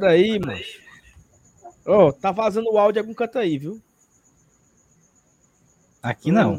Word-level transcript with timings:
Peraí, 0.00 0.38
mano. 0.38 0.60
Ó, 1.86 2.08
oh, 2.08 2.12
tá 2.12 2.32
vazando 2.32 2.72
o 2.72 2.78
áudio 2.78 3.02
algum 3.02 3.12
canto 3.12 3.38
aí, 3.38 3.58
viu? 3.58 3.82
Aqui 6.02 6.32
não. 6.32 6.58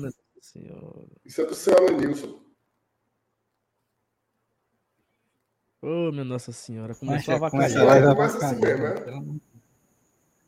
Isso 1.25 1.41
é 1.41 1.45
do 1.45 1.55
seu 1.55 1.75
Alenilson. 1.75 2.39
Ô, 5.81 6.09
oh, 6.09 6.11
minha 6.11 6.23
Nossa 6.23 6.51
Senhora, 6.51 6.93
começou 6.93 7.33
a 7.33 7.39
vacalhar. 7.39 8.15
Começa 8.15 8.37
assim 8.37 8.61
mesmo, 8.61 8.83
né? 8.83 9.39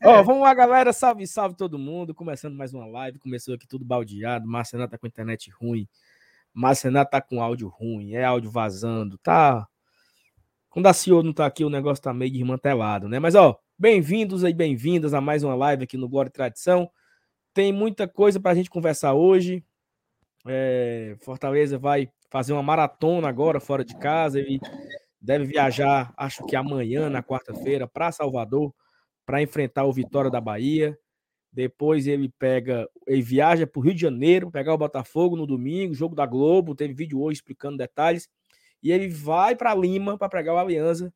Ó, 0.03 0.19
oh, 0.19 0.23
vamos 0.23 0.43
lá, 0.43 0.53
galera. 0.53 0.93
Salve, 0.93 1.25
salve 1.25 1.55
todo 1.55 1.79
mundo. 1.79 2.13
Começando 2.13 2.55
mais 2.55 2.73
uma 2.73 2.85
live. 2.85 3.17
Começou 3.17 3.55
aqui 3.55 3.67
tudo 3.67 3.83
baldeado. 3.83 4.45
Marcenato 4.45 4.91
tá 4.91 4.97
com 4.99 5.07
internet 5.07 5.49
ruim. 5.49 5.87
Marcenato 6.53 7.09
tá 7.09 7.21
com 7.21 7.41
áudio 7.41 7.67
ruim. 7.67 8.13
É 8.13 8.23
áudio 8.23 8.51
vazando. 8.51 9.17
Tá. 9.17 9.67
Quando 10.73 10.87
a 10.87 10.93
CEO 10.93 11.21
não 11.21 11.31
tá 11.31 11.45
aqui, 11.45 11.63
o 11.63 11.69
negócio 11.69 12.03
tá 12.03 12.11
meio 12.11 12.31
desmantelado, 12.31 13.07
né? 13.07 13.19
Mas, 13.19 13.35
ó, 13.35 13.55
bem-vindos 13.77 14.43
e 14.43 14.51
bem-vindas 14.51 15.13
a 15.13 15.21
mais 15.21 15.43
uma 15.43 15.53
live 15.53 15.83
aqui 15.83 15.97
no 15.97 16.09
Glória 16.09 16.29
e 16.29 16.31
Tradição. 16.31 16.89
Tem 17.53 17.71
muita 17.71 18.07
coisa 18.07 18.39
pra 18.39 18.55
gente 18.55 18.71
conversar 18.71 19.13
hoje. 19.13 19.63
É, 20.47 21.15
Fortaleza 21.21 21.77
vai 21.77 22.09
fazer 22.31 22.53
uma 22.53 22.63
maratona 22.63 23.29
agora 23.29 23.59
fora 23.59 23.85
de 23.85 23.95
casa. 23.97 24.39
Ele 24.39 24.59
deve 25.21 25.45
viajar, 25.45 26.11
acho 26.17 26.43
que 26.47 26.55
amanhã, 26.55 27.07
na 27.07 27.21
quarta-feira, 27.21 27.87
para 27.87 28.11
Salvador 28.11 28.73
para 29.27 29.43
enfrentar 29.43 29.83
o 29.83 29.93
Vitória 29.93 30.31
da 30.31 30.41
Bahia. 30.41 30.97
Depois 31.51 32.07
ele 32.07 32.33
pega, 32.39 32.89
ele 33.05 33.21
viaja 33.21 33.67
para 33.67 33.79
o 33.79 33.83
Rio 33.83 33.93
de 33.93 34.01
Janeiro, 34.01 34.49
pegar 34.49 34.73
o 34.73 34.77
Botafogo 34.79 35.35
no 35.35 35.45
domingo, 35.45 35.93
jogo 35.93 36.15
da 36.15 36.25
Globo, 36.25 36.73
teve 36.73 36.95
vídeo 36.95 37.21
hoje 37.21 37.37
explicando 37.37 37.77
detalhes. 37.77 38.27
E 38.83 38.91
ele 38.91 39.07
vai 39.07 39.55
para 39.55 39.73
Lima 39.73 40.17
para 40.17 40.29
pegar 40.29 40.53
o 40.53 40.57
Aliança, 40.57 41.13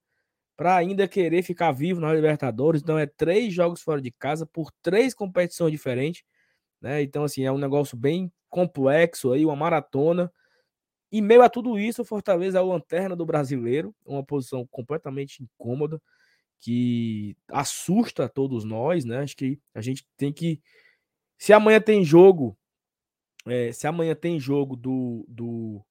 para 0.56 0.76
ainda 0.76 1.08
querer 1.08 1.44
ficar 1.44 1.72
vivo 1.72 2.02
na 2.02 2.14
Libertadores. 2.14 2.82
Então 2.82 2.98
é 2.98 3.06
três 3.06 3.54
jogos 3.54 3.82
fora 3.82 4.02
de 4.02 4.12
casa 4.12 4.46
por 4.46 4.72
três 4.82 5.14
competições 5.14 5.72
diferentes, 5.72 6.24
né? 6.82 7.02
Então 7.02 7.24
assim, 7.24 7.44
é 7.44 7.52
um 7.52 7.58
negócio 7.58 7.98
bem 7.98 8.32
complexo 8.50 9.34
aí, 9.34 9.46
uma 9.46 9.56
maratona. 9.56 10.32
E 11.12 11.22
meio 11.22 11.42
a 11.42 11.50
tudo 11.50 11.78
isso, 11.80 12.02
o 12.02 12.06
Fortaleza 12.06 12.58
é 12.60 12.62
o 12.62 12.68
lanterna 12.68 13.16
do 13.16 13.26
brasileiro, 13.26 13.96
uma 14.06 14.24
posição 14.24 14.66
completamente 14.68 15.44
incômoda 15.44 16.02
que 16.60 17.36
assusta 17.50 18.28
todos 18.28 18.64
nós, 18.64 19.06
né? 19.06 19.20
Acho 19.20 19.36
que 19.36 19.60
a 19.74 19.82
gente 19.82 20.06
tem 20.18 20.34
que. 20.34 20.62
Se 21.38 21.54
amanhã 21.54 21.80
tem 21.80 22.04
jogo, 22.04 22.58
é, 23.46 23.72
se 23.72 23.88
amanhã 23.88 24.16
tem 24.16 24.40
jogo 24.40 24.76
do, 24.76 25.26
do, 25.28 25.86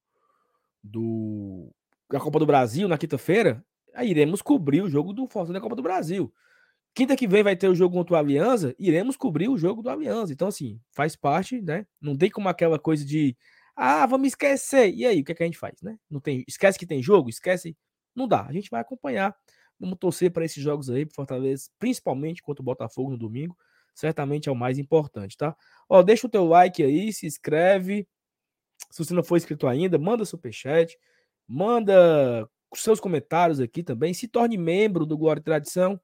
do 0.87 1.71
da 2.09 2.19
Copa 2.19 2.39
do 2.39 2.45
Brasil 2.45 2.87
na 2.87 2.97
quinta-feira, 2.97 3.63
iremos 4.01 4.41
cobrir 4.41 4.81
o 4.81 4.89
jogo 4.89 5.13
do 5.13 5.27
Fortaleza 5.27 5.53
da 5.53 5.61
Copa 5.61 5.75
do 5.75 5.81
Brasil. 5.81 6.33
Quinta 6.95 7.15
que 7.15 7.27
vem 7.27 7.43
vai 7.43 7.55
ter 7.55 7.67
o 7.67 7.75
jogo 7.75 7.95
contra 7.95 8.15
o 8.15 8.17
Aliança, 8.17 8.73
iremos 8.79 9.15
cobrir 9.17 9.49
o 9.49 9.57
jogo 9.57 9.81
do 9.81 9.89
Aliança. 9.89 10.33
Então, 10.33 10.47
assim, 10.47 10.79
faz 10.91 11.15
parte, 11.15 11.61
né? 11.61 11.85
Não 12.01 12.15
tem 12.15 12.29
como 12.29 12.49
aquela 12.49 12.79
coisa 12.79 13.05
de 13.05 13.35
ah, 13.75 14.05
vamos 14.07 14.29
esquecer. 14.29 14.93
E 14.93 15.05
aí, 15.05 15.21
o 15.21 15.23
que, 15.23 15.31
é 15.33 15.35
que 15.35 15.43
a 15.43 15.45
gente 15.45 15.59
faz, 15.59 15.81
né? 15.81 15.97
Não 16.09 16.19
tem, 16.19 16.43
esquece 16.47 16.79
que 16.79 16.85
tem 16.87 17.03
jogo, 17.03 17.29
esquece. 17.29 17.77
Não 18.15 18.27
dá. 18.27 18.45
A 18.47 18.51
gente 18.51 18.69
vai 18.69 18.81
acompanhar 18.81 19.35
Vamos 19.79 19.97
torcer 19.99 20.31
para 20.31 20.43
esses 20.43 20.61
jogos 20.61 20.89
aí, 20.89 21.05
para 21.05 21.15
Fortaleza, 21.15 21.69
principalmente 21.79 22.41
contra 22.41 22.61
o 22.61 22.65
Botafogo 22.65 23.11
no 23.11 23.17
domingo. 23.17 23.55
Certamente 23.93 24.49
é 24.49 24.51
o 24.51 24.55
mais 24.55 24.77
importante, 24.77 25.37
tá? 25.37 25.55
Ó, 25.89 26.01
deixa 26.03 26.27
o 26.27 26.29
teu 26.29 26.45
like 26.45 26.83
aí, 26.83 27.11
se 27.13 27.25
inscreve. 27.25 28.07
Se 28.89 29.03
você 29.03 29.13
não 29.13 29.23
for 29.23 29.37
inscrito 29.37 29.67
ainda, 29.67 29.97
manda 29.97 30.25
superchat, 30.25 30.97
manda 31.47 32.47
seus 32.73 32.99
comentários 32.99 33.59
aqui 33.59 33.83
também. 33.83 34.13
Se 34.13 34.27
torne 34.27 34.57
membro 34.57 35.05
do 35.05 35.17
Glória 35.17 35.39
e 35.39 35.43
Tradição. 35.43 35.99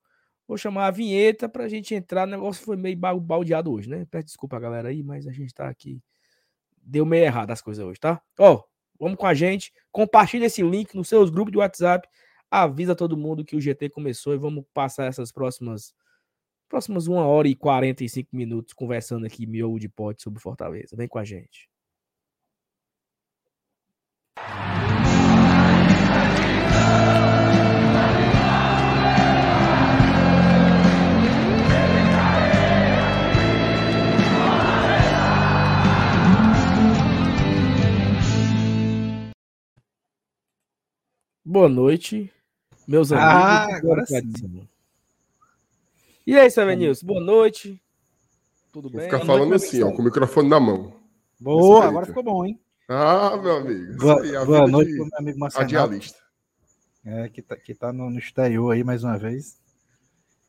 Vou 0.47 0.57
chamar 0.57 0.88
a 0.88 0.91
vinheta 0.91 1.47
para 1.47 1.63
a 1.63 1.69
gente 1.69 1.95
entrar. 1.95 2.27
O 2.27 2.31
negócio 2.31 2.63
foi 2.66 2.75
meio 2.75 2.97
baldeado 2.97 3.71
hoje, 3.71 3.89
né? 3.89 4.05
Peço 4.11 4.25
desculpa, 4.25 4.59
galera, 4.59 4.89
aí, 4.89 5.01
mas 5.01 5.25
a 5.25 5.31
gente 5.31 5.47
está 5.47 5.69
aqui. 5.69 6.01
Deu 6.81 7.05
meio 7.05 7.23
errado 7.23 7.51
as 7.51 7.61
coisas 7.61 7.83
hoje, 7.83 7.99
tá? 7.99 8.21
Ó, 8.38 8.61
vamos 9.00 9.17
com 9.17 9.25
a 9.25 9.33
gente. 9.33 9.71
Compartilhe 9.91 10.45
esse 10.45 10.61
link 10.61 10.94
nos 10.95 11.07
seus 11.07 11.29
grupos 11.29 11.51
de 11.51 11.57
WhatsApp 11.57 12.07
avisa 12.61 12.95
todo 12.95 13.17
mundo 13.17 13.44
que 13.44 13.55
o 13.55 13.61
GT 13.61 13.89
começou 13.89 14.35
e 14.35 14.38
vamos 14.38 14.63
passar 14.73 15.05
essas 15.05 15.31
próximas 15.31 15.94
próximas 16.69 17.07
1 17.07 17.13
hora 17.15 17.47
e 17.47 17.55
45 17.55 18.35
minutos 18.35 18.73
conversando 18.73 19.25
aqui 19.25 19.45
miolo 19.45 19.79
de 19.79 19.89
pote 19.89 20.21
sobre 20.23 20.39
Fortaleza. 20.39 20.95
Vem 20.95 21.07
com 21.07 21.19
a 21.19 21.23
gente. 21.23 21.72
Boa 41.46 41.70
noite. 41.70 42.34
Meus 42.88 43.12
amigos. 43.12 43.31
Ah, 43.31 43.75
agora 43.75 44.06
sim. 44.08 44.68
E 46.25 46.36
aí, 46.36 46.50
Savenilson, 46.50 47.06
boa 47.06 47.22
noite. 47.22 47.80
Tudo 48.72 48.90
Vou 48.90 49.00
bem? 49.00 49.08
Ficar 49.08 49.24
falando 49.24 49.54
assim, 49.54 49.84
ó, 49.84 49.92
com 49.92 50.02
o 50.02 50.06
microfone 50.06 50.50
na 50.50 50.60
mão. 50.60 50.94
Boa, 51.40 51.86
agora 51.86 52.08
ficou 52.08 52.24
bom, 52.24 52.44
hein? 52.44 52.60
Ah, 52.88 53.38
meu 53.38 53.57
amigo. 53.57 53.97
Boa, 53.97 54.21
aí, 54.21 54.45
boa 54.45 54.67
noite 54.67 54.91
de... 54.91 54.97
meu 54.97 55.07
amigo 55.17 55.39
Marcelo. 55.39 55.63
Radialista. 55.63 56.19
É, 57.05 57.29
que 57.29 57.41
tá, 57.41 57.55
que 57.55 57.73
tá 57.73 57.91
no, 57.91 58.09
no 58.09 58.19
exterior 58.19 58.71
aí 58.71 58.83
mais 58.83 59.03
uma 59.03 59.17
vez. 59.17 59.59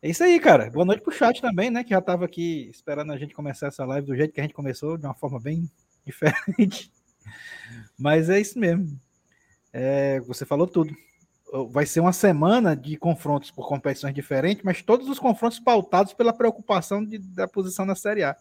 É 0.03 0.09
isso 0.09 0.23
aí, 0.23 0.39
cara. 0.39 0.71
Boa 0.71 0.85
noite 0.85 1.03
pro 1.03 1.13
chat 1.13 1.41
também, 1.41 1.71
né? 1.71 1.83
Que 1.83 1.91
já 1.91 2.01
tava 2.01 2.25
aqui 2.25 2.69
esperando 2.71 3.13
a 3.13 3.17
gente 3.17 3.35
começar 3.35 3.69
essa 3.69 3.85
live 3.85 4.07
do 4.07 4.17
jeito 4.17 4.33
que 4.33 4.41
a 4.41 4.45
gente 4.45 4.55
começou, 4.55 4.97
de 4.97 5.07
uma 5.07 5.15
forma 5.15 5.41
bem 5.41 5.71
diferente. 6.05 6.93
Mas 7.99 8.29
é 8.29 8.41
isso 8.41 8.59
mesmo. 8.59 9.01
É, 9.73 10.21
você 10.21 10.45
falou 10.45 10.67
tudo 10.67 10.95
vai 11.71 11.87
ser 11.87 12.01
uma 12.01 12.13
semana 12.13 12.75
de 12.75 12.97
confrontos 12.97 13.51
por 13.51 13.69
competições 13.69 14.15
diferentes, 14.15 14.65
mas 14.65 14.83
todos 14.83 15.09
os 15.09 15.19
confrontos 15.19 15.61
pautados 15.61 16.13
pela 16.13 16.33
preocupação 16.33 17.05
de, 17.05 17.19
da 17.19 17.47
posição 17.47 17.87
na 17.87 17.95
Série 17.95 18.25
A. 18.25 18.37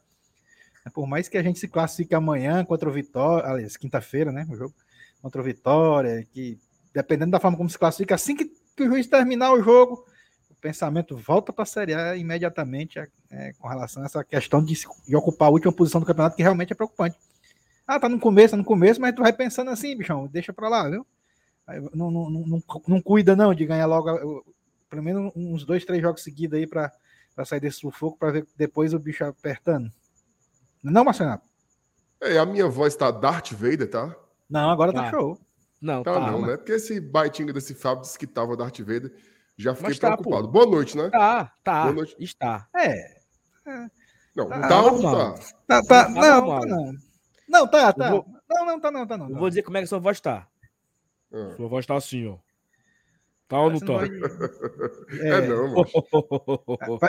Por 0.91 1.07
mais 1.07 1.29
que 1.29 1.37
a 1.37 1.43
gente 1.43 1.59
se 1.59 1.67
classifique 1.67 2.13
amanhã 2.13 2.63
contra 2.65 2.89
o 2.89 2.91
Vitória, 2.91 3.49
aliás, 3.49 3.77
quinta-feira, 3.77 4.31
né? 4.31 4.45
O 4.49 4.55
jogo 4.55 4.73
contra 5.21 5.39
o 5.39 5.43
Vitória, 5.43 6.25
que 6.31 6.59
dependendo 6.93 7.31
da 7.31 7.39
forma 7.39 7.57
como 7.57 7.69
se 7.69 7.77
classifica, 7.77 8.15
assim 8.15 8.35
que, 8.35 8.45
que 8.45 8.83
o 8.83 8.87
juiz 8.87 9.07
terminar 9.07 9.53
o 9.53 9.63
jogo, 9.63 10.05
o 10.49 10.55
pensamento 10.55 11.15
volta 11.17 11.51
para 11.51 11.63
a 11.63 11.65
Série 11.65 11.93
A 11.93 12.15
imediatamente 12.15 12.99
é, 13.31 13.53
com 13.53 13.67
relação 13.67 14.03
a 14.03 14.05
essa 14.05 14.23
questão 14.23 14.63
de, 14.63 14.75
de, 15.07 15.15
ocupar 15.15 15.47
a 15.47 15.51
última 15.51 15.73
posição 15.73 16.01
do 16.01 16.05
campeonato, 16.05 16.35
que 16.35 16.43
realmente 16.43 16.73
é 16.73 16.75
preocupante. 16.75 17.17
Ah, 17.87 17.99
tá 17.99 18.07
no 18.07 18.19
começo, 18.19 18.51
tá 18.51 18.57
no 18.57 18.63
começo, 18.63 19.01
mas 19.01 19.15
tu 19.15 19.21
vai 19.21 19.33
pensando 19.33 19.69
assim, 19.69 19.95
bichão, 19.95 20.27
deixa 20.27 20.53
para 20.53 20.69
lá, 20.69 20.89
viu? 20.89 21.05
Não, 21.93 22.11
não, 22.11 22.29
não, 22.29 22.63
não, 22.87 23.01
cuida, 23.01 23.35
não, 23.35 23.53
de 23.53 23.65
ganhar 23.65 23.85
logo 23.85 24.43
pelo 24.89 25.01
menos 25.01 25.31
uns 25.35 25.65
dois, 25.65 25.83
três 25.85 26.01
jogos 26.01 26.21
seguidos 26.21 26.59
aí 26.59 26.67
para 26.67 26.91
sair 27.45 27.59
desse 27.59 27.79
sufoco, 27.79 28.17
para 28.17 28.31
ver 28.31 28.47
depois 28.55 28.93
o 28.93 28.99
bicho 28.99 29.25
apertando. 29.25 29.91
Não, 30.83 31.05
Marcelo? 31.05 31.39
É, 32.21 32.37
a 32.37 32.45
minha 32.45 32.67
voz 32.67 32.95
tá 32.95 33.09
Darth 33.09 33.51
Vader, 33.53 33.89
tá? 33.89 34.15
Não, 34.49 34.69
agora 34.69 34.91
tá, 34.91 35.03
tá 35.03 35.09
show. 35.09 35.39
Não, 35.81 36.03
tá, 36.03 36.19
não, 36.19 36.45
né? 36.45 36.57
Porque 36.57 36.73
esse 36.73 36.99
baitinho 36.99 37.53
desse 37.53 37.73
Fábio 37.73 38.01
disse 38.01 38.17
que 38.17 38.27
tava 38.27 38.55
Darth 38.55 38.79
Vader. 38.79 39.13
Já 39.57 39.75
fiquei 39.75 39.95
tá, 39.95 40.15
preocupado. 40.15 40.47
Pô. 40.47 40.53
Boa 40.53 40.65
noite, 40.65 40.97
né? 40.97 41.09
Tá, 41.09 41.53
tá. 41.63 41.83
Boa 41.83 41.93
noite. 41.93 42.15
Está. 42.19 42.67
É. 42.75 42.89
é. 43.65 43.87
Não, 44.35 44.49
tá, 44.49 44.67
tá 44.67 44.81
ou 44.81 45.01
não 45.01 45.11
tá? 45.11 45.43
Tá, 45.67 45.81
tá. 45.83 46.09
Não, 46.09 46.59
tá 46.59 46.65
não. 46.65 46.93
Não, 47.47 47.67
tá, 47.67 47.93
tá. 47.93 48.09
Vou... 48.09 48.25
Não, 48.49 48.65
não, 48.65 48.79
tá 48.79 48.91
não, 48.91 49.07
tá 49.07 49.17
não. 49.17 49.29
Eu 49.29 49.37
vou 49.37 49.49
dizer 49.49 49.63
como 49.63 49.77
é 49.77 49.81
que 49.81 49.87
sua 49.87 49.99
voz 49.99 50.19
tá. 50.19 50.47
Ah. 51.31 51.53
Sua 51.55 51.67
voz 51.67 51.85
tá 51.85 51.95
assim, 51.95 52.27
ó. 52.27 52.37
Tá 53.47 53.59
ou 53.59 53.69
não 53.69 53.79
tá? 53.79 53.97
Vai... 53.97 54.09
É... 55.21 55.29
é, 55.29 55.47
não, 55.47 55.67
mano. 55.67 55.85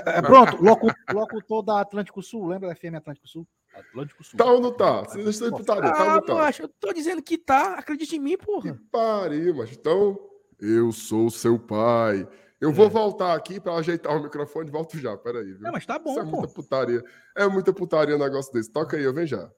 É, 0.04 0.22
pronto, 0.22 0.62
locutor, 0.62 0.94
locutor 1.12 1.62
da 1.62 1.80
Atlântico 1.80 2.22
Sul, 2.22 2.46
lembra 2.46 2.68
da 2.68 2.74
FM 2.74 2.96
Atlântico 2.96 3.26
Sul? 3.26 3.46
Atlântico 3.74 4.24
Sul. 4.24 4.38
Tá 4.38 4.44
ou 4.44 4.60
não 4.60 4.72
tá? 4.72 5.02
Vocês 5.02 5.26
estão 5.26 5.50
putaria, 5.50 5.92
tá 5.92 6.04
ou 6.04 6.10
não 6.10 6.22
tá? 6.22 6.34
Macho, 6.34 6.62
eu 6.62 6.68
tô 6.68 6.92
dizendo 6.92 7.22
que 7.22 7.36
tá, 7.38 7.74
acredite 7.74 8.16
em 8.16 8.20
mim, 8.20 8.36
porra. 8.36 8.72
Que 8.72 8.80
pariu, 8.90 9.54
mas 9.54 9.72
então 9.72 10.18
eu 10.60 10.92
sou 10.92 11.30
seu 11.30 11.58
pai. 11.58 12.26
Eu 12.60 12.72
vou 12.72 12.86
é. 12.86 12.88
voltar 12.88 13.34
aqui 13.34 13.60
para 13.60 13.74
ajeitar 13.74 14.16
o 14.16 14.22
microfone 14.22 14.68
e 14.68 14.72
volto 14.72 14.98
já. 14.98 15.16
Peraí, 15.16 15.52
viu? 15.52 15.60
Não, 15.60 15.72
mas 15.72 15.84
tá 15.84 15.98
bom, 15.98 16.12
Isso 16.12 16.20
é 16.20 16.24
muita 16.24 16.48
putaria. 16.48 17.04
É 17.36 17.48
muita 17.48 17.72
putaria 17.72 18.16
um 18.16 18.18
negócio 18.18 18.52
desse. 18.52 18.70
Toca 18.70 18.96
aí, 18.96 19.02
eu 19.02 19.12
venho 19.12 19.26
já. 19.26 19.50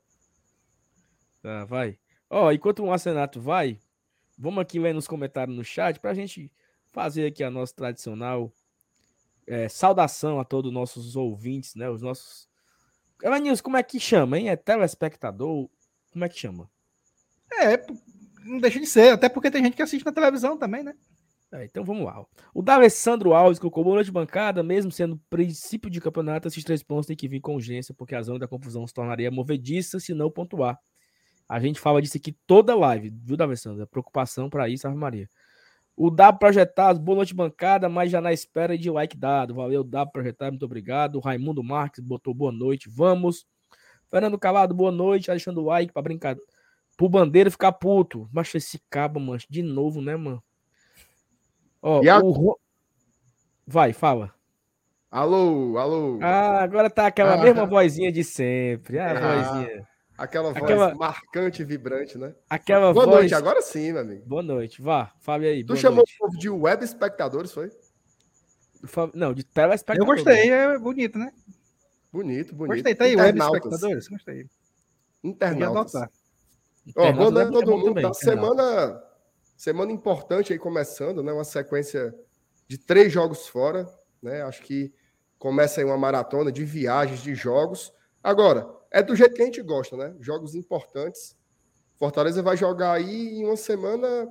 Tá, 1.42 1.64
vai. 1.64 1.98
Ó, 2.28 2.50
enquanto 2.50 2.82
o 2.82 2.88
Marcenato 2.88 3.40
vai, 3.40 3.78
Vamos 4.38 4.60
aqui 4.60 4.78
ler 4.78 4.92
nos 4.92 5.08
comentários 5.08 5.56
no 5.56 5.64
chat 5.64 5.98
para 5.98 6.10
a 6.10 6.14
gente 6.14 6.52
fazer 6.92 7.26
aqui 7.26 7.42
a 7.42 7.50
nossa 7.50 7.74
tradicional 7.74 8.52
é, 9.46 9.66
saudação 9.68 10.38
a 10.38 10.44
todos 10.44 10.68
os 10.68 10.74
nossos 10.74 11.16
ouvintes, 11.16 11.74
né? 11.74 11.88
Os 11.88 12.02
nossos. 12.02 12.45
Evanilson, 13.22 13.62
como 13.62 13.76
é 13.76 13.82
que 13.82 13.98
chama, 13.98 14.38
hein? 14.38 14.48
É 14.50 14.56
telespectador? 14.56 15.68
Como 16.12 16.24
é 16.24 16.28
que 16.28 16.38
chama? 16.38 16.70
É, 17.52 17.84
não 18.44 18.58
deixa 18.58 18.78
de 18.78 18.86
ser, 18.86 19.12
até 19.12 19.28
porque 19.28 19.50
tem 19.50 19.62
gente 19.64 19.76
que 19.76 19.82
assiste 19.82 20.04
na 20.04 20.12
televisão 20.12 20.56
também, 20.56 20.82
né? 20.82 20.94
É, 21.52 21.64
então 21.64 21.84
vamos 21.84 22.04
lá. 22.04 22.24
O 22.52 22.60
D'Alessandro 22.60 23.32
Alves 23.32 23.58
colocou 23.58 23.84
boa 23.84 23.96
noite 23.96 24.10
bancada, 24.10 24.62
mesmo 24.62 24.90
sendo 24.90 25.16
princípio 25.30 25.88
de 25.88 26.00
campeonato, 26.00 26.48
esses 26.48 26.64
três 26.64 26.82
pontos 26.82 27.06
têm 27.06 27.16
que 27.16 27.28
vir 27.28 27.40
com 27.40 27.54
urgência, 27.54 27.94
porque 27.94 28.14
a 28.14 28.22
zona 28.22 28.40
da 28.40 28.48
confusão 28.48 28.86
se 28.86 28.92
tornaria 28.92 29.30
movediça 29.30 30.00
se 30.00 30.12
não 30.12 30.30
pontuar. 30.30 30.78
A 31.48 31.60
gente 31.60 31.78
fala 31.78 32.02
disso 32.02 32.16
aqui 32.16 32.32
toda 32.46 32.74
live, 32.74 33.10
viu, 33.22 33.36
D'Alessandro? 33.36 33.82
É 33.82 33.86
preocupação 33.86 34.50
para 34.50 34.68
isso, 34.68 34.86
Ave 34.86 34.96
Maria. 34.96 35.28
O 35.96 36.10
W 36.10 36.38
Projetado, 36.38 37.00
boa 37.00 37.16
noite 37.16 37.34
bancada, 37.34 37.88
mas 37.88 38.10
já 38.10 38.20
na 38.20 38.30
espera 38.30 38.76
de 38.76 38.90
like 38.90 39.16
dado. 39.16 39.54
Valeu, 39.54 39.82
W 39.82 40.12
Projetado, 40.12 40.52
muito 40.52 40.64
obrigado. 40.66 41.16
O 41.16 41.20
Raimundo 41.20 41.64
Marques 41.64 42.04
botou 42.04 42.34
boa 42.34 42.52
noite, 42.52 42.86
vamos. 42.88 43.46
Fernando 44.10 44.38
Calado, 44.38 44.74
boa 44.74 44.92
noite. 44.92 45.28
Deixando 45.28 45.62
o 45.62 45.64
like 45.64 45.92
pra 45.92 46.02
brincar. 46.02 46.36
Pro 46.96 47.08
Bandeira 47.08 47.50
ficar 47.50 47.72
puto. 47.72 48.28
Mas 48.30 48.54
esse 48.54 48.78
cabo, 48.90 49.18
mano, 49.18 49.40
de 49.48 49.62
novo, 49.62 50.02
né, 50.02 50.16
mano? 50.16 50.42
Ó, 51.80 52.00
a... 52.06 52.20
o... 52.20 52.58
Vai, 53.66 53.92
fala. 53.92 54.32
Alô, 55.10 55.78
alô. 55.78 56.18
Ah, 56.20 56.62
agora 56.62 56.90
tá 56.90 57.06
aquela 57.06 57.34
ah, 57.34 57.42
mesma 57.42 57.64
vozinha 57.64 58.12
de 58.12 58.22
sempre. 58.22 58.98
Ah, 58.98 59.12
ah, 59.12 59.54
vozinha. 59.54 59.88
Aquela 60.18 60.50
voz 60.50 60.62
aquela... 60.62 60.94
marcante 60.94 61.60
e 61.60 61.64
vibrante, 61.64 62.16
né? 62.16 62.34
Aquela 62.48 62.92
Boa 62.92 63.04
voz... 63.04 63.18
noite, 63.18 63.34
agora 63.34 63.60
sim, 63.60 63.92
meu 63.92 64.00
amigo. 64.00 64.24
Boa 64.26 64.42
noite, 64.42 64.80
vá, 64.80 65.12
fale 65.20 65.46
aí. 65.46 65.64
Tu 65.64 65.76
chamou 65.76 65.98
noite. 65.98 66.14
o 66.14 66.18
povo 66.18 66.38
de 66.38 66.48
web 66.48 66.84
espectadores, 66.84 67.52
foi? 67.52 67.70
Não, 69.12 69.34
de 69.34 69.44
telespectadores. 69.44 70.24
Eu 70.24 70.24
gostei, 70.24 70.50
é 70.50 70.78
bonito, 70.78 71.18
né? 71.18 71.32
Bonito, 72.10 72.54
bonito. 72.54 72.76
Gostei, 72.76 72.94
tá 72.94 73.04
aí, 73.04 73.14
web 73.14 73.38
espectadores, 73.38 74.08
gostei. 74.08 74.46
Internautas. 75.22 76.08
Ó, 76.96 77.12
boa 77.12 77.30
noite 77.30 77.48
a 77.48 77.52
todo 77.52 77.70
mundo. 77.72 77.84
Também, 77.86 78.02
tá 78.04 78.14
semana, 78.14 79.02
semana 79.56 79.92
importante 79.92 80.52
aí 80.52 80.58
começando, 80.58 81.22
né? 81.22 81.32
Uma 81.32 81.44
sequência 81.44 82.14
de 82.66 82.78
três 82.78 83.12
jogos 83.12 83.48
fora, 83.48 83.86
né? 84.22 84.42
Acho 84.42 84.62
que 84.62 84.94
começa 85.38 85.80
aí 85.80 85.84
uma 85.84 85.98
maratona 85.98 86.50
de 86.50 86.64
viagens, 86.64 87.20
de 87.20 87.34
jogos. 87.34 87.92
Agora, 88.22 88.75
é 88.96 89.02
do 89.02 89.14
jeito 89.14 89.34
que 89.34 89.42
a 89.42 89.44
gente 89.44 89.60
gosta, 89.60 89.94
né? 89.94 90.16
Jogos 90.20 90.54
importantes. 90.54 91.36
Fortaleza 91.98 92.42
vai 92.42 92.56
jogar 92.56 92.92
aí 92.92 93.28
em 93.28 93.44
uma 93.44 93.56
semana 93.56 94.26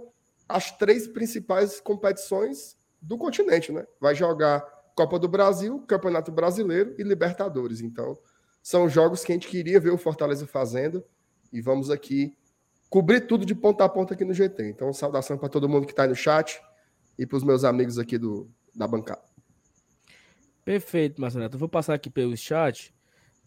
as 0.49 0.75
três 0.75 1.07
principais 1.07 1.79
competições 1.79 2.75
do 2.99 3.15
continente, 3.15 3.71
né? 3.71 3.85
Vai 4.01 4.15
jogar 4.15 4.61
Copa 4.95 5.19
do 5.19 5.27
Brasil, 5.27 5.79
Campeonato 5.81 6.31
Brasileiro 6.31 6.95
e 6.97 7.03
Libertadores. 7.03 7.79
Então, 7.79 8.17
são 8.63 8.89
jogos 8.89 9.23
que 9.23 9.31
a 9.31 9.35
gente 9.35 9.47
queria 9.47 9.79
ver 9.79 9.91
o 9.91 9.99
Fortaleza 9.99 10.47
fazendo 10.47 11.05
e 11.53 11.61
vamos 11.61 11.91
aqui 11.91 12.35
cobrir 12.89 13.21
tudo 13.27 13.45
de 13.45 13.53
ponta 13.53 13.85
a 13.85 13.89
ponta 13.89 14.15
aqui 14.15 14.25
no 14.25 14.33
GT. 14.33 14.67
Então, 14.67 14.91
saudação 14.91 15.37
para 15.37 15.47
todo 15.47 15.69
mundo 15.69 15.85
que 15.85 15.93
está 15.93 16.03
aí 16.03 16.09
no 16.09 16.15
chat 16.15 16.59
e 17.19 17.27
para 17.27 17.37
os 17.37 17.43
meus 17.43 17.63
amigos 17.63 17.99
aqui 17.99 18.17
do, 18.17 18.49
da 18.73 18.87
bancada. 18.87 19.21
Perfeito, 20.63 21.21
Marcelo. 21.21 21.45
Eu 21.45 21.59
vou 21.59 21.69
passar 21.69 21.93
aqui 21.93 22.09
pelo 22.09 22.35
chat. 22.35 22.94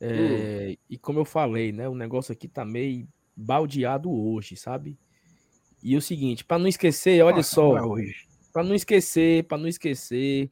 É, 0.01 0.71
hum. 0.71 0.77
E 0.91 0.99
como 0.99 1.19
eu 1.19 1.25
falei, 1.25 1.73
né? 1.73 1.89
O 1.89 1.95
negócio 1.95 2.33
aqui 2.33 2.49
tá 2.49 2.65
meio 2.65 3.09
baldeado 3.37 4.11
hoje, 4.11 4.57
sabe? 4.57 4.99
E 5.83 5.97
o 5.97 6.03
seguinte, 6.03 6.45
para 6.45 6.59
não 6.59 6.67
esquecer, 6.67 7.23
olha 7.23 7.37
Nossa, 7.37 7.55
só. 7.55 7.75
Para 8.53 8.65
não 8.65 8.75
esquecer, 8.75 9.45
para 9.45 9.59
não 9.59 9.69
esquecer, 9.69 10.51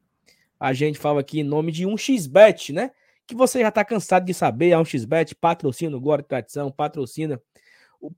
a 0.58 0.72
gente 0.72 0.98
fala 0.98 1.20
aqui 1.20 1.40
em 1.40 1.44
nome 1.44 1.72
de 1.72 1.84
um 1.86 1.96
xbet, 1.96 2.72
né? 2.72 2.90
Que 3.26 3.34
você 3.34 3.60
já 3.60 3.70
tá 3.70 3.84
cansado 3.84 4.24
de 4.24 4.32
saber, 4.32 4.72
a 4.72 4.80
um 4.80 4.84
xbet 4.84 5.34
patrocina 5.34 5.96
o 5.96 6.00
Glória 6.00 6.22
e 6.22 6.26
Tradição, 6.26 6.70
patrocina 6.70 7.40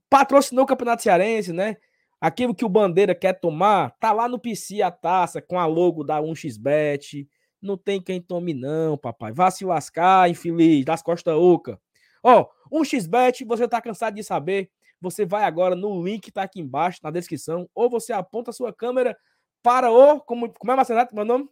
patrocinou 0.09 0.65
o 0.65 0.67
Campeonato 0.67 1.01
Cearense, 1.01 1.51
né? 1.51 1.77
Aquilo 2.21 2.53
que 2.53 2.65
o 2.65 2.69
Bandeira 2.69 3.15
quer 3.15 3.33
tomar, 3.39 3.91
tá 3.99 4.11
lá 4.11 4.27
no 4.27 4.37
PC 4.37 4.81
a 4.81 4.91
taça 4.91 5.41
com 5.41 5.57
a 5.57 5.65
logo 5.65 6.03
da 6.03 6.21
1xBet. 6.21 7.27
Não 7.61 7.77
tem 7.77 8.01
quem 8.01 8.21
tome, 8.21 8.53
não, 8.53 8.97
papai. 8.97 9.31
Vá 9.31 9.51
se 9.51 9.65
lascar, 9.65 10.29
infeliz, 10.29 10.85
das 10.85 11.01
costas 11.01 11.35
oca. 11.35 11.79
Ó, 12.23 12.47
1xBet, 12.71 13.45
você 13.45 13.67
tá 13.67 13.81
cansado 13.81 14.15
de 14.15 14.23
saber? 14.23 14.69
Você 15.01 15.25
vai 15.25 15.43
agora 15.43 15.75
no 15.75 16.03
link 16.03 16.23
que 16.23 16.31
tá 16.31 16.43
aqui 16.43 16.59
embaixo, 16.59 16.99
na 17.03 17.11
descrição, 17.11 17.69
ou 17.73 17.89
você 17.89 18.13
aponta 18.13 18.51
a 18.51 18.53
sua 18.53 18.73
câmera 18.73 19.17
para 19.61 19.91
o. 19.91 20.19
Como, 20.21 20.51
como 20.53 20.71
é, 20.71 20.75
Marcenato? 20.75 21.15
Meu 21.15 21.25
nome? 21.25 21.49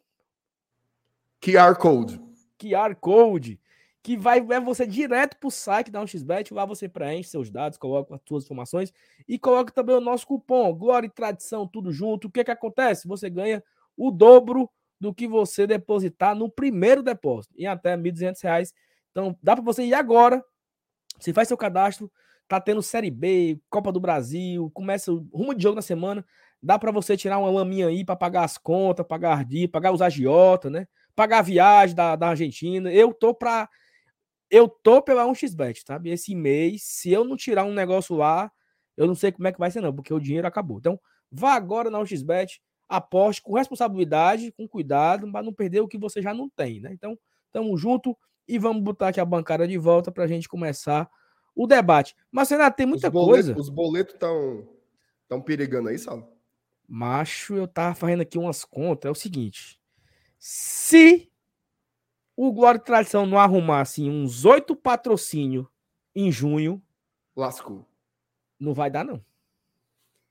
QR 1.41 1.75
Code. 1.75 2.21
QR 2.57 2.95
Code 2.95 3.59
que 4.07 4.15
vai 4.15 4.39
levar 4.39 4.61
você 4.61 4.87
direto 4.87 5.35
para 5.35 5.47
o 5.47 5.51
site 5.51 5.91
da 5.91 6.01
1xBet. 6.01 6.53
Lá 6.53 6.63
você 6.63 6.87
preenche 6.87 7.27
seus 7.27 7.49
dados, 7.49 7.77
coloca 7.77 8.15
as 8.15 8.21
suas 8.25 8.45
informações 8.45 8.93
e 9.27 9.37
coloca 9.37 9.69
também 9.69 9.97
o 9.97 9.99
nosso 9.99 10.25
cupom 10.25 10.73
Glória 10.73 11.07
e 11.07 11.09
Tradição, 11.09 11.67
tudo 11.67 11.91
junto. 11.91 12.29
O 12.29 12.31
que, 12.31 12.41
que 12.41 12.49
acontece? 12.49 13.05
Você 13.05 13.29
ganha 13.29 13.61
o 13.97 14.09
dobro 14.09 14.69
do 14.99 15.13
que 15.13 15.27
você 15.27 15.67
depositar 15.67 16.35
no 16.35 16.49
primeiro 16.49 17.03
depósito, 17.03 17.53
em 17.57 17.67
até 17.67 17.95
R$ 17.95 18.01
1.200. 18.01 18.73
Então, 19.11 19.37
dá 19.41 19.55
para 19.55 19.63
você 19.63 19.83
ir 19.83 19.93
agora. 19.93 20.43
Você 21.19 21.33
faz 21.33 21.47
seu 21.47 21.57
cadastro, 21.57 22.11
tá 22.47 22.59
tendo 22.59 22.81
Série 22.81 23.11
B, 23.11 23.59
Copa 23.69 23.91
do 23.91 23.99
Brasil, 23.99 24.69
começa 24.73 25.11
o 25.11 25.27
rumo 25.33 25.53
de 25.53 25.63
jogo 25.63 25.75
na 25.75 25.81
semana. 25.81 26.25
Dá 26.61 26.77
para 26.79 26.91
você 26.91 27.15
tirar 27.15 27.37
uma 27.37 27.49
laminha 27.49 27.87
aí 27.87 28.03
para 28.03 28.15
pagar 28.15 28.43
as 28.43 28.57
contas, 28.57 29.05
pagar 29.05 29.39
RD, 29.39 29.67
pagar 29.67 29.91
os 29.91 30.01
agiota, 30.01 30.69
né? 30.69 30.87
Pagar 31.15 31.39
a 31.39 31.43
viagem 31.43 31.95
da, 31.95 32.15
da 32.15 32.29
Argentina. 32.29 32.91
Eu 32.91 33.13
tô 33.13 33.33
para 33.33 33.69
eu 34.49 34.67
tô 34.67 35.01
pela 35.01 35.25
1xBet, 35.25 35.83
sabe? 35.85 36.09
Esse 36.09 36.33
mês, 36.33 36.83
se 36.83 37.11
eu 37.11 37.23
não 37.23 37.35
tirar 37.35 37.65
um 37.65 37.73
negócio 37.73 38.15
lá, 38.15 38.49
eu 38.95 39.05
não 39.05 39.15
sei 39.15 39.31
como 39.31 39.47
é 39.47 39.51
que 39.51 39.59
vai 39.59 39.69
ser, 39.69 39.81
não, 39.81 39.93
porque 39.93 40.13
o 40.13 40.19
dinheiro 40.19 40.47
acabou. 40.47 40.77
Então, 40.77 40.99
vá 41.31 41.53
agora 41.53 41.89
na 41.89 41.99
1xBet, 41.99 42.59
aposte 42.87 43.41
com 43.41 43.53
responsabilidade, 43.53 44.51
com 44.51 44.67
cuidado, 44.67 45.29
para 45.31 45.43
não 45.43 45.53
perder 45.53 45.81
o 45.81 45.87
que 45.87 45.97
você 45.97 46.21
já 46.21 46.33
não 46.33 46.49
tem, 46.49 46.79
né? 46.79 46.91
Então, 46.93 47.17
tamo 47.51 47.77
junto 47.77 48.17
e 48.47 48.57
vamos 48.57 48.81
botar 48.81 49.09
aqui 49.09 49.19
a 49.19 49.25
bancada 49.25 49.67
de 49.67 49.77
volta 49.77 50.11
para 50.11 50.23
a 50.23 50.27
gente 50.27 50.47
começar 50.47 51.09
o 51.55 51.67
debate. 51.67 52.15
Mas, 52.31 52.49
Renato, 52.49 52.77
tem 52.77 52.85
muita 52.85 53.07
os 53.07 53.13
coisa. 53.13 53.57
Os 53.57 53.69
boletos 53.69 54.13
estão 54.13 54.67
tão 55.27 55.41
perigando 55.41 55.89
aí, 55.89 55.97
Sal? 55.97 56.37
Macho, 56.87 57.55
eu 57.55 57.67
tava 57.67 57.95
fazendo 57.95 58.21
aqui 58.21 58.37
umas 58.37 58.63
contas. 58.63 59.09
É 59.09 59.11
o 59.11 59.15
seguinte: 59.15 59.79
se 60.39 61.29
o 62.35 62.53
Glória 62.53 62.77
e 62.77 62.83
Tradição 62.83 63.25
não 63.25 63.39
arrumar 63.39 63.81
assim, 63.81 64.09
uns 64.09 64.45
oito 64.45 64.75
patrocínios 64.75 65.65
em 66.15 66.31
junho. 66.31 66.81
Lascou. 67.35 67.85
Não 68.59 68.73
vai 68.73 68.89
dar, 68.89 69.03
não. 69.03 69.23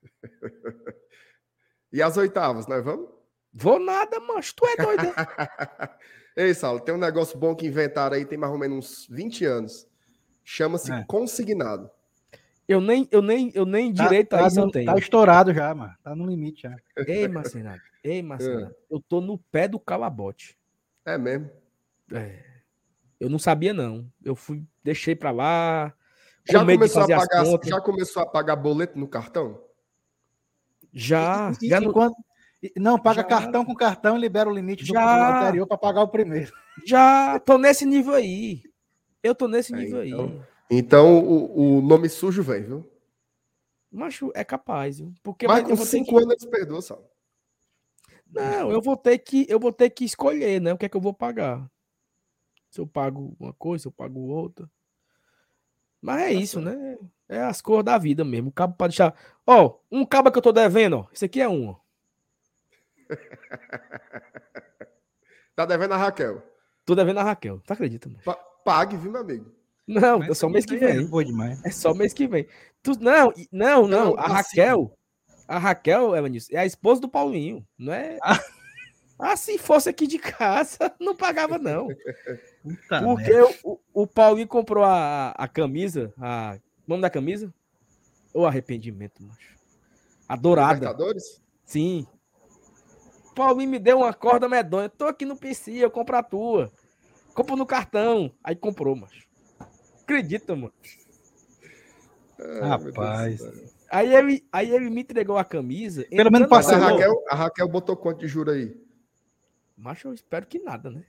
e 1.91 2.01
as 2.01 2.17
oitavas, 2.17 2.67
nós 2.67 2.83
vamos? 2.83 3.09
Vou 3.53 3.79
nada, 3.79 4.19
mancho. 4.19 4.53
Tu 4.55 4.65
é 4.65 4.75
doido. 4.75 5.13
Ei, 6.35 6.53
Saulo, 6.53 6.79
tem 6.79 6.93
um 6.93 6.99
negócio 6.99 7.37
bom 7.37 7.55
que 7.55 7.65
inventaram 7.65 8.15
aí, 8.15 8.25
tem 8.25 8.37
mais 8.37 8.53
ou 8.53 8.59
menos 8.59 8.77
uns 8.77 9.07
20 9.09 9.45
anos. 9.45 9.87
Chama-se 10.43 10.91
é. 10.91 11.03
consignado. 11.07 11.89
Eu 12.67 12.79
nem, 12.81 13.07
eu 13.11 13.21
nem, 13.21 13.51
eu 13.55 13.65
nem 13.65 13.93
tá, 13.93 14.03
direito 14.03 14.29
tá, 14.29 14.43
a 14.43 14.47
isso 14.47 14.59
no, 14.59 14.69
tenho. 14.69 14.85
Tá 14.85 14.97
estourado 14.97 15.53
já, 15.53 15.73
mano. 15.73 15.93
Tá 16.03 16.15
no 16.15 16.27
limite 16.27 16.63
já. 16.63 16.75
Ei, 17.07 17.27
Marcenato. 17.27 17.81
Ei, 18.03 18.21
Marcenato. 18.21 18.73
É. 18.73 18.93
Eu 18.93 18.99
tô 18.99 19.21
no 19.21 19.37
pé 19.37 19.67
do 19.67 19.79
calabote. 19.79 20.57
É 21.05 21.17
mesmo? 21.17 21.49
É, 22.13 22.43
eu 23.19 23.29
não 23.29 23.39
sabia, 23.39 23.73
não. 23.73 24.05
Eu 24.23 24.35
fui, 24.35 24.63
deixei 24.83 25.15
para 25.15 25.31
lá. 25.31 25.93
Já 26.49 26.59
começou, 26.59 27.01
a 27.01 27.07
pagar, 27.07 27.45
já 27.63 27.81
começou 27.81 28.23
a 28.23 28.25
pagar 28.25 28.55
boleto 28.55 28.97
no 28.97 29.07
cartão? 29.07 29.61
Já. 30.97 31.51
E, 31.61 31.67
e, 31.67 31.69
já 31.69 31.79
no... 31.79 31.93
quando... 31.93 32.15
Não, 32.75 32.97
paga 32.97 33.21
já... 33.21 33.23
cartão 33.23 33.63
com 33.63 33.75
cartão 33.75 34.17
e 34.17 34.19
libera 34.19 34.49
o 34.49 34.53
limite 34.53 34.83
do 34.83 34.93
já... 34.93 35.41
anterior 35.41 35.67
para 35.67 35.77
pagar 35.77 36.01
o 36.01 36.07
primeiro. 36.07 36.51
Já 36.85 37.39
tô 37.39 37.57
nesse 37.57 37.85
nível 37.85 38.15
aí. 38.15 38.63
Eu 39.21 39.35
tô 39.35 39.47
nesse 39.47 39.73
é, 39.73 39.77
nível 39.77 40.03
então, 40.03 40.25
aí. 40.25 40.41
Então 40.69 41.19
o, 41.19 41.77
o, 41.77 41.81
nome 41.81 42.09
sujo 42.09 42.41
vem, 42.41 42.63
viu? 42.63 42.89
Macho, 43.91 44.31
é 44.33 44.43
capaz, 44.43 44.97
viu? 44.97 45.13
Porque 45.21 45.47
Mas 45.47 45.63
com 45.67 45.75
cinco 45.77 46.09
que... 46.09 46.23
anos 46.23 46.31
eles 46.31 46.45
perdoam, 46.45 46.81
sabe? 46.81 47.03
Não, 48.29 48.71
eu 48.71 48.81
vou 48.81 48.97
ter 48.97 49.17
que 49.19 49.45
eu 49.47 49.59
vou 49.59 49.71
ter 49.71 49.89
que 49.91 50.03
escolher, 50.03 50.59
né? 50.59 50.73
O 50.73 50.77
que 50.77 50.85
é 50.85 50.89
que 50.89 50.97
eu 50.97 51.01
vou 51.01 51.13
pagar. 51.13 51.69
Se 52.69 52.81
eu 52.81 52.87
pago 52.87 53.35
uma 53.39 53.53
coisa, 53.53 53.83
se 53.83 53.87
eu 53.87 53.91
pago 53.91 54.19
outra. 54.19 54.69
Mas 56.01 56.21
é 56.21 56.25
tá 56.25 56.31
isso, 56.31 56.59
né? 56.59 56.97
É 57.29 57.41
as 57.41 57.61
cores 57.61 57.85
da 57.85 57.97
vida 57.97 58.23
mesmo. 58.23 58.49
O 58.49 58.53
cabo 58.53 58.75
pode 58.75 58.91
deixar. 58.91 59.13
Ó, 59.45 59.65
oh, 59.65 59.79
um 59.91 60.05
cabo 60.05 60.31
que 60.31 60.37
eu 60.37 60.41
tô 60.41 60.51
devendo, 60.51 60.99
ó. 60.99 61.07
Esse 61.13 61.25
aqui 61.25 61.41
é 61.41 61.49
um. 61.49 61.75
tá 65.55 65.65
devendo 65.65 65.93
a 65.93 65.97
Raquel. 65.97 66.41
Tô 66.85 66.95
devendo 66.95 67.19
a 67.19 67.23
Raquel. 67.23 67.61
Tu 67.65 67.73
acredita, 67.73 68.09
mano? 68.09 68.21
pague, 68.63 68.97
viu, 68.97 69.11
meu 69.11 69.21
amigo? 69.21 69.57
Não, 69.87 70.21
é 70.21 70.33
só 70.33 70.49
mês 70.49 70.65
que 70.65 70.77
vem. 70.77 70.89
É, 70.89 71.23
demais. 71.23 71.63
é 71.63 71.71
só 71.71 71.93
mês 71.93 72.13
que 72.13 72.27
vem. 72.27 72.45
Tu, 72.83 72.91
não, 72.99 73.33
não, 73.51 73.87
não. 73.87 74.17
A 74.17 74.27
Raquel. 74.27 74.93
A 75.47 75.57
Raquel, 75.57 76.13
Evanis, 76.13 76.49
é 76.51 76.57
a 76.57 76.65
esposa 76.65 76.99
do 76.99 77.07
Paulinho. 77.07 77.65
Não 77.77 77.93
é. 77.93 78.17
Ah. 78.21 78.37
Ah, 79.19 79.35
se 79.35 79.57
fosse 79.57 79.89
aqui 79.89 80.05
de 80.05 80.19
casa, 80.19 80.77
não 81.01 81.15
pagava, 81.15 81.57
não. 81.57 81.87
Puta 82.61 83.01
Porque 83.01 83.33
o, 83.63 83.79
o 83.91 84.05
Paulinho 84.05 84.47
comprou 84.47 84.83
a, 84.83 85.31
a 85.31 85.47
camisa, 85.47 86.13
a. 86.19 86.59
Nome 86.87 87.01
da 87.01 87.09
camisa? 87.09 87.53
O 88.33 88.45
arrependimento, 88.45 89.21
macho. 89.21 89.57
A 90.27 90.35
dourada. 90.35 90.75
Libertadores? 90.75 91.43
Sim. 91.65 92.07
Paulinho 93.35 93.69
me 93.69 93.77
deu 93.77 93.99
uma 93.99 94.13
corda 94.13 94.47
medonha. 94.47 94.89
Tô 94.89 95.05
aqui 95.05 95.25
no 95.25 95.35
PC, 95.35 95.73
eu 95.73 95.91
compro 95.91 96.15
a 96.15 96.23
tua. 96.23 96.71
Compro 97.33 97.55
no 97.55 97.65
cartão. 97.65 98.33
Aí 98.43 98.55
comprou, 98.55 98.95
macho. 98.95 99.27
Acredita, 100.01 100.55
mano. 100.55 100.73
Rapaz. 102.61 103.41
Aí 103.89 104.13
ele, 104.13 104.47
aí 104.51 104.71
ele 104.71 104.89
me 104.89 105.01
entregou 105.01 105.37
a 105.37 105.43
camisa. 105.43 106.05
Pelo 106.09 106.31
menos 106.31 106.47
passou. 106.47 106.75
A 106.75 106.77
Raquel, 106.77 107.23
a 107.29 107.35
Raquel 107.35 107.67
botou 107.67 107.97
quanto 107.97 108.19
de 108.19 108.27
juro 108.27 108.51
aí? 108.51 108.75
Macho, 109.75 110.07
eu 110.07 110.13
espero 110.13 110.47
que 110.47 110.59
nada, 110.59 110.89
né? 110.89 111.03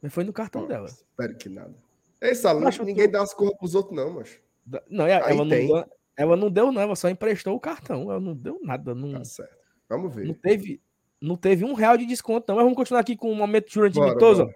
Mas 0.00 0.12
foi 0.12 0.24
no 0.24 0.32
cartão 0.32 0.66
dela. 0.66 0.86
Espero 0.86 1.36
que 1.36 1.48
nada. 1.48 1.74
Ei, 2.20 2.34
Salo, 2.34 2.60
macho, 2.60 2.82
ninguém 2.84 3.06
tô... 3.06 3.12
dá 3.12 3.22
as 3.22 3.34
cores 3.34 3.56
pros 3.58 3.74
outros, 3.74 3.96
não, 3.96 4.10
macho. 4.14 4.40
Não, 4.88 5.06
ela, 5.06 5.30
ela 5.30 5.44
não, 5.44 5.48
deu, 5.48 5.84
ela 6.16 6.36
não 6.36 6.50
deu, 6.50 6.72
não. 6.72 6.82
Ela 6.82 6.96
só 6.96 7.08
emprestou 7.08 7.54
o 7.54 7.60
cartão. 7.60 8.02
Ela 8.02 8.20
não 8.20 8.34
deu 8.34 8.60
nada. 8.62 8.94
Não, 8.94 9.12
tá 9.12 9.24
certo. 9.24 9.56
Vamos 9.88 10.14
ver. 10.14 10.26
Não 10.26 10.34
teve, 10.34 10.82
não 11.20 11.36
teve 11.36 11.64
um 11.64 11.74
real 11.74 11.96
de 11.96 12.06
desconto, 12.06 12.46
não. 12.48 12.56
Mas 12.56 12.64
vamos 12.64 12.76
continuar 12.76 13.00
aqui 13.00 13.16
com 13.16 13.30
um 13.30 13.36
momento 13.36 13.68
de 13.68 13.74
juro 13.74 13.90
mitoso. 13.90 14.48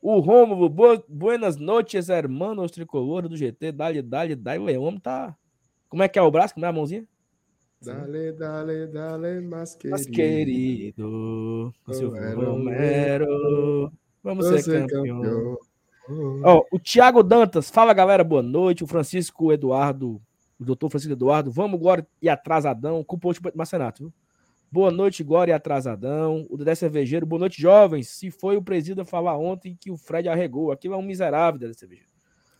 O 0.00 0.20
Rômulo, 0.20 0.68
buenas 1.08 1.56
noites, 1.56 2.08
hermanos 2.08 2.70
tricolores 2.70 3.28
do 3.28 3.36
GT. 3.36 3.72
Dale, 3.72 4.00
dale, 4.00 4.36
dale. 4.36 4.78
O 4.78 4.82
homem 4.82 5.00
tá. 5.00 5.36
Como 5.88 6.02
é 6.02 6.08
que 6.08 6.18
é 6.18 6.22
o 6.22 6.30
braço? 6.30 6.54
Como 6.54 6.66
é 6.66 6.68
a 6.68 6.72
mãozinha? 6.72 7.06
Dale, 7.80 8.32
dale, 8.32 8.86
dale, 8.88 9.40
mais 9.40 9.76
querido. 9.76 9.96
Mas 9.96 10.06
querido, 10.06 11.72
Silvio 11.92 12.34
Romero, 12.34 13.92
vamos 14.22 14.46
ser, 14.46 14.62
ser 14.62 14.86
campeão. 14.88 15.56
Campeão. 16.14 16.42
Ó, 16.44 16.64
o 16.72 16.78
Thiago 16.78 17.22
Dantas, 17.22 17.70
fala 17.70 17.92
galera, 17.92 18.24
boa 18.24 18.42
noite. 18.42 18.84
O 18.84 18.86
Francisco 18.86 19.52
Eduardo, 19.52 20.20
o 20.58 20.64
doutor 20.64 20.90
Francisco 20.90 21.12
Eduardo, 21.12 21.50
vamos 21.50 21.78
agora 21.78 22.06
e 22.20 22.28
atrasadão, 22.28 23.04
com 23.04 23.16
o 23.16 23.18
post 23.18 23.42
Marcenato, 23.54 24.04
viu? 24.04 24.12
Boa 24.70 24.90
noite, 24.90 25.24
Glória 25.24 25.56
Atrasadão. 25.56 26.46
O 26.50 26.56
Dedé 26.58 26.74
Cervejeiro, 26.74 27.24
boa 27.24 27.40
noite, 27.40 27.60
jovens. 27.60 28.08
Se 28.10 28.30
foi 28.30 28.54
o 28.58 28.62
presídio 28.62 29.02
falar 29.06 29.38
ontem 29.38 29.74
que 29.80 29.90
o 29.90 29.96
Fred 29.96 30.28
arregou, 30.28 30.70
aquilo 30.70 30.92
é 30.92 30.96
um 30.98 31.02
miserável, 31.02 31.58
Dedé 31.58 31.72
Cervejeiro. 31.72 32.10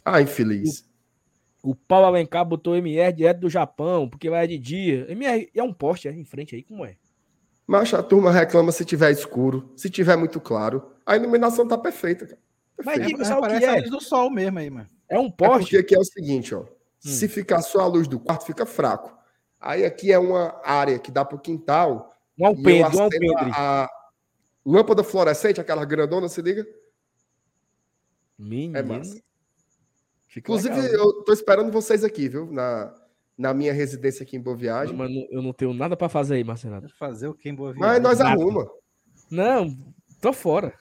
Ah, 0.02 0.22
infeliz. 0.22 0.88
O, 1.62 1.72
o 1.72 1.74
Paulo 1.74 2.06
Alencar 2.06 2.46
botou 2.46 2.74
MR 2.74 3.12
direto 3.12 3.40
do 3.40 3.50
Japão, 3.50 4.08
porque 4.08 4.30
vai 4.30 4.48
de 4.48 4.56
dia. 4.56 5.06
MR 5.10 5.50
é 5.54 5.62
um 5.62 5.72
poste 5.72 6.08
é, 6.08 6.12
em 6.12 6.24
frente 6.24 6.54
aí, 6.54 6.62
como 6.62 6.82
é? 6.82 6.96
Mas 7.66 7.92
a 7.92 8.02
turma 8.02 8.32
reclama 8.32 8.72
se 8.72 8.86
tiver 8.86 9.10
escuro, 9.10 9.70
se 9.76 9.90
tiver 9.90 10.16
muito 10.16 10.40
claro. 10.40 10.90
A 11.04 11.14
iluminação 11.14 11.68
tá 11.68 11.76
perfeita, 11.76 12.26
cara. 12.26 12.40
Mas 12.84 13.06
diga 13.06 13.24
só 13.24 13.38
o 13.38 13.42
que 13.42 13.64
é. 13.64 13.68
a 13.68 13.76
luz 13.76 13.90
do 13.90 14.00
sol 14.00 14.30
mesmo 14.30 14.58
aí, 14.58 14.70
mano. 14.70 14.88
É 15.08 15.18
um 15.18 15.30
poste. 15.30 15.54
É 15.54 15.58
porque 15.58 15.76
aqui 15.76 15.94
é 15.94 15.98
o 15.98 16.04
seguinte, 16.04 16.54
ó. 16.54 16.60
Hum. 16.60 16.66
Se 17.00 17.28
ficar 17.28 17.62
só 17.62 17.80
a 17.80 17.86
luz 17.86 18.06
do 18.06 18.20
quarto, 18.20 18.46
fica 18.46 18.66
fraco. 18.66 19.16
Aí 19.60 19.84
aqui 19.84 20.12
é 20.12 20.18
uma 20.18 20.60
área 20.64 20.98
que 20.98 21.10
dá 21.10 21.24
para 21.24 21.36
o 21.36 21.40
quintal. 21.40 22.12
Um 22.38 22.46
alpendre, 22.46 22.96
um 22.96 23.02
alpendre. 23.02 23.52
A 23.52 23.88
lâmpada 24.64 25.02
fluorescente, 25.02 25.60
aquela 25.60 25.84
grandona, 25.84 26.28
se 26.28 26.40
liga? 26.40 26.66
Menino. 28.38 28.76
É 28.76 28.82
massa. 28.82 29.20
Inclusive, 30.36 30.80
legal, 30.80 31.06
eu 31.06 31.24
tô 31.24 31.32
esperando 31.32 31.72
vocês 31.72 32.04
aqui, 32.04 32.28
viu? 32.28 32.46
Na, 32.52 32.94
na 33.36 33.52
minha 33.52 33.72
residência 33.72 34.22
aqui 34.22 34.36
em 34.36 34.40
Boa 34.40 34.56
Viagem. 34.56 34.96
Não, 34.96 34.98
mas 34.98 35.10
eu 35.30 35.42
não 35.42 35.52
tenho 35.52 35.72
nada 35.72 35.96
para 35.96 36.08
fazer 36.08 36.36
aí, 36.36 36.44
Marcelo. 36.44 36.88
Fazer 36.96 37.26
o 37.26 37.34
que 37.34 37.48
em 37.48 37.54
Boa 37.54 37.72
Viagem? 37.72 37.88
Mas 37.88 38.02
nós 38.02 38.18
nada. 38.20 38.30
arruma. 38.30 38.70
Não, 39.28 39.76
tô 40.20 40.32
fora. 40.32 40.72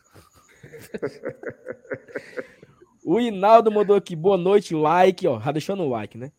o 3.03 3.19
Inaldo 3.19 3.71
mandou 3.71 3.95
aqui, 3.95 4.15
boa 4.15 4.37
noite, 4.37 4.75
like, 4.75 5.27
ó, 5.27 5.39
já 5.39 5.51
deixando 5.51 5.83
o 5.83 5.89
like, 5.89 6.17
né? 6.17 6.31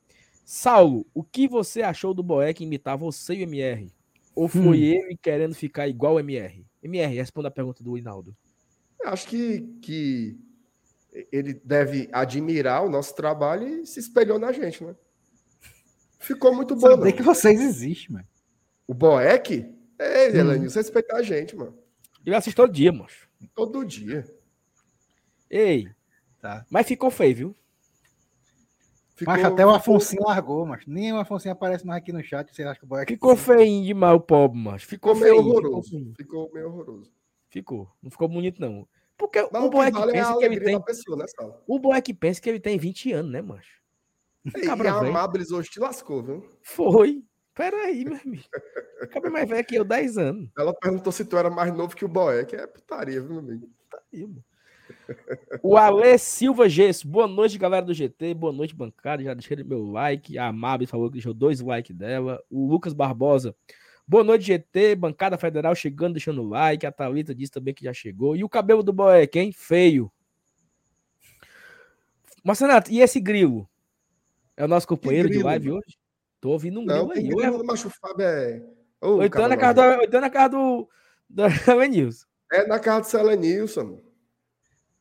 Saulo, 0.45 1.07
o 1.13 1.23
que 1.23 1.47
você 1.47 1.83
achou 1.83 2.15
do 2.15 2.23
Boeck 2.23 2.65
imitar 2.65 2.97
você 2.97 3.35
e 3.35 3.41
o 3.41 3.43
MR? 3.43 3.93
Ou 4.35 4.49
foi 4.49 4.63
hum. 4.63 4.75
ele 4.75 5.19
querendo 5.21 5.55
ficar 5.55 5.89
igual 5.89 6.15
o 6.15 6.21
MR? 6.21 6.65
MR, 6.83 7.15
responda 7.15 7.49
a 7.49 7.51
pergunta 7.51 7.85
do 7.85 7.99
Hinaldo. 7.99 8.35
Acho 9.05 9.29
que, 9.29 9.61
que 9.83 10.39
ele 11.31 11.53
deve 11.53 12.09
admirar 12.13 12.85
o 12.85 12.89
nosso 12.89 13.15
trabalho 13.15 13.69
e 13.69 13.87
se 13.87 14.01
espelhou 14.01 14.39
na 14.39 14.53
gente, 14.53 14.83
né? 14.83 14.95
Ficou 16.19 16.55
muito 16.55 16.75
bom. 16.75 16.89
Saber 16.89 17.13
que 17.13 17.23
vocês 17.23 17.61
existem, 17.61 18.15
mano. 18.15 18.27
O 18.87 18.95
Boeck? 18.95 19.71
É, 19.99 20.31
hum. 20.31 20.37
Elenil, 20.37 20.71
você 20.71 20.79
respeitar 20.79 21.17
a 21.17 21.23
gente, 21.23 21.55
mano. 21.55 21.77
Ele 22.25 22.35
assiste 22.35 22.57
todo 22.57 22.73
dia, 22.73 22.93
moço. 22.93 23.28
Todo 23.55 23.85
dia. 23.85 24.27
Ei, 25.51 25.89
tá. 26.41 26.67
mas 26.71 26.87
ficou 26.87 27.11
feio, 27.11 27.37
viu? 27.37 27.57
Ficou, 29.15 29.35
mas 29.35 29.45
até 29.45 29.67
o 29.67 29.71
Afonso 29.71 30.15
largou, 30.21 30.65
mas 30.65 30.87
nem 30.87 31.13
o 31.13 31.19
Afonso 31.19 31.51
aparece 31.51 31.85
mais 31.85 32.01
aqui 32.01 32.13
no 32.13 32.23
chat. 32.23 32.55
Você 32.55 32.63
acha 32.63 32.79
que 32.79 32.85
o 32.85 32.89
boy 32.89 33.05
Ficou 33.05 33.35
feio 33.35 33.85
demais 33.85 34.17
o 34.17 34.21
pobre, 34.21 34.59
mas 34.59 34.85
ficou, 34.85 35.15
ficou 35.15 35.29
meio 35.29 35.41
horroroso. 35.41 35.91
Ficou, 35.91 36.15
ficou, 36.15 36.51
meio 36.53 36.69
horroroso. 36.69 37.13
Ficou. 37.51 37.91
Não 38.01 38.11
ficou 38.11 38.29
bonito, 38.29 38.61
não. 38.61 38.87
Porque 39.17 39.49
não, 39.53 39.67
o 39.67 39.71
Boeck 39.71 39.93
vale 39.93 40.13
pensa 40.13 40.31
é 40.31 40.37
que 40.37 40.45
ele 40.45 40.61
tem. 40.61 40.81
Pessoa, 40.81 41.17
né, 41.17 41.25
o 41.67 41.79
Boeck 41.81 42.15
pensa 42.15 42.41
que 42.41 42.49
ele 42.49 42.61
tem 42.61 42.79
20 42.79 43.13
anos, 43.13 43.33
né, 43.33 43.43
macho? 43.43 43.83
E, 44.57 44.67
e 44.67 44.69
a 44.69 44.99
Amabris 44.99 45.51
hoje 45.51 45.69
te 45.69 45.81
lascou, 45.81 46.23
viu? 46.23 46.49
Foi. 46.63 47.25
Peraí, 47.59 48.05
meu 48.05 48.17
amigo. 48.25 48.45
Acabei 49.03 49.33
mais 49.33 49.49
velho 49.49 49.67
que 49.67 49.75
eu, 49.75 49.85
10 49.85 50.17
anos. 50.17 50.49
Ela 50.57 50.73
perguntou 50.73 51.11
se 51.11 51.25
tu 51.25 51.37
era 51.37 51.51
mais 51.51 51.75
novo 51.75 51.97
que 51.97 52.05
o 52.05 52.09
Boeck. 52.09 52.55
É 52.55 52.69
putaria, 52.69 53.21
viu, 53.21 53.31
meu 53.31 53.39
amigo? 53.41 53.69
Putaria, 53.91 54.29
mano. 54.29 54.45
O 55.61 55.77
Ale 55.77 56.17
Silva 56.19 56.69
Gesso, 56.69 57.09
boa 57.09 57.27
noite, 57.27 57.59
galera 57.59 57.85
do 57.85 57.93
GT, 57.93 58.33
boa 58.33 58.53
noite, 58.53 58.77
bancada. 58.77 59.25
Já 59.25 59.35
deixei 59.35 59.57
meu 59.65 59.91
like. 59.91 60.39
A 60.39 60.53
Mabi 60.53 60.87
falou 60.87 61.09
que 61.09 61.15
deixou 61.15 61.35
dois 61.35 61.61
likes 61.61 61.97
dela. 61.97 62.41
O 62.49 62.65
Lucas 62.69 62.93
Barbosa, 62.93 63.53
boa 64.07 64.23
noite, 64.23 64.45
GT, 64.45 64.95
bancada 64.95 65.37
federal 65.37 65.75
chegando, 65.75 66.13
deixando 66.13 66.43
o 66.43 66.49
like. 66.49 66.87
A 66.87 66.93
Thalita 66.93 67.35
disse 67.35 67.51
também 67.51 67.75
que 67.75 67.83
já 67.83 67.93
chegou. 67.93 68.37
E 68.37 68.45
o 68.45 68.49
cabelo 68.49 68.85
do 68.85 68.93
Boeck, 68.93 69.37
hein? 69.37 69.51
Feio. 69.51 70.13
Marcenato, 72.45 72.89
e 72.93 73.01
esse 73.01 73.19
grilo? 73.19 73.69
É 74.57 74.65
o 74.65 74.69
nosso 74.69 74.87
companheiro 74.87 75.29
de 75.29 75.43
live 75.43 75.73
hoje? 75.73 75.99
Tô 76.41 76.51
ouvindo 76.51 76.81
um 76.81 76.85
Não, 76.85 77.11
aí. 77.11 77.23
Grilo, 77.23 77.65
mas 77.65 77.85
o 77.85 77.91
Fábio 77.91 78.27
é. 78.27 78.63
Oh, 79.01 79.17
oito 79.17 79.37
anos 79.37 79.51
na 79.51 79.57
casa 79.57 79.75
do, 79.75 80.01
oito 80.01 80.21
na 80.21 80.31
casa 80.31 80.49
do, 80.51 80.89
do 81.29 81.43
É 82.53 82.67
na 82.67 82.79
casa 82.79 83.01
do 83.01 83.07
Selenilson. 83.07 84.01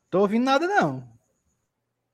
Tô 0.10 0.22
ouvindo 0.22 0.44
nada, 0.44 0.68
não. 0.68 1.08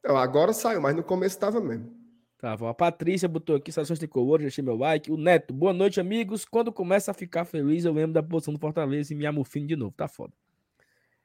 Não, 0.03 0.18
agora 0.18 0.53
saiu, 0.53 0.82
mas 0.82 0.96
no 0.96 1.03
começo 1.03 1.39
tava 1.39 1.62
mesmo. 1.62 2.03
Tava. 2.38 2.70
A 2.70 2.74
Patrícia 2.74 3.30
botou 3.30 3.56
aqui, 3.56 3.72
Sações 3.72 4.00
Tricolor, 4.00 4.39
já 4.39 4.44
deixei 4.44 4.63
meu 4.63 4.75
like. 4.75 5.10
O 5.10 5.15
Neto, 5.15 5.53
boa 5.53 5.72
noite, 5.72 6.01
amigos. 6.01 6.44
Quando 6.44 6.74
começa 6.74 7.12
a 7.12 7.13
ficar 7.13 7.46
feliz, 7.46 7.86
eu 7.86 7.94
lembro 7.94 8.13
da 8.13 8.22
posição 8.22 8.53
do 8.53 8.60
Fortaleza 8.60 9.13
e 9.13 9.15
me 9.15 9.25
amofino 9.25 9.65
de 9.65 9.77
novo. 9.77 9.94
Tá 9.96 10.10
foda. 10.10 10.34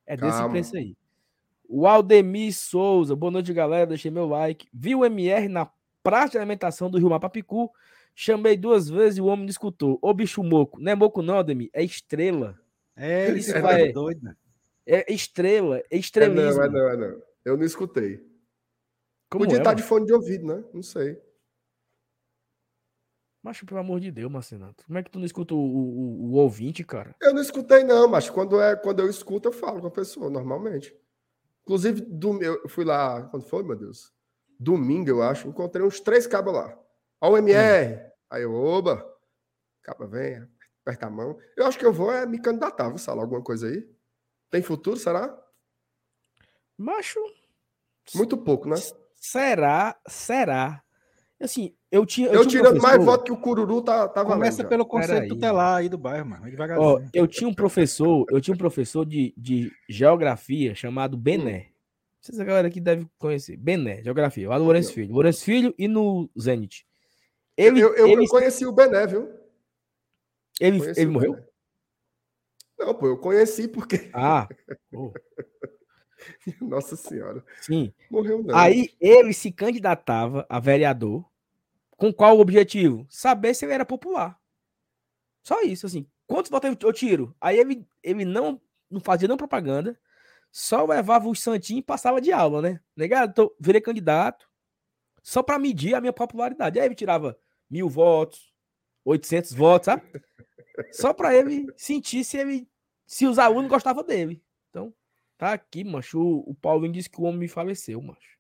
É 0.07 0.17
desse 0.17 0.39
Calma. 0.39 0.51
preço 0.51 0.77
aí. 0.77 0.97
O 1.69 1.87
Aldemir 1.87 2.55
Souza, 2.55 3.17
boa 3.17 3.33
noite, 3.33 3.53
galera. 3.53 3.89
Deixei 3.89 4.11
meu 4.11 4.29
like. 4.29 4.69
Vi 4.73 4.95
o 4.95 5.05
MR 5.05 5.49
na 5.49 5.69
praça 6.09 6.33
de 6.33 6.39
alimentação 6.39 6.91
do 6.91 6.97
Rio 6.97 7.11
Mapapicu. 7.11 7.71
Chamei 8.15 8.57
duas 8.57 8.89
vezes 8.89 9.19
e 9.19 9.21
o 9.21 9.27
homem 9.27 9.45
não 9.45 9.51
escutou. 9.51 9.99
Ô 10.01 10.15
bicho 10.15 10.43
moco. 10.43 10.81
Não 10.81 10.91
é 10.91 10.95
moco, 10.95 11.21
não, 11.21 11.37
Aldemir. 11.37 11.69
É 11.73 11.85
estrela. 11.85 12.59
É, 12.97 13.31
isso 13.33 13.55
é, 13.55 13.89
é 13.89 13.93
doido? 13.93 14.35
É 14.87 15.13
estrela, 15.13 15.83
é 15.91 15.97
estrelismo. 15.99 16.63
É 16.63 16.69
não, 16.69 16.79
é 16.79 16.97
não, 16.97 17.07
é 17.07 17.11
não. 17.11 17.23
Eu 17.45 17.57
não 17.59 17.65
escutei. 17.65 18.27
Como 19.31 19.45
Podia 19.45 19.59
é, 19.59 19.61
estar 19.61 19.71
tá 19.71 19.75
de 19.75 19.83
fone 19.83 20.07
de 20.07 20.15
ouvido, 20.15 20.47
né? 20.47 20.65
Não 20.73 20.83
sei. 20.83 21.21
Macho, 23.43 23.67
pelo 23.67 23.81
amor 23.81 24.01
de 24.01 24.11
Deus, 24.11 24.33
Marcenato. 24.33 24.85
Como 24.87 24.99
é 24.99 25.03
que 25.03 25.11
tu 25.11 25.19
não 25.19 25.27
escuta 25.27 25.55
o, 25.55 25.59
o, 25.59 26.31
o, 26.31 26.33
ouvinte, 26.33 26.83
cara? 26.83 27.15
Eu 27.21 27.35
não 27.35 27.43
escutei, 27.43 27.85
não, 27.85 28.09
mas 28.09 28.29
quando, 28.31 28.61
é, 28.61 28.75
quando 28.75 29.01
eu 29.01 29.11
escuto, 29.11 29.49
eu 29.49 29.53
falo 29.53 29.81
com 29.81 29.87
a 29.87 29.91
pessoa, 29.91 30.31
normalmente. 30.31 30.97
Inclusive, 31.63 32.01
do, 32.01 32.43
eu 32.43 32.69
fui 32.69 32.85
lá, 32.85 33.23
quando 33.25 33.45
foi, 33.45 33.63
meu 33.63 33.77
Deus? 33.77 34.13
Domingo, 34.59 35.09
eu 35.09 35.23
acho, 35.23 35.49
encontrei 35.49 35.85
uns 35.85 36.01
três 36.01 36.27
cabos 36.27 36.53
lá. 36.53 36.77
Ó, 37.21 37.31
o 37.31 37.37
MR. 37.37 37.95
Hum. 37.95 38.11
Aí 38.31 38.43
eu, 38.43 38.55
oba, 38.55 39.05
caba 39.83 40.07
vem, 40.07 40.47
aperta 40.83 41.07
a 41.07 41.11
mão. 41.11 41.39
Eu 41.57 41.67
acho 41.67 41.79
que 41.79 41.87
eu 41.87 41.93
vou 41.93 42.13
é, 42.13 42.27
me 42.27 42.41
candidatar, 42.41 42.89
vou 42.89 42.99
falar 42.99 43.23
alguma 43.23 43.43
coisa 43.43 43.69
aí. 43.69 43.89
Tem 44.51 44.63
futuro, 44.63 44.97
será? 44.97 45.37
Macho. 46.77 47.21
Muito 48.15 48.37
pouco, 48.37 48.69
né? 48.69 48.77
Será? 49.17 49.97
Será? 50.07 50.83
Assim, 51.41 51.75
eu 51.91 52.05
tinha. 52.05 52.29
Eu, 52.29 52.35
eu 52.43 52.47
tinha 52.47 52.63
tirando 52.63 52.79
um 52.79 52.83
mais 52.83 53.05
voto 53.05 53.25
que 53.25 53.33
o 53.33 53.37
Cururu 53.37 53.81
tá, 53.81 54.09
tá 54.09 54.25
Começa 54.25 54.65
pelo 54.65 54.85
conceito 54.85 55.29
tutelar 55.29 55.77
aí 55.77 55.89
do 55.89 55.97
bairro, 55.97 56.27
mano. 56.27 56.45
Ó, 56.79 57.01
eu 57.13 57.27
tinha 57.29 57.49
um 57.49 57.55
professor, 57.55 58.27
eu 58.31 58.41
tinha 58.41 58.55
um 58.55 58.59
professor 58.59 59.07
de, 59.07 59.33
de 59.37 59.71
geografia 59.89 60.75
chamado 60.75 61.17
Bené. 61.17 61.69
Hum. 61.71 61.78
Vocês 62.29 62.41
a 62.41 62.45
galera 62.45 62.69
aqui 62.69 62.79
deve 62.79 63.09
conhecer. 63.19 63.57
Bené, 63.57 64.03
geografia, 64.03 64.47
lá 64.51 64.59
do 64.59 64.65
Lourenço 64.65 64.93
Filho. 64.93 65.15
Lourenço 65.15 65.43
Filho 65.43 65.75
e 65.79 65.89
no 65.89 66.29
Zenit. 66.39 66.87
Ele, 67.57 67.81
eu, 67.81 67.95
eu, 67.95 68.07
ele... 68.07 68.25
eu 68.25 68.29
conheci 68.29 68.67
o 68.67 68.73
Bené, 68.73 69.07
viu? 69.07 69.33
Ele, 70.61 70.79
ele 70.95 71.07
morreu? 71.07 71.33
Bené. 71.33 71.47
Não, 72.79 72.95
pô, 72.95 73.07
eu 73.07 73.17
conheci 73.17 73.67
porque. 73.67 74.11
Ah! 74.13 74.47
Nossa 76.61 76.97
Senhora. 76.97 77.43
Sim. 77.63 77.95
Morreu 78.11 78.43
não. 78.43 78.55
Aí 78.55 78.95
ele 79.01 79.33
se 79.33 79.51
candidatava 79.51 80.45
a 80.51 80.61
vereador. 80.61 81.25
Com 81.97 82.13
qual 82.13 82.39
objetivo? 82.39 83.07
Saber 83.09 83.55
se 83.55 83.65
ele 83.65 83.73
era 83.73 83.87
popular. 83.87 84.39
Só 85.43 85.63
isso, 85.63 85.87
assim. 85.87 86.07
quantos 86.27 86.51
votos 86.51 86.77
eu 86.83 86.93
tiro? 86.93 87.35
Aí 87.41 87.59
ele, 87.59 87.87
ele 88.03 88.27
não, 88.27 88.61
não 88.91 89.01
fazia 89.01 89.27
não 89.27 89.39
propaganda, 89.39 89.99
só 90.51 90.85
levava 90.85 91.29
o 91.29 91.35
santinho 91.35 91.79
e 91.79 91.83
passava 91.83 92.21
de 92.21 92.33
aula, 92.33 92.63
né? 92.63 92.81
Negado, 92.97 93.35
tô, 93.35 93.57
virei 93.61 93.81
candidato, 93.81 94.49
só 95.23 95.43
para 95.43 95.59
medir 95.59 95.95
a 95.95 96.01
minha 96.01 96.13
popularidade. 96.13 96.79
Aí 96.79 96.87
ele 96.87 96.95
tirava 96.95 97.39
mil 97.71 97.89
votos, 97.89 98.53
800 99.05 99.53
votos, 99.53 99.87
sabe? 99.87 100.03
Só 100.93 101.13
para 101.13 101.35
ele 101.35 101.67
sentir 101.77 102.23
se 102.23 102.37
ele 102.37 102.69
se 103.05 103.27
os 103.27 103.39
alunos 103.39 103.69
gostavam 103.69 104.05
dele. 104.05 104.41
Então, 104.71 104.95
tá 105.37 105.53
aqui, 105.53 105.83
macho. 105.83 106.21
O, 106.21 106.55
Paulinho 106.55 106.93
disse 106.93 107.11
que 107.11 107.21
o 107.21 107.25
homem 107.25 107.41
me 107.41 107.49
faleceu, 107.49 108.01
macho. 108.01 108.39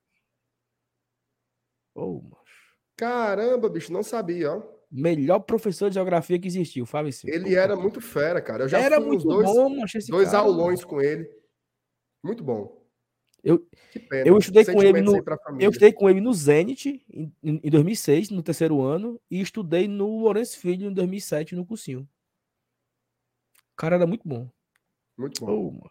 Ô, 1.94 2.02
oh, 2.02 2.22
macho. 2.22 2.76
Caramba, 2.96 3.68
bicho, 3.68 3.92
não 3.92 4.02
sabia, 4.02 4.52
ó. 4.52 4.62
Melhor 4.90 5.40
professor 5.40 5.88
de 5.88 5.94
geografia 5.94 6.38
que 6.38 6.46
existiu, 6.46 6.86
faleceu. 6.86 7.32
Ele 7.32 7.54
era 7.54 7.74
muito 7.74 8.00
fera, 8.00 8.40
cara. 8.40 8.64
Eu 8.64 8.68
já 8.68 8.78
era 8.78 9.00
muito 9.00 9.24
dois, 9.24 9.46
bom, 9.46 9.80
macho, 9.80 9.98
dois 10.08 10.30
cara, 10.30 10.38
aulões 10.38 10.84
com 10.84 11.00
ele. 11.00 11.28
Muito 12.22 12.42
bom. 12.42 12.78
Eu, 13.42 13.66
eu 14.10 14.36
estudei 14.36 14.64
com 14.64 14.82
ele 14.82 15.00
no 15.00 15.16
eu 15.60 15.70
estudei 15.70 15.92
com 15.92 16.10
ele 16.10 16.20
no 16.20 16.32
Zenit 16.32 17.04
em, 17.08 17.32
em 17.42 17.70
2006, 17.70 18.30
no 18.30 18.42
terceiro 18.42 18.82
ano, 18.82 19.20
e 19.30 19.40
estudei 19.40 19.86
no 19.86 20.18
Lourenço 20.18 20.58
Filho 20.58 20.88
em 20.88 20.92
2007 20.92 21.54
no 21.54 21.64
cursinho. 21.64 22.08
O 23.72 23.76
cara 23.76 23.94
era 23.94 24.06
muito 24.06 24.26
bom. 24.26 24.50
Muito 25.16 25.44
bom. 25.44 25.78
Oh, 25.80 25.88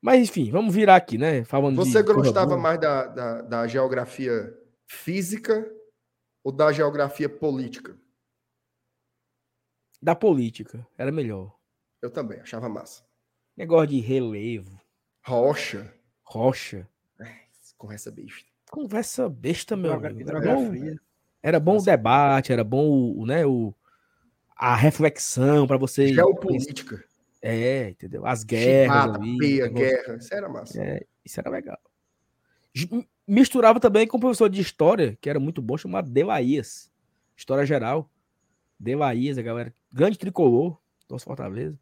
Mas 0.00 0.28
enfim, 0.28 0.50
vamos 0.50 0.72
virar 0.72 0.96
aqui, 0.96 1.18
né? 1.18 1.44
Falando 1.44 1.76
Você 1.76 2.02
gostava 2.02 2.56
mais 2.56 2.80
da, 2.80 3.06
da, 3.06 3.42
da 3.42 3.66
geografia 3.66 4.56
física 4.88 5.68
ou 6.44 6.52
da 6.52 6.72
geografia 6.72 7.28
política? 7.28 7.98
Da 10.00 10.14
política, 10.14 10.86
era 10.96 11.10
melhor. 11.10 11.56
Eu 12.00 12.10
também, 12.10 12.40
achava 12.40 12.68
massa. 12.68 13.04
Negócio 13.56 13.88
de 13.88 14.00
relevo. 14.00 14.80
Rocha. 15.26 15.92
Rocha. 16.22 16.88
É, 17.18 17.26
conversa 17.76 18.12
besta. 18.12 18.48
Conversa 18.70 19.28
besta, 19.28 19.76
meu. 19.76 19.92
Era 19.92 20.40
bom, 20.40 20.72
era 21.42 21.60
bom 21.60 21.78
o 21.78 21.82
debate, 21.82 22.52
era 22.52 22.62
bom 22.62 22.88
o, 22.88 23.26
né, 23.26 23.44
o, 23.44 23.74
a 24.56 24.76
reflexão 24.76 25.66
para 25.66 25.76
você. 25.76 26.14
Geopolítica. 26.14 27.04
É, 27.42 27.88
entendeu? 27.88 28.24
As 28.24 28.44
guerras. 28.44 29.02
Chimata, 29.02 29.18
ali, 29.18 29.38
peia, 29.38 29.68
guerra. 29.68 30.16
Isso 30.16 30.32
era 30.32 30.48
massa. 30.48 30.80
É, 30.80 31.04
isso 31.24 31.40
era 31.40 31.50
legal. 31.50 31.78
Misturava 33.26 33.80
também 33.80 34.06
com 34.06 34.18
um 34.18 34.20
professor 34.20 34.48
de 34.48 34.60
história, 34.60 35.18
que 35.20 35.28
era 35.28 35.40
muito 35.40 35.60
bom, 35.60 35.76
chamado 35.76 36.08
Delaías. 36.08 36.88
História 37.36 37.66
geral. 37.66 38.08
Delaías, 38.78 39.38
a 39.38 39.42
galera. 39.42 39.74
Grande 39.92 40.18
tricolor, 40.18 40.78
nosso 41.10 41.24
Fortaleza. 41.24 41.76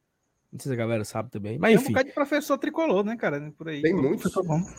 Não 0.54 0.60
sei 0.60 0.70
se 0.70 0.72
a 0.72 0.76
galera 0.76 1.04
sabe 1.04 1.32
também. 1.32 1.58
Mas 1.58 1.74
enfim. 1.74 1.86
Tem 1.86 1.90
um 1.90 1.94
bocado 1.94 2.08
de 2.10 2.14
professor 2.14 2.56
tricolor, 2.56 3.04
né, 3.04 3.16
cara? 3.16 3.52
Por 3.58 3.68
aí. 3.68 3.82
Tem 3.82 3.92
muitos. 3.92 4.32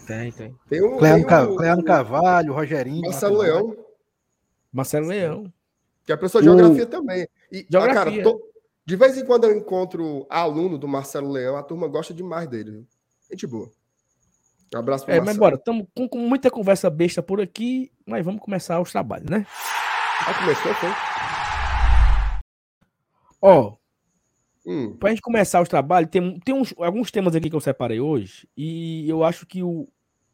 Tem, 0.07 0.31
tem. 0.31 0.55
Tem 0.69 0.81
o 0.81 0.97
Cleano, 0.97 1.27
tem 1.27 1.57
Cleano 1.57 1.83
Carvalho, 1.83 2.53
Rogerinho. 2.53 3.01
Marcelo 3.01 3.39
Leão. 3.39 3.75
Marcelo 4.71 5.07
Leão. 5.07 5.51
Que 6.05 6.13
é 6.13 6.15
professor 6.15 6.39
de 6.39 6.45
geografia 6.45 6.85
também. 6.85 7.27
E, 7.51 7.67
geografia. 7.69 8.01
Ah, 8.01 8.05
cara, 8.05 8.23
tô... 8.23 8.41
de 8.85 8.95
vez 8.95 9.17
em 9.17 9.25
quando 9.25 9.43
eu 9.43 9.57
encontro 9.57 10.25
aluno 10.29 10.77
do 10.77 10.87
Marcelo 10.87 11.29
Leão, 11.29 11.57
a 11.57 11.63
turma 11.63 11.89
gosta 11.89 12.13
demais 12.13 12.47
dele. 12.47 12.71
Viu? 12.71 12.87
Gente 13.29 13.45
boa. 13.45 13.69
Um 14.73 14.79
abraço 14.79 15.03
pro 15.03 15.13
É, 15.13 15.17
Marcelo. 15.17 15.25
mas 15.25 15.37
bora. 15.37 15.55
Estamos 15.55 15.87
com, 15.93 16.07
com, 16.07 16.19
muita 16.19 16.49
conversa 16.49 16.89
besta 16.89 17.21
por 17.21 17.41
aqui, 17.41 17.91
mas 18.05 18.23
vamos 18.23 18.39
começar 18.39 18.79
os 18.79 18.93
trabalhos, 18.93 19.29
né? 19.29 19.45
Já 20.25 20.33
começou, 20.39 20.73
foi? 20.75 20.89
Ó, 23.41 23.75
Hum. 24.65 24.95
Para 24.97 25.09
a 25.09 25.11
gente 25.11 25.21
começar 25.21 25.61
os 25.61 25.69
trabalhos, 25.69 26.09
tem, 26.09 26.39
tem 26.39 26.55
uns, 26.55 26.73
alguns 26.77 27.11
temas 27.11 27.35
aqui 27.35 27.49
que 27.49 27.55
eu 27.55 27.61
separei 27.61 27.99
hoje, 27.99 28.49
e 28.57 29.07
eu 29.07 29.23
acho 29.23 29.45
que 29.45 29.61
o. 29.61 29.87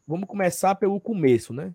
Vamos 0.06 0.26
começar 0.26 0.74
pelo 0.74 1.00
começo, 1.00 1.52
né? 1.52 1.74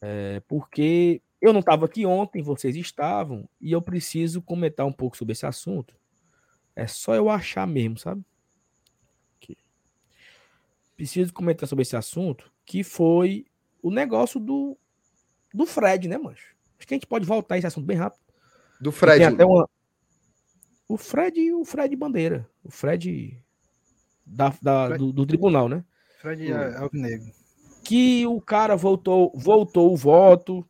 É, 0.00 0.40
porque 0.46 1.22
eu 1.40 1.52
não 1.52 1.60
estava 1.60 1.86
aqui 1.86 2.04
ontem, 2.04 2.42
vocês 2.42 2.76
estavam, 2.76 3.48
e 3.60 3.72
eu 3.72 3.80
preciso 3.80 4.42
comentar 4.42 4.84
um 4.84 4.92
pouco 4.92 5.16
sobre 5.16 5.32
esse 5.32 5.46
assunto. 5.46 5.94
É 6.74 6.86
só 6.86 7.14
eu 7.14 7.30
achar 7.30 7.66
mesmo, 7.66 7.98
sabe? 7.98 8.22
Aqui. 9.36 9.56
Preciso 10.96 11.32
comentar 11.32 11.68
sobre 11.68 11.82
esse 11.82 11.96
assunto, 11.96 12.52
que 12.66 12.82
foi 12.82 13.46
o 13.82 13.90
negócio 13.90 14.38
do, 14.38 14.76
do 15.54 15.66
Fred, 15.66 16.08
né, 16.08 16.18
mancho? 16.18 16.54
Acho 16.78 16.86
que 16.86 16.94
a 16.94 16.96
gente 16.96 17.06
pode 17.06 17.24
voltar 17.24 17.54
a 17.54 17.58
esse 17.58 17.66
assunto 17.66 17.86
bem 17.86 17.96
rápido. 17.96 18.20
Do 18.80 18.92
Fred. 18.92 19.18
Tem 19.18 19.26
até 19.26 19.44
uma, 19.44 19.68
o 20.88 20.96
Fred 20.96 21.38
e 21.38 21.52
o 21.52 21.64
Fred 21.64 21.94
Bandeira. 21.94 22.48
O 22.64 22.70
Fred 22.70 23.38
da, 24.24 24.52
da 24.60 24.86
Fred... 24.88 24.98
Do, 24.98 25.12
do, 25.12 25.26
tribunal, 25.26 25.68
né? 25.68 25.84
Fred 26.20 26.52
hum. 26.52 26.56
Alvinegro. 26.78 27.30
Que 27.84 28.26
o 28.26 28.40
cara 28.40 28.74
voltou, 28.74 29.32
voltou 29.34 29.92
o 29.92 29.96
voto. 29.96 30.66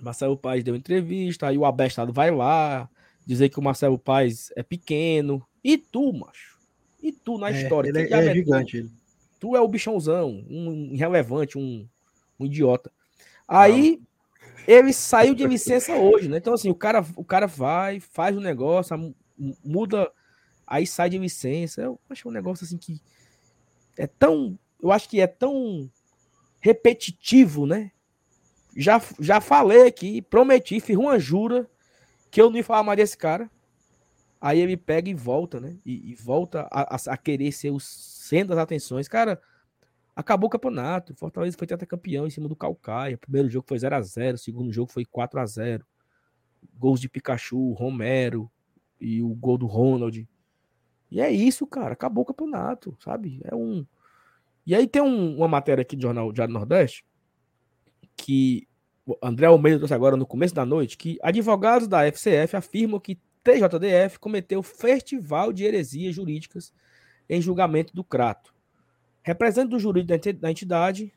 Marcelo 0.00 0.36
Paes 0.36 0.62
deu 0.62 0.76
entrevista, 0.76 1.48
aí 1.48 1.58
o 1.58 1.64
abestado 1.64 2.12
vai 2.12 2.30
lá 2.30 2.88
dizer 3.26 3.48
que 3.50 3.58
o 3.58 3.62
Marcelo 3.62 3.98
Paes 3.98 4.50
é 4.56 4.62
pequeno. 4.62 5.46
E 5.62 5.76
tu, 5.76 6.12
macho? 6.12 6.58
E 7.02 7.12
tu 7.12 7.36
na 7.36 7.50
é, 7.50 7.62
história? 7.62 7.90
Ele, 7.90 8.02
é, 8.02 8.10
é 8.10 8.32
gigante. 8.32 8.78
Ele. 8.78 8.90
Tu 9.38 9.54
é 9.54 9.60
o 9.60 9.68
bichãozão, 9.68 10.44
um 10.48 10.90
irrelevante, 10.92 11.58
um, 11.58 11.86
um 12.40 12.46
idiota. 12.46 12.90
Aí 13.46 14.00
ele 14.66 14.92
saiu 14.92 15.34
de 15.34 15.46
licença 15.46 15.94
hoje, 15.94 16.28
né? 16.28 16.38
Então, 16.38 16.54
assim, 16.54 16.70
o 16.70 16.74
cara, 16.74 17.04
o 17.16 17.24
cara 17.24 17.46
vai, 17.46 18.00
faz 18.00 18.36
o 18.36 18.40
negócio, 18.40 19.14
muda, 19.64 20.10
aí 20.66 20.86
sai 20.86 21.10
de 21.10 21.18
licença. 21.18 21.82
Eu 21.82 22.00
acho 22.10 22.28
um 22.28 22.32
negócio 22.32 22.64
assim 22.64 22.76
que 22.76 23.00
é 23.96 24.06
tão. 24.06 24.58
Eu 24.80 24.92
acho 24.92 25.08
que 25.08 25.20
é 25.20 25.26
tão 25.26 25.90
repetitivo, 26.60 27.66
né? 27.66 27.90
Já, 28.76 29.02
já 29.18 29.40
falei 29.40 29.86
aqui, 29.86 30.22
prometi, 30.22 30.78
fiz 30.80 30.96
uma 30.96 31.18
jura 31.18 31.68
que 32.30 32.40
eu 32.40 32.50
não 32.50 32.56
ia 32.56 32.64
falar 32.64 32.82
mais 32.82 32.96
desse 32.96 33.16
cara. 33.16 33.50
Aí 34.40 34.60
ele 34.60 34.76
pega 34.76 35.10
e 35.10 35.14
volta, 35.14 35.58
né? 35.58 35.76
E, 35.84 36.12
e 36.12 36.14
volta 36.14 36.68
a, 36.70 36.94
a, 36.94 36.98
a, 37.08 37.16
querer 37.16 37.50
ser 37.50 37.70
o 37.70 37.80
centro 37.80 38.54
das 38.54 38.58
atenções. 38.58 39.08
Cara, 39.08 39.40
acabou 40.14 40.46
o 40.46 40.50
campeonato. 40.50 41.14
Fortaleza 41.14 41.56
foi 41.58 41.66
campeão 41.66 42.26
em 42.26 42.30
cima 42.30 42.48
do 42.48 42.54
Calcaia. 42.54 43.18
Primeiro 43.18 43.48
jogo 43.48 43.66
foi 43.66 43.78
0 43.78 43.96
a 43.96 44.00
0 44.00 44.36
o 44.36 44.38
segundo 44.38 44.72
jogo 44.72 44.92
foi 44.92 45.04
4 45.04 45.40
a 45.40 45.46
0 45.46 45.84
Gols 46.76 47.00
de 47.00 47.08
Pikachu, 47.08 47.72
Romero, 47.72 48.50
e 49.00 49.22
o 49.22 49.28
gol 49.28 49.58
do 49.58 49.66
Ronald. 49.66 50.28
E 51.10 51.20
é 51.20 51.30
isso, 51.30 51.66
cara. 51.66 51.92
Acabou 51.92 52.22
o 52.22 52.26
campeonato, 52.26 52.96
sabe? 53.00 53.40
É 53.44 53.54
um. 53.54 53.86
E 54.66 54.74
aí 54.74 54.86
tem 54.86 55.00
um, 55.00 55.36
uma 55.36 55.48
matéria 55.48 55.82
aqui 55.82 55.96
do 55.96 56.02
Jornal 56.02 56.32
Diário 56.32 56.52
Nordeste 56.52 57.04
que 58.18 58.68
André 59.22 59.46
Almeida 59.46 59.78
trouxe 59.78 59.94
agora 59.94 60.16
no 60.16 60.26
começo 60.26 60.54
da 60.54 60.66
noite 60.66 60.98
que 60.98 61.18
advogados 61.22 61.88
da 61.88 62.04
FCF 62.06 62.56
afirmam 62.56 63.00
que 63.00 63.18
TJDF 63.42 64.18
cometeu 64.18 64.62
festival 64.62 65.52
de 65.52 65.64
heresias 65.64 66.14
jurídicas 66.14 66.74
em 67.28 67.40
julgamento 67.40 67.94
do 67.94 68.04
Crato. 68.04 68.52
Representante 69.22 69.70
do 69.70 69.78
jurídico 69.78 70.40
da 70.40 70.50
entidade, 70.50 71.12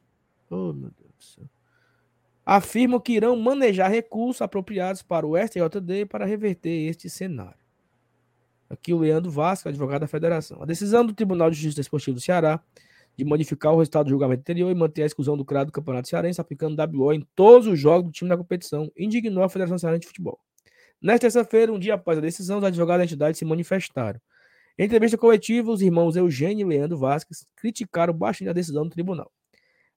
oh 0.50 0.72
meu 0.72 0.92
Deus 0.92 1.12
do 1.18 1.24
céu, 1.24 1.46
afirmam 2.46 3.00
que 3.00 3.14
irão 3.14 3.36
manejar 3.36 3.90
recursos 3.90 4.42
apropriados 4.42 5.02
para 5.02 5.26
o 5.26 5.38
STJD 5.38 6.06
para 6.06 6.26
reverter 6.26 6.90
este 6.90 7.10
cenário. 7.10 7.61
Aqui 8.72 8.94
o 8.94 9.00
Leandro 9.00 9.30
Vasco, 9.30 9.68
advogado 9.68 10.02
da 10.02 10.08
federação. 10.08 10.64
A 10.64 10.66
decisão 10.66 11.06
do 11.06 11.14
Tribunal 11.14 11.52
de 11.52 11.58
Justiça 11.58 11.82
Esportiva 11.82 12.16
do 12.16 12.22
Ceará 12.22 12.64
de 13.18 13.26
modificar 13.26 13.74
o 13.74 13.80
resultado 13.80 14.06
do 14.06 14.12
julgamento 14.12 14.40
anterior 14.40 14.72
e 14.72 14.76
manter 14.76 15.04
a 15.04 15.06
exclusão 15.06 15.36
do 15.36 15.44
CRAD 15.44 15.66
do 15.66 15.74
Campeonato 15.74 16.08
Cearense, 16.08 16.40
aplicando 16.40 16.82
WO 16.98 17.12
em 17.12 17.28
todos 17.36 17.68
os 17.68 17.78
jogos 17.78 18.10
do 18.10 18.14
time 18.14 18.30
da 18.30 18.38
competição, 18.38 18.90
indignou 18.98 19.44
a 19.44 19.50
Federação 19.50 19.78
Cearense 19.78 20.02
de 20.02 20.08
Futebol. 20.08 20.40
Nesta 21.02 21.22
terça-feira, 21.22 21.74
um 21.74 21.78
dia 21.78 21.96
após 21.96 22.18
a 22.18 22.22
decisão, 22.22 22.60
os 22.60 22.64
advogados 22.64 23.02
da 23.02 23.06
entidade 23.06 23.38
se 23.38 23.44
manifestaram. 23.44 24.22
Em 24.80 24.86
entrevista 24.86 25.18
coletiva, 25.18 25.70
os 25.70 25.82
irmãos 25.82 26.16
Eugênio 26.16 26.66
e 26.66 26.70
Leandro 26.70 26.98
Vasques 26.98 27.46
criticaram 27.58 28.14
bastante 28.14 28.48
a 28.48 28.54
decisão 28.54 28.86
do 28.86 28.90
tribunal. 28.90 29.30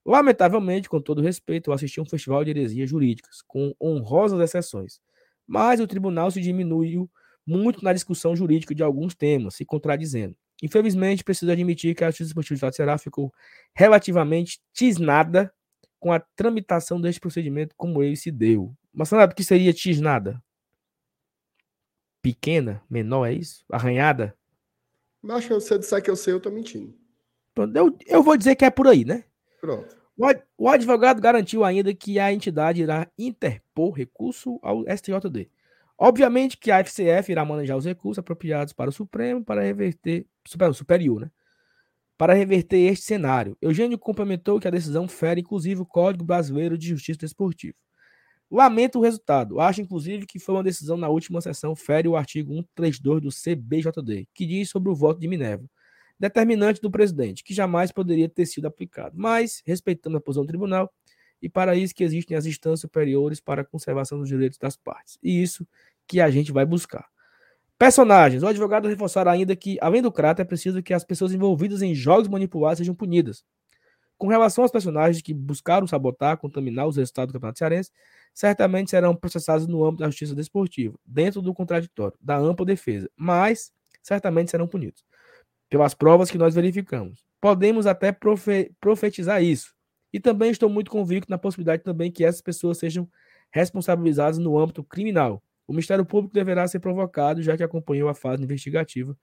Lamentavelmente, 0.04 0.88
com 0.88 1.00
todo 1.00 1.22
respeito, 1.22 1.70
eu 1.70 1.74
assisti 1.74 2.00
um 2.00 2.04
festival 2.04 2.42
de 2.44 2.50
heresias 2.50 2.90
jurídicas, 2.90 3.40
com 3.46 3.72
honrosas 3.80 4.40
exceções. 4.40 5.00
Mas 5.46 5.78
o 5.78 5.86
tribunal 5.86 6.30
se 6.30 6.40
diminuiu 6.40 7.08
muito 7.46 7.84
na 7.84 7.92
discussão 7.92 8.34
jurídica 8.34 8.74
de 8.74 8.82
alguns 8.82 9.14
temas, 9.14 9.54
se 9.54 9.64
contradizendo. 9.64 10.36
Infelizmente, 10.62 11.24
preciso 11.24 11.50
admitir 11.50 11.94
que 11.94 12.04
a 12.04 12.08
Justiça 12.08 12.30
Esportiva 12.30 12.54
de 12.54 12.58
Estado 12.58 12.76
Ceará 12.76 12.98
ficou 12.98 13.32
relativamente 13.74 14.60
tisnada 14.72 15.52
com 15.98 16.12
a 16.12 16.20
tramitação 16.20 17.00
deste 17.00 17.20
procedimento 17.20 17.74
como 17.76 18.02
ele 18.02 18.16
se 18.16 18.30
deu. 18.30 18.74
Mas 18.92 19.08
sabe 19.08 19.32
o 19.32 19.36
que 19.36 19.44
seria 19.44 19.72
tisnada? 19.72 20.42
Pequena? 22.22 22.82
Menor, 22.88 23.26
é 23.26 23.32
isso? 23.32 23.64
Arranhada? 23.70 24.34
Mas 25.20 25.44
se 25.44 25.50
você 25.50 25.78
disser 25.78 26.02
que 26.02 26.10
eu 26.10 26.16
sei, 26.16 26.32
eu 26.32 26.40
tô 26.40 26.50
mentindo. 26.50 26.94
Eu, 27.74 27.96
eu 28.06 28.22
vou 28.22 28.36
dizer 28.36 28.54
que 28.54 28.64
é 28.64 28.70
por 28.70 28.86
aí, 28.86 29.04
né? 29.04 29.24
Pronto. 29.60 29.96
O 30.56 30.68
advogado 30.68 31.20
garantiu 31.20 31.64
ainda 31.64 31.92
que 31.92 32.18
a 32.18 32.32
entidade 32.32 32.82
irá 32.82 33.08
interpor 33.18 33.92
recurso 33.92 34.58
ao 34.62 34.84
STJD 34.84 35.50
Obviamente 35.98 36.56
que 36.58 36.70
a 36.70 36.80
FCF 36.80 37.30
irá 37.32 37.44
manejar 37.44 37.76
os 37.76 37.84
recursos 37.84 38.18
apropriados 38.18 38.72
para 38.72 38.90
o 38.90 38.92
Supremo 38.92 39.44
para 39.44 39.62
reverter, 39.62 40.26
super, 40.46 40.74
superior, 40.74 41.20
né? 41.22 41.30
Para 42.18 42.34
reverter 42.34 42.78
este 42.78 43.06
cenário. 43.06 43.56
Eugênio 43.60 43.98
complementou 43.98 44.60
que 44.60 44.68
a 44.68 44.70
decisão 44.70 45.08
fere 45.08 45.40
inclusive 45.40 45.80
o 45.82 45.86
Código 45.86 46.24
Brasileiro 46.24 46.78
de 46.78 46.88
Justiça 46.88 47.20
Desportiva. 47.20 47.76
Lamento 48.50 48.98
o 48.98 49.02
resultado. 49.02 49.60
Acho, 49.60 49.80
inclusive, 49.80 50.26
que 50.26 50.38
foi 50.38 50.54
uma 50.54 50.62
decisão 50.62 50.96
na 50.96 51.08
última 51.08 51.40
sessão, 51.40 51.74
fere 51.74 52.08
o 52.08 52.16
artigo 52.16 52.52
132 52.54 53.22
do 53.22 53.30
CBJD, 53.30 54.28
que 54.34 54.46
diz 54.46 54.70
sobre 54.70 54.90
o 54.90 54.94
voto 54.94 55.20
de 55.20 55.26
Minerva, 55.28 55.64
determinante 56.18 56.80
do 56.80 56.90
presidente, 56.90 57.42
que 57.42 57.54
jamais 57.54 57.90
poderia 57.92 58.28
ter 58.28 58.46
sido 58.46 58.66
aplicado. 58.66 59.16
Mas, 59.18 59.62
respeitando 59.66 60.16
a 60.18 60.20
posição 60.20 60.44
do 60.44 60.48
tribunal, 60.48 60.92
e 61.44 61.48
para 61.50 61.76
isso 61.76 61.94
que 61.94 62.02
existem 62.02 62.34
as 62.34 62.46
instâncias 62.46 62.80
superiores 62.80 63.38
para 63.38 63.60
a 63.60 63.64
conservação 63.66 64.18
dos 64.18 64.28
direitos 64.28 64.58
das 64.58 64.78
partes. 64.78 65.18
E 65.22 65.42
isso 65.42 65.68
que 66.06 66.18
a 66.18 66.30
gente 66.30 66.50
vai 66.50 66.64
buscar. 66.64 67.06
Personagens. 67.78 68.42
O 68.42 68.46
advogado 68.46 68.88
reforçar 68.88 69.28
ainda 69.28 69.54
que, 69.54 69.76
além 69.82 70.00
do 70.00 70.10
crato, 70.10 70.40
é 70.40 70.44
preciso 70.44 70.82
que 70.82 70.94
as 70.94 71.04
pessoas 71.04 71.34
envolvidas 71.34 71.82
em 71.82 71.94
jogos 71.94 72.28
manipulados 72.28 72.78
sejam 72.78 72.94
punidas. 72.94 73.44
Com 74.16 74.26
relação 74.26 74.64
aos 74.64 74.70
personagens 74.70 75.20
que 75.20 75.34
buscaram 75.34 75.86
sabotar, 75.86 76.38
contaminar 76.38 76.88
os 76.88 76.96
resultados 76.96 77.30
do 77.30 77.34
Campeonato 77.34 77.58
Cearense, 77.58 77.90
certamente 78.32 78.90
serão 78.90 79.14
processados 79.14 79.66
no 79.66 79.84
âmbito 79.84 80.02
da 80.02 80.08
justiça 80.08 80.34
desportiva, 80.34 80.98
dentro 81.04 81.42
do 81.42 81.52
contraditório, 81.52 82.16
da 82.22 82.38
ampla 82.38 82.64
defesa, 82.64 83.10
mas 83.14 83.70
certamente 84.02 84.50
serão 84.50 84.66
punidos. 84.66 85.04
Pelas 85.68 85.92
provas 85.92 86.30
que 86.30 86.38
nós 86.38 86.54
verificamos. 86.54 87.22
Podemos 87.38 87.86
até 87.86 88.12
profe 88.12 88.72
profetizar 88.80 89.42
isso, 89.42 89.74
e 90.14 90.20
também 90.20 90.52
estou 90.52 90.70
muito 90.70 90.92
convicto 90.92 91.28
na 91.28 91.36
possibilidade 91.36 91.82
também 91.82 92.08
que 92.08 92.24
essas 92.24 92.40
pessoas 92.40 92.78
sejam 92.78 93.10
responsabilizadas 93.50 94.38
no 94.38 94.56
âmbito 94.56 94.84
criminal. 94.84 95.42
O 95.66 95.72
Ministério 95.72 96.06
Público 96.06 96.32
deverá 96.32 96.68
ser 96.68 96.78
provocado, 96.78 97.42
já 97.42 97.56
que 97.56 97.64
acompanhou 97.64 98.08
a 98.08 98.14
fase 98.14 98.44
investigativa. 98.44 99.18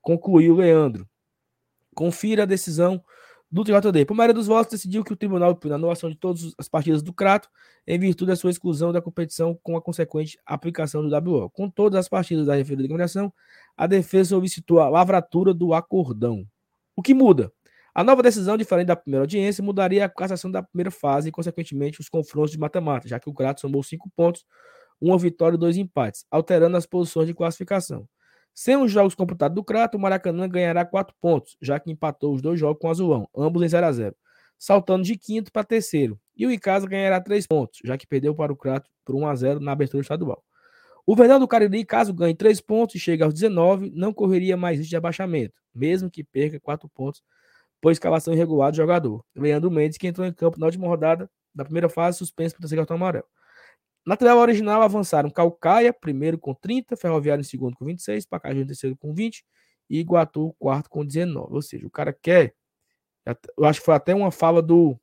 Concluiu 0.00 0.54
Leandro. 0.54 1.04
Confira 1.96 2.44
a 2.44 2.46
decisão 2.46 3.02
do 3.50 3.64
TJD. 3.64 4.04
Por 4.06 4.14
maioria 4.14 4.32
dos 4.32 4.46
votos, 4.46 4.70
decidiu 4.70 5.02
que 5.02 5.12
o 5.12 5.16
tribunal, 5.16 5.56
por 5.56 5.72
anulação 5.72 6.08
de 6.08 6.14
todas 6.14 6.54
as 6.56 6.68
partidas 6.68 7.02
do 7.02 7.12
Crato, 7.12 7.48
em 7.84 7.98
virtude 7.98 8.28
da 8.28 8.36
sua 8.36 8.50
exclusão 8.50 8.92
da 8.92 9.02
competição 9.02 9.58
com 9.64 9.76
a 9.76 9.82
consequente 9.82 10.38
aplicação 10.46 11.04
do 11.04 11.12
WO. 11.12 11.50
Com 11.50 11.68
todas 11.68 11.98
as 11.98 12.08
partidas 12.08 12.46
da 12.46 12.54
referida 12.54 12.82
eliminação, 12.82 13.32
a 13.76 13.84
defesa 13.84 14.28
solicitou 14.28 14.78
a 14.78 14.88
lavratura 14.88 15.52
do 15.52 15.74
acordão. 15.74 16.46
O 16.94 17.02
que 17.02 17.14
muda? 17.14 17.52
A 18.00 18.02
nova 18.02 18.22
decisão, 18.22 18.56
diferente 18.56 18.86
da 18.86 18.96
primeira 18.96 19.24
audiência, 19.24 19.62
mudaria 19.62 20.06
a 20.06 20.08
cassação 20.08 20.50
da 20.50 20.62
primeira 20.62 20.90
fase 20.90 21.28
e, 21.28 21.30
consequentemente, 21.30 22.00
os 22.00 22.08
confrontos 22.08 22.50
de 22.50 22.58
mata-mata, 22.58 23.06
já 23.06 23.20
que 23.20 23.28
o 23.28 23.34
Crato 23.34 23.60
somou 23.60 23.82
cinco 23.82 24.10
pontos, 24.16 24.42
uma 24.98 25.18
vitória 25.18 25.54
e 25.54 25.58
dois 25.58 25.76
empates, 25.76 26.24
alterando 26.30 26.78
as 26.78 26.86
posições 26.86 27.26
de 27.26 27.34
classificação. 27.34 28.08
Sem 28.54 28.74
os 28.78 28.90
jogos 28.90 29.14
computados 29.14 29.54
do 29.54 29.62
Crato, 29.62 29.98
o 29.98 30.00
Maracanã 30.00 30.48
ganhará 30.48 30.82
quatro 30.82 31.14
pontos, 31.20 31.58
já 31.60 31.78
que 31.78 31.90
empatou 31.90 32.34
os 32.34 32.40
dois 32.40 32.58
jogos 32.58 32.80
com 32.80 32.88
o 32.88 32.90
Azulão, 32.90 33.28
ambos 33.36 33.62
em 33.62 33.68
0 33.68 33.84
a 33.84 33.92
0 33.92 34.16
saltando 34.58 35.04
de 35.04 35.18
quinto 35.18 35.52
para 35.52 35.62
terceiro. 35.62 36.18
E 36.34 36.46
o 36.46 36.50
Icasa 36.50 36.86
ganhará 36.86 37.20
três 37.20 37.46
pontos, 37.46 37.80
já 37.84 37.98
que 37.98 38.06
perdeu 38.06 38.34
para 38.34 38.50
o 38.50 38.56
Crato 38.56 38.88
por 39.04 39.14
1 39.14 39.26
a 39.26 39.34
0 39.34 39.60
na 39.60 39.72
abertura 39.72 40.00
estadual. 40.00 40.42
O 41.06 41.14
Verdão 41.14 41.38
do 41.38 41.46
Cariri, 41.46 41.84
caso 41.84 42.14
ganhe 42.14 42.34
três 42.34 42.62
pontos 42.62 42.94
e 42.94 42.98
chegue 42.98 43.22
aos 43.22 43.34
19, 43.34 43.92
não 43.94 44.10
correria 44.10 44.56
mais 44.56 44.78
risco 44.78 44.88
de 44.88 44.96
abaixamento, 44.96 45.52
mesmo 45.74 46.10
que 46.10 46.24
perca 46.24 46.58
quatro 46.58 46.88
pontos 46.88 47.22
por 47.80 47.92
escalação 47.92 48.34
irregular 48.34 48.70
do 48.70 48.76
jogador. 48.76 49.24
Leandro 49.34 49.70
Mendes, 49.70 49.98
que 49.98 50.06
entrou 50.06 50.26
em 50.26 50.32
campo 50.32 50.58
na 50.58 50.66
última 50.66 50.86
rodada 50.86 51.30
da 51.54 51.64
primeira 51.64 51.88
fase, 51.88 52.18
suspenso 52.18 52.54
por 52.54 52.60
terceiro 52.60 52.82
cartão 52.82 52.96
amarelo. 52.96 53.26
Na 54.06 54.16
tabela 54.16 54.40
original 54.40 54.82
avançaram 54.82 55.30
Calcaia, 55.30 55.92
primeiro 55.92 56.38
com 56.38 56.54
30, 56.54 56.96
Ferroviário 56.96 57.42
em 57.42 57.44
segundo 57.44 57.76
com 57.76 57.84
26, 57.84 58.26
Pacajus 58.26 58.62
em 58.62 58.66
terceiro 58.66 58.96
com 58.96 59.12
20 59.14 59.44
e 59.88 59.98
Iguatu 59.98 60.54
quarto 60.58 60.88
com 60.88 61.04
19. 61.04 61.54
Ou 61.54 61.62
seja, 61.62 61.86
o 61.86 61.90
cara 61.90 62.12
quer. 62.12 62.54
Eu 63.56 63.64
acho 63.64 63.80
que 63.80 63.86
foi 63.86 63.94
até 63.94 64.14
uma 64.14 64.30
fala 64.30 64.62
do. 64.62 64.98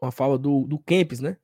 Uma 0.00 0.12
fala 0.12 0.38
do, 0.38 0.64
do 0.66 0.78
Kempis, 0.78 1.20
né? 1.20 1.36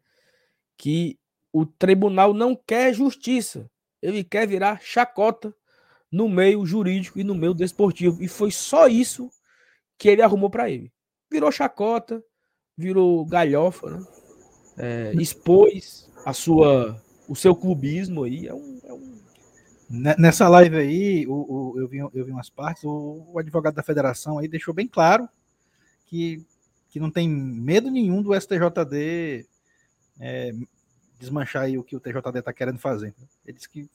Que 0.77 1.19
o 1.53 1.67
tribunal 1.67 2.33
não 2.33 2.55
quer 2.55 2.95
justiça. 2.95 3.71
Ele 4.01 4.23
quer 4.23 4.47
virar 4.47 4.81
chacota 4.81 5.55
no 6.13 6.29
meio 6.29 6.65
jurídico 6.67 7.19
e 7.19 7.25
no 7.25 7.35
meio 7.35 7.55
desportivo. 7.55 8.23
E 8.23 8.29
foi 8.29 8.51
só 8.51 8.87
isso 8.87 9.31
que 9.97 10.11
ele 10.11 10.21
arrumou 10.21 10.51
para 10.51 10.71
ele. 10.71 10.93
Virou 11.31 11.51
chacota, 11.51 12.23
virou 12.77 13.25
galhofa, 13.25 13.91
né? 13.91 14.07
É, 14.77 15.13
expôs 15.15 16.11
a 16.25 16.33
sua, 16.33 17.03
o 17.27 17.35
seu 17.35 17.57
clubismo 17.57 18.25
aí. 18.25 18.47
É 18.47 18.55
um, 18.55 18.81
é 18.85 18.93
um... 18.93 19.23
Nessa 20.19 20.49
live 20.49 20.77
aí, 20.77 21.27
o, 21.27 21.33
o, 21.33 21.81
eu, 21.81 21.89
vi, 21.89 21.99
eu 21.99 22.25
vi 22.25 22.31
umas 22.31 22.49
partes, 22.49 22.85
o, 22.85 23.27
o, 23.33 23.39
advogado 23.39 23.75
da 23.75 23.83
federação 23.83 24.39
aí 24.39 24.49
deixou 24.49 24.73
bem 24.73 24.89
claro 24.89 25.29
que, 26.07 26.43
que 26.89 26.99
não 26.99 27.11
tem 27.11 27.29
medo 27.29 27.91
nenhum 27.91 28.23
do 28.23 28.35
STJD 28.35 29.47
é, 30.19 30.53
desmanchar 31.19 31.65
aí 31.65 31.77
o 31.77 31.85
que 31.85 31.95
o 31.95 32.01
TJD 32.01 32.39
está 32.39 32.53
querendo 32.53 32.79
fazer. 32.79 33.15
Ele 33.45 33.57
disse 33.57 33.69
que 33.69 33.89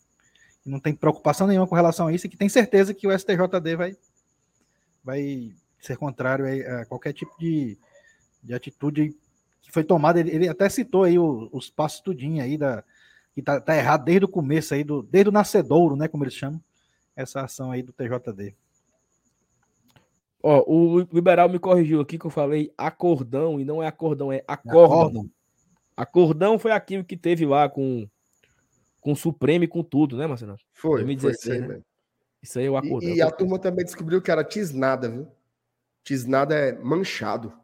não 0.70 0.80
tem 0.80 0.94
preocupação 0.94 1.48
nenhuma 1.48 1.68
com 1.68 1.76
relação 1.76 2.08
a 2.08 2.14
isso 2.14 2.28
e 2.28 2.30
que 2.30 2.38
tem 2.38 2.50
certeza 2.50 2.94
que 2.94 3.08
o 3.08 3.18
STJD 3.18 3.76
vai, 3.76 3.98
vai 5.04 5.52
ser 5.80 5.98
contrário 5.98 6.46
a, 6.46 6.86
qualquer 6.86 7.14
tipo 7.14 7.32
de, 7.40 7.78
de 8.44 8.54
atitude 8.54 9.16
que 9.62 9.72
foi 9.72 9.84
tomada. 9.84 10.20
Ele, 10.20 10.32
ele 10.32 10.50
até 10.50 10.68
citou 10.70 11.04
aí 11.04 11.18
o, 11.18 11.50
os 11.52 11.70
passos 11.70 12.02
tudinho 12.02 12.44
aí 12.44 12.58
da 12.58 12.84
que 13.34 13.42
tá, 13.42 13.62
tá, 13.62 13.78
errado 13.78 14.04
desde 14.04 14.26
o 14.26 14.28
começo 14.28 14.74
aí 14.74 14.84
do 14.84 15.04
desde 15.04 15.30
o 15.30 15.32
nascedouro, 15.32 15.96
né, 15.96 16.08
como 16.08 16.24
eles 16.24 16.34
chamam, 16.34 16.60
essa 17.16 17.42
ação 17.42 17.72
aí 17.72 17.84
do 17.84 17.94
TJD. 17.94 18.56
Ó, 20.42 20.64
o 20.68 21.00
liberal 21.14 21.48
me 21.50 21.60
corrigiu 21.60 22.02
aqui 22.02 22.18
que 22.18 22.26
eu 22.26 22.32
falei 22.32 22.74
acordão 22.78 23.60
e 23.60 23.66
não 23.66 23.82
é 23.82 23.88
acordão, 23.88 24.32
é 24.32 24.44
acórdão. 24.48 25.02
Acordão, 25.02 25.30
acordão 25.96 26.60
foi 26.60 26.72
aquilo 26.72 27.04
que 27.04 27.16
teve 27.16 27.46
lá 27.46 27.70
com 27.70 28.08
com 29.08 29.14
o 29.14 29.16
Supremo 29.16 29.64
e 29.64 29.70
com 29.70 29.82
tudo, 29.82 30.18
né, 30.18 30.28
Marcelo? 30.28 30.58
Foi. 30.74 31.02
2016, 31.02 31.46
foi 31.46 31.56
isso, 31.56 31.64
aí, 31.64 31.78
né? 31.78 31.84
isso 32.44 32.60
aí 32.60 32.66
eu 32.66 32.76
acordei. 32.76 33.14
E, 33.14 33.16
e 33.16 33.22
a 33.22 33.32
turma 33.32 33.58
também 33.58 33.86
descobriu 33.86 34.22
que 34.22 34.30
era 34.30 34.44
tisnada, 34.44 35.10
viu? 35.10 35.32
Tisnada 36.04 36.54
é 36.54 36.74
manchado. 36.74 37.58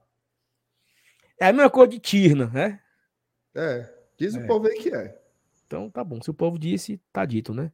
É 1.37 1.47
a 1.47 1.51
mesma 1.51 1.69
cor 1.69 1.85
de 1.85 1.99
tirna, 1.99 2.47
né? 2.47 2.79
É, 3.53 3.93
diz 4.17 4.35
é. 4.35 4.39
o 4.39 4.47
povo 4.47 4.67
aí 4.67 4.75
que 4.75 4.95
é. 4.95 5.19
Então 5.67 5.89
tá 5.89 6.01
bom, 6.01 6.21
se 6.21 6.29
o 6.29 6.33
povo 6.33 6.57
disse, 6.57 6.97
tá 7.11 7.25
dito, 7.25 7.53
né? 7.53 7.73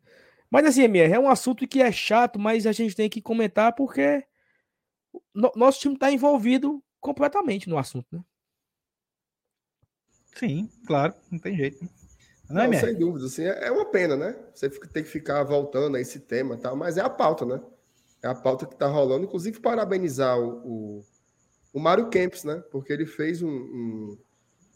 Mas 0.49 0.65
assim, 0.65 0.81
MR, 0.81 1.13
é 1.13 1.19
um 1.19 1.29
assunto 1.29 1.67
que 1.67 1.79
é 1.79 1.91
chato, 1.91 2.39
mas 2.39 2.65
a 2.65 2.71
gente 2.71 2.95
tem 2.95 3.07
que 3.07 3.21
comentar 3.21 3.75
porque 3.75 4.25
no, 5.31 5.51
nosso 5.55 5.79
time 5.79 5.95
tá 5.95 6.11
envolvido 6.11 6.83
completamente 6.99 7.69
no 7.69 7.77
assunto, 7.77 8.07
né? 8.11 8.23
Sim, 10.35 10.67
claro, 10.87 11.13
não 11.29 11.37
tem 11.37 11.55
jeito. 11.55 11.98
Não, 12.49 12.61
é 12.61 12.67
não 12.67 12.79
sem 12.79 12.95
dúvida, 12.95 13.25
assim, 13.27 13.43
é, 13.43 13.67
é 13.67 13.71
uma 13.71 13.85
pena, 13.85 14.15
né? 14.15 14.35
Você 14.53 14.69
tem 14.69 15.03
que 15.03 15.09
ficar 15.09 15.43
voltando 15.43 15.95
a 15.95 16.01
esse 16.01 16.19
tema, 16.19 16.57
tal, 16.57 16.75
mas 16.75 16.97
é 16.97 17.01
a 17.01 17.09
pauta, 17.09 17.45
né? 17.45 17.61
É 18.23 18.27
a 18.27 18.35
pauta 18.35 18.65
que 18.65 18.73
está 18.73 18.87
rolando. 18.87 19.25
Inclusive, 19.25 19.59
parabenizar 19.59 20.37
o, 20.39 20.49
o, 20.65 21.05
o 21.73 21.79
Mário 21.79 22.09
Kempis, 22.09 22.43
né? 22.43 22.63
Porque 22.71 22.91
ele 22.91 23.05
fez 23.05 23.41
um, 23.41 23.49
um, 23.49 24.17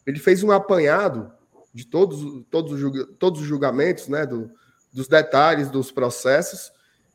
ele 0.05 0.19
fez 0.19 0.43
um 0.43 0.51
apanhado 0.51 1.31
de 1.73 1.85
todos, 1.85 2.45
todos, 2.49 2.81
os, 2.81 3.07
todos 3.17 3.41
os 3.41 3.47
julgamentos, 3.47 4.07
né? 4.07 4.25
Do, 4.25 4.51
dos 4.93 5.07
detalhes 5.07 5.71
dos 5.71 5.91
processos, 5.91 6.71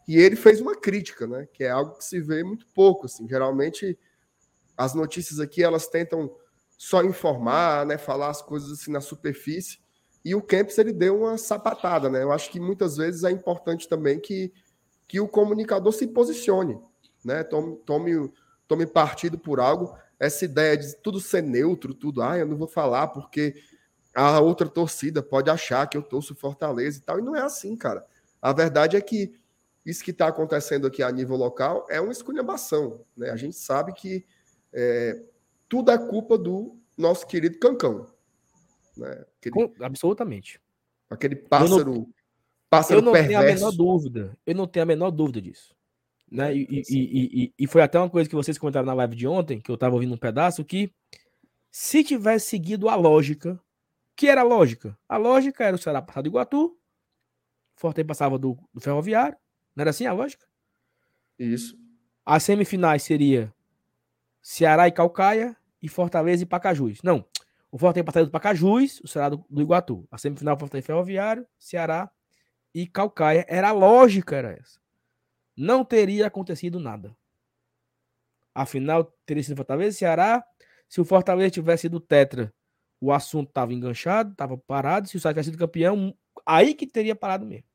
e 0.06 0.18
ele 0.18 0.34
fez 0.34 0.60
uma 0.60 0.74
crítica, 0.74 1.26
né? 1.26 1.46
Que 1.52 1.64
é 1.64 1.70
algo 1.70 1.96
que 1.96 2.04
se 2.04 2.20
vê 2.20 2.42
muito 2.42 2.66
pouco, 2.74 3.06
assim. 3.06 3.28
Geralmente, 3.28 3.96
as 4.76 4.92
notícias 4.92 5.38
aqui, 5.38 5.62
elas 5.62 5.86
tentam 5.86 6.34
só 6.76 7.04
informar, 7.04 7.86
né? 7.86 7.96
Falar 7.96 8.30
as 8.30 8.42
coisas 8.42 8.72
assim 8.72 8.90
na 8.90 9.00
superfície, 9.00 9.78
e 10.24 10.34
o 10.34 10.42
Kempis 10.42 10.78
ele 10.78 10.92
deu 10.92 11.20
uma 11.20 11.38
sapatada, 11.38 12.08
né? 12.08 12.22
Eu 12.22 12.32
acho 12.32 12.50
que 12.50 12.60
muitas 12.60 12.96
vezes 12.96 13.24
é 13.24 13.30
importante 13.30 13.88
também 13.88 14.18
que, 14.18 14.52
que 15.06 15.20
o 15.20 15.28
comunicador 15.28 15.92
se 15.92 16.06
posicione, 16.06 16.78
né? 17.24 17.44
Tome, 17.44 17.76
tome, 17.86 18.32
tome 18.66 18.86
partido 18.86 19.38
por 19.38 19.60
algo. 19.60 19.96
Essa 20.18 20.44
ideia 20.44 20.76
de 20.76 20.96
tudo 20.96 21.20
ser 21.20 21.42
neutro, 21.42 21.94
tudo, 21.94 22.22
ah, 22.22 22.36
eu 22.36 22.46
não 22.46 22.56
vou 22.56 22.66
falar 22.68 23.08
porque 23.08 23.54
a 24.14 24.40
outra 24.40 24.68
torcida 24.68 25.22
pode 25.22 25.48
achar 25.48 25.86
que 25.86 25.96
eu 25.96 26.02
torço 26.02 26.34
Fortaleza 26.34 26.98
e 26.98 27.02
tal. 27.02 27.18
E 27.18 27.22
não 27.22 27.36
é 27.36 27.42
assim, 27.42 27.76
cara. 27.76 28.04
A 28.42 28.52
verdade 28.52 28.96
é 28.96 29.00
que 29.00 29.32
isso 29.86 30.04
que 30.04 30.10
está 30.10 30.26
acontecendo 30.28 30.86
aqui 30.86 31.02
a 31.02 31.10
nível 31.10 31.36
local 31.36 31.86
é 31.88 32.00
uma 32.00 32.12
esculhambação. 32.12 33.00
Né? 33.16 33.30
A 33.30 33.36
gente 33.36 33.56
sabe 33.56 33.92
que 33.92 34.26
é, 34.72 35.22
tudo 35.68 35.90
é 35.90 35.98
culpa 35.98 36.36
do 36.36 36.76
nosso 36.96 37.26
querido 37.26 37.58
Cancão. 37.58 38.06
Né? 38.98 39.24
Aquele, 39.38 39.54
Com, 39.54 39.84
absolutamente. 39.84 40.60
Aquele 41.08 41.36
pássaro. 41.36 41.80
Eu 41.80 41.84
não, 41.84 42.12
pássaro 42.68 43.00
eu 43.00 43.02
não 43.02 43.12
perverso. 43.12 43.38
tenho 43.38 43.50
a 43.50 43.54
menor 43.54 43.70
dúvida. 43.72 44.38
Eu 44.46 44.54
não 44.54 44.66
tenho 44.66 44.82
a 44.82 44.86
menor 44.86 45.10
dúvida 45.10 45.40
disso. 45.40 45.74
Né? 46.30 46.54
E, 46.54 46.66
e, 46.70 46.84
e, 46.90 47.54
e, 47.58 47.66
foi 47.66 47.80
até 47.80 47.98
uma 47.98 48.10
coisa 48.10 48.28
que 48.28 48.36
vocês 48.36 48.58
comentaram 48.58 48.86
na 48.86 48.94
live 48.94 49.16
de 49.16 49.26
ontem, 49.26 49.60
que 49.60 49.70
eu 49.70 49.74
estava 49.74 49.94
ouvindo 49.94 50.14
um 50.14 50.18
pedaço, 50.18 50.64
que 50.64 50.92
se 51.70 52.04
tivesse 52.04 52.50
seguido 52.50 52.88
a 52.88 52.94
lógica, 52.94 53.58
que 54.14 54.28
era 54.28 54.42
a 54.42 54.44
lógica? 54.44 54.98
A 55.08 55.16
lógica 55.16 55.64
era 55.64 55.76
o 55.76 55.78
Ceará 55.78 56.02
passar 56.02 56.20
do 56.22 56.28
Iguatu, 56.28 56.78
Forte 57.78 58.02
passava 58.02 58.36
do, 58.36 58.58
do 58.74 58.80
Ferroviário. 58.80 59.38
Não 59.74 59.82
era 59.82 59.90
assim 59.90 60.04
a 60.04 60.12
lógica? 60.12 60.44
Isso. 61.38 61.78
As 62.26 62.42
semifinais 62.42 63.04
seria 63.04 63.54
Ceará 64.42 64.88
e 64.88 64.92
Calcaia 64.92 65.56
e 65.80 65.88
Fortaleza 65.88 66.42
e 66.42 66.46
Pacajus. 66.46 67.00
Não. 67.02 67.24
O 67.70 67.78
Forte 67.78 68.02
passaria 68.02 68.26
do 68.26 68.32
Pacajus, 68.32 69.00
o 69.00 69.08
Ceará 69.08 69.28
do, 69.28 69.44
do 69.48 69.60
Iguatu. 69.60 70.06
A 70.10 70.16
semifinal 70.16 70.58
Fortaleza 70.58 70.84
e 70.84 70.86
Ferroviário, 70.86 71.46
Ceará 71.58 72.10
e 72.74 72.86
Calcaia. 72.86 73.44
Era 73.48 73.68
a 73.68 73.72
lógica, 73.72 74.36
era 74.36 74.52
essa. 74.52 74.80
Não 75.56 75.84
teria 75.84 76.26
acontecido 76.26 76.80
nada. 76.80 77.14
A 78.54 78.64
final 78.64 79.04
teria 79.26 79.42
sido 79.42 79.56
Fortaleza 79.56 79.96
e 79.96 79.98
Ceará. 79.98 80.44
Se 80.88 81.00
o 81.00 81.04
Fortaleza 81.04 81.50
tivesse 81.50 81.82
sido 81.82 82.00
tetra, 82.00 82.52
o 83.00 83.12
assunto 83.12 83.48
estava 83.48 83.72
enganchado, 83.74 84.32
estava 84.32 84.56
parado. 84.56 85.06
Se 85.06 85.16
o 85.16 85.20
Ceará 85.20 85.34
tivesse 85.34 85.50
sido 85.50 85.58
campeão, 85.58 86.16
aí 86.46 86.74
que 86.74 86.86
teria 86.86 87.14
parado 87.14 87.44
mesmo. 87.44 87.68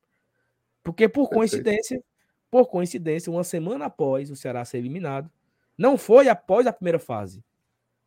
Porque 0.81 1.07
por 1.07 1.29
coincidência, 1.29 2.03
por 2.49 2.67
coincidência, 2.67 3.31
uma 3.31 3.43
semana 3.43 3.85
após 3.85 4.31
o 4.31 4.35
Ceará 4.35 4.65
ser 4.65 4.79
eliminado, 4.79 5.31
não 5.77 5.97
foi 5.97 6.27
após 6.27 6.67
a 6.67 6.73
primeira 6.73 6.99
fase. 6.99 7.43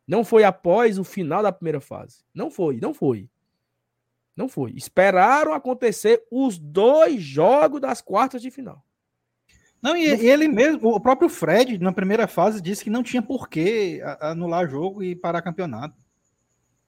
Não 0.07 0.23
foi 0.23 0.43
após 0.43 0.97
o 0.97 1.03
final 1.03 1.43
da 1.43 1.51
primeira 1.51 1.81
fase. 1.81 2.23
Não 2.33 2.49
foi, 2.49 2.79
não 2.79 2.93
foi. 2.93 3.29
Não 4.35 4.47
foi. 4.47 4.71
Esperaram 4.71 5.53
acontecer 5.53 6.23
os 6.31 6.57
dois 6.57 7.21
jogos 7.21 7.81
das 7.81 8.01
quartas 8.01 8.41
de 8.41 8.49
final. 8.49 8.83
Não, 9.81 9.95
e, 9.95 10.05
ele 10.05 10.47
mesmo, 10.47 10.89
o 10.89 10.99
próprio 10.99 11.29
Fred, 11.29 11.77
na 11.79 11.91
primeira 11.91 12.27
fase, 12.27 12.61
disse 12.61 12.83
que 12.83 12.89
não 12.89 13.03
tinha 13.03 13.21
por 13.21 13.49
que 13.49 14.01
anular 14.19 14.69
jogo 14.69 15.03
e 15.03 15.15
parar 15.15 15.41
campeonato. 15.41 15.95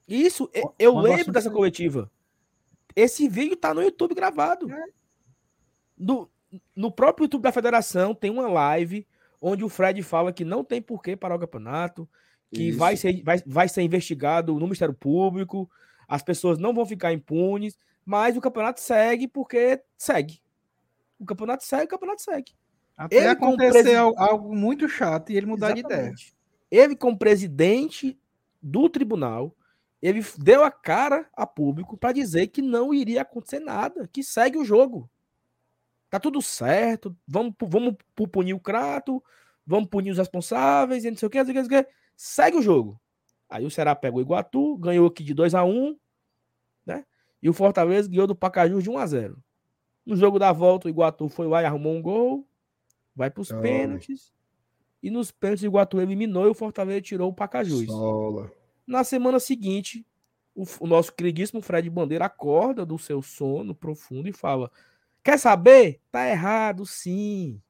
Isso, 0.08 0.50
eu 0.78 0.96
lembro 0.98 1.32
dessa 1.32 1.50
coletiva. 1.50 2.10
Esse 2.96 3.28
vídeo 3.28 3.56
tá 3.56 3.72
no 3.72 3.82
YouTube 3.82 4.14
gravado. 4.14 4.70
É. 4.70 4.84
No, 5.96 6.28
no 6.74 6.90
próprio 6.90 7.24
YouTube 7.24 7.42
da 7.42 7.52
federação 7.52 8.14
tem 8.14 8.30
uma 8.30 8.48
live 8.48 9.06
onde 9.40 9.62
o 9.64 9.68
Fred 9.68 10.02
fala 10.02 10.32
que 10.32 10.44
não 10.44 10.64
tem 10.64 10.82
por 10.82 11.02
que 11.02 11.16
parar 11.16 11.36
o 11.36 11.38
campeonato, 11.38 12.08
que 12.52 12.72
vai 12.72 12.96
ser, 12.96 13.22
vai, 13.22 13.40
vai 13.46 13.68
ser 13.68 13.82
investigado 13.82 14.54
no 14.54 14.60
Ministério 14.60 14.94
Público, 14.94 15.70
as 16.08 16.22
pessoas 16.22 16.58
não 16.58 16.74
vão 16.74 16.84
ficar 16.84 17.12
impunes, 17.12 17.78
mas 18.04 18.36
o 18.36 18.40
campeonato 18.40 18.80
segue 18.80 19.28
porque 19.28 19.80
segue. 19.96 20.40
O 21.18 21.24
campeonato 21.24 21.64
segue, 21.64 21.84
o 21.84 21.88
campeonato 21.88 22.22
segue. 22.22 22.52
Até 22.96 23.16
ele 23.16 23.28
acontecer 23.28 23.96
algo 23.96 24.54
muito 24.54 24.88
chato 24.88 25.30
e 25.30 25.36
ele 25.36 25.46
mudar 25.46 25.76
Exatamente. 25.76 26.16
de 26.16 26.32
ideia. 26.72 26.84
Ele, 26.84 26.96
como 26.96 27.18
presidente 27.18 28.18
do 28.60 28.88
tribunal, 28.88 29.54
ele 30.02 30.24
deu 30.38 30.64
a 30.64 30.70
cara 30.70 31.28
a 31.32 31.46
público 31.46 31.96
para 31.96 32.12
dizer 32.12 32.48
que 32.48 32.62
não 32.62 32.92
iria 32.92 33.22
acontecer 33.22 33.60
nada, 33.60 34.08
que 34.12 34.22
segue 34.22 34.58
o 34.58 34.64
jogo. 34.64 35.10
Tá 36.08 36.18
tudo 36.18 36.42
certo, 36.42 37.16
vamos, 37.26 37.54
vamos 37.60 37.94
punir 38.32 38.54
o 38.54 38.60
Crato, 38.60 39.22
vamos 39.66 39.88
punir 39.88 40.10
os 40.10 40.18
responsáveis, 40.18 41.04
e 41.04 41.10
não 41.10 41.16
sei 41.16 41.26
o 41.26 41.30
que, 41.30 41.38
não 41.38 41.44
sei 41.46 41.52
o 41.52 41.54
que, 41.54 41.62
não 41.62 41.68
sei 41.68 41.80
o 41.80 41.84
que. 41.84 41.90
Segue 42.22 42.58
o 42.58 42.62
jogo. 42.62 43.00
Aí 43.48 43.64
o 43.64 43.70
Ceará 43.70 43.96
pegou 43.96 44.18
o 44.18 44.22
Iguatu, 44.22 44.76
ganhou 44.76 45.06
aqui 45.06 45.24
de 45.24 45.32
2 45.32 45.54
a 45.54 45.64
1 45.64 45.96
né? 46.84 47.06
E 47.42 47.48
o 47.48 47.54
Fortaleza 47.54 48.10
ganhou 48.10 48.26
do 48.26 48.34
Pacajus 48.34 48.84
de 48.84 48.90
1 48.90 48.98
a 48.98 49.06
0 49.06 49.42
No 50.04 50.14
jogo 50.14 50.38
da 50.38 50.52
volta, 50.52 50.86
o 50.86 50.90
Iguatu 50.90 51.30
foi 51.30 51.48
lá 51.48 51.62
e 51.62 51.64
arrumou 51.64 51.94
um 51.94 52.02
gol, 52.02 52.46
vai 53.16 53.30
para 53.30 53.40
os 53.40 53.50
pênaltis. 53.50 54.34
E 55.02 55.10
nos 55.10 55.30
pênaltis, 55.30 55.62
o 55.62 55.66
Iguatu 55.68 55.98
eliminou 55.98 56.46
e 56.46 56.50
o 56.50 56.54
Fortaleza 56.54 57.00
tirou 57.00 57.30
o 57.30 57.34
Pacajus. 57.34 57.86
Sola. 57.86 58.52
Na 58.86 59.02
semana 59.02 59.40
seguinte, 59.40 60.06
o, 60.54 60.64
o 60.78 60.86
nosso 60.86 61.14
queridíssimo 61.14 61.62
Fred 61.62 61.88
Bandeira 61.88 62.26
acorda 62.26 62.84
do 62.84 62.98
seu 62.98 63.22
sono 63.22 63.74
profundo 63.74 64.28
e 64.28 64.32
fala: 64.34 64.70
Quer 65.24 65.38
saber? 65.38 66.02
Tá 66.12 66.28
errado, 66.28 66.84
sim. 66.84 67.62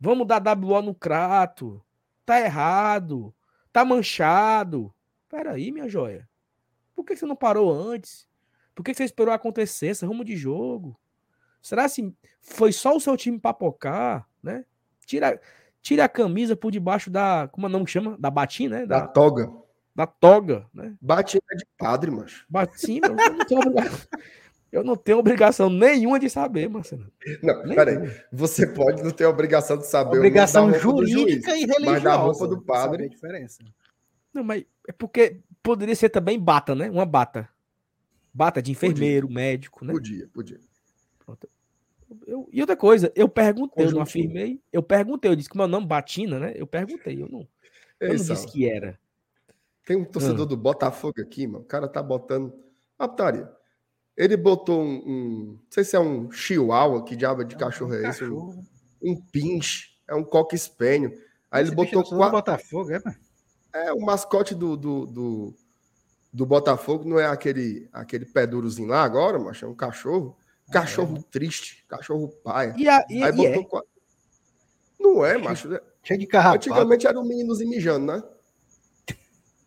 Vamos 0.00 0.26
dar 0.26 0.42
WO 0.42 0.80
no 0.80 0.94
crato. 0.94 1.84
Tá 2.24 2.40
errado. 2.40 3.34
Tá 3.72 3.84
manchado. 3.84 4.92
Peraí, 5.28 5.70
minha 5.70 5.88
joia. 5.88 6.28
Por 6.94 7.04
que 7.04 7.16
você 7.16 7.26
não 7.26 7.36
parou 7.36 7.72
antes? 7.72 8.26
Por 8.74 8.82
que 8.82 8.94
você 8.94 9.04
esperou 9.04 9.32
acontecer 9.32 9.88
esse 9.88 10.04
rumo 10.04 10.24
de 10.24 10.36
jogo? 10.36 10.98
Será 11.62 11.84
assim? 11.84 12.14
Foi 12.40 12.72
só 12.72 12.96
o 12.96 13.00
seu 13.00 13.16
time 13.16 13.38
papocar, 13.38 14.26
né? 14.42 14.64
Tira, 15.06 15.40
tira 15.82 16.04
a 16.04 16.08
camisa 16.08 16.56
por 16.56 16.70
debaixo 16.70 17.10
da. 17.10 17.48
Como 17.48 17.66
é 17.66 17.70
o 17.70 17.72
nome 17.72 17.86
chama? 17.86 18.16
Da 18.18 18.30
batina, 18.30 18.80
né? 18.80 18.86
Da, 18.86 19.00
da 19.00 19.08
toga 19.08 19.50
da 20.00 20.06
toga, 20.06 20.66
né? 20.72 20.94
Batina 21.00 21.42
de 21.56 21.66
padre, 21.76 22.10
mas. 22.10 22.42
Batina, 22.48 23.08
não 23.08 23.16
obrigação, 23.16 24.08
eu 24.72 24.84
não 24.84 24.96
tenho 24.96 25.18
obrigação 25.18 25.68
nenhuma 25.68 26.18
de 26.18 26.30
saber, 26.30 26.68
Marcelo. 26.68 27.06
Não, 27.42 27.74
peraí. 27.74 28.10
Você 28.32 28.66
pode 28.66 29.02
não 29.02 29.10
ter 29.10 29.26
obrigação 29.26 29.76
de 29.76 29.86
saber 29.86 30.18
obrigação 30.18 30.72
jurídica 30.72 31.50
juiz, 31.50 31.62
e 31.62 31.66
religiosa. 31.66 31.90
Mas 31.90 32.02
da 32.02 32.14
roupa 32.14 32.46
do 32.46 32.60
padre. 32.62 33.04
A 33.04 33.08
diferença. 33.08 33.64
Não, 34.32 34.44
mas 34.44 34.64
é 34.86 34.92
porque 34.92 35.40
poderia 35.62 35.96
ser 35.96 36.08
também 36.08 36.38
bata, 36.38 36.74
né? 36.74 36.88
Uma 36.88 37.04
bata. 37.04 37.48
Bata 38.32 38.62
de 38.62 38.70
enfermeiro, 38.70 39.26
podia. 39.26 39.42
médico, 39.42 39.84
né? 39.84 39.92
Podia, 39.92 40.28
podia. 40.32 40.60
Pronto. 41.24 41.48
Eu, 42.26 42.48
e 42.52 42.60
outra 42.60 42.76
coisa, 42.76 43.12
eu 43.14 43.28
perguntei, 43.28 43.86
eu 43.86 43.92
não 43.92 44.02
afirmei, 44.02 44.60
eu 44.72 44.82
perguntei, 44.82 45.30
eu 45.30 45.36
disse 45.36 45.48
que 45.48 45.56
meu 45.56 45.68
nome 45.68 45.86
Batina, 45.86 46.38
né? 46.38 46.52
Eu 46.56 46.66
perguntei, 46.66 47.20
eu 47.20 47.28
não, 47.28 47.46
eu 48.00 48.08
não 48.08 48.16
disse 48.16 48.46
que 48.46 48.68
era. 48.68 48.98
Tem 49.84 49.96
um 49.96 50.04
torcedor 50.04 50.46
hum. 50.46 50.48
do 50.48 50.56
Botafogo 50.56 51.20
aqui, 51.20 51.46
mano. 51.46 51.64
O 51.64 51.66
cara 51.66 51.88
tá 51.88 52.00
botando. 52.00 52.52
Aptaria. 52.96 53.50
Ele 54.20 54.36
botou 54.36 54.82
um, 54.82 54.96
um, 55.06 55.46
Não 55.52 55.58
sei 55.70 55.82
se 55.82 55.96
é 55.96 55.98
um 55.98 56.30
chihuahua, 56.30 57.02
que 57.02 57.16
diabo 57.16 57.42
de 57.42 57.54
é 57.54 57.58
cachorro 57.58 57.94
é 57.94 58.06
esse? 58.06 58.22
Um, 58.22 58.62
um 59.02 59.16
pinche. 59.16 59.92
É 60.06 60.14
um 60.14 60.22
coque 60.22 60.54
espelho. 60.54 61.14
Aí 61.50 61.62
esse 61.62 61.70
ele 61.70 61.76
botou 61.76 62.04
quatro. 62.04 62.36
Botafogo, 62.36 62.90
é, 62.90 63.00
mano? 63.02 63.16
É, 63.72 63.92
o 63.94 64.00
mascote 64.00 64.54
do, 64.54 64.76
do, 64.76 65.06
do, 65.06 65.54
do, 66.30 66.44
Botafogo 66.44 67.08
não 67.08 67.18
é 67.18 67.24
aquele, 67.24 67.88
aquele 67.90 68.26
pé 68.26 68.46
durozinho 68.46 68.88
lá 68.88 69.02
agora, 69.02 69.38
mas 69.38 69.62
é 69.62 69.66
um 69.66 69.74
cachorro. 69.74 70.36
Ah, 70.68 70.72
cachorro 70.72 71.16
é. 71.16 71.22
triste, 71.30 71.86
cachorro 71.88 72.28
paia. 72.44 72.74
E, 72.76 72.86
a, 72.90 73.02
e, 73.08 73.22
Aí 73.22 73.32
botou 73.32 73.62
é? 73.62 73.64
quatro. 73.64 73.88
Não 74.98 75.24
é, 75.24 75.38
macho. 75.38 75.80
Cheio 76.02 76.20
de 76.20 76.26
carro. 76.26 76.56
Antigamente 76.56 77.06
era 77.06 77.18
um 77.18 77.24
meninozinho 77.24 77.70
mijando, 77.70 78.04
né? 78.12 78.22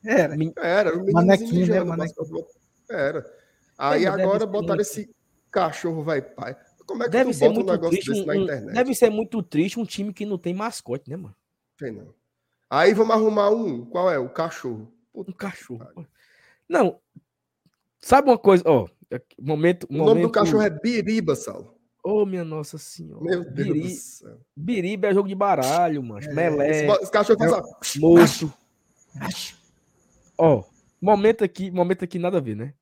Era. 0.06 0.36
Era, 0.58 0.96
o 0.96 1.12
manequim, 1.12 1.66
né? 1.66 1.84
Manequim. 1.84 2.46
Era. 2.88 3.43
Aí 3.78 4.06
agora 4.06 4.46
botaram 4.46 4.82
esse 4.82 5.14
cachorro 5.52 6.04
vai 6.04 6.22
pai. 6.22 6.56
Como 6.86 7.04
é 7.04 7.06
que 7.06 7.12
deve 7.12 7.32
tu 7.32 7.38
ser 7.38 7.50
bota 7.50 7.56
muito 7.56 7.70
um 7.70 7.72
negócio 7.72 7.92
triste, 7.92 8.10
desse 8.10 8.22
um, 8.22 8.26
na 8.26 8.36
internet? 8.36 8.74
Deve 8.76 8.96
ser 8.96 9.10
muito 9.10 9.44
triste 9.44 9.80
um 9.80 9.86
time 9.86 10.14
que 10.14 10.26
não 10.26 10.38
tem 10.38 10.54
mascote, 10.54 11.10
né, 11.10 11.16
mano? 11.16 11.36
Tem 11.78 11.92
não. 11.92 12.14
Aí 12.70 12.94
vamos 12.94 13.16
arrumar 13.16 13.50
um. 13.50 13.86
Qual 13.86 14.12
é? 14.12 14.18
O 14.18 14.30
cachorro. 14.30 14.92
Puta 15.14 15.32
um 15.32 15.34
cachorro. 15.34 16.08
Não. 16.68 17.00
Sabe 18.00 18.30
uma 18.30 18.38
coisa? 18.38 18.64
Ó, 18.66 18.88
momento, 19.40 19.88
o 19.90 19.94
nome 19.94 20.10
momento... 20.10 20.24
do 20.24 20.32
cachorro 20.32 20.64
é 20.64 20.70
Biriba, 20.70 21.36
Sal. 21.36 21.78
Ô, 22.04 22.22
oh, 22.22 22.26
minha 22.26 22.44
nossa 22.44 22.78
senhora. 22.78 23.24
Meu 23.24 23.44
Deus 23.46 23.54
Biri... 23.54 23.82
do 23.82 23.90
céu. 23.90 24.40
Biriba 24.56 25.08
é 25.08 25.14
jogo 25.14 25.30
de 25.30 25.36
baralho, 25.36 26.04
mano. 26.04 26.26
É, 26.26 26.34
Melé. 26.34 26.70
Esse, 26.70 27.04
esse 27.04 27.12
cachorro 27.12 27.40
faz 27.40 27.96
é, 27.96 28.00
moço. 28.00 28.54
Ó, 30.38 30.64
momento 31.02 31.44
aqui, 31.44 31.72
momento 31.72 32.04
aqui 32.04 32.20
nada 32.20 32.40
a 32.40 32.42
ver, 32.42 32.58
né? 32.58 32.74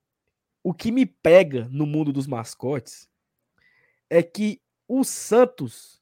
O 0.64 0.74
que 0.74 0.92
me 0.92 1.06
pega 1.06 1.68
no 1.72 1.86
mundo 1.86 2.14
dos 2.14 2.28
mascotes 2.28 3.10
é 4.10 4.22
que 4.22 4.62
o 4.88 5.04
Santos 5.04 6.02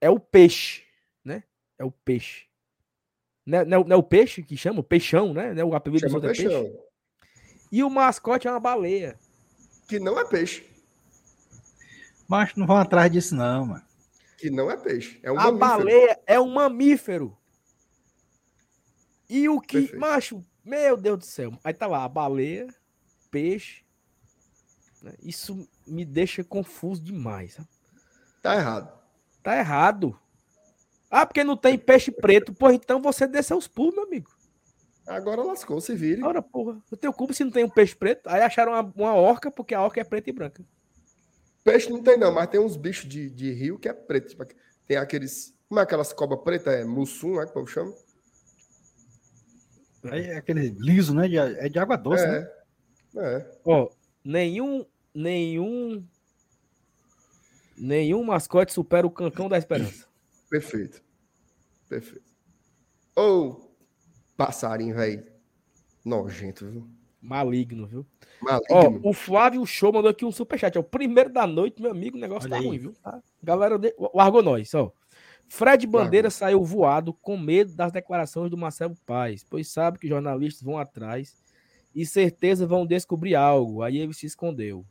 é 0.00 0.08
o 0.10 0.20
peixe, 0.20 0.84
né? 1.24 1.42
É 1.78 1.84
o 1.84 1.90
peixe. 1.90 2.46
Não 3.44 3.58
é, 3.58 3.64
não 3.64 3.86
é, 3.88 3.96
o 3.96 4.02
peixe 4.02 4.42
que 4.42 4.56
chama? 4.56 4.80
O 4.80 4.84
peixão, 4.84 5.32
né? 5.32 5.54
Não 5.54 5.62
é 5.62 5.64
o 5.64 5.74
apelido 5.74 6.06
chama 6.06 6.20
do 6.20 6.26
Santos 6.26 6.40
é 6.40 6.48
peixe. 6.48 6.78
E 7.72 7.82
o 7.82 7.90
mascote 7.90 8.46
é 8.46 8.50
uma 8.50 8.60
baleia. 8.60 9.18
Que 9.88 9.98
não 9.98 10.18
é 10.18 10.28
peixe. 10.28 10.64
Mas 12.28 12.54
não 12.54 12.66
vão 12.66 12.76
atrás 12.76 13.10
disso, 13.10 13.34
não, 13.34 13.66
mano. 13.66 13.84
Que 14.36 14.50
não 14.50 14.70
é 14.70 14.76
peixe. 14.76 15.18
É 15.22 15.32
um 15.32 15.38
a 15.38 15.44
mamífero. 15.44 15.58
baleia 15.58 16.20
é 16.26 16.38
um 16.38 16.50
mamífero. 16.52 17.36
E 19.28 19.48
o 19.48 19.60
que, 19.60 19.80
Perfeito. 19.80 20.00
macho, 20.00 20.44
meu 20.64 20.96
Deus 20.96 21.18
do 21.18 21.24
céu. 21.24 21.58
Aí 21.64 21.72
tá 21.72 21.86
lá, 21.86 22.04
a 22.04 22.08
baleia, 22.08 22.68
peixe. 23.30 23.84
Né? 25.02 25.14
Isso 25.22 25.68
me 25.86 26.04
deixa 26.04 26.44
confuso 26.44 27.02
demais. 27.02 27.54
Sabe? 27.54 27.68
Tá 28.42 28.54
errado. 28.56 28.98
Tá 29.42 29.56
errado. 29.56 30.18
Ah, 31.10 31.24
porque 31.24 31.42
não 31.42 31.56
tem 31.56 31.78
peixe 31.78 32.10
preto. 32.10 32.52
Pô, 32.52 32.70
então 32.70 33.00
você 33.00 33.26
desceu 33.26 33.56
os 33.56 33.66
pulos, 33.66 33.94
meu 33.94 34.04
amigo. 34.04 34.30
Agora 35.06 35.42
lascou, 35.42 35.80
se 35.80 35.94
vire. 35.94 36.20
Agora, 36.20 36.42
porra. 36.42 36.78
Eu 36.90 36.96
tenho 36.96 37.12
culpa 37.12 37.32
se 37.32 37.42
não 37.42 37.50
tem 37.50 37.64
um 37.64 37.70
peixe 37.70 37.96
preto. 37.96 38.28
Aí 38.28 38.42
acharam 38.42 38.72
uma, 38.72 38.92
uma 38.94 39.14
orca, 39.14 39.50
porque 39.50 39.74
a 39.74 39.82
orca 39.82 40.00
é 40.00 40.04
preta 40.04 40.28
e 40.28 40.32
branca. 40.32 40.62
Peixe 41.64 41.90
não 41.90 42.02
tem, 42.02 42.18
não, 42.18 42.32
mas 42.32 42.48
tem 42.48 42.60
uns 42.60 42.76
bichos 42.76 43.08
de, 43.08 43.30
de 43.30 43.52
rio 43.52 43.78
que 43.78 43.88
é 43.88 43.92
preto. 43.92 44.28
Tipo, 44.28 44.46
tem 44.86 44.98
aqueles. 44.98 45.54
Como 45.66 45.80
é 45.80 45.82
aquelas 45.82 46.12
cobras 46.12 46.40
pretas? 46.42 46.74
É 46.74 46.84
mussum, 46.84 47.36
né? 47.36 47.44
Que 47.44 47.50
o 47.50 47.54
povo 47.54 47.66
chama? 47.66 47.94
É 50.04 50.36
aquele 50.36 50.68
liso, 50.78 51.14
né? 51.14 51.26
É 51.58 51.68
de 51.68 51.78
água 51.78 51.96
doce, 51.96 52.24
é. 52.24 52.40
né? 52.40 52.50
É. 53.16 53.46
Ó, 53.64 53.88
nenhum, 54.24 54.84
nenhum, 55.14 56.04
nenhum 57.76 58.22
mascote 58.24 58.72
supera 58.72 59.06
o 59.06 59.10
Cancão 59.10 59.48
da 59.48 59.58
Esperança. 59.58 60.06
Perfeito. 60.50 61.02
Perfeito. 61.88 62.24
Ou 63.16 63.50
oh, 63.50 63.68
passarinho, 64.36 64.94
velho. 64.94 65.26
Nojento, 66.04 66.66
viu? 66.70 66.88
Maligno, 67.20 67.86
viu? 67.86 68.06
Maligno. 68.40 69.02
Ó, 69.04 69.10
o 69.10 69.12
Flávio 69.12 69.66
Show 69.66 69.92
mandou 69.92 70.10
aqui 70.10 70.24
um 70.24 70.30
superchat. 70.30 70.76
É 70.76 70.80
o 70.80 70.84
primeiro 70.84 71.30
da 71.30 71.46
noite, 71.46 71.82
meu 71.82 71.90
amigo. 71.90 72.16
O 72.16 72.20
negócio 72.20 72.48
Olha 72.48 72.56
tá 72.56 72.62
aí. 72.62 72.66
ruim, 72.66 72.78
viu? 72.78 72.94
Tá? 73.02 73.20
Galera, 73.42 73.78
de... 73.78 73.94
largou 74.14 74.42
nós, 74.42 74.72
ó. 74.74 74.92
Fred 75.48 75.86
Bandeira 75.86 76.30
saiu 76.30 76.62
voado 76.62 77.12
com 77.14 77.36
medo 77.36 77.74
das 77.74 77.90
declarações 77.90 78.50
do 78.50 78.56
Marcelo 78.56 78.94
Paes, 79.06 79.42
pois 79.42 79.68
sabe 79.68 79.98
que 79.98 80.06
jornalistas 80.06 80.62
vão 80.62 80.78
atrás 80.78 81.34
e 81.94 82.06
certeza 82.06 82.66
vão 82.66 82.86
descobrir 82.86 83.34
algo. 83.34 83.82
Aí 83.82 83.98
ele 83.98 84.14
se 84.14 84.26
escondeu. 84.26 84.84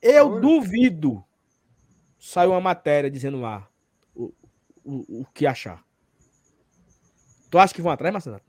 Eu 0.00 0.32
Olha. 0.32 0.40
duvido. 0.40 1.24
Saiu 2.18 2.50
uma 2.50 2.60
matéria 2.60 3.10
dizendo 3.10 3.40
lá 3.40 3.68
o, 4.14 4.32
o, 4.84 5.20
o 5.20 5.26
que 5.32 5.46
achar. 5.46 5.84
Tu 7.50 7.58
acha 7.58 7.74
que 7.74 7.82
vão 7.82 7.92
atrás, 7.92 8.12
Marcelo? 8.12 8.40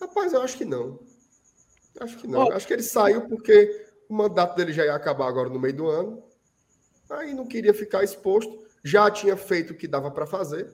Rapaz, 0.00 0.32
eu 0.32 0.42
acho 0.42 0.56
que 0.56 0.64
não. 0.64 0.98
Acho 2.00 2.16
que 2.18 2.26
não. 2.26 2.46
Oh. 2.46 2.52
Acho 2.52 2.66
que 2.66 2.72
ele 2.72 2.82
saiu 2.82 3.28
porque 3.28 3.86
o 4.08 4.14
mandato 4.14 4.56
dele 4.56 4.72
já 4.72 4.84
ia 4.84 4.94
acabar 4.94 5.28
agora 5.28 5.48
no 5.48 5.60
meio 5.60 5.76
do 5.76 5.88
ano. 5.88 6.22
Aí 7.10 7.34
não 7.34 7.46
queria 7.46 7.74
ficar 7.74 8.02
exposto. 8.02 8.66
Já 8.82 9.10
tinha 9.10 9.36
feito 9.36 9.72
o 9.72 9.76
que 9.76 9.86
dava 9.86 10.10
para 10.10 10.26
fazer, 10.26 10.72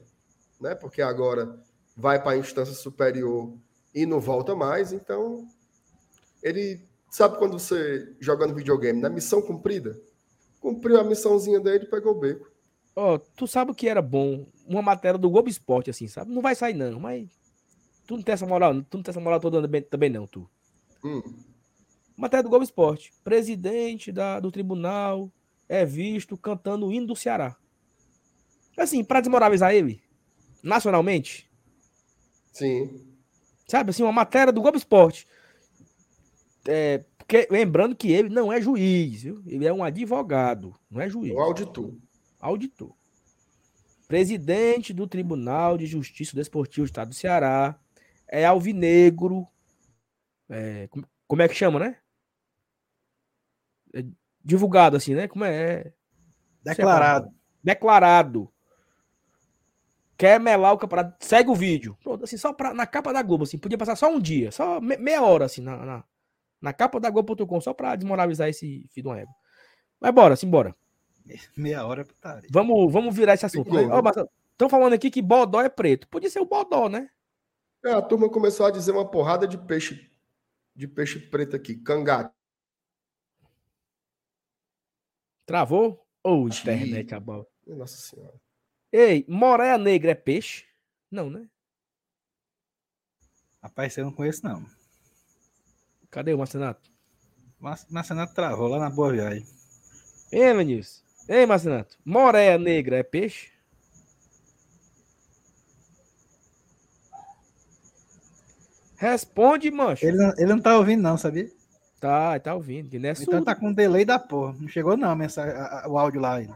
né? 0.61 0.75
Porque 0.75 1.03
agora 1.03 1.61
vai 1.98 2.22
para 2.22 2.32
a 2.32 2.38
instância 2.38 2.74
superior 2.74 3.52
e 3.94 4.06
não 4.06 4.20
volta 4.20 4.54
mais. 4.54 4.92
Então, 4.92 5.46
ele 6.42 6.80
sabe 7.11 7.37
quando 7.37 7.58
você 7.58 8.14
jogando 8.20 8.54
videogame, 8.54 9.00
na 9.00 9.08
né? 9.08 9.16
missão 9.16 9.42
cumprida, 9.42 10.00
cumpriu 10.61 11.00
a 11.00 11.04
missãozinha 11.04 11.61
dele 11.61 11.84
e 11.84 11.90
pegou 11.90 12.12
o 12.12 12.20
beco. 12.20 12.50
Ó, 12.94 13.14
oh, 13.14 13.18
tu 13.18 13.46
sabe 13.46 13.72
o 13.72 13.74
que 13.74 13.88
era 13.88 14.00
bom? 14.00 14.46
Uma 14.66 14.82
matéria 14.82 15.18
do 15.18 15.28
Globo 15.28 15.48
Esporte, 15.48 15.90
assim, 15.90 16.08
sabe? 16.08 16.32
Não 16.32 16.40
vai 16.40 16.54
sair, 16.54 16.74
não, 16.74 16.98
mas 16.98 17.28
Tu 18.08 18.16
não 18.16 18.22
tem 18.22 18.32
essa 18.32 18.46
moral, 18.46 18.72
tu 18.84 18.96
não 18.96 19.02
tem 19.02 19.11
essa 19.11 19.20
moral 19.20 19.38
toda 19.38 19.68
também, 19.82 20.08
não, 20.08 20.26
tu. 20.26 20.48
Hum. 21.04 21.20
Matéria 22.16 22.42
do 22.42 22.48
Globo 22.48 22.64
Esporte. 22.64 23.12
Presidente 23.22 24.11
da, 24.11 24.40
do 24.40 24.50
tribunal 24.50 25.30
é 25.68 25.84
visto 25.84 26.34
cantando 26.34 26.87
o 26.87 26.92
hino 26.92 27.08
do 27.08 27.14
Ceará. 27.14 27.54
Assim, 28.78 29.04
para 29.04 29.20
desmoralizar 29.20 29.74
ele, 29.74 30.00
nacionalmente. 30.62 31.47
Sim. 32.59 33.07
Sabe, 33.66 33.90
assim, 33.90 34.03
uma 34.03 34.12
matéria 34.12 34.53
do 34.53 34.61
Globo 34.61 34.77
Esporte. 34.77 35.27
É, 36.66 37.05
porque, 37.16 37.47
lembrando 37.51 37.94
que 37.94 38.11
ele 38.11 38.29
não 38.29 38.53
é 38.53 38.61
juiz, 38.61 39.23
viu? 39.23 39.42
Ele 39.47 39.66
é 39.66 39.73
um 39.73 39.85
advogado, 39.85 40.75
não 40.90 41.01
é 41.01 41.09
juiz. 41.09 41.33
O 41.33 41.38
auditor. 41.38 41.94
Auditor. 42.40 42.94
Presidente 44.09 44.92
do 44.92 45.07
Tribunal 45.07 45.77
de 45.77 45.87
Justiça 45.87 46.35
Desportivo 46.35 46.87
do 46.87 46.88
Estado 46.88 47.11
do 47.11 47.14
Ceará 47.14 47.79
é 48.27 48.44
alvinegro. 48.44 49.47
É, 50.49 50.88
como 51.27 51.42
é 51.42 51.49
que 51.49 51.55
chama, 51.55 51.79
né? 51.79 51.97
É 53.94 54.03
divulgado 54.42 54.97
assim, 54.97 55.14
né? 55.14 55.29
Como 55.29 55.44
é? 55.44 55.53
é 55.55 55.92
Declarado. 56.64 57.31
Declarado. 57.62 58.51
Quer 60.18 60.40
melar 60.40 60.72
o 60.72 60.78
campeonato? 60.78 61.24
Segue 61.24 61.48
o 61.48 61.54
vídeo. 61.54 61.96
Pronto, 62.02 62.24
assim, 62.24 62.37
só 62.37 62.52
pra, 62.52 62.74
na 62.74 62.87
capa 62.87 63.12
da 63.12 63.22
Globo, 63.22 63.44
assim, 63.44 63.57
podia 63.57 63.78
passar 63.78 63.94
só 63.94 64.11
um 64.11 64.18
dia, 64.18 64.50
só 64.50 64.81
meia 64.81 65.22
hora, 65.22 65.44
assim, 65.44 65.62
na, 65.62 65.76
na, 65.76 66.04
na 66.61 66.72
capa 66.72 66.98
da 66.98 67.09
Globo.com, 67.09 67.61
só 67.61 67.72
pra 67.72 67.94
desmoralizar 67.94 68.48
esse 68.48 68.88
filho 68.90 69.04
de 69.04 69.09
uma 69.09 69.20
égua. 69.20 69.35
Mas 70.00 70.12
bora, 70.12 70.35
simbora. 70.35 70.74
Meia 71.57 71.87
hora, 71.87 72.04
putaria. 72.04 72.48
Vamos, 72.50 72.92
vamos 72.92 73.14
virar 73.14 73.35
esse 73.35 73.46
assunto. 73.46 73.70
Estão 74.52 74.68
falando 74.68 74.94
aqui 74.94 75.09
que 75.09 75.22
Bodó 75.22 75.61
é 75.61 75.68
preto. 75.68 76.09
Podia 76.09 76.28
ser 76.28 76.40
o 76.40 76.46
Bodó, 76.46 76.88
né? 76.88 77.09
É, 77.85 77.92
a 77.92 78.02
turma 78.02 78.28
começou 78.28 78.66
a 78.66 78.72
dizer 78.72 78.90
uma 78.90 79.09
porrada 79.09 79.46
de 79.46 79.57
peixe 79.57 80.11
de 80.74 80.87
peixe 80.87 81.18
preto 81.18 81.57
aqui, 81.57 81.74
cangate. 81.74 82.33
Travou? 85.44 86.07
Ou 86.22 86.44
oh, 86.44 86.48
internet 86.48 87.14
a 87.14 87.20
bola. 87.20 87.44
Nossa 87.66 87.96
senhora. 87.96 88.35
Ei, 88.92 89.24
moreia 89.29 89.77
negra 89.77 90.12
é 90.12 90.14
peixe? 90.14 90.64
Não, 91.11 91.29
né? 91.29 91.46
Rapaz, 93.62 93.96
eu 93.96 94.05
não 94.05 94.12
conheço, 94.12 94.44
não. 94.44 94.64
Cadê 96.11 96.33
o 96.33 96.38
Marcenato? 96.38 96.90
Marcenato 97.90 98.35
travou 98.35 98.68
lá 98.68 98.79
na 98.79 98.88
Boa 98.88 99.12
Viagem. 99.12 99.46
Ei, 100.33 100.55
Vinícius. 100.55 101.05
Ei, 101.29 101.44
Marcenato. 101.44 101.98
Moreia 102.05 102.57
negra 102.57 102.96
é 102.96 103.03
peixe? 103.03 103.51
Responde, 108.96 109.70
mancho. 109.70 110.05
Ele 110.05 110.16
não, 110.16 110.33
ele 110.37 110.46
não 110.46 110.61
tá 110.61 110.77
ouvindo, 110.77 111.03
não, 111.03 111.16
sabia? 111.16 111.48
Tá, 112.01 112.38
tá 112.40 112.55
ouvindo. 112.55 112.94
Ele 112.94 113.07
é 113.07 113.12
então 113.12 113.24
surdo. 113.24 113.44
tá 113.44 113.55
com 113.55 113.68
um 113.68 113.72
delay 113.72 114.05
da 114.05 114.18
porra. 114.18 114.55
Não 114.59 114.68
chegou, 114.68 114.96
não, 114.96 115.14
mensagem, 115.14 115.55
o 115.87 115.98
áudio 115.98 116.20
lá. 116.20 116.37
Aí. 116.37 116.48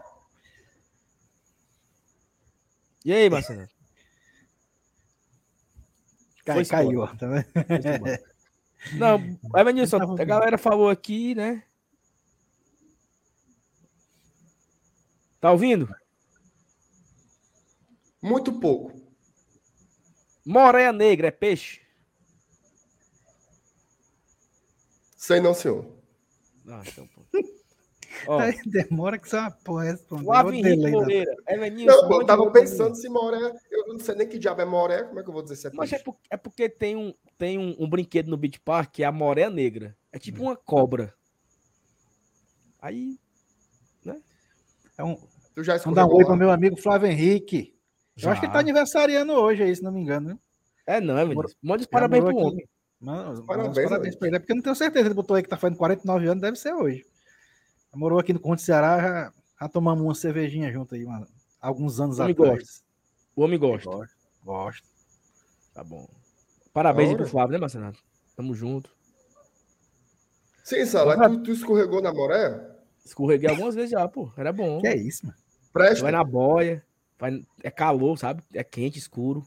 E 3.05 3.13
aí, 3.13 3.29
Marcelo? 3.29 3.67
Cai, 6.45 6.65
caiu, 6.65 7.01
ó. 7.01 7.07
Tá 7.07 7.29
não, 8.95 9.39
Evanilson, 9.57 10.17
a 10.19 10.25
galera 10.25 10.59
falou 10.59 10.91
aqui, 10.91 11.35
né? 11.35 11.63
Tá 15.41 15.53
ouvindo? 15.53 15.89
Muito 18.21 18.53
pouco. 18.61 18.93
Moreia 20.45 20.93
negra 20.93 21.29
é 21.29 21.31
peixe? 21.31 21.81
Sei 25.17 25.41
não, 25.41 25.55
senhor. 25.55 25.87
Ah, 26.67 26.83
então, 26.87 27.07
pô. 27.09 27.22
demora 28.67 29.19
que 29.19 29.29
você 29.29 29.37
é 29.37 29.41
uma 29.41 29.51
porra 29.51 29.85
responder. 29.85 30.25
Flávio 30.25 30.55
Henrique 30.55 30.91
Moreira. 30.91 31.35
não, 31.85 32.09
pô, 32.09 32.21
eu 32.21 32.27
tava 32.27 32.51
pensando 32.51 32.95
se 32.95 33.09
Moré. 33.09 33.53
Eu 33.71 33.89
não 33.89 33.99
sei 33.99 34.15
nem 34.15 34.29
que 34.29 34.39
diabo 34.39 34.61
é 34.61 34.65
Moré. 34.65 35.03
Como 35.05 35.21
é 35.21 35.23
que 35.23 35.29
eu 35.29 35.33
vou 35.33 35.43
dizer 35.43 35.57
se 35.57 35.67
é 35.67 35.71
Mas 35.75 35.93
é, 35.93 35.99
por, 35.99 36.17
é, 36.31 36.37
porque 36.37 36.69
tem, 36.69 36.97
um, 36.97 37.15
tem 37.39 37.59
um, 37.59 37.77
um, 37.79 37.89
brinquedo 37.89 38.29
no 38.29 38.37
Beach 38.37 38.61
Park 38.61 38.93
que 38.93 39.03
é 39.03 39.07
a 39.07 39.13
Moré 39.13 39.49
Negra. 39.49 39.97
É 40.13 40.19
tipo 40.19 40.43
uma 40.43 40.57
cobra. 40.57 41.15
Aí. 42.81 43.19
Né? 44.05 44.21
É 44.99 45.05
um. 45.05 45.17
Tu 45.55 45.63
já 45.65 45.77
Vamos 45.79 45.97
dar 45.97 46.07
um 46.07 46.15
oi 46.15 46.25
pro 46.25 46.37
meu 46.37 46.51
amigo 46.51 46.81
Flávio 46.81 47.09
Henrique. 47.09 47.75
Já. 48.17 48.29
Eu 48.29 48.33
acho 48.33 48.41
que 48.41 48.47
ele 48.47 48.53
tá 48.53 48.61
aniversariando 48.61 49.33
hoje 49.33 49.63
aí, 49.63 49.75
se 49.75 49.83
não 49.83 49.93
me 49.93 50.01
engano, 50.01 50.31
né? 50.31 50.39
É, 50.87 51.01
não, 51.01 51.17
é, 51.17 51.25
Vinícius. 51.25 51.57
Mande 51.63 51.87
parabéns 51.87 52.25
pro 52.25 52.37
homem. 52.37 52.69
Mano, 53.01 53.45
parabéns, 53.45 53.89
parabéns 53.89 54.17
pra 54.17 54.29
ele. 54.29 54.37
É 54.37 54.39
porque 54.39 54.53
eu 54.53 54.57
não 54.57 54.63
tenho 54.63 54.77
certeza. 54.77 55.07
Ele 55.07 55.15
botou 55.15 55.37
aí 55.37 55.43
que 55.43 55.49
tá 55.49 55.57
fazendo 55.57 55.77
49 55.77 56.27
anos, 56.27 56.41
deve 56.41 56.57
ser 56.57 56.73
hoje. 56.73 57.05
Morou 57.95 58.19
aqui 58.19 58.33
no 58.33 58.41
Conde 58.41 58.63
Ceará, 58.63 59.01
já, 59.01 59.33
já 59.61 59.69
tomamos 59.69 60.03
uma 60.03 60.15
cervejinha 60.15 60.73
junto 60.73 60.95
aí, 60.95 61.05
mano, 61.05 61.27
alguns 61.61 62.01
anos 62.01 62.19
o 62.19 62.23
atrás. 62.23 62.37
Gosta. 62.37 62.85
O 63.37 63.43
homem 63.43 63.59
gosta. 63.59 63.91
Gosta. 63.91 64.15
gosta. 64.45 64.89
Tá 65.75 65.85
bom. 65.85 66.09
Parabéns 66.73 67.11
aí 67.11 67.17
pro 67.17 67.27
Flávio, 67.27 67.53
né, 67.53 67.59
Marcelo? 67.59 67.93
Tamo 68.35 68.55
junto. 68.55 68.91
Sim, 70.65 70.87
Sala, 70.87 71.29
tu, 71.29 71.43
tu 71.43 71.53
escorregou 71.53 72.01
na 72.01 72.13
moré? 72.13 72.71
Escorreguei 73.05 73.51
algumas 73.51 73.75
vezes 73.75 73.91
já, 73.91 74.09
pô. 74.09 74.31
Era 74.37 74.53
bom. 74.53 74.81
Que 74.81 74.89
é 74.89 74.97
isso, 74.97 75.27
mano. 75.27 75.37
Presta. 75.73 76.03
Vai 76.03 76.13
na 76.13 76.25
boia, 76.25 76.85
vai... 77.19 77.45
é 77.63 77.71
calor, 77.71 78.17
sabe? 78.19 78.43
É 78.55 78.63
quente, 78.63 78.99
escuro. 78.99 79.45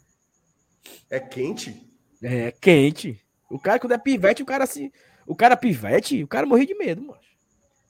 É 1.09 1.19
quente? 1.19 1.89
É, 2.21 2.51
quente. 2.51 3.19
O 3.49 3.59
cara, 3.59 3.79
quando 3.79 3.93
é 3.93 3.97
pivete, 3.97 4.43
o 4.43 4.45
cara 4.45 4.65
se. 4.65 4.91
O 5.25 5.35
cara 5.35 5.57
pivete, 5.57 6.23
o 6.23 6.27
cara 6.27 6.45
morria 6.45 6.67
de 6.67 6.75
medo, 6.75 7.01
mano. 7.01 7.19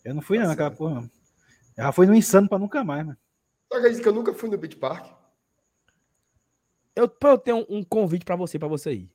Eu 0.05 0.13
não 0.13 0.21
fui, 0.21 0.37
não, 0.37 0.51
aquela 0.51 0.69
porra. 0.69 1.01
Não. 1.01 1.09
Já 1.75 1.91
foi 1.91 2.05
no 2.05 2.13
insano 2.13 2.47
pra 2.47 2.59
nunca 2.59 2.83
mais, 2.83 3.03
mano. 3.03 3.17
Só 3.73 3.81
que 3.81 4.01
que 4.01 4.07
eu 4.07 4.13
nunca 4.13 4.33
fui 4.33 4.49
no 4.49 4.57
Beach 4.57 4.77
Park. 4.77 5.11
Eu, 6.95 7.11
eu 7.21 7.37
tenho 7.39 7.65
um 7.67 7.83
convite 7.83 8.23
pra 8.23 8.35
você, 8.35 8.59
pra 8.59 8.67
você 8.67 8.93
ir. 8.93 9.11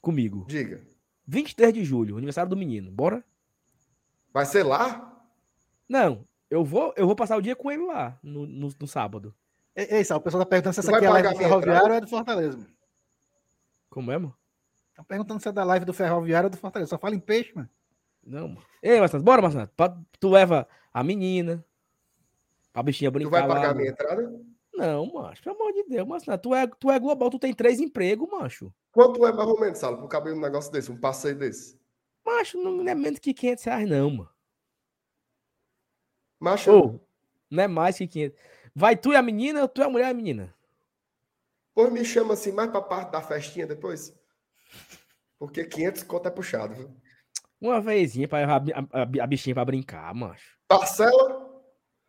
Comigo. 0.00 0.46
Diga. 0.48 0.82
23 1.26 1.74
de 1.74 1.84
julho, 1.84 2.16
aniversário 2.16 2.50
do 2.50 2.56
menino. 2.56 2.90
Bora? 2.90 3.22
Vai 4.32 4.46
ser 4.46 4.64
lá? 4.64 5.22
Não, 5.86 6.26
eu 6.50 6.64
vou, 6.64 6.92
eu 6.96 7.06
vou 7.06 7.14
passar 7.14 7.36
o 7.36 7.42
dia 7.42 7.54
com 7.54 7.70
ele 7.70 7.84
lá, 7.84 8.18
no, 8.22 8.46
no, 8.46 8.74
no 8.80 8.86
sábado. 8.88 9.34
Ei, 9.76 9.86
ei 9.90 10.04
Sal, 10.04 10.18
o 10.18 10.20
pessoal 10.20 10.42
tá 10.42 10.48
perguntando 10.48 10.74
se 10.74 10.80
essa 10.80 10.96
aqui 10.96 11.04
é 11.04 11.08
a 11.08 11.12
live 11.12 11.28
do 11.28 11.36
Ferroviário 11.36 11.88
ou 11.88 11.94
é 11.94 12.00
do 12.00 12.08
Fortaleza. 12.08 12.66
Como 13.88 14.10
é, 14.10 14.18
mano? 14.18 14.34
Estão 14.88 15.04
perguntando 15.04 15.40
se 15.40 15.48
é 15.48 15.52
da 15.52 15.64
live 15.64 15.84
do 15.84 15.92
Ferroviário 15.92 16.46
ou 16.46 16.50
do 16.50 16.56
Fortaleza. 16.56 16.90
Só 16.90 16.98
fala 16.98 17.14
em 17.14 17.20
peixe, 17.20 17.52
mano. 17.54 17.68
Não, 18.24 18.48
mano. 18.48 18.62
Ei, 18.82 19.00
Marcelo, 19.00 19.22
bora, 19.22 19.42
Marcelo. 19.42 19.70
Tu 20.18 20.28
leva 20.28 20.68
a 20.92 21.02
menina. 21.02 21.64
A 22.74 22.82
bichinha 22.82 23.10
brincar. 23.10 23.28
Tu 23.28 23.32
vai 23.32 23.48
pagar 23.48 23.62
lá, 23.62 23.70
a 23.70 23.74
minha 23.74 23.90
entrada? 23.90 24.40
não, 24.74 25.12
macho. 25.12 25.42
Pelo 25.42 25.56
amor 25.56 25.72
de 25.72 25.84
Deus, 25.84 26.08
não. 26.26 26.38
Tu 26.38 26.54
é, 26.54 26.66
tu 26.66 26.90
é 26.90 26.98
global, 26.98 27.30
tu 27.30 27.38
tem 27.38 27.52
três 27.52 27.80
empregos, 27.80 28.28
macho. 28.28 28.72
Quanto 28.90 29.26
é 29.26 29.32
mais 29.32 29.48
ou 29.48 29.60
menos, 29.60 29.78
Salo, 29.78 29.98
por 29.98 30.08
caber 30.08 30.34
um 30.34 30.40
negócio 30.40 30.70
desse, 30.72 30.90
um 30.90 30.98
passeio 30.98 31.36
desse? 31.36 31.80
Macho, 32.24 32.58
não 32.62 32.86
é 32.88 32.94
menos 32.94 33.18
que 33.18 33.34
500 33.34 33.64
reais, 33.64 33.88
não, 33.88 34.10
mano. 34.10 34.30
Macho. 36.38 36.72
Oh, 36.72 37.00
não 37.50 37.62
é 37.62 37.68
mais 37.68 37.98
que 37.98 38.06
500. 38.06 38.38
Vai 38.74 38.96
tu 38.96 39.12
e 39.12 39.16
a 39.16 39.22
menina 39.22 39.62
ou 39.62 39.68
tu 39.68 39.80
e 39.80 39.84
a 39.84 39.90
mulher 39.90 40.08
e 40.08 40.10
a 40.10 40.14
menina? 40.14 40.54
Pois 41.74 41.92
me 41.92 42.04
chama 42.04 42.34
assim 42.34 42.52
mais 42.52 42.70
pra 42.70 42.82
parte 42.82 43.12
da 43.12 43.20
festinha 43.20 43.66
depois. 43.66 44.14
Porque 45.38 45.64
500 45.64 46.02
conto 46.04 46.28
é 46.28 46.30
puxado, 46.30 46.74
viu? 46.74 46.90
Uma 47.62 47.80
vezinha 47.80 48.26
pra 48.26 48.44
a, 48.44 48.56
a, 48.56 49.02
a 49.02 49.26
bichinha 49.26 49.54
pra 49.54 49.64
brincar, 49.64 50.12
macho. 50.12 50.58
Parcela? 50.66 51.62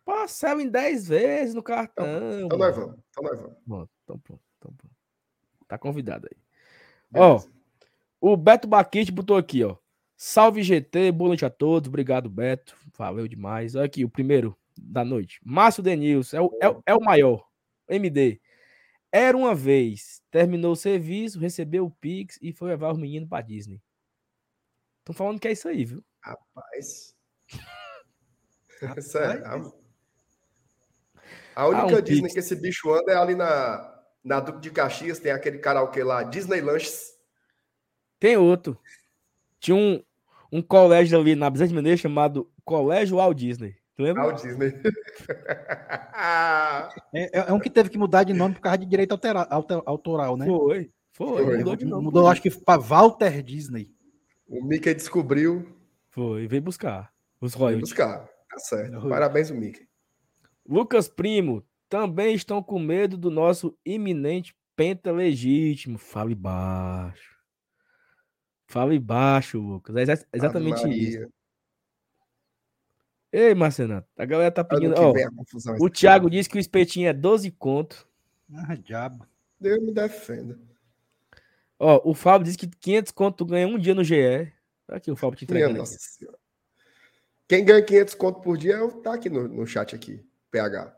Parcela 0.04 0.64
em 0.64 0.68
10 0.68 1.08
vezes 1.08 1.54
no 1.54 1.62
cartão. 1.62 2.08
Então, 2.08 2.45
então 2.45 2.58
nós 2.58 2.76
vamos. 2.76 2.95
Então 3.12 3.24
nós 3.24 3.39
vamos. 3.39 3.58
Bom, 3.64 3.88
então 4.04 4.18
pronto. 4.18 4.41
Então 4.58 4.74
pronto. 4.74 4.95
Tá 5.68 5.78
convidado 5.78 6.28
aí. 6.28 6.38
Ó, 7.16 7.39
o 8.20 8.36
Beto 8.36 8.68
Baquite 8.68 9.12
botou 9.12 9.38
aqui, 9.38 9.64
ó. 9.64 9.78
Salve 10.18 10.64
GT, 10.64 11.12
boa 11.12 11.28
noite 11.28 11.45
a 11.45 11.51
todos. 11.51 11.88
Obrigado, 11.88 12.32
Beto. 12.32 12.76
Valeu 12.97 13.28
demais. 13.28 13.76
Olha 13.76 13.86
aqui, 13.86 14.04
o 14.04 14.10
primeiro 14.10 14.58
da 14.76 15.06
noite. 15.06 15.39
Márcio 15.45 15.84
Denilson, 15.84 16.38
é 16.38 16.41
o, 16.41 16.78
é, 16.88 16.93
é 16.93 16.95
o 16.95 17.04
maior. 17.04 17.45
MD. 17.88 18.41
Era 19.12 19.38
uma 19.38 19.54
vez, 19.54 20.20
terminou 20.32 20.72
o 20.72 20.76
serviço, 20.76 21.39
recebeu 21.39 21.86
o 21.86 21.91
Pix 21.91 22.39
e 22.41 22.51
foi 22.51 22.70
levar 22.70 22.91
os 22.91 22.97
meninos 22.97 23.30
pra 23.30 23.41
Disney. 23.41 23.80
Estão 25.04 25.14
falando 25.14 25.38
que 25.38 25.49
é 25.49 25.51
isso 25.51 25.68
aí, 25.68 25.84
viu? 25.84 26.01
Rapaz. 26.22 27.14
Sério. 29.01 29.74
A 31.54 31.68
única 31.68 31.95
ah, 31.95 31.99
um 31.99 32.01
Disney 32.01 32.22
Pix. 32.22 32.34
que 32.34 32.39
esse 32.39 32.56
bicho 32.56 32.89
anda 32.89 33.12
é 33.12 33.18
ali 33.18 33.36
na, 33.36 34.01
na 34.24 34.39
Duque 34.39 34.62
de 34.62 34.72
Caxias, 34.72 35.20
tem 35.20 35.34
aquele 35.34 35.58
karaokê 35.58 36.06
lá, 36.06 36.24
Disney 36.24 36.62
Lanches. 36.62 37.14
Tem 38.18 38.38
outro. 38.38 38.80
Tinha 39.60 39.76
um, 39.76 40.01
um 40.49 40.62
colégio 40.62 41.20
ali 41.20 41.36
na 41.36 41.49
Bezerra 41.49 41.68
de 41.68 41.76
Mineiro 41.76 41.97
chamado 41.97 42.49
Colégio 42.64 43.18
Walt 43.18 43.38
Disney. 43.38 43.76
Tu 43.97 44.04
lembra? 44.04 44.24
Walt 44.24 44.41
Disney. 44.41 44.74
é, 47.14 47.39
é, 47.39 47.51
um 47.51 47.60
que 47.60 47.70
teve 47.70 47.89
que 47.89 47.97
mudar 47.97 48.24
de 48.24 48.32
nome 48.32 48.56
por 48.56 48.62
causa 48.62 48.78
de 48.78 48.86
direito 48.86 49.12
altera, 49.12 49.45
autoral, 49.86 50.38
né? 50.38 50.45
Foi, 50.45 50.89
foi. 51.12 51.43
foi. 51.43 51.58
Mudou, 51.58 51.76
de 51.76 51.84
nome, 51.86 52.04
mudou 52.06 52.28
acho 52.30 52.41
que 52.41 52.49
para 52.49 52.82
Walter 52.82 53.43
Disney. 53.43 53.91
O 54.48 54.64
Mickey 54.64 54.94
descobriu. 54.94 55.66
Foi, 56.10 56.48
veio 56.48 56.62
buscar 56.62 57.12
os 57.41 57.54
royalties. 57.54 57.89
Veio 57.91 58.08
buscar, 58.08 58.28
tá 58.50 58.60
certo. 58.60 59.10
Parabéns, 59.10 59.50
o 59.50 59.56
Mickey. 59.56 59.88
Lucas 60.68 61.08
Primo, 61.08 61.66
também 61.89 62.34
estão 62.34 62.62
com 62.62 62.80
medo 62.80 63.18
do 63.18 63.30
nosso 63.30 63.78
iminente 63.86 64.56
penta 64.76 65.12
legítimo. 65.12 65.98
Fale 65.98 66.36
baixo. 66.36 67.34
Fale 68.68 68.98
baixo, 68.98 69.60
Lucas. 69.60 69.96
É 70.10 70.26
exatamente 70.34 70.88
isso. 70.89 71.28
Ei, 73.32 73.56
Marcenato, 73.56 74.08
a 74.18 74.26
galera 74.26 74.52
tá 74.52 74.64
pedindo. 74.64 74.94
Ó, 74.96 75.14
o 75.80 75.89
Thiago 75.89 76.30
disse 76.30 76.48
que 76.48 76.58
o 76.58 76.60
espetinho 76.60 77.08
é 77.08 77.14
12 77.14 77.50
conto. 77.52 78.08
Ah, 78.54 78.76
diabo. 78.76 79.26
Deus 79.60 79.82
me 79.82 79.91
defenda. 79.91 80.60
Ó, 81.80 82.01
o 82.11 82.13
Fábio 82.13 82.45
disse 82.45 82.57
que 82.57 82.67
500 82.67 83.11
conto 83.11 83.38
tu 83.38 83.45
ganha 83.45 83.67
um 83.67 83.78
dia 83.78 83.95
no 83.95 84.03
GE. 84.03 84.51
Tá 84.88 84.97
aqui 84.97 85.11
o 85.11 85.15
Fábio 85.15 85.38
te 85.38 85.45
entregando. 85.45 85.78
Nossa 85.78 85.97
senhora. 85.99 86.38
Quem 87.47 87.65
ganha 87.65 87.84
500 87.84 88.15
conto 88.15 88.41
por 88.41 88.57
dia 88.57 88.76
é 88.76 88.88
tá 89.01 89.13
aqui 89.13 89.30
no, 89.30 89.47
no 89.47 89.67
chat 89.67 89.93
aqui, 89.95 90.26
PH. 90.49 90.95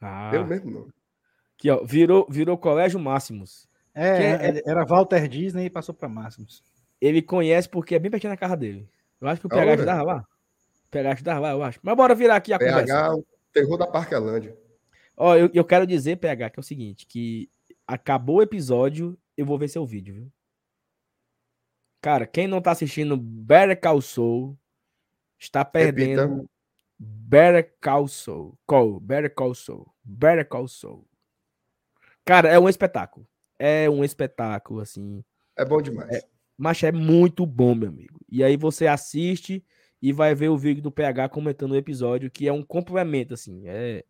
Ah. 0.00 0.30
Eu 0.34 0.46
mesmo 0.46 0.70
não. 0.70 0.88
Aqui, 1.56 1.70
ó, 1.70 1.84
virou, 1.84 2.26
virou 2.28 2.58
Colégio 2.58 2.98
Máximos. 2.98 3.68
É, 3.94 4.08
é, 4.08 4.58
é, 4.58 4.62
era 4.66 4.84
Walter 4.84 5.28
Disney 5.28 5.66
e 5.66 5.70
passou 5.70 5.94
para 5.94 6.08
Máximos. 6.08 6.62
Ele 7.00 7.20
conhece 7.20 7.68
porque 7.68 7.94
é 7.94 7.98
bem 7.98 8.10
pertinho 8.10 8.32
na 8.32 8.36
casa 8.36 8.56
dele. 8.56 8.88
Eu 9.20 9.28
acho 9.28 9.40
que 9.40 9.46
o 9.46 9.50
PH 9.50 9.72
ajudava 9.74 10.02
lá. 10.02 10.26
PH 10.90 11.12
ajudava 11.12 11.40
lá, 11.40 11.50
eu 11.52 11.62
acho. 11.62 11.78
Mas 11.82 11.96
bora 11.96 12.14
virar 12.14 12.36
aqui 12.36 12.52
a 12.52 12.58
PH, 12.58 12.80
conversa. 12.80 13.14
o 13.14 13.24
terror 13.52 13.78
da 13.78 13.86
Parquelândia. 13.86 14.56
Ó, 15.16 15.36
eu, 15.36 15.50
eu 15.52 15.64
quero 15.64 15.86
dizer, 15.86 16.16
PH, 16.16 16.50
que 16.50 16.58
é 16.58 16.60
o 16.60 16.64
seguinte, 16.64 17.06
que 17.06 17.48
acabou 17.86 18.36
o 18.36 18.42
episódio, 18.42 19.16
eu 19.42 19.46
vou 19.46 19.58
ver 19.58 19.68
seu 19.68 19.84
vídeo, 19.84 20.14
viu? 20.14 20.32
Cara, 22.00 22.26
quem 22.26 22.48
não 22.48 22.60
tá 22.60 22.72
assistindo 22.72 23.16
Better 23.16 23.80
Call 23.80 24.00
Saul 24.00 24.58
está 25.38 25.64
perdendo 25.64 26.20
Repita. 26.22 26.50
Better 26.98 27.74
Call 27.80 28.08
Saul. 28.08 28.58
Call, 28.66 28.98
Better 29.00 29.32
Call 29.32 29.54
Saul. 29.54 29.92
Better 30.02 30.48
Call 30.48 30.68
Saul. 30.68 31.06
Cara, 32.24 32.48
é 32.48 32.58
um 32.58 32.68
espetáculo. 32.68 33.26
É 33.58 33.88
um 33.88 34.02
espetáculo, 34.02 34.80
assim. 34.80 35.24
É 35.56 35.64
bom 35.64 35.80
demais. 35.80 36.10
É, 36.10 36.22
mas 36.56 36.82
é 36.82 36.92
muito 36.92 37.46
bom, 37.46 37.74
meu 37.74 37.88
amigo. 37.88 38.20
E 38.28 38.42
aí 38.42 38.56
você 38.56 38.86
assiste 38.86 39.64
e 40.00 40.12
vai 40.12 40.34
ver 40.34 40.48
o 40.48 40.58
vídeo 40.58 40.82
do 40.82 40.90
PH 40.90 41.28
comentando 41.28 41.72
o 41.72 41.76
episódio, 41.76 42.30
que 42.30 42.48
é 42.48 42.52
um 42.52 42.62
complemento, 42.62 43.34
assim. 43.34 43.62
É... 43.66 44.04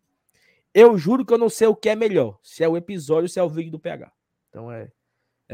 Eu 0.73 0.97
juro 0.97 1.23
que 1.23 1.31
eu 1.31 1.37
não 1.37 1.49
sei 1.49 1.67
o 1.67 1.75
que 1.75 1.89
é 1.89 1.95
melhor, 1.95 2.39
se 2.41 2.63
é 2.63 2.67
o 2.67 2.75
episódio 2.75 3.29
se 3.29 3.39
é 3.39 3.43
o 3.43 3.49
vídeo 3.49 3.71
do 3.71 3.79
PH. 3.79 4.11
Então 4.49 4.71
é, 4.71 4.91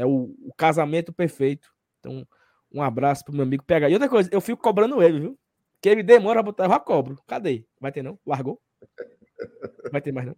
é 0.00 0.06
o, 0.06 0.34
o 0.40 0.52
casamento 0.56 1.12
perfeito. 1.12 1.70
Então, 1.98 2.26
um 2.72 2.82
abraço 2.82 3.22
pro 3.22 3.34
meu 3.34 3.42
amigo 3.42 3.62
PH. 3.64 3.90
E 3.90 3.92
outra 3.92 4.08
coisa, 4.08 4.30
eu 4.32 4.40
fico 4.40 4.62
cobrando 4.62 5.02
ele, 5.02 5.20
viu? 5.20 5.38
Que 5.78 5.90
ele 5.90 6.02
demora 6.02 6.40
a 6.40 6.42
botar, 6.42 6.64
eu 6.64 6.70
já 6.70 6.80
cobro. 6.80 7.22
Cadê? 7.26 7.66
Vai 7.78 7.92
ter 7.92 8.02
não? 8.02 8.18
Largou? 8.24 8.60
Vai 9.92 10.00
ter 10.00 10.10
mais 10.10 10.26
não? 10.26 10.36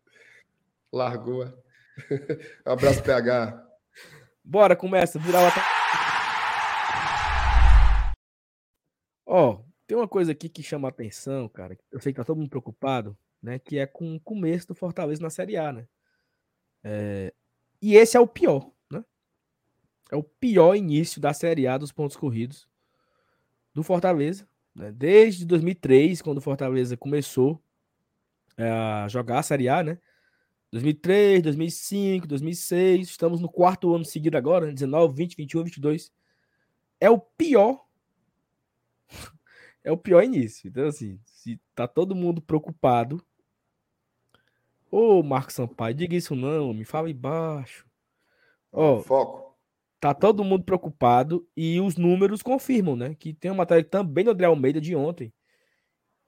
Largou. 0.92 1.44
É. 1.44 1.52
abraço, 2.66 3.04
PH. 3.04 3.68
Bora, 4.42 4.74
começa. 4.74 5.18
Virar 5.20 5.46
o 5.46 5.52
Ó, 9.24 9.60
tem 9.86 9.96
uma 9.96 10.08
coisa 10.08 10.32
aqui 10.32 10.48
que 10.48 10.62
chama 10.62 10.88
a 10.88 10.90
atenção, 10.90 11.48
cara. 11.48 11.78
Eu 11.92 12.00
sei 12.00 12.12
que 12.12 12.16
tá 12.16 12.24
todo 12.24 12.38
mundo 12.38 12.50
preocupado, 12.50 13.16
né? 13.40 13.60
Que 13.60 13.78
é 13.78 13.86
com 13.86 14.16
o 14.16 14.20
começo 14.20 14.66
do 14.66 14.74
Fortaleza 14.74 15.22
na 15.22 15.30
Série 15.30 15.56
A, 15.56 15.72
né? 15.72 15.86
É... 16.82 17.32
E 17.80 17.94
esse 17.94 18.16
é 18.16 18.20
o 18.20 18.26
pior? 18.26 18.72
É 20.12 20.16
o 20.16 20.22
pior 20.22 20.74
início 20.74 21.18
da 21.22 21.32
Série 21.32 21.66
A 21.66 21.78
dos 21.78 21.90
pontos 21.90 22.18
corridos 22.18 22.68
do 23.72 23.82
Fortaleza. 23.82 24.46
Né? 24.74 24.92
Desde 24.92 25.46
2003, 25.46 26.20
quando 26.20 26.36
o 26.36 26.42
Fortaleza 26.42 26.98
começou 26.98 27.58
é, 28.58 28.68
a 28.68 29.08
jogar 29.08 29.38
a 29.38 29.42
Série 29.42 29.70
A, 29.70 29.82
né? 29.82 29.98
2003, 30.70 31.42
2005, 31.42 32.26
2006, 32.26 33.08
estamos 33.08 33.40
no 33.40 33.48
quarto 33.48 33.94
ano 33.94 34.04
seguido 34.04 34.36
agora, 34.36 34.66
né? 34.66 34.72
19, 34.72 35.14
20, 35.14 35.34
21, 35.34 35.64
22. 35.64 36.12
É 37.00 37.08
o 37.08 37.18
pior 37.18 37.82
é 39.82 39.90
o 39.90 39.96
pior 39.96 40.22
início. 40.22 40.68
Então, 40.68 40.88
assim, 40.88 41.18
se 41.24 41.58
tá 41.74 41.88
todo 41.88 42.14
mundo 42.14 42.42
preocupado. 42.42 43.24
Ô, 44.90 45.22
Marcos 45.22 45.54
Sampaio, 45.54 45.94
diga 45.94 46.14
isso 46.14 46.36
não, 46.36 46.74
me 46.74 46.84
fala 46.84 47.08
embaixo. 47.08 47.86
Ó, 48.70 49.00
Foco. 49.00 49.51
Tá 50.02 50.12
todo 50.12 50.42
mundo 50.42 50.64
preocupado 50.64 51.46
e 51.56 51.80
os 51.80 51.96
números 51.96 52.42
confirmam, 52.42 52.96
né? 52.96 53.14
Que 53.14 53.32
tem 53.32 53.52
uma 53.52 53.58
matéria 53.58 53.84
também 53.84 54.24
do 54.24 54.32
André 54.32 54.46
Almeida 54.46 54.80
de 54.80 54.96
ontem, 54.96 55.32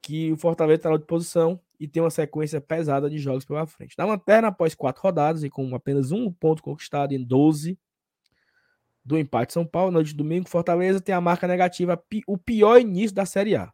que 0.01 0.31
o 0.31 0.37
Fortaleza 0.37 0.83
tá 0.83 0.91
na 0.91 0.99
posição 1.01 1.61
e 1.81 1.89
tem 1.89 2.01
uma 2.01 2.09
sequência 2.09 2.61
pesada 2.61 3.11
de 3.11 3.19
jogos 3.19 3.45
pela 3.45 3.67
frente. 3.67 3.99
Na 3.99 4.05
lanterna, 4.05 4.47
após 4.47 4.77
quatro 4.77 5.03
rodadas 5.03 5.43
e 5.43 5.51
com 5.51 5.75
apenas 5.75 6.13
um 6.13 6.31
ponto 6.31 6.63
conquistado 6.63 7.15
em 7.15 7.25
12 7.25 7.77
do 9.05 9.19
empate 9.19 9.53
São 9.53 9.67
Paulo, 9.67 9.91
noite 9.91 10.11
de 10.11 10.15
domingo, 10.15 10.49
Fortaleza 10.49 11.01
tem 11.01 11.13
a 11.13 11.21
marca 11.21 11.49
negativa, 11.49 12.01
o 12.29 12.39
pior 12.39 12.79
início 12.79 13.17
da 13.17 13.27
Série 13.27 13.57
A. 13.57 13.73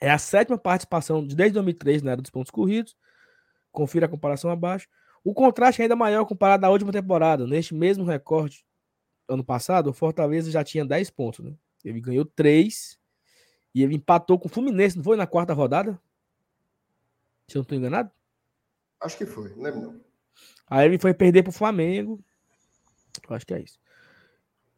É 0.00 0.10
a 0.10 0.18
sétima 0.18 0.58
participação 0.58 1.24
desde 1.24 1.52
2003 1.52 2.02
na 2.02 2.10
era 2.10 2.20
dos 2.20 2.32
pontos 2.32 2.50
corridos. 2.50 2.96
Confira 3.70 4.06
a 4.06 4.08
comparação 4.08 4.50
abaixo. 4.50 4.88
O 5.22 5.32
contraste 5.32 5.82
é 5.82 5.84
ainda 5.84 5.94
maior 5.94 6.24
comparado 6.24 6.66
à 6.66 6.68
última 6.68 6.90
temporada. 6.90 7.46
Neste 7.46 7.76
mesmo 7.76 8.02
recorde, 8.02 8.64
ano 9.28 9.44
passado, 9.44 9.90
o 9.90 9.92
Fortaleza 9.92 10.50
já 10.50 10.62
tinha 10.64 10.84
10 10.84 11.10
pontos. 11.10 11.44
Né? 11.44 11.54
Ele 11.84 12.00
ganhou 12.00 12.24
3 12.24 12.98
e 13.74 13.82
ele 13.82 13.94
empatou 13.94 14.38
com 14.38 14.46
o 14.46 14.50
Fluminense, 14.50 14.96
não 14.96 15.04
foi 15.04 15.16
na 15.16 15.26
quarta 15.26 15.52
rodada? 15.52 16.00
Se 17.48 17.56
eu 17.56 17.60
não 17.60 17.62
estou 17.62 17.76
enganado? 17.76 18.10
Acho 19.00 19.18
que 19.18 19.26
foi, 19.26 19.50
não 19.50 19.62
lembro 19.62 19.80
não. 19.80 20.00
Aí 20.66 20.86
ele 20.86 20.98
foi 20.98 21.12
perder 21.12 21.42
para 21.42 21.50
o 21.50 21.52
Flamengo. 21.52 22.22
Eu 23.28 23.36
acho 23.36 23.46
que 23.46 23.54
é 23.54 23.60
isso. 23.60 23.78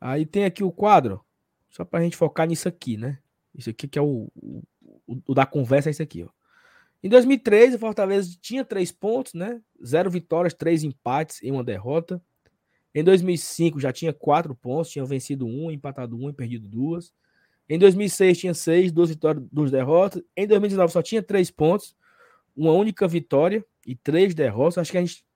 Aí 0.01 0.26
tem 0.26 0.44
aqui 0.44 0.64
o 0.64 0.72
quadro, 0.72 1.24
só 1.70 1.84
para 1.84 2.01
a 2.01 2.03
gente 2.03 2.16
focar 2.16 2.47
nisso 2.47 2.68
aqui, 2.68 2.97
né? 2.97 3.18
Isso 3.55 3.70
aqui 3.70 3.88
que 3.88 3.99
é 3.99 4.03
o, 4.03 4.28
o, 4.34 4.62
o 5.26 5.34
da 5.34 5.47
conversa, 5.47 5.88
é 5.88 5.92
isso 5.92 6.03
aqui, 6.03 6.24
ó. 6.24 6.28
Em 7.03 7.09
2013, 7.09 7.76
o 7.76 7.78
Fortaleza 7.78 8.36
tinha 8.40 8.64
três 8.64 8.90
pontos, 8.90 9.34
né? 9.34 9.62
Zero 9.84 10.11
vitórias, 10.11 10.55
três 10.55 10.82
empates 10.82 11.40
e 11.42 11.51
uma 11.51 11.62
derrota. 11.62 12.20
Em 12.97 13.05
2005 13.05 13.78
já 13.78 13.92
tinha 13.92 14.11
quatro 14.11 14.55
pontos, 14.55 14.90
tinha 14.90 15.05
vencido 15.05 15.47
um, 15.47 15.70
empatado 15.70 16.16
um 16.16 16.30
e 16.30 16.32
perdido 16.32 16.66
duas. 16.66 17.12
Em 17.68 17.78
2006 17.78 18.38
tinha 18.38 18.55
seis, 18.55 18.90
duas 18.90 19.11
vitórias, 19.11 19.44
duas 19.53 19.70
derrotas. 19.70 20.22
Em 20.34 20.47
2019 20.47 20.94
só 20.94 21.03
tinha 21.03 21.22
três 21.22 21.51
pontos, 21.51 21.94
uma 22.57 22.72
única 22.72 23.07
vitória 23.07 23.62
e 23.86 23.94
três 23.94 24.34
derrotas. 24.34 24.78
Acho 24.78 24.92
que 24.92 24.97
a 24.97 25.03
gente. 25.03 25.26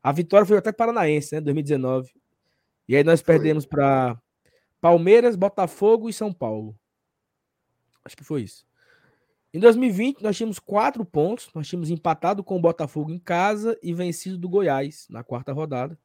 A 0.00 0.12
vitória 0.12 0.46
foi 0.46 0.58
até 0.58 0.70
Paranaense, 0.70 1.34
né? 1.34 1.40
2019. 1.40 2.12
E 2.88 2.94
aí 2.94 3.02
nós 3.02 3.20
perdemos 3.20 3.66
para 3.66 4.16
Palmeiras, 4.80 5.34
Botafogo 5.34 6.08
e 6.08 6.12
São 6.12 6.32
Paulo. 6.32 6.78
Acho 8.04 8.16
que 8.16 8.22
foi 8.22 8.42
isso. 8.42 8.64
Em 9.52 9.58
2020, 9.58 10.22
nós 10.22 10.36
tínhamos 10.36 10.60
quatro 10.60 11.04
pontos. 11.04 11.50
Nós 11.52 11.66
tínhamos 11.66 11.90
empatado 11.90 12.44
com 12.44 12.56
o 12.56 12.60
Botafogo 12.60 13.10
em 13.10 13.18
casa 13.18 13.76
e 13.82 13.92
vencido 13.92 14.38
do 14.38 14.48
Goiás 14.48 15.08
na 15.10 15.24
quarta 15.24 15.52
rodada. 15.52 15.98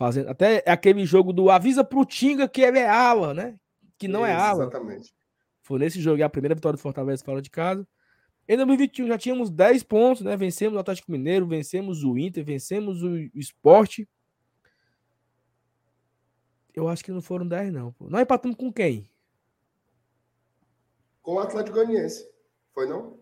Fazendo 0.00 0.30
até 0.30 0.64
aquele 0.66 1.04
jogo 1.04 1.30
do 1.30 1.50
avisa 1.50 1.84
pro 1.84 2.06
Tinga 2.06 2.48
que 2.48 2.62
ele 2.62 2.78
é 2.78 2.88
ala, 2.88 3.34
né? 3.34 3.60
Que 3.98 4.08
não 4.08 4.24
é 4.24 4.32
ala. 4.32 4.62
Exatamente. 4.62 5.14
Foi 5.60 5.78
nesse 5.78 6.00
jogo, 6.00 6.22
é 6.22 6.24
a 6.24 6.30
primeira 6.30 6.54
vitória 6.54 6.78
do 6.78 6.80
Fortaleza 6.80 7.22
fora 7.22 7.42
de 7.42 7.50
casa. 7.50 7.86
Em 8.48 8.56
2021 8.56 9.08
já 9.08 9.18
tínhamos 9.18 9.50
10 9.50 9.82
pontos, 9.82 10.22
né? 10.22 10.38
Vencemos 10.38 10.74
o 10.74 10.80
Atlético 10.80 11.12
Mineiro, 11.12 11.46
vencemos 11.46 12.02
o 12.02 12.16
Inter, 12.16 12.42
vencemos 12.42 13.02
o 13.02 13.14
Esporte. 13.34 14.08
Eu 16.72 16.88
acho 16.88 17.04
que 17.04 17.12
não 17.12 17.20
foram 17.20 17.46
10, 17.46 17.70
não. 17.70 17.92
Pô. 17.92 18.08
Nós 18.08 18.22
empatamos 18.22 18.56
com 18.56 18.72
quem? 18.72 19.06
Com 21.20 21.34
o 21.34 21.40
Atlético 21.40 21.76
Goianiense. 21.76 22.26
Foi 22.72 22.88
não? 22.88 23.20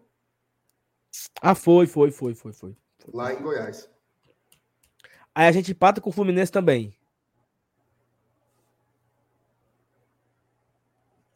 Ah, 1.42 1.56
foi, 1.56 1.88
foi, 1.88 2.12
foi, 2.12 2.36
foi, 2.36 2.52
foi. 2.52 2.76
Lá 3.12 3.34
em 3.34 3.42
Goiás. 3.42 3.90
Aí 5.38 5.46
a 5.46 5.52
gente 5.52 5.70
empata 5.70 6.00
com 6.00 6.10
o 6.10 6.12
Fluminense 6.12 6.50
também. 6.50 6.92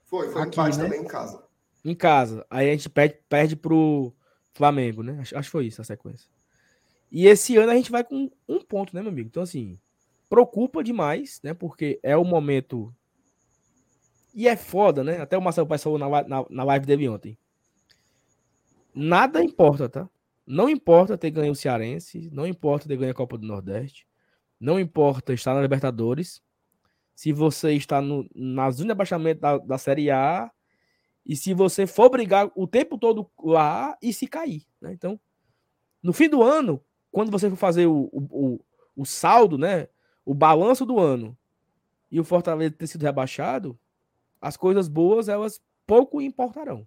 Foi, 0.07 0.29
foi 0.33 0.43
Aqui, 0.43 0.59
empate 0.59 0.77
né? 0.77 0.83
também 0.83 1.03
em 1.03 1.07
casa. 1.07 1.45
Em 1.85 1.95
casa. 1.95 2.45
Aí 2.51 2.69
a 2.69 2.73
gente 2.73 2.91
perde, 2.91 3.21
perde 3.29 3.55
pro 3.55 4.13
Flamengo, 4.55 5.05
né? 5.05 5.21
Acho, 5.21 5.39
acho 5.39 5.47
que 5.47 5.53
foi 5.53 5.67
isso 5.67 5.81
a 5.81 5.85
sequência. 5.85 6.29
E 7.13 7.29
esse 7.29 7.57
ano 7.57 7.71
a 7.71 7.77
gente 7.77 7.93
vai 7.93 8.03
com 8.03 8.29
um 8.49 8.61
ponto, 8.61 8.93
né, 8.93 9.03
meu 9.03 9.13
amigo? 9.13 9.29
Então, 9.29 9.45
assim, 9.45 9.79
preocupa 10.29 10.83
demais, 10.83 11.39
né? 11.41 11.55
Porque 11.55 12.01
é 12.03 12.17
o 12.17 12.25
momento. 12.25 12.93
E 14.35 14.49
é 14.49 14.57
foda, 14.57 15.05
né? 15.05 15.21
Até 15.21 15.39
o 15.39 15.41
Marcelo 15.41 15.69
Paes 15.69 15.81
falou 15.81 16.01
na, 16.01 16.09
na, 16.25 16.45
na 16.51 16.65
live 16.65 16.87
dele 16.87 17.09
ontem. 17.09 17.39
Nada 18.93 19.45
importa, 19.45 19.89
tá? 19.89 20.09
Não 20.47 20.69
importa 20.69 21.17
ter 21.17 21.31
ganho 21.31 21.53
o 21.53 21.57
Cearense, 21.57 22.29
não 22.33 22.47
importa 22.47 22.89
ter 22.89 22.97
ganho 22.97 23.13
a 23.13 23.15
Copa 23.15 23.39
do 23.39 23.47
Nordeste, 23.47 24.07
não 24.59 24.79
importa 24.79 25.33
estar 25.33 25.55
na 25.55 25.61
Libertadores, 25.61 26.43
se 27.15 27.33
você 27.33 27.73
está 27.75 28.01
no, 28.01 28.29
na 28.35 28.71
zona 28.71 28.87
de 28.87 28.93
abaixamento 28.93 29.41
da, 29.41 29.59
da 29.59 29.79
Série 29.79 30.11
A 30.11 30.51
e 31.25 31.37
se 31.37 31.55
você 31.55 31.87
for 31.87 32.11
brigar 32.11 32.51
o 32.57 32.67
tempo 32.67 32.99
todo 32.99 33.31
lá 33.39 33.97
e 34.03 34.13
se 34.13 34.27
cair. 34.27 34.65
Né? 34.81 34.93
Então, 34.93 35.21
no 36.03 36.13
fim 36.13 36.29
do 36.29 36.43
ano, 36.43 36.83
quando 37.11 37.31
você 37.31 37.49
for 37.49 37.57
fazer 37.57 37.87
o, 37.87 38.09
o, 38.13 38.61
o 38.97 39.05
saldo, 39.05 39.57
né, 39.57 39.89
o 40.25 40.35
balanço 40.35 40.85
do 40.85 40.99
ano 40.99 41.37
e 42.11 42.19
o 42.19 42.25
Fortaleza 42.25 42.75
ter 42.75 42.87
sido 42.87 43.03
rebaixado, 43.03 43.79
as 44.41 44.57
coisas 44.57 44.89
boas 44.89 45.29
elas 45.29 45.63
pouco 45.87 46.21
importarão 46.21 46.87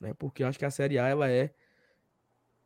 né? 0.00 0.14
Porque 0.14 0.42
eu 0.42 0.48
acho 0.48 0.58
que 0.58 0.64
a 0.64 0.70
Série 0.70 0.98
A 0.98 1.08
ela 1.08 1.30
é 1.30 1.52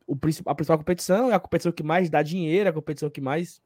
o 0.07 0.16
principal, 0.16 0.52
a 0.52 0.55
principal 0.55 0.78
competição, 0.78 1.30
é 1.30 1.34
a 1.34 1.40
competição 1.40 1.72
que 1.72 1.82
mais 1.82 2.11
dá 2.11 2.22
dinheiro, 2.22 2.68
é 2.68 2.70
a 2.70 2.74
competição 2.74 3.11
que 3.11 3.20
mais 3.20 3.61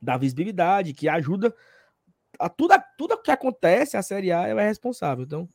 dá 0.00 0.16
visibilidade, 0.16 0.94
que 0.94 1.08
ajuda 1.08 1.54
a 2.38 2.48
tudo, 2.48 2.72
a, 2.72 2.78
tudo 2.78 3.20
que 3.20 3.30
acontece, 3.30 3.96
a 3.96 4.02
Série 4.02 4.32
A 4.32 4.46
ela 4.46 4.62
é 4.62 4.66
responsável. 4.66 5.24
Então, 5.24 5.48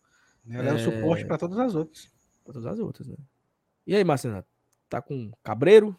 ela 0.49 0.69
é, 0.69 0.71
é 0.71 0.73
o 0.73 0.79
suporte 0.79 1.25
para 1.25 1.37
todas 1.37 1.57
as 1.57 1.75
outras. 1.75 2.11
Para 2.43 2.53
todas 2.53 2.67
as 2.67 2.79
outras, 2.79 3.07
né? 3.07 3.15
E 3.87 3.95
aí, 3.95 4.03
Marcelo, 4.03 4.43
tá 4.89 5.01
com 5.01 5.31
cabreiro? 5.43 5.95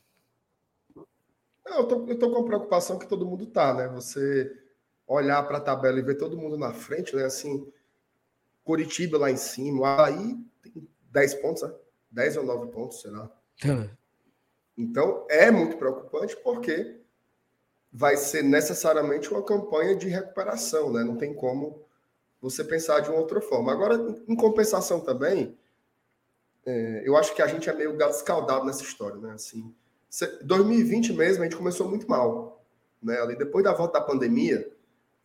Não, 1.64 1.78
eu 1.78 1.86
tô, 1.86 2.06
eu 2.06 2.18
tô 2.18 2.30
com 2.30 2.44
preocupação 2.44 2.98
que 2.98 3.08
todo 3.08 3.26
mundo 3.26 3.46
tá, 3.46 3.74
né? 3.74 3.88
Você 3.88 4.52
olhar 5.06 5.42
para 5.42 5.58
a 5.58 5.60
tabela 5.60 5.98
e 5.98 6.02
ver 6.02 6.16
todo 6.16 6.36
mundo 6.36 6.56
na 6.58 6.72
frente, 6.72 7.16
né? 7.16 7.24
Assim, 7.24 7.66
Curitiba 8.62 9.18
lá 9.18 9.30
em 9.30 9.36
cima, 9.36 10.04
aí 10.04 10.38
10 11.10 11.34
pontos, 11.36 11.62
né? 11.62 11.74
10 12.10 12.36
ou 12.38 12.44
9 12.44 12.70
pontos, 12.70 13.00
sei 13.00 13.10
lá. 13.10 13.30
Então, 14.76 15.26
é 15.28 15.50
muito 15.50 15.76
preocupante 15.76 16.36
porque 16.36 17.00
vai 17.92 18.16
ser 18.16 18.42
necessariamente 18.42 19.30
uma 19.30 19.42
campanha 19.42 19.94
de 19.94 20.08
recuperação, 20.08 20.92
né? 20.92 21.04
Não 21.04 21.16
tem 21.16 21.32
como 21.32 21.84
você 22.40 22.64
pensar 22.64 23.00
de 23.00 23.08
uma 23.08 23.20
outra 23.20 23.40
forma. 23.40 23.72
Agora, 23.72 23.94
em 24.26 24.34
compensação 24.34 25.00
também, 25.00 25.56
é, 26.66 27.02
eu 27.04 27.16
acho 27.16 27.34
que 27.34 27.42
a 27.42 27.46
gente 27.46 27.70
é 27.70 27.72
meio 27.72 27.96
gato 27.96 28.16
escaldado 28.16 28.64
nessa 28.64 28.82
história, 28.82 29.16
né? 29.16 29.32
Assim, 29.32 29.72
2020 30.42 31.12
mesmo, 31.12 31.42
a 31.42 31.44
gente 31.44 31.56
começou 31.56 31.88
muito 31.88 32.08
mal. 32.08 32.64
Né? 33.02 33.20
Ali, 33.20 33.36
depois 33.36 33.64
da 33.64 33.72
volta 33.72 33.98
da 33.98 34.04
pandemia, 34.04 34.70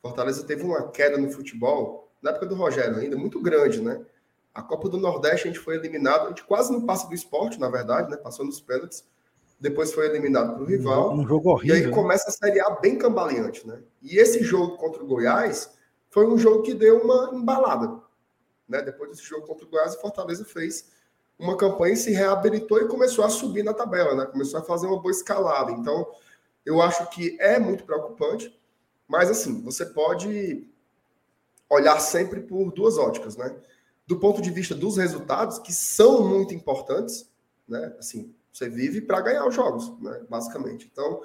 Fortaleza 0.02 0.46
teve 0.46 0.64
uma 0.64 0.90
queda 0.90 1.18
no 1.18 1.30
futebol, 1.30 2.10
na 2.22 2.32
época 2.32 2.46
do 2.46 2.56
Rogério 2.56 2.98
ainda, 2.98 3.18
muito 3.18 3.42
grande, 3.42 3.82
né? 3.82 4.06
A 4.54 4.62
Copa 4.62 4.90
do 4.90 4.98
Nordeste 4.98 5.48
a 5.48 5.52
gente 5.52 5.60
foi 5.60 5.76
eliminado, 5.76 6.26
a 6.26 6.30
gente 6.30 6.44
quase 6.44 6.72
não 6.72 6.86
passa 6.86 7.08
do 7.08 7.14
esporte, 7.14 7.60
na 7.60 7.70
verdade, 7.70 8.10
né? 8.10 8.18
Passou 8.18 8.46
nos 8.46 8.60
pênaltis. 8.60 9.06
Depois 9.60 9.94
foi 9.94 10.08
eliminado 10.08 10.56
para 10.56 10.64
o 10.64 10.66
rival. 10.66 11.14
Um 11.14 11.28
jogo 11.28 11.50
horrível. 11.50 11.78
E 11.78 11.86
aí 11.86 11.92
começa 11.92 12.30
a 12.30 12.32
Série 12.32 12.60
A 12.62 12.70
bem 12.72 12.98
cambaleante, 12.98 13.68
né? 13.68 13.82
E 14.02 14.18
esse 14.18 14.44
jogo 14.44 14.78
contra 14.78 15.04
o 15.04 15.08
Goiás 15.08 15.70
foi 16.10 16.26
um 16.28 16.38
jogo 16.38 16.64
que 16.64 16.74
deu 16.74 17.02
uma 17.02 17.32
embalada. 17.34 18.02
Né? 18.68 18.82
Depois 18.82 19.12
desse 19.12 19.24
jogo 19.24 19.46
contra 19.46 19.66
o 19.66 19.70
Goiás, 19.70 19.96
o 19.96 20.02
Fortaleza 20.02 20.46
fez 20.46 20.90
uma 21.38 21.58
campanha, 21.58 21.96
se 21.96 22.12
reabilitou 22.12 22.80
e 22.80 22.88
começou 22.88 23.26
a 23.26 23.30
subir 23.30 23.64
na 23.64 23.74
tabela, 23.74 24.16
né? 24.16 24.26
Começou 24.26 24.60
a 24.60 24.64
fazer 24.64 24.88
uma 24.88 25.02
boa 25.02 25.12
escalada. 25.12 25.72
Então, 25.72 26.08
eu 26.66 26.82
acho 26.82 27.10
que 27.10 27.38
é 27.40 27.60
muito 27.60 27.84
preocupante, 27.84 28.58
mas 29.08 29.30
assim, 29.30 29.62
você 29.62 29.86
pode 29.86 30.68
olhar 31.70 32.00
sempre 32.00 32.42
por 32.42 32.72
duas 32.72 32.98
óticas, 32.98 33.36
né? 33.38 33.56
do 34.10 34.20
ponto 34.20 34.42
de 34.42 34.50
vista 34.50 34.74
dos 34.74 34.98
resultados, 34.98 35.60
que 35.60 35.72
são 35.72 36.28
muito 36.28 36.52
importantes, 36.52 37.30
né? 37.68 37.96
Assim, 38.00 38.34
você 38.52 38.70
vive 38.70 39.02
para 39.02 39.22
ganhar 39.22 39.46
os 39.46 39.56
jogos, 39.56 39.92
né? 40.00 40.22
Basicamente. 40.30 40.90
Então, 40.92 41.22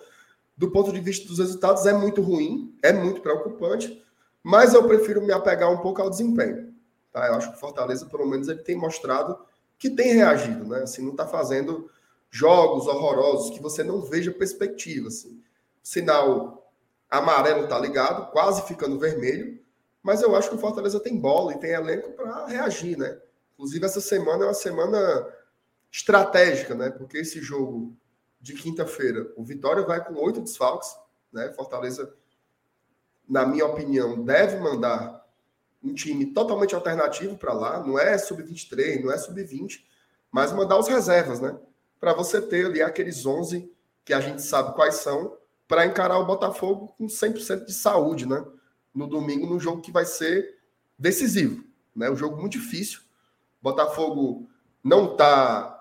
do 0.57 0.71
ponto 0.71 0.93
de 0.93 1.01
vista 1.01 1.27
dos 1.27 1.39
resultados, 1.39 1.87
é 1.87 1.93
muito 1.93 2.23
ruim, 2.23 2.77
é 2.83 2.93
muito 2.93 3.21
preocupante, 3.21 4.05
mas 4.43 4.75
eu 4.75 4.87
prefiro 4.87 5.23
me 5.23 5.33
apegar 5.33 5.71
um 5.71 5.79
pouco 5.79 6.01
ao 6.01 6.11
desempenho. 6.11 6.73
Tá? 7.13 7.27
Eu 7.29 7.35
acho 7.35 7.51
que 7.51 7.57
o 7.57 7.61
Fortaleza, 7.61 8.07
pelo 8.07 8.27
menos, 8.27 8.49
ele 8.49 8.61
tem 8.61 8.77
mostrado 8.77 9.39
que 9.79 9.91
tem 9.91 10.13
reagido, 10.15 10.67
né? 10.67 10.83
Assim, 10.83 11.03
não 11.03 11.13
está 11.13 11.27
fazendo 11.27 11.91
jogos 12.31 12.87
horrorosos 12.87 13.51
que 13.51 13.63
você 13.63 13.83
não 13.83 14.01
veja 14.03 14.31
perspectiva. 14.31 15.09
Assim. 15.09 15.41
O 15.83 15.87
sinal 15.89 16.73
amarelo 17.11 17.65
está 17.65 17.79
ligado, 17.79 18.31
quase 18.33 18.63
ficando 18.63 18.99
vermelho, 18.99 19.61
mas 20.03 20.21
eu 20.21 20.35
acho 20.37 20.51
que 20.51 20.57
o 20.57 20.59
Fortaleza 20.59 21.01
tem 21.01 21.19
bola 21.19 21.53
e 21.53 21.59
tem 21.59 21.71
elenco 21.71 22.13
para 22.13 22.47
reagir, 22.47 22.99
né? 22.99 23.19
Inclusive, 23.55 23.87
essa 23.87 24.01
semana 24.01 24.45
é 24.45 24.49
uma 24.49 24.55
semana 24.55 25.27
estratégica, 25.95 26.75
né? 26.75 26.91
Porque 26.91 27.19
esse 27.19 27.41
jogo 27.41 27.97
de 28.41 28.55
quinta-feira, 28.55 29.33
o 29.37 29.45
Vitória 29.45 29.85
vai 29.85 30.05
com 30.05 30.15
oito 30.15 30.41
desfalques, 30.41 30.89
né? 31.33 31.53
Fortaleza, 31.53 32.13
na 33.29 33.47
minha 33.47 33.65
opinião, 33.65 34.25
deve 34.25 34.59
mandar 34.59 35.25
um 35.83 35.95
time 35.95 36.27
totalmente 36.27 36.75
alternativo 36.75 37.37
para 37.37 37.53
lá, 37.53 37.87
não 37.87 37.99
é 37.99 38.19
sub-23, 38.19 39.05
não 39.05 39.13
é 39.13 39.19
sub-20, 39.19 39.85
mas 40.33 40.53
mandar 40.53 40.79
os 40.79 40.89
reservas, 40.89 41.41
né? 41.41 41.57
Para 42.01 42.13
você 42.13 42.43
ter 42.43 42.67
ali 42.67 42.83
aqueles 42.83 43.25
11 43.25 43.73
que 44.05 44.13
a 44.13 44.21
gente 44.21 44.43
sabe 44.43 44.75
quais 44.75 44.97
são, 44.97 45.39
para 45.69 45.87
encarar 45.87 46.19
o 46.19 46.27
Botafogo 46.27 46.95
com 46.99 47.07
100% 47.07 47.65
de 47.65 47.73
saúde, 47.73 48.27
né? 48.27 48.45
no 48.95 49.09
domingo, 49.09 49.47
num 49.47 49.59
jogo 49.59 49.83
que 49.83 49.91
vai 49.91 50.07
ser 50.07 50.59
decisivo. 50.99 51.65
Né? 51.95 52.09
Um 52.09 52.17
jogo 52.17 52.41
muito 52.41 52.53
difícil. 52.53 53.01
Botafogo 53.61 54.49
não 54.83 55.13
está. 55.13 55.74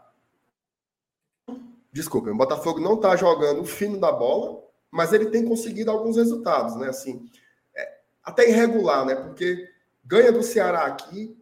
Desculpa, 1.94 2.32
o 2.32 2.36
Botafogo 2.36 2.80
não 2.80 2.96
está 2.96 3.16
jogando 3.16 3.62
o 3.62 3.66
fino 3.66 4.00
da 4.00 4.12
bola, 4.12 4.62
mas 4.90 5.14
ele 5.14 5.28
tem 5.28 5.46
conseguido 5.46 5.92
alguns 5.92 6.18
resultados, 6.18 6.76
né? 6.76 6.90
Assim, 6.90 7.30
é, 7.76 8.00
até 8.24 8.50
irregular, 8.50 9.06
né? 9.06 9.16
Porque 9.16 9.70
ganha 10.04 10.32
do 10.32 10.42
Ceará 10.42 10.86
aqui, 10.86 11.38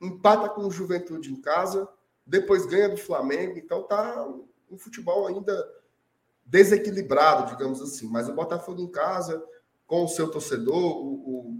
empata 0.00 0.48
com 0.48 0.62
o 0.62 0.70
Juventude 0.70 1.32
em 1.32 1.40
casa, 1.40 1.88
depois 2.24 2.66
ganha 2.66 2.88
do 2.88 2.96
Flamengo, 2.96 3.58
então 3.58 3.82
tá 3.82 4.24
um 4.70 4.78
futebol 4.78 5.26
ainda 5.26 5.68
desequilibrado, 6.44 7.50
digamos 7.50 7.82
assim. 7.82 8.08
Mas 8.08 8.28
o 8.28 8.32
Botafogo 8.32 8.80
em 8.80 8.90
casa, 8.90 9.44
com 9.88 10.04
o 10.04 10.08
seu 10.08 10.30
torcedor, 10.30 10.74
o, 10.74 11.58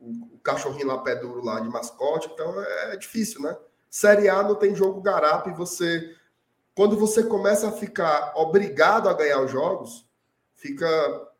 o, 0.00 0.34
o 0.34 0.38
cachorrinho 0.42 0.88
lá 0.88 0.98
pé 0.98 1.14
duro 1.14 1.44
lá 1.44 1.60
de 1.60 1.68
mascote, 1.68 2.28
então 2.32 2.60
é, 2.60 2.94
é 2.94 2.96
difícil, 2.96 3.40
né? 3.40 3.56
Série 3.88 4.28
A 4.28 4.42
não 4.42 4.56
tem 4.56 4.74
jogo 4.74 5.00
garapa 5.00 5.48
e 5.48 5.54
você, 5.54 6.12
quando 6.74 6.98
você 6.98 7.22
começa 7.22 7.68
a 7.68 7.72
ficar 7.72 8.32
obrigado 8.36 9.08
a 9.08 9.14
ganhar 9.14 9.40
os 9.40 9.50
jogos, 9.50 10.06
fica, 10.54 10.86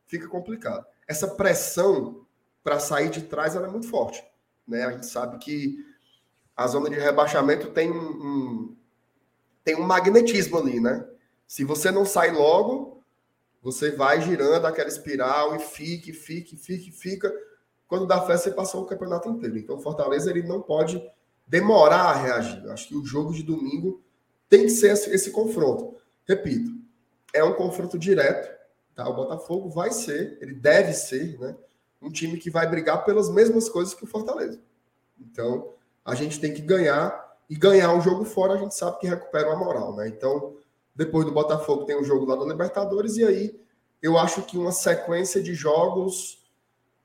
fica 0.07 0.29
complicado. 0.29 0.87
Essa 1.09 1.29
pressão 1.29 2.25
para 2.63 2.79
sair 2.79 3.11
de 3.11 3.23
trás 3.23 3.57
é 3.57 3.67
muito 3.67 3.89
forte, 3.89 4.25
né? 4.67 4.85
A 4.85 4.93
gente 4.93 5.07
sabe 5.07 5.39
que 5.39 5.77
a 6.57 6.67
zona 6.67 6.89
de 6.89 6.97
rebaixamento 6.97 7.71
tem 7.71 7.91
um, 7.91 8.77
tem 9.65 9.75
um 9.75 9.83
magnetismo 9.83 10.59
ali, 10.59 10.81
né? 10.81 11.05
Se 11.47 11.65
você 11.65 11.91
não 11.91 12.05
sai 12.05 12.31
logo, 12.31 13.03
você 13.61 13.91
vai 13.91 14.21
girando 14.21 14.67
aquela 14.67 14.89
espiral 14.89 15.57
e 15.57 15.59
fica, 15.59 16.13
fica, 16.13 16.57
fica, 16.57 16.93
fica. 16.93 17.35
Quando 17.89 18.07
dá 18.07 18.21
fé, 18.23 18.37
você 18.37 18.51
passou 18.51 18.83
o 18.83 18.87
campeonato 18.87 19.29
inteiro. 19.29 19.59
Então, 19.59 19.77
o 19.77 19.81
Fortaleza 19.81 20.31
ele 20.31 20.43
não 20.43 20.63
pode 20.63 21.03
demorar 21.47 22.05
a 22.05 22.15
reagir. 22.15 22.69
Acho 22.71 22.89
que 22.89 22.97
o 22.97 23.05
jogo 23.05 23.33
de 23.33 23.43
domingo 23.43 24.03
tem 24.55 24.67
que 24.67 24.71
ser 24.71 24.93
esse, 24.93 25.11
esse 25.11 25.31
confronto. 25.33 25.97
Repito, 26.25 26.71
é 27.33 27.43
um 27.43 27.55
confronto 27.55 27.99
direto. 27.99 28.55
Tá? 28.95 29.09
O 29.09 29.15
Botafogo 29.15 29.69
vai 29.69 29.91
ser, 29.91 30.39
ele 30.41 30.55
deve 30.55 30.93
ser, 30.93 31.37
né? 31.41 31.57
Um 32.01 32.09
time 32.09 32.39
que 32.39 32.51
vai 32.51 32.69
brigar 32.69 33.05
pelas 33.05 33.29
mesmas 33.29 33.69
coisas 33.69 33.95
que 33.95 34.05
o 34.05 34.07
Fortaleza. 34.07 34.61
Então, 35.19 35.73
a 36.05 36.15
gente 36.15 36.39
tem 36.39 36.55
que 36.55 36.63
ganhar 36.63 37.35
e 37.51 37.57
ganhar 37.57 37.93
um 37.93 38.01
jogo 38.01 38.25
fora, 38.25 38.55
a 38.55 38.57
gente 38.57 38.77
sabe 38.77 39.01
que 39.01 39.09
recupera 39.09 39.53
a 39.53 39.57
moral, 39.57 39.97
né? 39.97 40.07
Então, 40.07 40.57
depois 40.95 41.25
do 41.25 41.33
Botafogo 41.33 41.85
tem 41.85 41.99
um 41.99 42.05
jogo 42.05 42.25
lá 42.25 42.37
da 42.37 42.45
Libertadores 42.45 43.17
e 43.17 43.25
aí 43.25 43.61
eu 44.01 44.17
acho 44.17 44.43
que 44.43 44.57
uma 44.57 44.71
sequência 44.71 45.43
de 45.43 45.55
jogos 45.55 46.45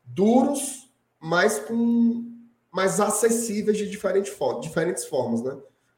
duros, 0.06 0.88
mas 1.20 1.58
com 1.58 2.30
mais 2.72 3.00
acessíveis 3.00 3.78
de 3.78 3.90
diferentes, 3.90 4.32
formas, 4.32 4.62
diferentes 4.62 5.06
formas, 5.06 5.42
né? 5.42 5.58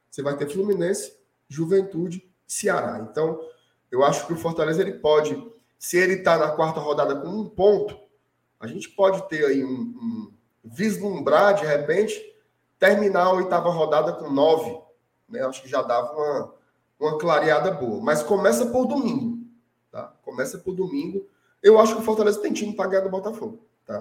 Você 0.09 0.21
vai 0.21 0.37
ter 0.37 0.47
Fluminense, 0.47 1.20
Juventude, 1.51 2.27
Ceará. 2.47 3.05
Então, 3.09 3.39
eu 3.91 4.03
acho 4.03 4.25
que 4.25 4.33
o 4.33 4.37
Fortaleza 4.37 4.81
ele 4.81 4.93
pode, 4.93 5.35
se 5.77 5.97
ele 5.97 6.13
está 6.13 6.37
na 6.37 6.51
quarta 6.51 6.79
rodada 6.79 7.15
com 7.15 7.27
um 7.27 7.49
ponto, 7.49 7.97
a 8.59 8.67
gente 8.67 8.89
pode 8.89 9.27
ter 9.27 9.45
aí 9.45 9.63
um, 9.63 9.69
um 9.69 10.31
vislumbrar 10.63 11.55
de 11.55 11.65
repente 11.65 12.21
terminar 12.79 13.25
a 13.25 13.33
oitava 13.33 13.69
rodada 13.69 14.13
com 14.13 14.29
nove, 14.29 14.79
né? 15.27 15.41
Acho 15.45 15.61
que 15.61 15.69
já 15.69 15.81
dava 15.81 16.13
uma, 16.13 16.53
uma 16.99 17.17
clareada 17.17 17.71
boa. 17.71 18.01
Mas 18.01 18.23
começa 18.23 18.65
por 18.67 18.85
domingo, 18.85 19.45
tá? 19.91 20.13
Começa 20.23 20.57
por 20.57 20.73
domingo. 20.73 21.25
Eu 21.61 21.79
acho 21.79 21.95
que 21.95 22.01
o 22.01 22.05
Fortaleza 22.05 22.41
tem 22.41 22.53
time 22.53 22.73
para 22.73 22.89
ganhar 22.89 23.03
do 23.03 23.09
Botafogo, 23.09 23.59
tá? 23.85 23.97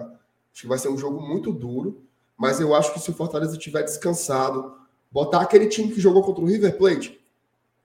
Acho 0.52 0.62
que 0.62 0.68
vai 0.68 0.78
ser 0.78 0.88
um 0.88 0.98
jogo 0.98 1.20
muito 1.20 1.52
duro, 1.52 2.02
mas 2.36 2.60
eu 2.60 2.74
acho 2.74 2.92
que 2.92 3.00
se 3.00 3.10
o 3.10 3.14
Fortaleza 3.14 3.56
tiver 3.56 3.82
descansado, 3.82 4.74
botar 5.10 5.40
aquele 5.40 5.66
time 5.66 5.92
que 5.92 6.00
jogou 6.00 6.22
contra 6.22 6.42
o 6.42 6.46
River 6.46 6.76
Plate, 6.76 7.19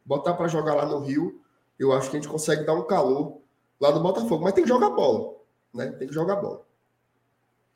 botar 0.06 0.34
para 0.36 0.47
jogar 0.47 0.76
lá 0.76 0.86
no 0.86 0.99
Rio, 0.99 1.41
eu 1.80 1.91
acho 1.91 2.10
que 2.10 2.18
a 2.18 2.20
gente 2.20 2.32
consegue 2.32 2.64
dar 2.64 2.74
um 2.74 2.86
calor 2.86 3.41
lá 3.80 3.91
no 3.91 4.01
Botafogo. 4.01 4.43
Mas 4.43 4.53
tem 4.53 4.64
que 4.64 4.70
jogar 4.70 4.91
bola, 4.91 5.36
né? 5.74 5.91
Tem 5.91 6.08
que 6.08 6.14
jogar 6.14 6.38
bola. 6.38 6.66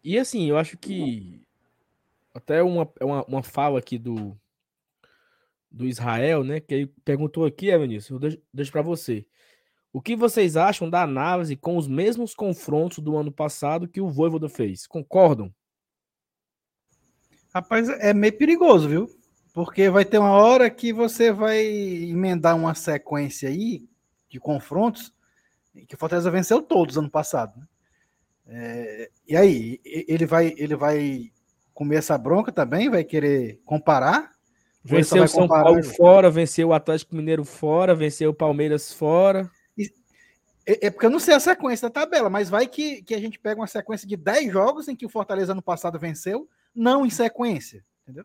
E 0.03 0.17
assim, 0.17 0.49
eu 0.49 0.57
acho 0.57 0.77
que 0.77 1.41
até 2.33 2.63
uma, 2.63 2.89
é 2.99 3.05
uma, 3.05 3.25
uma 3.25 3.43
fala 3.43 3.79
aqui 3.79 3.97
do, 3.97 4.39
do 5.69 5.85
Israel, 5.85 6.43
né? 6.43 6.59
Que 6.59 6.73
ele 6.73 6.87
perguntou 7.03 7.45
aqui, 7.45 7.69
Evanilson, 7.69 8.15
eu 8.15 8.19
deixo, 8.19 8.41
deixo 8.53 8.71
para 8.71 8.81
você. 8.81 9.25
O 9.91 10.01
que 10.01 10.15
vocês 10.15 10.55
acham 10.55 10.89
da 10.89 11.01
análise 11.01 11.55
com 11.55 11.75
os 11.75 11.87
mesmos 11.87 12.35
confrontos 12.35 12.99
do 12.99 13.17
ano 13.17 13.31
passado 13.31 13.87
que 13.87 13.99
o 13.99 14.09
Voivoda 14.09 14.47
fez? 14.47 14.85
Concordam? 14.85 15.53
Rapaz, 17.53 17.89
é 17.89 18.13
meio 18.13 18.37
perigoso, 18.37 18.87
viu? 18.87 19.18
Porque 19.59 19.89
vai 19.89 20.05
ter 20.05 20.17
uma 20.17 20.31
hora 20.31 20.69
que 20.69 20.93
você 20.93 21.33
vai 21.33 21.59
emendar 21.59 22.55
uma 22.55 22.73
sequência 22.73 23.49
aí 23.49 23.89
de 24.29 24.39
confrontos 24.39 25.13
que 25.85 25.95
o 25.95 25.97
Fortaleza 25.97 26.31
venceu 26.31 26.61
todos 26.61 26.97
ano 26.97 27.09
passado. 27.09 27.59
Né? 27.59 27.67
É, 28.47 29.11
e 29.27 29.35
aí, 29.35 29.81
ele 29.83 30.25
vai, 30.25 30.55
ele 30.55 30.77
vai 30.77 31.29
comer 31.73 31.97
essa 31.97 32.17
bronca 32.17 32.53
também? 32.53 32.89
Vai 32.89 33.03
querer 33.03 33.59
comparar? 33.65 34.31
Venceu 34.81 35.25
o 35.25 35.27
São 35.27 35.45
Paulo 35.45 35.83
fora, 35.83 36.31
venceu 36.31 36.69
o 36.69 36.73
Atlético 36.73 37.13
Mineiro 37.13 37.43
fora, 37.43 37.93
venceu 37.93 38.29
o 38.29 38.33
Palmeiras 38.33 38.93
fora. 38.93 39.51
É, 40.65 40.87
é 40.87 40.89
porque 40.89 41.05
eu 41.05 41.11
não 41.11 41.19
sei 41.19 41.33
a 41.33 41.39
sequência 41.41 41.89
da 41.89 41.93
tabela, 41.93 42.29
mas 42.29 42.49
vai 42.49 42.65
que, 42.65 43.01
que 43.01 43.13
a 43.13 43.19
gente 43.19 43.37
pega 43.37 43.59
uma 43.59 43.67
sequência 43.67 44.07
de 44.07 44.15
10 44.15 44.53
jogos 44.53 44.87
em 44.87 44.95
que 44.95 45.05
o 45.05 45.09
Fortaleza 45.09 45.51
ano 45.51 45.61
passado 45.61 45.99
venceu, 45.99 46.47
não 46.73 47.05
em 47.05 47.09
sequência, 47.09 47.83
entendeu? 48.03 48.23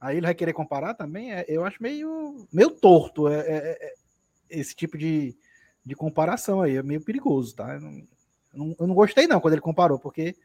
Aí 0.00 0.16
ele 0.16 0.26
vai 0.26 0.34
querer 0.34 0.52
comparar 0.52 0.94
também, 0.94 1.32
é, 1.32 1.44
eu 1.48 1.64
acho 1.64 1.82
meio, 1.82 2.46
meio 2.52 2.70
torto 2.70 3.28
é, 3.28 3.40
é, 3.40 3.78
é 3.80 3.94
esse 4.48 4.74
tipo 4.74 4.96
de, 4.96 5.36
de 5.84 5.94
comparação 5.94 6.60
aí, 6.62 6.76
é 6.76 6.82
meio 6.82 7.00
perigoso, 7.00 7.56
tá? 7.56 7.74
Eu 7.74 7.80
não, 7.80 8.08
não, 8.54 8.76
eu 8.78 8.86
não 8.86 8.94
gostei 8.94 9.26
não 9.26 9.40
quando 9.40 9.54
ele 9.54 9.60
comparou, 9.60 9.98
porque 9.98 10.36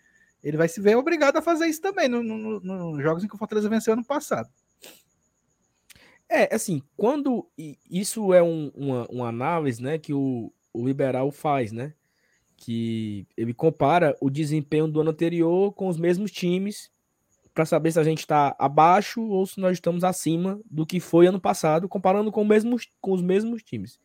ele 0.44 0.58
vai 0.58 0.68
se 0.68 0.82
ver 0.82 0.98
obrigado 0.98 1.38
a 1.38 1.42
fazer 1.42 1.68
isso 1.68 1.82
também 1.82 2.10
nos 2.10 2.26
no, 2.26 2.38
no, 2.38 2.60
no 2.60 3.02
jogos 3.02 3.24
em 3.24 3.28
que 3.28 3.36
o 3.36 3.38
Fortaleza 3.38 3.70
venceu 3.70 3.94
ano 3.94 4.04
passado. 4.04 4.50
É, 6.28 6.54
assim, 6.54 6.82
quando 6.98 7.48
isso 7.90 8.34
é 8.34 8.42
um, 8.42 8.72
uma, 8.74 9.08
uma 9.08 9.28
análise, 9.28 9.82
né, 9.82 10.00
que 10.00 10.14
o, 10.14 10.52
o 10.74 10.88
liberal 10.88 11.32
faz, 11.32 11.72
né, 11.72 11.94
que 12.58 13.28
ele 13.38 13.54
compara 13.54 14.18
o 14.20 14.30
desempenho 14.30 14.88
do 14.88 15.00
ano 15.00 15.12
anterior 15.12 15.74
com 15.74 15.88
os 15.88 15.98
mesmos 15.98 16.32
times 16.32 16.92
para 17.54 17.66
saber 17.66 17.92
se 17.92 18.00
a 18.00 18.04
gente 18.04 18.20
está 18.20 18.56
abaixo 18.58 19.22
ou 19.22 19.46
se 19.46 19.60
nós 19.60 19.74
estamos 19.74 20.04
acima 20.04 20.60
do 20.70 20.86
que 20.86 21.00
foi 21.00 21.28
ano 21.28 21.40
passado, 21.40 21.88
comparando 21.88 22.32
com, 22.32 22.44
mesmo, 22.44 22.78
com 23.00 23.12
os 23.12 23.22
mesmos 23.22 23.62
times. 23.62 24.00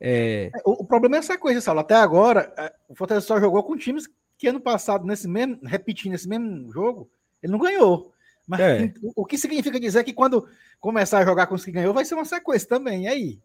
É... 0.00 0.50
é 0.54 0.60
o, 0.64 0.82
o, 0.82 0.84
problema 0.84 1.16
é 1.16 1.18
essa 1.20 1.38
coisa, 1.38 1.60
Saulo. 1.60 1.80
Até 1.80 1.94
agora, 1.94 2.52
é, 2.56 2.72
o 2.88 2.94
Fortaleza 2.94 3.26
só 3.26 3.40
jogou 3.40 3.62
com 3.62 3.76
times 3.76 4.08
que 4.36 4.48
ano 4.48 4.60
passado, 4.60 5.06
nesse 5.06 5.28
mesmo, 5.28 5.58
repetindo 5.64 6.14
esse 6.14 6.28
mesmo 6.28 6.72
jogo, 6.72 7.10
ele 7.42 7.52
não 7.52 7.58
ganhou. 7.58 8.12
Mas 8.46 8.60
é. 8.60 8.92
o 9.14 9.26
que 9.26 9.36
significa 9.36 9.78
dizer 9.78 10.02
que 10.04 10.12
quando 10.12 10.48
começar 10.80 11.18
a 11.18 11.24
jogar 11.24 11.46
com 11.46 11.54
os 11.54 11.64
que 11.64 11.72
ganhou, 11.72 11.92
vai 11.92 12.04
ser 12.04 12.14
uma 12.14 12.24
sequência 12.24 12.68
também. 12.68 13.04
E 13.04 13.08
aí? 13.08 13.40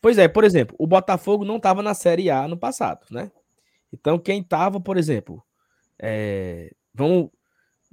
Pois 0.00 0.16
é, 0.16 0.28
por 0.28 0.44
exemplo, 0.44 0.76
o 0.78 0.86
Botafogo 0.86 1.44
não 1.44 1.56
estava 1.56 1.82
na 1.82 1.94
Série 1.94 2.30
A 2.30 2.46
no 2.46 2.56
passado, 2.56 3.06
né? 3.10 3.30
Então, 3.92 4.18
quem 4.18 4.40
estava, 4.40 4.80
por 4.80 4.96
exemplo, 4.96 5.42
é... 5.98 6.72
vamos, 6.92 7.30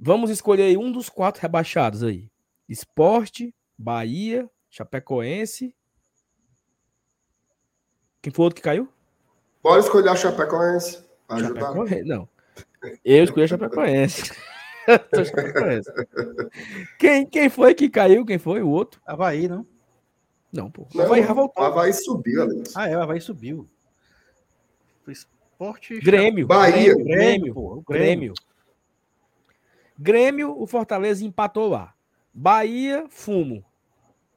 vamos 0.02 0.30
escolher 0.30 0.76
um 0.76 0.90
dos 0.90 1.08
quatro 1.08 1.40
rebaixados 1.40 2.02
aí: 2.02 2.28
Esporte, 2.68 3.54
Bahia, 3.78 4.50
Chapecoense. 4.68 5.74
Quem 8.20 8.32
foi 8.32 8.42
o 8.42 8.46
outro 8.46 8.56
que 8.56 8.62
caiu? 8.62 8.88
Bora 9.62 9.80
escolher 9.80 10.08
a 10.08 10.16
Chapecoense. 10.16 11.04
Chapecoense, 11.28 12.02
não. 12.02 12.28
Eu 13.04 13.24
escolhi 13.24 13.44
a 13.44 13.48
Chapecoense. 13.48 14.32
Chapecoense. 15.14 15.90
quem, 16.98 17.26
quem 17.26 17.48
foi 17.48 17.74
que 17.74 17.88
caiu? 17.88 18.26
Quem 18.26 18.38
foi? 18.38 18.60
O 18.62 18.68
outro? 18.68 19.00
Havaí, 19.06 19.48
não? 19.48 19.66
Não, 20.52 20.70
pô. 20.70 20.86
Não, 20.94 21.04
Havaí 21.04 21.22
já 21.22 21.32
voltou. 21.32 21.64
Havaí 21.64 21.92
subiu, 21.92 22.42
Alex. 22.42 22.76
Ah, 22.76 22.88
é, 22.88 22.96
o 22.96 23.00
Havaí 23.00 23.20
subiu. 23.20 23.68
Esporte. 25.08 25.98
Grêmio. 26.00 26.46
Bahia. 26.46 26.94
Grêmio. 26.94 27.04
Grêmio, 27.04 27.54
pô, 27.54 27.82
Grêmio. 27.88 28.34
Grêmio, 30.02 30.60
o 30.60 30.66
Fortaleza 30.66 31.24
empatou 31.24 31.68
lá. 31.68 31.94
Bahia, 32.34 33.06
fumo. 33.08 33.64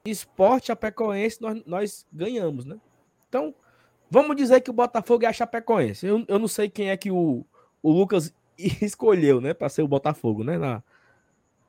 Esporte, 0.05 0.67
Chapecoense, 0.67 1.41
nós, 1.41 1.63
nós 1.65 2.07
ganhamos, 2.13 2.65
né? 2.65 2.79
Então, 3.27 3.53
vamos 4.09 4.35
dizer 4.35 4.61
que 4.61 4.69
o 4.69 4.73
Botafogo 4.73 5.25
é 5.25 5.27
a 5.27 5.33
Chapecoense. 5.33 6.05
Eu, 6.05 6.23
eu 6.27 6.37
não 6.37 6.47
sei 6.47 6.69
quem 6.69 6.91
é 6.91 6.97
que 6.97 7.09
o, 7.09 7.43
o 7.81 7.91
Lucas 7.91 8.31
escolheu, 8.55 9.41
né, 9.41 9.55
para 9.55 9.67
ser 9.67 9.81
o 9.81 9.87
Botafogo, 9.87 10.43
né, 10.43 10.55
na, 10.59 10.83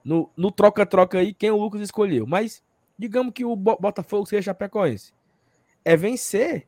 no 0.05 0.53
troca-troca 0.53 1.19
aí, 1.19 1.33
quem 1.33 1.51
o 1.51 1.57
Lucas 1.57 1.81
escolheu. 1.81 2.27
Mas 2.27 2.63
digamos 2.99 3.33
que 3.33 3.47
o 3.47 3.57
Botafogo 3.57 4.27
seja 4.27 4.43
Chapecoense. 4.43 5.15
É 5.83 5.97
vencer, 5.97 6.67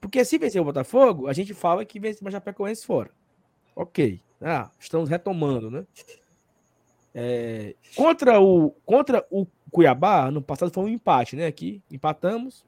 porque 0.00 0.24
se 0.24 0.36
vencer 0.36 0.60
o 0.60 0.64
Botafogo, 0.64 1.28
a 1.28 1.32
gente 1.32 1.54
fala 1.54 1.84
que 1.84 2.00
vence 2.00 2.26
a 2.26 2.30
Chapecoense 2.32 2.84
fora. 2.84 3.10
Ok. 3.76 4.20
Ah, 4.40 4.68
estamos 4.80 5.08
retomando, 5.08 5.70
né? 5.70 5.86
É, 7.18 7.74
contra, 7.96 8.38
o, 8.38 8.72
contra 8.84 9.26
o 9.30 9.46
Cuiabá, 9.70 10.30
no 10.30 10.42
passado 10.42 10.70
foi 10.70 10.84
um 10.84 10.88
empate, 10.88 11.34
né? 11.34 11.46
Aqui 11.46 11.82
empatamos. 11.90 12.62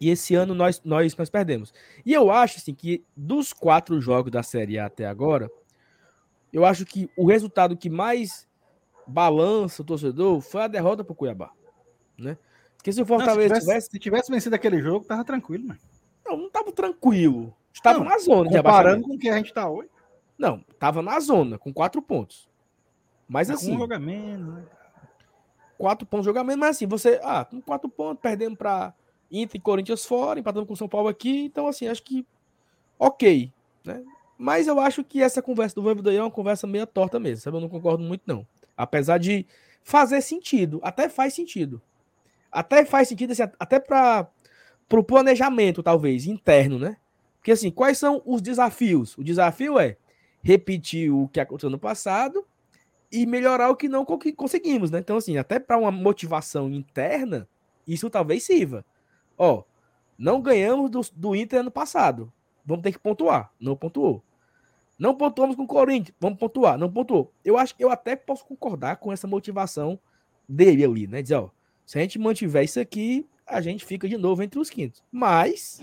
E 0.00 0.08
esse 0.08 0.34
ano 0.34 0.54
nós, 0.54 0.80
nós, 0.82 1.14
nós 1.14 1.28
perdemos. 1.28 1.74
E 2.06 2.14
eu 2.14 2.30
acho 2.30 2.56
assim, 2.56 2.72
que 2.72 3.04
dos 3.14 3.52
quatro 3.52 4.00
jogos 4.00 4.32
da 4.32 4.42
Série 4.42 4.78
A 4.78 4.86
até 4.86 5.04
agora, 5.04 5.50
eu 6.50 6.64
acho 6.64 6.86
que 6.86 7.10
o 7.14 7.26
resultado 7.26 7.76
que 7.76 7.90
mais 7.90 8.48
balança 9.06 9.82
o 9.82 9.84
torcedor 9.84 10.40
foi 10.40 10.62
a 10.62 10.68
derrota 10.68 11.04
para 11.04 11.12
o 11.12 11.16
Cuiabá. 11.16 11.52
Né? 12.16 12.38
Porque 12.74 12.90
se 12.90 13.02
o 13.02 13.06
Fortaleza 13.06 13.52
não, 13.52 13.60
se, 13.60 13.66
tivesse, 13.66 13.90
se 13.90 13.98
tivesse 13.98 14.30
vencido 14.32 14.56
aquele 14.56 14.80
jogo, 14.80 15.04
tava 15.04 15.24
tranquilo, 15.24 15.68
mano. 15.68 15.80
Não, 16.24 16.38
não 16.38 16.50
tava 16.50 16.72
tranquilo. 16.72 17.54
Estava 17.70 18.02
na 18.02 18.18
zona 18.18 18.50
comparando 18.50 19.04
com 19.04 19.14
o 19.14 19.18
que 19.18 19.28
a 19.28 19.36
gente 19.36 19.52
tá 19.52 19.68
hoje. 19.68 19.90
Não, 20.38 20.64
tava 20.78 21.02
na 21.02 21.20
zona, 21.20 21.58
com 21.58 21.70
quatro 21.72 22.00
pontos. 22.00 22.47
Mas, 23.28 23.50
assim. 23.50 23.76
Com 23.76 23.84
um 23.84 23.98
menos, 23.98 24.54
né? 24.54 24.64
Quatro 25.76 26.06
pontos 26.06 26.24
de 26.24 26.30
jogamento, 26.30 26.58
mas 26.58 26.70
assim, 26.70 26.86
você. 26.86 27.20
Ah, 27.22 27.44
com 27.44 27.60
quatro 27.60 27.88
pontos, 27.88 28.20
perdendo 28.20 28.56
para 28.56 28.92
Inter 29.30 29.56
e 29.56 29.60
Corinthians 29.60 30.04
fora, 30.04 30.40
empatando 30.40 30.66
com 30.66 30.74
São 30.74 30.88
Paulo 30.88 31.08
aqui. 31.08 31.44
Então, 31.44 31.68
assim, 31.68 31.86
acho 31.86 32.02
que 32.02 32.26
ok. 32.98 33.52
Né? 33.84 34.02
Mas 34.36 34.66
eu 34.66 34.80
acho 34.80 35.04
que 35.04 35.22
essa 35.22 35.40
conversa 35.40 35.76
do 35.76 35.82
Voivoda 35.82 36.12
é 36.12 36.20
uma 36.20 36.30
conversa 36.30 36.66
meio 36.66 36.86
torta 36.86 37.20
mesmo, 37.20 37.42
sabe? 37.42 37.56
Eu 37.56 37.60
não 37.60 37.68
concordo 37.68 38.02
muito, 38.02 38.22
não. 38.26 38.46
Apesar 38.76 39.18
de 39.18 39.46
fazer 39.82 40.20
sentido, 40.20 40.80
até 40.82 41.08
faz 41.08 41.34
sentido. 41.34 41.80
Até 42.50 42.84
faz 42.84 43.08
sentido, 43.08 43.32
assim, 43.32 43.42
até 43.58 43.78
para 43.78 44.28
pro 44.88 45.04
planejamento, 45.04 45.82
talvez, 45.82 46.26
interno, 46.26 46.78
né? 46.78 46.96
Porque 47.36 47.52
assim, 47.52 47.70
quais 47.70 47.98
são 47.98 48.22
os 48.24 48.40
desafios? 48.40 49.16
O 49.18 49.22
desafio 49.22 49.78
é 49.78 49.96
repetir 50.42 51.12
o 51.12 51.28
que 51.28 51.40
aconteceu 51.40 51.68
no 51.68 51.78
passado 51.78 52.44
e 53.10 53.26
melhorar 53.26 53.70
o 53.70 53.76
que 53.76 53.88
não 53.88 54.04
conseguimos, 54.04 54.90
né? 54.90 54.98
Então, 54.98 55.16
assim, 55.16 55.36
até 55.36 55.58
para 55.58 55.78
uma 55.78 55.90
motivação 55.90 56.70
interna, 56.70 57.48
isso 57.86 58.10
talvez 58.10 58.44
sirva. 58.44 58.84
Ó, 59.36 59.62
não 60.18 60.40
ganhamos 60.40 60.90
do, 60.90 61.00
do 61.14 61.36
Inter 61.36 61.60
ano 61.60 61.70
passado. 61.70 62.32
Vamos 62.64 62.82
ter 62.82 62.92
que 62.92 62.98
pontuar. 62.98 63.50
Não 63.58 63.76
pontuou. 63.76 64.22
Não 64.98 65.14
pontuamos 65.14 65.56
com 65.56 65.62
o 65.62 65.66
Corinthians. 65.66 66.14
Vamos 66.20 66.38
pontuar. 66.38 66.76
Não 66.76 66.92
pontuou. 66.92 67.32
Eu 67.44 67.56
acho 67.56 67.74
que 67.74 67.82
eu 67.82 67.90
até 67.90 68.16
posso 68.16 68.44
concordar 68.44 68.96
com 68.96 69.12
essa 69.12 69.26
motivação 69.26 69.98
dele 70.46 70.84
ali, 70.84 71.06
né? 71.06 71.22
Dizer, 71.22 71.36
ó, 71.36 71.50
se 71.86 71.98
a 71.98 72.02
gente 72.02 72.18
mantiver 72.18 72.64
isso 72.64 72.78
aqui, 72.78 73.26
a 73.46 73.60
gente 73.60 73.84
fica 73.84 74.08
de 74.08 74.18
novo 74.18 74.42
entre 74.42 74.58
os 74.58 74.68
quintos. 74.68 75.02
Mas. 75.10 75.80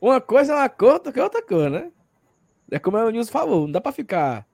Uma 0.00 0.20
coisa 0.20 0.52
é 0.52 0.56
uma 0.56 0.68
cor, 0.68 0.92
outra 0.92 1.18
é 1.18 1.22
outra 1.22 1.42
cor, 1.42 1.70
né? 1.70 1.90
É 2.70 2.78
como 2.78 2.96
o 2.96 3.10
Nilson 3.10 3.30
falou, 3.30 3.62
não 3.62 3.72
dá 3.72 3.80
para 3.80 3.92
ficar 3.92 4.46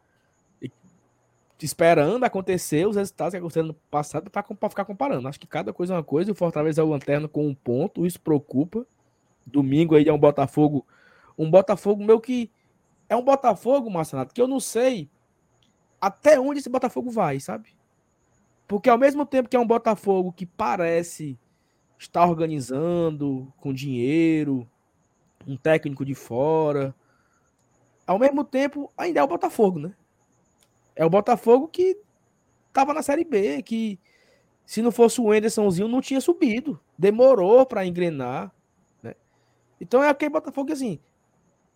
esperando 1.63 2.25
acontecer 2.25 2.87
os 2.87 2.97
resultados 2.97 3.33
que 3.33 3.39
aconteceram 3.39 3.69
no 3.69 3.75
passado 3.75 4.31
para 4.31 4.43
ficar 4.69 4.85
comparando. 4.85 5.29
Acho 5.29 5.39
que 5.39 5.47
cada 5.47 5.73
coisa 5.73 5.93
é 5.93 5.97
uma 5.97 6.03
coisa, 6.03 6.33
o 6.33 6.35
Fortaleza 6.35 6.81
é 6.81 6.85
o 6.85 6.89
lanterna 6.89 7.29
com 7.29 7.47
um 7.47 7.55
ponto, 7.55 8.07
isso 8.07 8.21
preocupa. 8.21 8.87
Domingo 9.45 9.95
aí 9.95 10.09
é 10.09 10.13
um 10.13 10.19
Botafogo, 10.19 10.87
um 11.37 11.51
Botafogo 11.51 12.03
meu 12.05 12.21
que 12.21 12.51
é 13.09 13.17
um 13.17 13.23
Botafogo, 13.23 13.91
Marcelo, 13.91 14.27
que 14.27 14.41
eu 14.41 14.49
não 14.49 14.61
sei 14.61 15.11
até 16.01 16.39
onde 16.41 16.61
esse 16.61 16.71
Botafogo 16.71 17.11
vai, 17.11 17.41
sabe? 17.41 17.71
Porque 18.67 18.89
ao 18.89 18.97
mesmo 18.97 19.27
tempo 19.27 19.49
que 19.49 19.57
é 19.57 19.61
um 19.61 19.67
Botafogo 19.67 20.33
que 20.33 20.47
parece 20.47 21.39
estar 21.99 22.25
organizando 22.25 23.53
com 23.59 23.75
dinheiro, 23.75 24.67
um 25.47 25.57
técnico 25.57 26.05
de 26.05 26.15
fora, 26.15 26.95
ao 28.11 28.19
mesmo 28.19 28.43
tempo 28.43 28.93
ainda 28.99 29.21
é 29.21 29.23
o 29.23 29.29
Botafogo, 29.29 29.79
né? 29.79 29.95
É 30.97 31.07
o 31.07 31.11
Botafogo 31.11 31.69
que 31.69 31.97
tava 32.73 32.93
na 32.93 33.05
Série 33.05 33.23
B, 33.23 33.63
que 33.63 34.01
se 34.67 34.83
não 34.83 34.91
fosse 34.91 35.21
o 35.21 35.33
Endersonzinho 35.33 35.87
não 35.87 36.01
tinha 36.01 36.21
subido, 36.21 36.81
demorou 36.99 37.65
para 37.65 37.87
engrenar, 37.87 38.51
né? 39.01 39.15
Então 39.81 40.03
é 40.03 40.09
aquele 40.09 40.31
Botafogo 40.31 40.73
assim, 40.73 40.99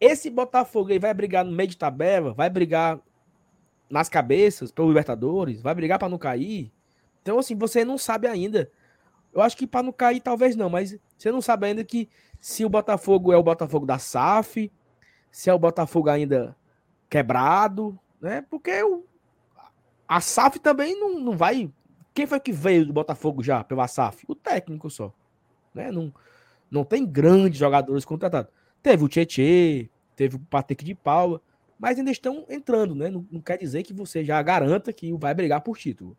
esse 0.01 0.29
Botafogo 0.29 0.91
aí 0.91 0.99
vai 0.99 1.15
brigar 1.15 1.45
no 1.45 1.53
meio 1.53 1.69
de 1.69 1.77
tabela, 1.77 2.35
vai 2.35 2.51
brigar 2.51 2.99
nas 3.89 4.09
cabeças 4.09 4.73
pelo 4.73 4.89
Libertadores, 4.89 5.63
vai 5.63 5.73
brigar 5.73 6.01
para 6.01 6.09
não 6.09 6.19
cair. 6.19 6.73
Então, 7.23 7.39
assim, 7.39 7.55
você 7.55 7.85
não 7.85 7.97
sabe 7.97 8.27
ainda. 8.27 8.69
Eu 9.33 9.41
acho 9.41 9.57
que 9.57 9.69
para 9.69 9.85
não 9.85 9.93
cair, 9.93 10.19
talvez 10.19 10.57
não, 10.57 10.69
mas 10.69 10.99
você 11.17 11.31
não 11.31 11.41
sabe 11.41 11.69
ainda 11.69 11.85
que 11.85 12.09
se 12.41 12.65
o 12.65 12.69
Botafogo 12.69 13.33
é 13.33 13.37
o 13.37 13.43
Botafogo 13.43 13.87
da 13.87 14.01
SAF, 14.01 14.69
se 15.35 15.51
é 15.51 15.53
o 15.53 15.59
Botafogo 15.59 16.09
ainda 16.09 16.57
quebrado, 17.11 17.99
né? 18.21 18.41
Porque 18.49 18.85
o, 18.85 19.05
a 20.07 20.21
SAF 20.21 20.61
também 20.61 20.99
não, 20.99 21.19
não 21.19 21.37
vai. 21.37 21.69
Quem 22.15 22.25
foi 22.25 22.39
que 22.39 22.53
veio 22.53 22.87
do 22.87 22.93
Botafogo 22.93 23.43
já 23.43 23.65
pela 23.65 23.89
SAF? 23.89 24.25
O 24.29 24.37
técnico 24.37 24.89
só. 24.89 25.13
Né? 25.75 25.91
Não, 25.91 26.15
não 26.71 26.85
tem 26.85 27.05
grandes 27.05 27.59
jogadores 27.59 28.05
contratados. 28.05 28.53
Teve 28.81 29.03
o 29.03 29.09
Tietê, 29.09 29.91
teve 30.15 30.37
o 30.37 30.39
Patrick 30.39 30.85
de 30.85 30.95
Paula, 30.95 31.43
mas 31.81 31.99
ainda 31.99 32.13
estão 32.13 32.47
entrando, 32.49 32.95
né? 32.95 33.11
Não, 33.11 33.27
não, 33.29 33.41
quer 33.41 33.59
dizer 33.59 33.83
que 33.83 33.93
você 33.93 34.25
já 34.25 34.41
garanta 34.41 34.93
que 34.93 35.13
vai 35.15 35.35
brigar 35.35 35.63
por 35.63 35.77
título. 35.77 36.17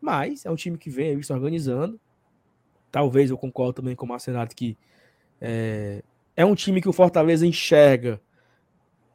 Mas 0.00 0.46
é 0.46 0.50
um 0.50 0.56
time 0.56 0.78
que 0.78 0.88
vem 0.88 1.10
aí 1.10 1.22
se 1.22 1.34
organizando. 1.34 2.00
Talvez 2.90 3.28
eu 3.28 3.36
concordo 3.36 3.74
também 3.74 3.94
com 3.94 4.06
o 4.06 4.08
Marcenato 4.08 4.56
que 4.56 4.78
é, 5.38 6.02
é 6.36 6.44
um 6.44 6.54
time 6.54 6.80
que 6.80 6.88
o 6.88 6.92
Fortaleza 6.92 7.46
enxerga 7.46 8.20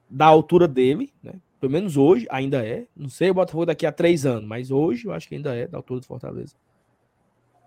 da 0.09 0.26
altura 0.26 0.68
dele, 0.68 1.13
né? 1.22 1.34
Pelo 1.59 1.72
menos 1.72 1.97
hoje 1.97 2.28
ainda 2.30 2.65
é. 2.65 2.86
Não 2.95 3.09
sei 3.09 3.32
o 3.32 3.34
Botafogo 3.34 3.65
daqui 3.65 3.86
a 3.86 3.91
três 3.91 4.26
anos, 4.26 4.47
mas 4.47 4.70
hoje 4.70 5.07
eu 5.07 5.11
acho 5.11 5.28
que 5.28 5.36
ainda 5.36 5.55
é 5.55 5.68
da 5.68 5.78
altura 5.78 5.99
do 5.99 6.05
Fortaleza. 6.05 6.55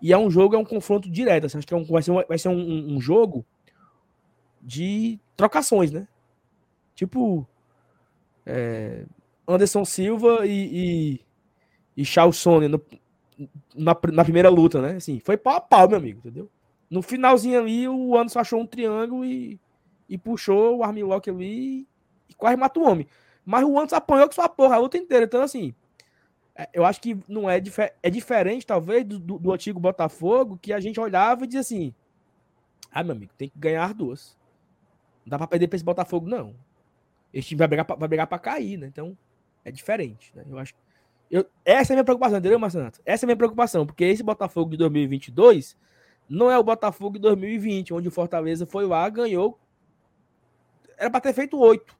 E 0.01 0.12
é 0.12 0.18
um 0.18 0.30
jogo, 0.30 0.55
é 0.55 0.59
um 0.59 0.64
confronto 0.64 1.11
direto. 1.11 1.46
Assim, 1.46 1.59
acho 1.59 1.66
que 1.66 1.74
é 1.74 1.76
um, 1.76 1.84
vai 1.84 2.03
ser, 2.03 2.11
um, 2.12 2.22
vai 2.26 2.38
ser 2.38 2.48
um, 2.48 2.94
um, 2.94 3.01
jogo 3.01 3.44
de 4.62 5.18
trocações, 5.36 5.90
né? 5.90 6.07
Tipo 6.94 7.46
é, 8.46 9.05
Anderson 9.46 9.84
Silva 9.84 10.46
e, 10.46 11.18
e, 11.96 12.01
e 12.03 12.05
Charles 12.05 12.36
Sonnen 12.36 12.68
no, 12.68 12.80
na, 13.74 13.96
na 14.12 14.24
primeira 14.24 14.48
luta, 14.48 14.80
né? 14.80 14.96
Assim, 14.96 15.20
foi 15.20 15.36
pau 15.36 15.57
a 15.57 15.61
pau, 15.61 15.88
meu 15.88 15.98
amigo, 15.98 16.20
entendeu? 16.20 16.48
No 16.91 17.03
finalzinho 17.03 17.61
ali, 17.61 17.88
o 17.88 18.16
Anderson 18.16 18.41
achou 18.41 18.61
um 18.61 18.66
triângulo 18.66 19.24
e, 19.24 19.61
e 20.09 20.18
puxou 20.18 20.78
o 20.78 20.82
Armlock 20.82 21.30
ali 21.30 21.86
e 22.28 22.34
quase 22.34 22.57
matou 22.57 22.82
o 22.84 22.91
homem. 22.91 23.07
Mas 23.45 23.64
o 23.64 23.78
Anderson 23.78 23.97
apanhou 23.97 24.26
com 24.26 24.34
sua 24.34 24.49
porra 24.49 24.74
a 24.74 24.78
luta 24.78 24.99
inteira. 24.99 25.24
Então, 25.24 25.41
assim, 25.41 25.72
é, 26.55 26.68
eu 26.72 26.84
acho 26.84 27.01
que 27.01 27.16
não 27.28 27.49
é, 27.49 27.62
é 28.03 28.11
diferente, 28.11 28.66
talvez, 28.66 29.05
do, 29.05 29.18
do, 29.18 29.38
do, 29.38 29.53
antigo 29.53 29.78
Botafogo, 29.78 30.59
que 30.61 30.72
a 30.72 30.80
gente 30.80 30.99
olhava 30.99 31.45
e 31.45 31.47
dizia 31.47 31.61
assim: 31.61 31.95
ah, 32.91 33.05
meu 33.05 33.14
amigo, 33.14 33.32
tem 33.38 33.49
que 33.49 33.59
ganhar 33.59 33.95
duas. 33.95 34.36
Não 35.24 35.30
dá 35.30 35.38
pra 35.38 35.47
perder 35.47 35.68
pra 35.68 35.76
esse 35.76 35.84
Botafogo, 35.84 36.28
não. 36.28 36.57
Esse 37.32 37.49
time 37.49 37.59
vai 37.61 37.68
brigar 37.68 37.84
pra, 37.84 37.95
vai 37.95 38.09
brigar 38.09 38.26
pra 38.26 38.38
cair, 38.38 38.76
né? 38.76 38.88
Então, 38.88 39.16
é 39.64 39.70
diferente, 39.70 40.32
né? 40.34 40.45
Eu 40.49 40.59
acho 40.59 40.74
eu, 41.30 41.47
essa 41.64 41.93
é 41.93 41.95
a 41.95 41.97
minha 41.97 42.05
preocupação, 42.05 42.38
entendeu, 42.38 42.59
Marcelo? 42.59 42.91
Essa 43.07 43.24
é 43.24 43.26
a 43.26 43.28
minha 43.28 43.36
preocupação, 43.36 43.86
porque 43.86 44.05
esse 44.05 44.22
Botafogo 44.22 44.72
de 44.72 44.76
2022 44.78 45.76
não 46.31 46.49
é 46.49 46.57
o 46.57 46.62
Botafogo 46.62 47.14
de 47.14 47.22
2020, 47.22 47.93
onde 47.93 48.07
o 48.07 48.12
Fortaleza 48.12 48.64
foi 48.64 48.87
lá, 48.87 49.09
ganhou. 49.09 49.59
Era 50.97 51.11
para 51.11 51.20
ter 51.20 51.33
feito 51.33 51.59
oito. 51.59 51.99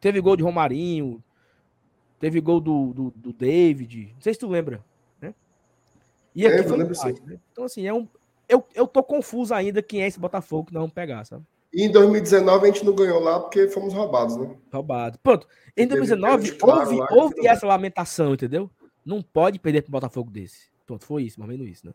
Teve 0.00 0.20
gol 0.20 0.34
de 0.34 0.42
Romarinho, 0.42 1.22
teve 2.18 2.40
gol 2.40 2.60
do, 2.60 2.92
do, 2.92 3.10
do, 3.14 3.32
David. 3.32 4.12
Não 4.14 4.20
sei 4.20 4.34
se 4.34 4.40
tu 4.40 4.48
lembra, 4.48 4.84
né? 5.20 5.32
E 6.34 6.44
aqui 6.44 6.56
é, 6.56 6.62
foi 6.64 6.80
empate, 6.80 7.22
né? 7.22 7.38
Então, 7.52 7.64
assim, 7.64 7.86
é 7.86 7.94
um, 7.94 8.08
eu, 8.48 8.66
eu 8.74 8.88
tô 8.88 9.00
confuso 9.00 9.54
ainda 9.54 9.80
quem 9.80 10.02
é 10.02 10.08
esse 10.08 10.18
Botafogo 10.18 10.66
que 10.66 10.74
nós 10.74 10.80
vamos 10.80 10.94
pegar, 10.94 11.24
sabe? 11.24 11.44
E 11.72 11.84
em 11.84 11.92
2019 11.92 12.64
a 12.64 12.72
gente 12.72 12.84
não 12.84 12.96
ganhou 12.96 13.20
lá 13.20 13.38
porque 13.38 13.68
fomos 13.68 13.94
roubados, 13.94 14.36
né? 14.36 14.56
Roubados. 14.72 15.20
Pronto. 15.22 15.46
Em 15.76 15.86
2019 15.86 16.58
houve, 16.60 17.00
houve 17.12 17.46
essa 17.46 17.64
lamentação, 17.64 18.34
entendeu? 18.34 18.68
Não 19.06 19.22
pode 19.22 19.60
perder 19.60 19.82
para 19.82 19.90
um 19.90 19.92
Botafogo 19.92 20.32
desse. 20.32 20.68
Pronto, 20.84 21.04
foi 21.04 21.22
isso, 21.22 21.38
mais 21.38 21.48
ou 21.48 21.56
menos 21.56 21.72
isso, 21.72 21.86
né? 21.86 21.92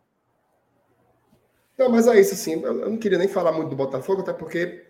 Não, 1.78 1.90
mas 1.90 2.08
é 2.08 2.20
isso, 2.20 2.34
assim. 2.34 2.62
Eu 2.62 2.74
não 2.90 2.98
queria 2.98 3.18
nem 3.18 3.28
falar 3.28 3.52
muito 3.52 3.70
do 3.70 3.76
Botafogo, 3.76 4.22
até 4.22 4.34
porque 4.34 4.86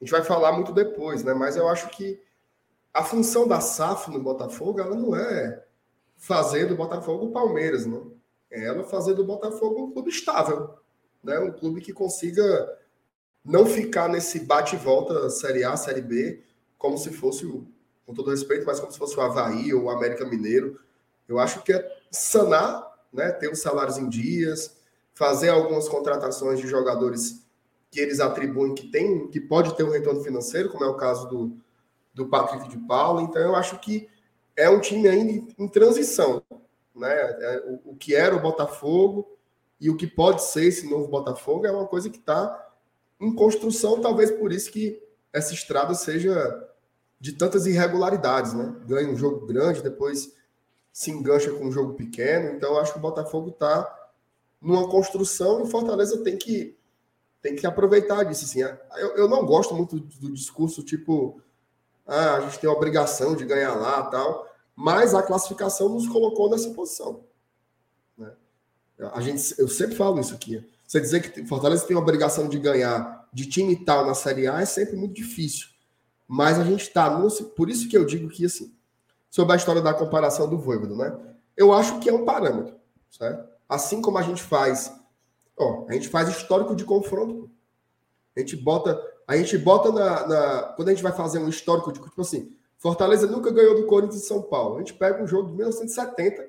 a 0.00 0.04
gente 0.04 0.10
vai 0.10 0.22
falar 0.22 0.52
muito 0.52 0.72
depois, 0.72 1.22
né? 1.22 1.32
Mas 1.32 1.56
eu 1.56 1.68
acho 1.68 1.88
que 1.90 2.20
a 2.92 3.02
função 3.02 3.46
da 3.46 3.60
SAF 3.60 4.10
no 4.10 4.20
Botafogo, 4.20 4.80
ela 4.80 4.94
não 4.94 5.14
é 5.16 5.64
fazer 6.16 6.66
do 6.66 6.76
Botafogo 6.76 7.26
o 7.26 7.32
Palmeiras, 7.32 7.86
né? 7.86 8.00
É 8.50 8.66
ela 8.66 8.84
fazer 8.84 9.14
do 9.14 9.24
Botafogo 9.24 9.84
um 9.84 9.92
clube 9.92 10.10
estável, 10.10 10.74
né? 11.22 11.38
Um 11.38 11.52
clube 11.52 11.80
que 11.80 11.92
consiga 11.92 12.78
não 13.44 13.66
ficar 13.66 14.08
nesse 14.08 14.40
bate 14.40 14.76
volta 14.76 15.28
Série 15.28 15.64
A, 15.64 15.76
Série 15.76 16.00
B, 16.00 16.42
como 16.78 16.96
se 16.96 17.10
fosse, 17.12 17.44
o, 17.44 17.66
com 18.06 18.14
todo 18.14 18.30
respeito, 18.30 18.64
mas 18.64 18.80
como 18.80 18.92
se 18.92 18.98
fosse 18.98 19.16
o 19.16 19.20
Havaí 19.20 19.72
ou 19.74 19.84
o 19.84 19.90
América 19.90 20.24
Mineiro. 20.24 20.80
Eu 21.28 21.38
acho 21.38 21.62
que 21.62 21.72
é 21.72 21.96
sanar, 22.10 22.86
né, 23.12 23.32
ter 23.32 23.50
os 23.50 23.60
salários 23.60 23.98
em 23.98 24.08
dias, 24.08 24.76
fazer 25.14 25.48
algumas 25.48 25.88
contratações 25.88 26.60
de 26.60 26.66
jogadores 26.66 27.44
que 27.90 28.00
eles 28.00 28.18
atribuem 28.18 28.74
que 28.74 28.88
tem, 28.88 29.28
que 29.28 29.40
pode 29.40 29.76
ter 29.76 29.84
um 29.84 29.90
retorno 29.90 30.22
financeiro, 30.22 30.68
como 30.68 30.84
é 30.84 30.88
o 30.88 30.96
caso 30.96 31.28
do, 31.28 31.56
do 32.12 32.28
Patrick 32.28 32.68
de 32.68 32.78
Paulo. 32.78 33.20
Então 33.20 33.40
eu 33.40 33.54
acho 33.54 33.78
que 33.78 34.08
é 34.56 34.68
um 34.68 34.80
time 34.80 35.08
ainda 35.08 35.52
em 35.56 35.68
transição, 35.68 36.42
né? 36.94 37.12
É, 37.12 37.64
o, 37.66 37.92
o 37.92 37.96
que 37.96 38.14
era 38.14 38.34
o 38.34 38.40
Botafogo 38.40 39.38
e 39.80 39.88
o 39.88 39.96
que 39.96 40.06
pode 40.06 40.42
ser 40.42 40.64
esse 40.64 40.88
novo 40.88 41.08
Botafogo 41.08 41.66
é 41.66 41.70
uma 41.70 41.86
coisa 41.86 42.10
que 42.10 42.18
está 42.18 42.72
em 43.20 43.32
construção, 43.34 44.00
talvez 44.00 44.30
por 44.30 44.52
isso 44.52 44.70
que 44.70 45.00
essa 45.32 45.54
estrada 45.54 45.94
seja 45.94 46.68
de 47.20 47.32
tantas 47.32 47.66
irregularidades, 47.66 48.52
né? 48.52 48.74
Ganha 48.86 49.08
um 49.08 49.16
jogo 49.16 49.46
grande, 49.46 49.82
depois 49.82 50.32
se 50.92 51.10
engancha 51.10 51.50
com 51.52 51.64
um 51.64 51.72
jogo 51.72 51.94
pequeno. 51.94 52.54
Então, 52.54 52.78
acho 52.78 52.92
que 52.92 52.98
o 52.98 53.02
Botafogo 53.02 53.50
está 53.50 54.03
numa 54.64 54.88
construção 54.88 55.62
e 55.62 55.70
Fortaleza 55.70 56.24
tem 56.24 56.36
que 56.36 56.76
tem 57.42 57.54
que 57.54 57.66
aproveitar 57.66 58.24
disso. 58.24 58.46
Assim. 58.46 58.62
Eu, 58.96 59.16
eu 59.16 59.28
não 59.28 59.44
gosto 59.44 59.74
muito 59.74 60.00
do, 60.00 60.32
discurso 60.32 60.82
tipo 60.82 61.40
ah, 62.06 62.36
a 62.36 62.40
gente 62.40 62.58
tem 62.58 62.68
a 62.68 62.72
obrigação 62.72 63.36
de 63.36 63.44
ganhar 63.44 63.74
lá 63.74 64.02
tal, 64.04 64.48
mas 64.74 65.14
a 65.14 65.22
classificação 65.22 65.90
nos 65.90 66.08
colocou 66.08 66.50
nessa 66.50 66.70
posição. 66.70 67.24
Né? 68.16 68.32
A 69.12 69.20
gente, 69.20 69.54
eu 69.58 69.68
sempre 69.68 69.94
falo 69.94 70.18
isso 70.18 70.34
aqui. 70.34 70.66
Você 70.86 71.00
dizer 71.00 71.20
que 71.20 71.44
Fortaleza 71.46 71.86
tem 71.86 71.96
a 71.96 72.00
obrigação 72.00 72.48
de 72.48 72.58
ganhar 72.58 73.28
de 73.32 73.46
time 73.46 73.76
tal 73.76 74.06
na 74.06 74.14
Série 74.14 74.46
A 74.46 74.60
é 74.60 74.64
sempre 74.64 74.96
muito 74.96 75.14
difícil. 75.14 75.68
Mas 76.26 76.58
a 76.58 76.64
gente 76.64 76.82
está. 76.82 77.10
Por 77.56 77.68
isso 77.68 77.88
que 77.88 77.96
eu 77.96 78.04
digo 78.04 78.28
que, 78.28 78.46
assim, 78.46 78.74
sobre 79.30 79.52
a 79.52 79.56
história 79.56 79.82
da 79.82 79.92
comparação 79.92 80.48
do 80.48 80.58
Voivodo, 80.58 80.96
né? 80.96 81.14
Eu 81.56 81.72
acho 81.72 82.00
que 82.00 82.08
é 82.08 82.12
um 82.12 82.24
parâmetro, 82.24 82.74
certo? 83.10 83.53
Assim 83.68 84.02
como 84.02 84.18
a 84.18 84.22
gente 84.22 84.42
faz, 84.42 84.92
ó, 85.56 85.86
a 85.88 85.92
gente 85.92 86.08
faz 86.08 86.28
histórico 86.28 86.74
de 86.74 86.84
confronto. 86.84 87.50
A 88.36 88.40
gente 88.40 88.56
bota, 88.56 89.00
a 89.26 89.36
gente 89.36 89.56
bota 89.58 89.92
na, 89.92 90.26
na 90.26 90.62
quando 90.74 90.88
a 90.88 90.92
gente 90.92 91.02
vai 91.02 91.12
fazer 91.12 91.38
um 91.38 91.48
histórico 91.48 91.92
de 91.92 92.00
tipo 92.00 92.20
assim, 92.20 92.54
Fortaleza 92.78 93.26
nunca 93.26 93.50
ganhou 93.50 93.74
do 93.74 93.86
Corinthians 93.86 94.20
de 94.20 94.26
São 94.26 94.42
Paulo. 94.42 94.76
A 94.76 94.78
gente 94.80 94.94
pega 94.94 95.22
um 95.22 95.26
jogo 95.26 95.48
de 95.48 95.56
1970 95.56 96.48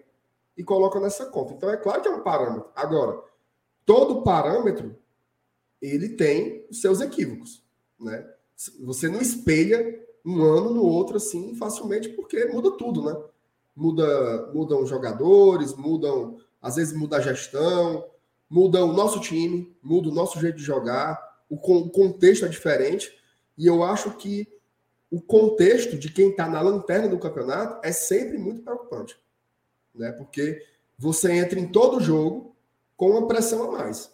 e 0.58 0.64
coloca 0.64 1.00
nessa 1.00 1.26
conta. 1.28 1.54
Então 1.54 1.70
é 1.70 1.78
claro 1.78 2.02
que 2.02 2.08
é 2.08 2.12
um 2.12 2.24
parâmetro. 2.24 2.70
Agora, 2.76 3.22
todo 3.86 4.22
parâmetro 4.22 4.98
ele 5.82 6.10
tem 6.10 6.66
os 6.70 6.82
seus 6.82 7.00
equívocos, 7.02 7.64
né? 8.00 8.28
Você 8.82 9.08
não 9.08 9.22
espelha 9.22 10.04
um 10.26 10.42
ano 10.44 10.72
no 10.72 10.84
outro 10.84 11.18
assim 11.18 11.56
facilmente 11.56 12.10
porque 12.10 12.46
muda 12.46 12.72
tudo, 12.72 13.04
né? 13.04 13.16
Muda, 13.76 14.52
mudam 14.54 14.86
jogadores, 14.86 15.74
mudam, 15.76 16.38
às 16.66 16.78
vezes 16.78 16.98
muda 16.98 17.18
a 17.18 17.22
gestão, 17.22 18.10
muda 18.50 18.84
o 18.84 18.92
nosso 18.92 19.20
time, 19.20 19.78
muda 19.84 20.10
o 20.10 20.12
nosso 20.12 20.40
jeito 20.40 20.58
de 20.58 20.64
jogar, 20.64 21.44
o, 21.48 21.60
contexto 21.60 22.44
é 22.44 22.48
diferente. 22.48 23.16
E 23.56 23.68
eu 23.68 23.84
acho 23.84 24.18
que 24.18 24.52
o 25.12 25.22
contexto 25.22 25.96
de 25.96 26.12
quem 26.12 26.32
está 26.32 26.50
na 26.50 26.60
lanterna 26.60 27.08
do 27.08 27.20
campeonato 27.20 27.86
é 27.86 27.92
sempre 27.92 28.40
muito 28.40 28.64
preocupante, 28.64 29.16
né? 29.94 30.12
Porque 30.14 30.66
você 30.98 31.34
entra 31.34 31.60
em 31.60 31.72
todo 31.72 32.02
jogo 32.02 32.56
com 32.98 33.12
uma 33.12 33.28
pressão 33.28 33.70
a 33.70 33.72
mais, 33.72 34.12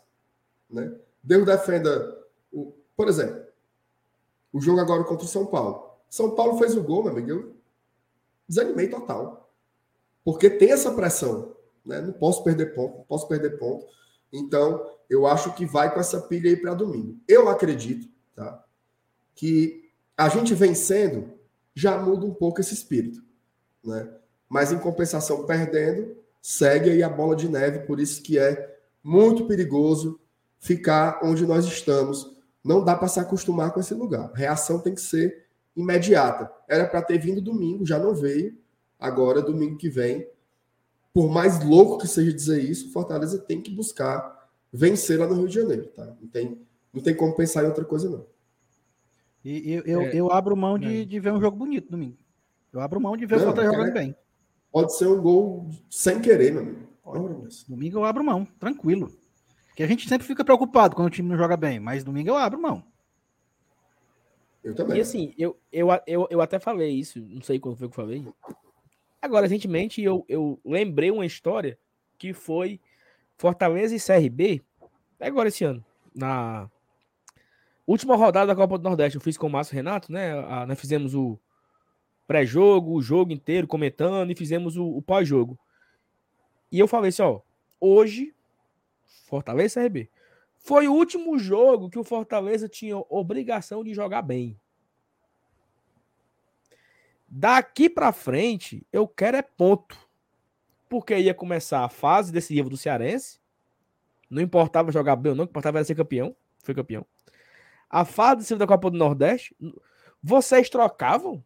né? 0.70 0.94
Deus 1.24 1.46
defenda, 1.46 2.22
o, 2.52 2.74
por 2.98 3.08
exemplo, 3.08 3.46
o 4.52 4.60
jogo 4.60 4.82
agora 4.82 5.06
contra 5.06 5.26
o 5.26 5.30
São 5.30 5.46
Paulo. 5.46 5.90
São 6.10 6.32
Paulo 6.32 6.58
fez 6.58 6.76
o 6.76 6.84
gol, 6.84 7.02
meu 7.02 7.14
amigo, 7.14 7.30
eu 7.30 7.56
desanimei 8.46 8.90
total, 8.90 9.50
porque 10.26 10.50
tem 10.50 10.74
essa 10.74 10.92
pressão, 10.92 11.56
né? 11.86 12.02
Não 12.02 12.14
posso 12.14 12.44
perder 12.44 12.74
ponto, 12.74 12.98
não 12.98 13.04
posso 13.04 13.28
perder 13.28 13.58
ponto. 13.58 13.86
Então, 14.32 14.86
eu 15.10 15.28
acho 15.28 15.54
que 15.54 15.66
vai 15.66 15.94
com 15.94 16.00
essa 16.00 16.22
pilha 16.22 16.50
aí 16.50 16.56
para 16.56 16.74
domingo. 16.74 17.20
Eu 17.28 17.50
acredito, 17.50 18.08
tá? 18.36 18.64
Que 19.36 19.90
a 20.18 20.30
gente 20.30 20.54
vencendo 20.54 21.34
já 21.76 21.98
muda 21.98 22.26
um 22.26 22.34
pouco 22.34 22.62
esse 22.62 22.74
espírito, 22.74 23.24
né? 23.84 24.10
Mas 24.48 24.72
em 24.72 24.80
compensação, 24.80 25.46
perdendo, 25.46 26.16
segue 26.42 26.90
aí 26.90 27.04
a 27.04 27.10
bola 27.10 27.36
de 27.36 27.48
neve, 27.48 27.80
por 27.86 28.00
isso 28.00 28.22
que 28.22 28.38
é 28.38 28.78
muito 29.04 29.48
perigoso 29.48 30.20
ficar 30.60 31.20
onde 31.24 31.46
nós 31.46 31.66
estamos. 31.66 32.36
Não 32.64 32.84
dá 32.84 32.96
para 32.96 33.08
se 33.08 33.20
acostumar 33.20 33.72
com 33.72 33.80
esse 33.80 33.94
lugar. 33.94 34.30
A 34.34 34.38
reação 34.38 34.80
tem 34.80 34.94
que 34.94 35.02
ser 35.02 35.46
imediata. 35.76 36.52
Era 36.68 36.86
para 36.86 37.02
ter 37.02 37.18
vindo 37.18 37.42
domingo, 37.42 37.86
já 37.86 37.98
não 37.98 38.14
veio. 38.14 38.58
Agora, 39.00 39.42
domingo 39.42 39.78
que 39.78 39.90
vem, 39.90 40.28
por 41.14 41.30
mais 41.30 41.64
louco 41.64 41.98
que 41.98 42.08
seja 42.08 42.34
dizer 42.34 42.64
isso, 42.64 42.92
Fortaleza 42.92 43.38
tem 43.40 43.62
que 43.62 43.72
buscar 43.72 44.50
vencer 44.72 45.20
lá 45.20 45.28
no 45.28 45.36
Rio 45.36 45.48
de 45.48 45.56
Janeiro, 45.56 45.88
tá? 45.88 46.06
Não 46.20 46.28
tem, 46.28 46.62
não 46.94 47.02
tem 47.02 47.16
como 47.16 47.36
pensar 47.36 47.64
em 47.64 47.68
outra 47.68 47.84
coisa, 47.84 48.10
não. 48.10 48.26
E 49.44 49.74
eu, 49.74 49.84
eu, 49.86 50.02
é, 50.02 50.16
eu 50.16 50.32
abro 50.32 50.56
mão 50.56 50.78
de, 50.78 51.02
é. 51.02 51.06
de 51.06 51.20
ver 51.20 51.34
um 51.34 51.42
jogo 51.42 51.58
bonito 51.58 51.90
domingo. 51.90 52.18
Eu 52.72 52.80
abro 52.80 53.02
mão 53.02 53.18
de 53.18 53.26
ver 53.26 53.38
não, 53.38 53.44
o 53.44 53.46
Fortaleza 53.48 53.74
jogando 53.74 53.94
bem. 53.94 54.16
Pode 54.72 54.96
ser 54.96 55.08
um 55.08 55.22
gol 55.22 55.70
sem 55.90 56.22
querer, 56.22 56.54
meu 56.54 56.62
amigo. 56.62 56.92
Domingo 57.68 57.98
eu 57.98 58.06
abro 58.06 58.24
mão, 58.24 58.46
tranquilo. 58.60 59.12
Porque 59.68 59.84
a 59.84 59.88
gente 59.88 60.08
sempre 60.08 60.26
fica 60.26 60.46
preocupado 60.46 60.96
quando 60.96 61.08
o 61.08 61.12
time 61.12 61.28
não 61.28 61.38
joga 61.38 61.58
bem, 61.58 61.80
mas 61.80 62.04
domingo 62.04 62.30
eu 62.30 62.38
abro 62.38 62.62
mão. 62.62 62.84
Eu 64.64 64.76
também. 64.76 64.98
E 64.98 65.02
assim, 65.02 65.34
eu, 65.38 65.58
eu, 65.72 65.88
eu, 66.06 66.28
eu 66.30 66.42
até 66.42 66.60
falei 66.60 66.92
isso, 66.92 67.20
não 67.20 67.42
sei 67.42 67.60
quando 67.60 67.78
foi 67.78 67.90
que 67.90 67.94
eu 67.94 68.04
falei, 68.04 68.28
Agora, 69.22 69.46
recentemente, 69.46 70.02
eu, 70.02 70.26
eu 70.28 70.60
lembrei 70.66 71.12
uma 71.12 71.26
história 71.26 71.78
que 72.18 72.34
foi 72.34 72.80
Fortaleza 73.38 73.96
e 73.96 74.00
CRB, 74.00 74.62
agora 75.20 75.50
esse 75.50 75.64
ano, 75.64 75.84
na 76.14 76.70
última 77.86 78.16
rodada 78.16 78.48
da 78.48 78.56
Copa 78.56 78.78
do 78.78 78.84
Nordeste. 78.84 79.16
Eu 79.16 79.22
fiz 79.22 79.38
com 79.38 79.48
o 79.48 79.50
Márcio 79.50 79.76
Renato, 79.76 80.12
né? 80.12 80.32
A, 80.48 80.66
nós 80.66 80.80
fizemos 80.80 81.14
o 81.14 81.40
pré-jogo, 82.28 82.94
o 82.94 83.02
jogo 83.02 83.32
inteiro 83.32 83.68
comentando 83.68 84.32
e 84.32 84.36
fizemos 84.36 84.78
o, 84.78 84.86
o 84.86 85.02
pós-jogo. 85.02 85.58
E 86.72 86.80
eu 86.80 86.88
falei 86.88 87.10
assim: 87.10 87.24
ó, 87.24 87.42
hoje, 87.80 88.34
Fortaleza 89.26 89.80
e 89.80 89.84
CRB. 89.84 90.10
Foi 90.58 90.88
o 90.88 90.94
último 90.94 91.38
jogo 91.40 91.90
que 91.90 91.98
o 91.98 92.04
Fortaleza 92.04 92.70
tinha 92.70 92.98
obrigação 93.10 93.84
de 93.84 93.94
jogar 93.94 94.22
bem. 94.22 94.60
Daqui 97.34 97.90
para 97.90 98.12
frente, 98.12 98.86
eu 98.92 99.08
quero 99.08 99.38
é 99.38 99.42
ponto. 99.42 99.98
Porque 100.90 101.18
ia 101.18 101.34
começar 101.34 101.86
a 101.86 101.88
fase 101.88 102.30
decisiva 102.30 102.70
do 102.70 102.76
Cearense. 102.76 103.40
Não 104.30 104.42
importava 104.42 104.92
jogar 104.92 105.16
bem 105.16 105.30
ou 105.30 105.36
não, 105.38 105.46
importava 105.46 105.78
era 105.78 105.86
ser 105.86 105.96
campeão. 105.96 106.36
Foi 106.62 106.76
campeão. 106.76 107.06
A 107.90 108.04
fase 108.04 108.38
decisiva 108.38 108.60
da 108.60 108.68
Copa 108.68 108.92
do 108.92 108.98
Nordeste. 108.98 109.56
Vocês 110.22 110.70
trocavam? 110.70 111.42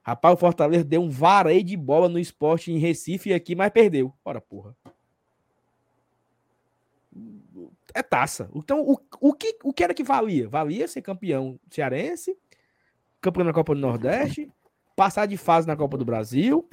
Rapaz, 0.00 0.34
o 0.34 0.36
Fortaleza 0.36 0.84
deu 0.84 1.02
um 1.02 1.10
vareio 1.10 1.64
de 1.64 1.76
bola 1.76 2.08
no 2.08 2.18
esporte 2.18 2.70
em 2.70 2.78
Recife 2.78 3.30
e 3.30 3.34
aqui, 3.34 3.56
mas 3.56 3.72
perdeu. 3.72 4.14
Ora, 4.24 4.40
porra. 4.40 4.76
É 7.92 8.00
taça. 8.00 8.48
Então, 8.54 8.80
o, 8.82 8.96
o, 9.20 9.34
que, 9.34 9.58
o 9.64 9.72
que 9.72 9.82
era 9.82 9.92
que 9.92 10.04
valia? 10.04 10.48
Valia 10.48 10.86
ser 10.86 11.02
campeão 11.02 11.58
cearense, 11.68 12.38
campeão 13.20 13.44
da 13.44 13.52
Copa 13.52 13.74
do 13.74 13.80
Nordeste, 13.80 14.48
passar 15.00 15.24
de 15.24 15.38
fase 15.38 15.66
na 15.66 15.74
Copa 15.74 15.96
do 15.96 16.04
Brasil, 16.04 16.68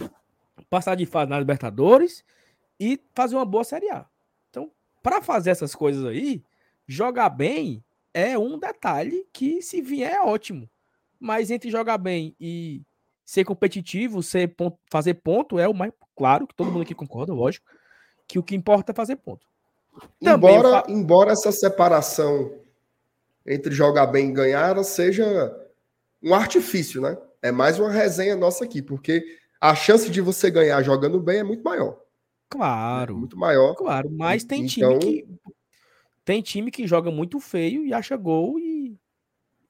passar 0.69 0.95
de 0.95 1.05
fase 1.05 1.29
na 1.29 1.39
Libertadores 1.39 2.25
e 2.77 2.99
fazer 3.15 3.37
uma 3.37 3.45
boa 3.45 3.63
Série 3.63 3.89
A. 3.89 4.05
Então, 4.49 4.69
para 5.01 5.21
fazer 5.21 5.51
essas 5.51 5.73
coisas 5.73 6.03
aí, 6.03 6.43
jogar 6.85 7.29
bem 7.29 7.81
é 8.13 8.37
um 8.37 8.59
detalhe 8.59 9.25
que, 9.31 9.61
se 9.61 9.81
vier, 9.81 10.11
é 10.11 10.21
ótimo. 10.21 10.69
Mas 11.17 11.49
entre 11.49 11.71
jogar 11.71 11.97
bem 11.97 12.35
e 12.37 12.81
ser 13.23 13.45
competitivo, 13.45 14.21
ser 14.21 14.49
ponto, 14.49 14.77
fazer 14.91 15.13
ponto 15.13 15.57
é 15.57 15.65
o 15.65 15.73
mais 15.73 15.93
claro, 16.13 16.45
que 16.45 16.53
todo 16.53 16.69
mundo 16.69 16.81
aqui 16.81 16.93
concorda, 16.93 17.33
lógico, 17.33 17.65
que 18.27 18.37
o 18.37 18.43
que 18.43 18.57
importa 18.57 18.91
é 18.91 18.93
fazer 18.93 19.15
ponto. 19.15 19.47
embora, 20.21 20.81
fa... 20.81 20.91
embora 20.91 21.31
essa 21.31 21.53
separação 21.53 22.59
entre 23.45 23.73
jogar 23.73 24.07
bem 24.07 24.31
e 24.31 24.33
ganhar 24.33 24.83
seja 24.83 25.25
um 26.21 26.35
artifício, 26.35 26.99
né? 26.99 27.17
É 27.41 27.51
mais 27.51 27.79
uma 27.79 27.91
resenha 27.91 28.35
nossa 28.35 28.63
aqui, 28.63 28.81
porque 28.81 29.23
a 29.59 29.75
chance 29.75 30.09
de 30.09 30.21
você 30.21 30.49
ganhar 30.49 30.81
jogando 30.81 31.19
bem 31.19 31.39
é 31.39 31.43
muito 31.43 31.63
maior. 31.63 31.99
Claro. 32.49 33.13
É 33.13 33.17
muito 33.17 33.37
maior. 33.37 33.75
Claro, 33.75 34.09
mas 34.09 34.43
tem 34.43 34.65
então... 34.65 34.99
time 34.99 35.23
que 35.23 35.39
tem 36.23 36.41
time 36.41 36.69
que 36.69 36.85
joga 36.85 37.09
muito 37.09 37.39
feio 37.39 37.85
e 37.85 37.93
acha 37.93 38.17
gol 38.17 38.59
e, 38.59 38.99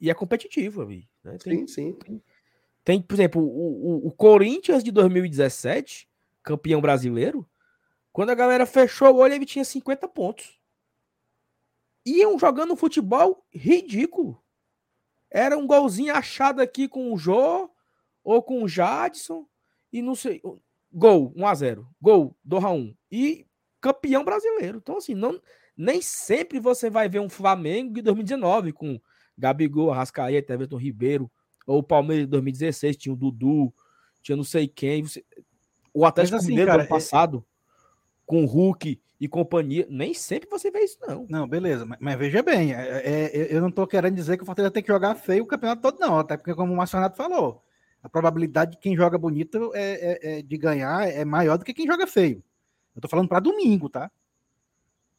e 0.01 0.09
é 0.09 0.13
competitivo, 0.15 0.81
ali, 0.81 1.07
né? 1.23 1.37
Tem, 1.37 1.67
sim, 1.67 1.67
sim. 1.67 1.93
Tem, 1.93 2.23
tem, 2.83 3.01
por 3.01 3.13
exemplo, 3.13 3.43
o, 3.43 4.05
o, 4.05 4.07
o 4.07 4.11
Corinthians 4.11 4.83
de 4.83 4.89
2017, 4.89 6.09
campeão 6.41 6.81
brasileiro, 6.81 7.47
quando 8.11 8.31
a 8.31 8.35
galera 8.35 8.65
fechou 8.65 9.13
o 9.13 9.17
olho, 9.17 9.35
ele 9.35 9.45
tinha 9.45 9.63
50 9.63 10.07
pontos. 10.07 10.59
Iam 12.03 12.39
jogando 12.39 12.75
futebol 12.75 13.45
ridículo. 13.53 14.41
Era 15.29 15.57
um 15.57 15.67
golzinho 15.67 16.15
achado 16.15 16.61
aqui 16.61 16.87
com 16.87 17.13
o 17.13 17.17
Jô 17.17 17.69
ou 18.23 18.41
com 18.41 18.63
o 18.63 18.67
Jadson 18.67 19.45
e 19.91 20.01
não 20.01 20.15
sei. 20.15 20.41
Gol, 20.91 21.33
1x0. 21.35 21.85
Gol, 22.01 22.35
2x1. 22.47 22.95
E 23.11 23.45
campeão 23.79 24.23
brasileiro. 24.23 24.79
Então, 24.79 24.97
assim, 24.97 25.13
não, 25.13 25.39
nem 25.75 26.01
sempre 26.01 26.59
você 26.59 26.89
vai 26.89 27.07
ver 27.07 27.19
um 27.19 27.29
Flamengo 27.29 27.93
de 27.93 28.01
2019 28.01 28.73
com 28.73 28.99
Gabigol, 29.37 29.91
Arrascaeta, 29.91 30.53
Everton 30.53 30.77
Ribeiro, 30.77 31.31
ou 31.65 31.79
o 31.79 31.83
Palmeiras 31.83 32.25
de 32.25 32.31
2016 32.31 32.97
tinha 32.97 33.13
o 33.13 33.17
Dudu, 33.17 33.73
tinha 34.21 34.35
não 34.35 34.43
sei 34.43 34.67
quem. 34.67 35.03
Você... 35.03 35.23
O 35.93 36.05
Atlético 36.05 36.37
assim, 36.37 36.49
Mineiro 36.49 36.71
do 36.71 36.79
ano 36.79 36.87
passado, 36.87 37.45
com 38.25 38.43
o 38.43 38.47
Hulk 38.47 38.99
e 39.19 39.27
companhia. 39.27 39.85
Nem 39.89 40.13
sempre 40.13 40.49
você 40.49 40.69
vê 40.69 40.79
isso, 40.83 40.97
não. 41.07 41.25
Não, 41.29 41.47
beleza, 41.47 41.85
mas, 41.85 41.97
mas 41.99 42.17
veja 42.17 42.41
bem, 42.43 42.73
é, 42.73 43.01
é, 43.03 43.55
eu 43.55 43.61
não 43.61 43.69
estou 43.69 43.87
querendo 43.87 44.15
dizer 44.15 44.37
que 44.37 44.43
o 44.43 44.45
Fortaleza 44.45 44.71
tem 44.71 44.83
que 44.83 44.91
jogar 44.91 45.15
feio 45.15 45.43
o 45.43 45.47
campeonato 45.47 45.81
todo, 45.81 45.99
não. 45.99 46.19
Até 46.19 46.37
porque, 46.37 46.53
como 46.53 46.73
o 46.73 46.77
Márcio 46.77 46.97
Renato 46.97 47.17
falou, 47.17 47.63
a 48.01 48.09
probabilidade 48.09 48.71
de 48.71 48.77
quem 48.77 48.95
joga 48.95 49.17
bonito 49.17 49.71
é, 49.73 49.81
é, 49.81 50.39
é 50.39 50.41
de 50.41 50.57
ganhar 50.57 51.07
é 51.07 51.25
maior 51.25 51.57
do 51.57 51.65
que 51.65 51.73
quem 51.73 51.87
joga 51.87 52.05
feio. 52.07 52.43
Eu 52.95 52.99
estou 52.99 53.09
falando 53.09 53.29
para 53.29 53.39
domingo, 53.39 53.89
tá? 53.89 54.09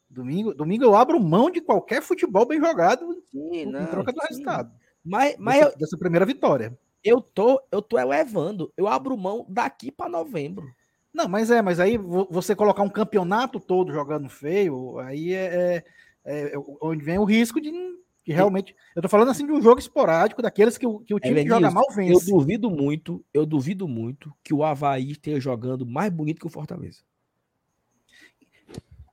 Domingo, 0.09 0.53
domingo 0.53 0.83
eu 0.83 0.95
abro 0.95 1.19
mão 1.19 1.51
de 1.51 1.61
qualquer 1.61 2.01
futebol 2.01 2.45
bem 2.45 2.59
jogado 2.59 3.21
sim, 3.31 3.65
não, 3.65 3.83
em 3.83 3.85
troca 3.85 4.11
do 4.11 4.19
sim. 4.21 4.27
resultado. 4.27 4.71
Mas, 5.05 5.35
mas 5.37 5.59
dessa, 5.59 5.71
eu, 5.71 5.77
dessa 5.77 5.97
primeira 5.97 6.25
vitória. 6.25 6.77
Eu 7.03 7.21
tô, 7.21 7.61
eu 7.71 7.81
tô 7.81 7.97
elevando. 7.97 8.73
Eu 8.75 8.87
abro 8.87 9.15
mão 9.15 9.45
daqui 9.47 9.91
para 9.91 10.09
novembro. 10.09 10.67
Não, 11.13 11.27
mas 11.27 11.49
é, 11.49 11.61
mas 11.61 11.79
aí 11.79 11.97
você 11.97 12.55
colocar 12.55 12.83
um 12.83 12.89
campeonato 12.89 13.59
todo 13.59 13.91
jogando 13.91 14.29
feio, 14.29 14.99
aí 14.99 15.33
é, 15.33 15.83
é, 16.23 16.53
é 16.53 16.53
onde 16.81 17.03
vem 17.03 17.17
o 17.17 17.23
risco 17.23 17.59
de 17.59 17.71
que 18.29 18.33
realmente. 18.33 18.75
Eu 18.95 19.01
tô 19.01 19.09
falando 19.09 19.31
assim 19.31 19.43
de 19.43 19.51
um 19.51 19.61
jogo 19.61 19.79
esporádico, 19.79 20.41
daqueles 20.41 20.77
que, 20.77 20.85
o, 20.85 20.99
que 20.99 21.15
o 21.15 21.19
time 21.19 21.39
é, 21.39 21.43
que 21.43 21.49
joga 21.49 21.71
mal 21.71 21.85
vence. 21.91 22.13
Eu 22.31 22.37
duvido 22.37 22.69
muito, 22.69 23.25
eu 23.33 23.43
duvido 23.43 23.87
muito 23.87 24.31
que 24.43 24.53
o 24.53 24.63
Havaí 24.63 25.11
esteja 25.11 25.39
jogando 25.39 25.83
mais 25.83 26.11
bonito 26.11 26.39
que 26.39 26.45
o 26.45 26.51
Fortaleza. 26.51 26.99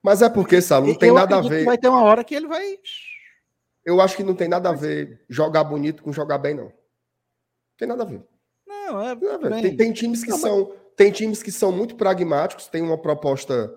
Mas 0.03 0.21
é 0.21 0.29
porque, 0.29 0.61
Salo, 0.61 0.89
não 0.89 0.95
tem 0.95 1.09
eu 1.09 1.15
nada 1.15 1.39
a 1.39 1.41
ver. 1.41 1.65
Vai 1.65 1.79
ter 1.79 1.89
uma 1.89 2.03
hora 2.03 2.23
que 2.23 2.35
ele 2.35 2.47
vai. 2.47 2.79
Eu 3.85 4.01
acho 4.01 4.17
que 4.17 4.23
não 4.23 4.35
tem 4.35 4.49
nada 4.49 4.69
a 4.69 4.73
ver 4.73 5.25
jogar 5.29 5.65
bonito 5.65 6.03
com 6.03 6.13
jogar 6.13 6.39
bem, 6.39 6.55
não. 6.55 6.71
Tem 7.79 7.89
nada 7.89 8.03
a 8.03 8.07
ver. 8.07 8.23
Não, 8.67 9.01
é. 9.01 9.15
Não 9.15 9.61
tem, 9.63 9.77
tem, 9.77 9.93
times 9.93 10.23
que 10.23 10.31
não, 10.31 10.39
são. 10.39 10.69
Mas... 10.69 10.79
Tem 10.97 11.13
times 11.13 11.43
que 11.43 11.53
são 11.53 11.71
muito 11.71 11.95
pragmáticos, 11.95 12.69
tem 12.69 12.83
uma 12.83 12.97
proposta 12.97 13.73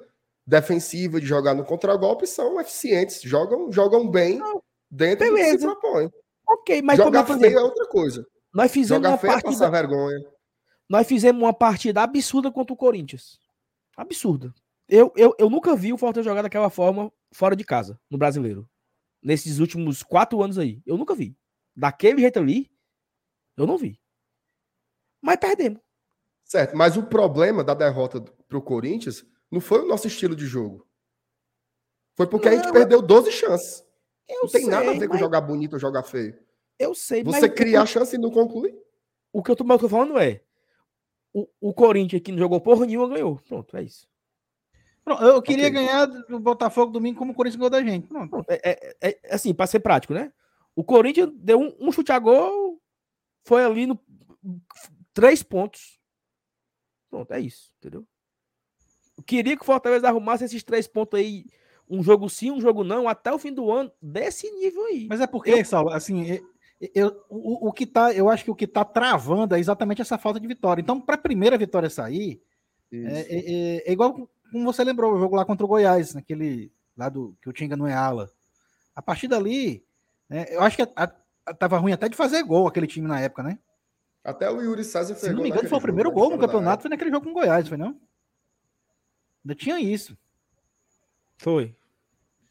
defensiva 0.48 1.20
de 1.20 1.28
jogar 1.28 1.54
no 1.54 1.66
contragolpe, 1.66 2.26
são 2.26 2.60
eficientes, 2.60 3.22
jogam, 3.22 3.72
jogam 3.72 4.10
bem 4.10 4.40
não, 4.40 4.64
dentro 4.90 5.26
beleza. 5.26 5.52
do 5.52 5.58
que 5.58 5.60
se 5.60 5.66
propõe. 5.68 6.10
Ok, 6.48 6.82
mas 6.82 6.98
jogar 6.98 7.26
feio 7.26 7.60
é 7.60 7.62
outra 7.62 7.86
coisa. 7.88 8.26
Nós 8.52 8.72
fizemos 8.72 9.04
jogar 9.04 9.10
uma 9.10 9.18
feio 9.18 9.34
partida... 9.34 9.50
é 9.50 9.54
passar 9.54 9.70
vergonha. 9.70 10.20
Nós 10.90 11.06
fizemos 11.06 11.44
uma 11.44 11.54
partida 11.54 12.02
absurda 12.02 12.52
contra 12.52 12.74
o 12.74 12.78
Corinthians. 12.78 13.38
Absurda. 13.96 14.52
Eu, 14.88 15.14
eu, 15.16 15.36
eu 15.38 15.50
nunca 15.50 15.76
vi 15.76 15.94
o 15.94 15.98
Fortaleza 15.98 16.28
jogar 16.28 16.42
daquela 16.42 16.70
forma 16.72 17.12
fora 17.32 17.56
de 17.56 17.64
casa, 17.64 18.00
no 18.10 18.18
brasileiro. 18.18 18.68
Nesses 19.22 19.60
últimos 19.60 20.02
quatro 20.02 20.42
anos 20.42 20.58
aí. 20.58 20.82
Eu 20.86 20.98
nunca 20.98 21.14
vi. 21.14 21.38
Daquele 21.76 22.22
jeito 22.22 22.40
ali, 22.40 22.72
eu 23.56 23.68
não 23.68 23.78
vi. 23.78 24.00
Mas 25.22 25.36
perdemos. 25.36 25.80
Certo, 26.50 26.76
mas 26.76 26.98
o 26.98 27.04
problema 27.04 27.64
da 27.64 27.76
derrota 27.76 28.20
para 28.20 28.58
o 28.58 28.62
Corinthians 28.62 29.24
não 29.52 29.62
foi 29.62 29.84
o 29.84 29.88
nosso 29.88 30.08
estilo 30.08 30.36
de 30.36 30.48
jogo. 30.48 30.84
Foi 32.18 32.26
porque 32.26 32.50
não, 32.50 32.58
a 32.58 32.60
gente 32.60 32.74
perdeu 32.74 33.04
12 33.04 33.32
chances. 33.32 33.86
não 34.28 34.48
tem 34.48 34.62
sei, 34.62 34.70
nada 34.70 34.90
a 34.90 34.94
ver 34.96 35.08
com 35.08 35.16
jogar 35.16 35.42
bonito 35.42 35.74
ou 35.74 35.80
jogar 35.80 36.02
feio. 36.02 36.36
Eu 36.80 36.96
sei, 36.96 37.24
Você 37.24 37.48
criar 37.48 37.86
chance 37.86 38.16
e 38.16 38.20
não 38.20 38.32
conclui. 38.32 38.76
O 39.32 39.44
que 39.44 39.52
eu 39.52 39.56
tô, 39.56 39.64
falando 39.88 40.18
é: 40.18 40.42
o, 41.32 41.48
o 41.62 41.72
Corinthians 41.72 42.24
que 42.24 42.32
não 42.32 42.40
jogou 42.40 42.60
porra 42.60 42.88
nenhuma 42.88 43.10
ganhou. 43.10 43.40
Pronto, 43.48 43.78
é 43.78 43.84
isso. 43.84 44.08
Pronto, 45.06 45.24
eu 45.24 45.42
queria 45.44 45.68
okay. 45.68 45.86
ganhar 45.86 46.08
do 46.08 46.40
Botafogo 46.40 46.92
domingo 46.92 47.20
como 47.20 47.32
o 47.32 47.36
Corinthians 47.36 47.58
ganhou 47.58 47.70
da 47.70 47.84
gente. 47.84 48.08
Pronto. 48.08 48.44
É, 48.48 48.72
é, 48.72 48.98
é, 49.02 49.20
é 49.22 49.36
assim, 49.36 49.54
para 49.54 49.68
ser 49.68 49.82
prático, 49.82 50.16
né? 50.16 50.34
O 50.76 50.84
Corinthians 50.84 51.30
deu 51.36 51.60
um, 51.60 51.76
um 51.80 51.92
chute 51.92 52.12
a 52.12 52.18
gol, 52.18 52.82
foi 53.46 53.64
ali 53.64 53.86
no 53.86 54.00
três 55.14 55.44
pontos. 55.44 55.99
Pronto, 57.10 57.32
é 57.34 57.40
isso, 57.40 57.72
entendeu? 57.80 58.06
Eu 59.18 59.24
queria 59.24 59.56
que 59.56 59.64
o 59.64 59.66
Fortaleza 59.66 60.08
arrumasse 60.08 60.46
esses 60.46 60.64
três 60.64 60.88
pontos 60.88 61.20
aí, 61.20 61.46
um 61.90 62.04
jogo 62.04 62.30
sim, 62.30 62.52
um 62.52 62.62
jogo 62.62 62.84
não, 62.84 63.08
até 63.08 63.32
o 63.34 63.40
fim 63.40 63.54
do 63.54 63.72
ano, 63.72 63.92
desse 64.02 64.50
nível 64.52 64.86
aí. 64.86 65.08
Mas 65.10 65.22
é 65.22 65.28
porque, 65.28 65.52
eu... 65.52 65.66
Saulo, 65.66 65.90
assim, 65.90 66.40
eu, 66.96 67.26
o, 67.30 67.68
o 67.70 67.74
que 67.74 67.86
tá, 67.86 68.14
eu 68.14 68.30
acho 68.30 68.44
que 68.46 68.52
o 68.52 68.56
que 68.56 68.68
tá 68.68 68.86
travando 68.86 69.56
é 69.56 69.60
exatamente 69.60 70.02
essa 70.02 70.18
falta 70.18 70.40
de 70.40 70.48
vitória. 70.48 70.82
Então, 70.82 71.02
para 71.02 71.16
a 71.16 71.20
primeira 71.20 71.58
vitória 71.58 71.90
sair, 71.90 72.42
é, 72.92 72.98
é, 72.98 73.20
é, 73.30 73.90
é, 73.90 73.92
igual 73.92 74.30
como 74.52 74.66
você 74.66 74.84
lembrou, 74.84 75.14
o 75.14 75.20
jogo 75.20 75.36
lá 75.36 75.46
contra 75.46 75.66
o 75.66 75.70
Goiás, 75.70 76.14
naquele 76.14 76.72
lá 76.98 77.10
do 77.10 77.36
que 77.42 77.50
o 77.50 77.54
Tinga 77.54 77.78
não 77.78 77.88
é 77.88 77.94
ala. 77.94 78.30
A 78.96 79.02
partir 79.02 79.28
dali, 79.28 79.84
né, 80.28 80.46
eu 80.50 80.62
acho 80.62 80.76
que 80.76 80.84
a, 80.84 81.14
a, 81.46 81.54
tava 81.54 81.78
ruim 81.78 81.94
até 81.94 82.10
de 82.10 82.16
fazer 82.16 82.44
gol 82.44 82.68
aquele 82.68 82.88
time 82.88 83.08
na 83.08 83.20
época, 83.20 83.44
né? 83.44 83.60
Até 84.24 84.50
o 84.50 84.62
Yuri 84.62 84.84
César 84.84 85.16
fez 85.16 85.28
Se 85.28 85.34
não 85.34 85.44
me 85.44 85.50
engano, 85.50 85.68
foi 85.68 85.78
o 85.78 85.82
primeiro 85.82 86.12
gol 86.12 86.30
no 86.30 86.38
campeonato, 86.38 86.84
foi 86.84 86.90
naquele 86.90 87.10
jogo 87.10 87.26
com 87.26 87.32
o 87.32 87.34
Goiás, 87.34 87.68
foi 87.68 87.78
não? 87.78 88.00
Ainda 89.44 89.56
tinha 89.56 89.80
isso. 89.80 90.18
Foi. 91.38 91.76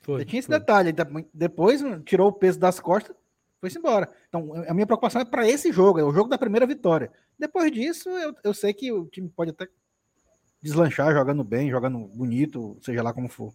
Foi. 0.00 0.14
Ainda 0.14 0.24
tinha 0.24 0.40
esse 0.40 0.48
foi. 0.48 0.58
detalhe. 0.58 0.94
Depois 1.32 1.82
tirou 2.04 2.28
o 2.28 2.32
peso 2.32 2.58
das 2.58 2.80
costas, 2.80 3.14
foi-se 3.60 3.78
embora. 3.78 4.08
Então, 4.28 4.52
a 4.66 4.72
minha 4.72 4.86
preocupação 4.86 5.20
é 5.20 5.24
para 5.24 5.46
esse 5.46 5.70
jogo, 5.70 5.98
é 5.98 6.04
o 6.04 6.12
jogo 6.12 6.30
da 6.30 6.38
primeira 6.38 6.66
vitória. 6.66 7.12
Depois 7.38 7.70
disso, 7.70 8.08
eu, 8.08 8.34
eu 8.42 8.54
sei 8.54 8.72
que 8.72 8.90
o 8.90 9.06
time 9.06 9.28
pode 9.28 9.50
até 9.50 9.68
deslanchar 10.60 11.12
jogando 11.12 11.44
bem, 11.44 11.70
jogando 11.70 11.98
bonito, 12.08 12.78
seja 12.80 13.02
lá 13.02 13.12
como 13.12 13.28
for. 13.28 13.52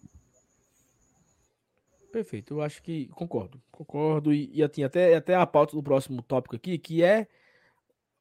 Perfeito, 2.12 2.54
eu 2.54 2.62
acho 2.62 2.80
que 2.80 3.08
concordo, 3.08 3.60
concordo 3.72 4.32
e, 4.32 4.48
e 4.54 4.62
assim, 4.62 4.84
até, 4.84 5.16
até 5.16 5.34
a 5.34 5.44
pauta 5.44 5.74
do 5.74 5.82
próximo 5.82 6.22
tópico 6.22 6.54
aqui, 6.54 6.78
que 6.78 7.02
é 7.02 7.26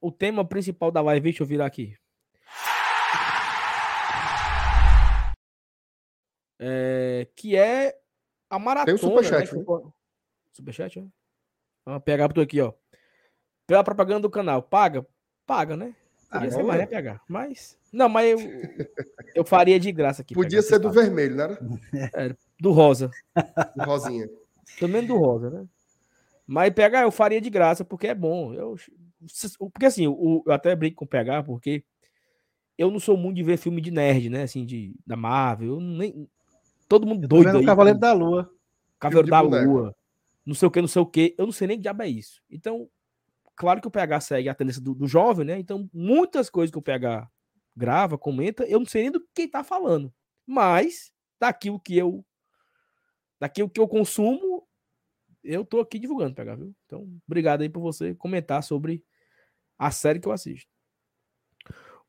o 0.03 0.11
tema 0.11 0.43
principal 0.43 0.91
da 0.91 0.99
live, 0.99 1.23
deixa 1.23 1.43
eu 1.43 1.47
virar 1.47 1.65
aqui. 1.65 1.95
É, 6.59 7.25
que 7.37 7.55
é 7.55 7.97
a 8.49 8.59
maratona. 8.59 8.85
Tem 8.85 8.95
o 8.95 8.97
superchat, 8.97 9.55
né? 9.55 9.63
Superchat, 10.51 11.01
né? 11.01 11.07
Vamos 11.85 12.03
pegar 12.03 12.27
por 12.27 12.41
aqui, 12.41 12.59
ó. 12.59 12.73
Pela 13.65 13.83
propaganda 13.83 14.19
do 14.19 14.29
canal. 14.29 14.61
Paga? 14.61 15.07
Paga, 15.45 15.77
né? 15.77 15.95
Podia 16.29 16.49
ah, 16.49 16.51
ser 16.51 16.63
mais, 16.63 16.79
né, 16.81 16.85
PH? 16.85 17.21
Mas. 17.27 17.77
Não, 17.91 18.09
mas 18.09 18.29
eu, 18.29 18.39
eu 19.35 19.45
faria 19.45 19.79
de 19.79 19.89
graça 19.91 20.21
aqui. 20.21 20.33
Podia 20.33 20.61
ser 20.61 20.79
do 20.79 20.91
vermelho, 20.91 21.35
né? 21.35 21.57
É, 22.13 22.35
do 22.59 22.73
rosa. 22.73 23.09
Do 23.75 23.83
rosinha. 23.85 24.29
Também 24.79 25.05
do 25.05 25.15
rosa, 25.15 25.49
né? 25.49 25.65
Mas 26.45 26.73
pegar 26.73 27.03
eu 27.03 27.11
faria 27.11 27.39
de 27.39 27.49
graça, 27.49 27.85
porque 27.85 28.07
é 28.07 28.15
bom. 28.15 28.53
Eu, 28.53 28.75
porque 29.57 29.85
assim, 29.85 30.05
eu, 30.05 30.43
eu 30.45 30.53
até 30.53 30.75
brinco 30.75 30.97
com 30.97 31.07
PH, 31.07 31.43
porque 31.43 31.83
eu 32.77 32.89
não 32.89 32.99
sou 32.99 33.15
muito 33.15 33.37
de 33.37 33.43
ver 33.43 33.57
filme 33.57 33.81
de 33.81 33.91
nerd, 33.91 34.29
né? 34.29 34.43
Assim, 34.43 34.65
de, 34.65 34.95
da 35.05 35.15
Marvel. 35.15 35.75
Eu 35.75 35.79
nem, 35.79 36.27
todo 36.87 37.05
mundo 37.05 37.27
doido. 37.27 37.57
Aí, 37.57 37.65
Cavaleiro 37.65 37.99
da 37.99 38.13
Lua. 38.13 38.49
Cavaleiro 38.99 39.29
da 39.29 39.41
Lua. 39.41 39.95
Não 40.45 40.53
sei 40.53 40.67
o 40.67 40.71
que, 40.71 40.81
não 40.81 40.87
sei 40.87 41.01
o 41.01 41.05
que. 41.05 41.35
Eu 41.37 41.45
não 41.45 41.53
sei 41.53 41.67
nem 41.67 41.77
que 41.77 41.83
diabo 41.83 42.03
é 42.03 42.09
isso. 42.09 42.41
Então, 42.49 42.89
claro 43.55 43.79
que 43.79 43.87
o 43.87 43.91
PH 43.91 44.21
segue 44.21 44.49
a 44.49 44.55
tendência 44.55 44.81
do, 44.81 44.93
do 44.93 45.07
jovem, 45.07 45.45
né? 45.45 45.57
Então, 45.57 45.89
muitas 45.93 46.49
coisas 46.49 46.71
que 46.71 46.77
o 46.77 46.81
PH 46.81 47.29
grava, 47.75 48.17
comenta, 48.17 48.63
eu 48.65 48.79
não 48.79 48.85
sei 48.85 49.03
nem 49.03 49.11
do 49.11 49.25
que 49.33 49.47
tá 49.47 49.63
falando. 49.63 50.13
Mas, 50.45 51.11
daquilo 51.39 51.79
que 51.79 51.97
eu. 51.97 52.25
Daquilo 53.39 53.69
que 53.69 53.79
eu 53.79 53.87
consumo, 53.87 54.65
eu 55.43 55.65
tô 55.65 55.79
aqui 55.79 55.99
divulgando, 55.99 56.35
PH, 56.35 56.55
viu? 56.55 56.75
Então, 56.85 57.07
obrigado 57.27 57.61
aí 57.61 57.69
por 57.69 57.81
você 57.81 58.15
comentar 58.15 58.63
sobre 58.63 59.03
a 59.87 59.91
série 59.91 60.19
que 60.19 60.27
eu 60.27 60.31
assisto. 60.31 60.71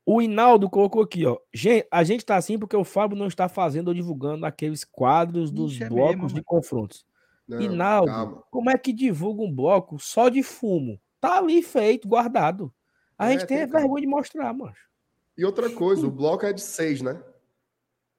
O 0.05 0.21
Inaldo 0.21 0.69
colocou 0.69 1.01
aqui, 1.01 1.25
ó. 1.25 1.37
Gente, 1.51 1.87
a 1.91 2.03
gente 2.03 2.23
tá 2.23 2.35
assim 2.35 2.59
porque 2.59 2.75
o 2.75 2.83
Fábio 2.83 3.17
não 3.17 3.25
está 3.25 3.49
fazendo 3.49 3.87
ou 3.87 3.93
divulgando 3.93 4.45
aqueles 4.45 4.83
quadros 4.83 5.51
dos 5.51 5.73
Ixi, 5.73 5.83
é 5.83 5.89
blocos 5.89 6.15
mesmo, 6.15 6.35
de 6.35 6.43
confrontos. 6.43 7.05
Não, 7.47 7.59
Inaldo, 7.59 8.11
calma. 8.11 8.43
como 8.51 8.69
é 8.69 8.77
que 8.77 8.93
divulga 8.93 9.41
um 9.41 9.51
bloco 9.51 9.99
só 9.99 10.29
de 10.29 10.43
fumo? 10.43 11.01
Tá 11.19 11.39
ali 11.39 11.63
feito, 11.63 12.07
guardado. 12.07 12.71
A 13.17 13.29
é, 13.29 13.31
gente 13.31 13.47
tem, 13.47 13.57
tem 13.57 13.67
vergonha 13.67 14.01
de 14.01 14.07
mostrar, 14.07 14.53
macho. 14.53 14.85
E 15.35 15.43
outra 15.43 15.69
coisa, 15.69 16.05
o 16.05 16.11
bloco 16.11 16.45
é 16.45 16.53
de 16.53 16.61
seis, 16.61 17.01
né? 17.01 17.21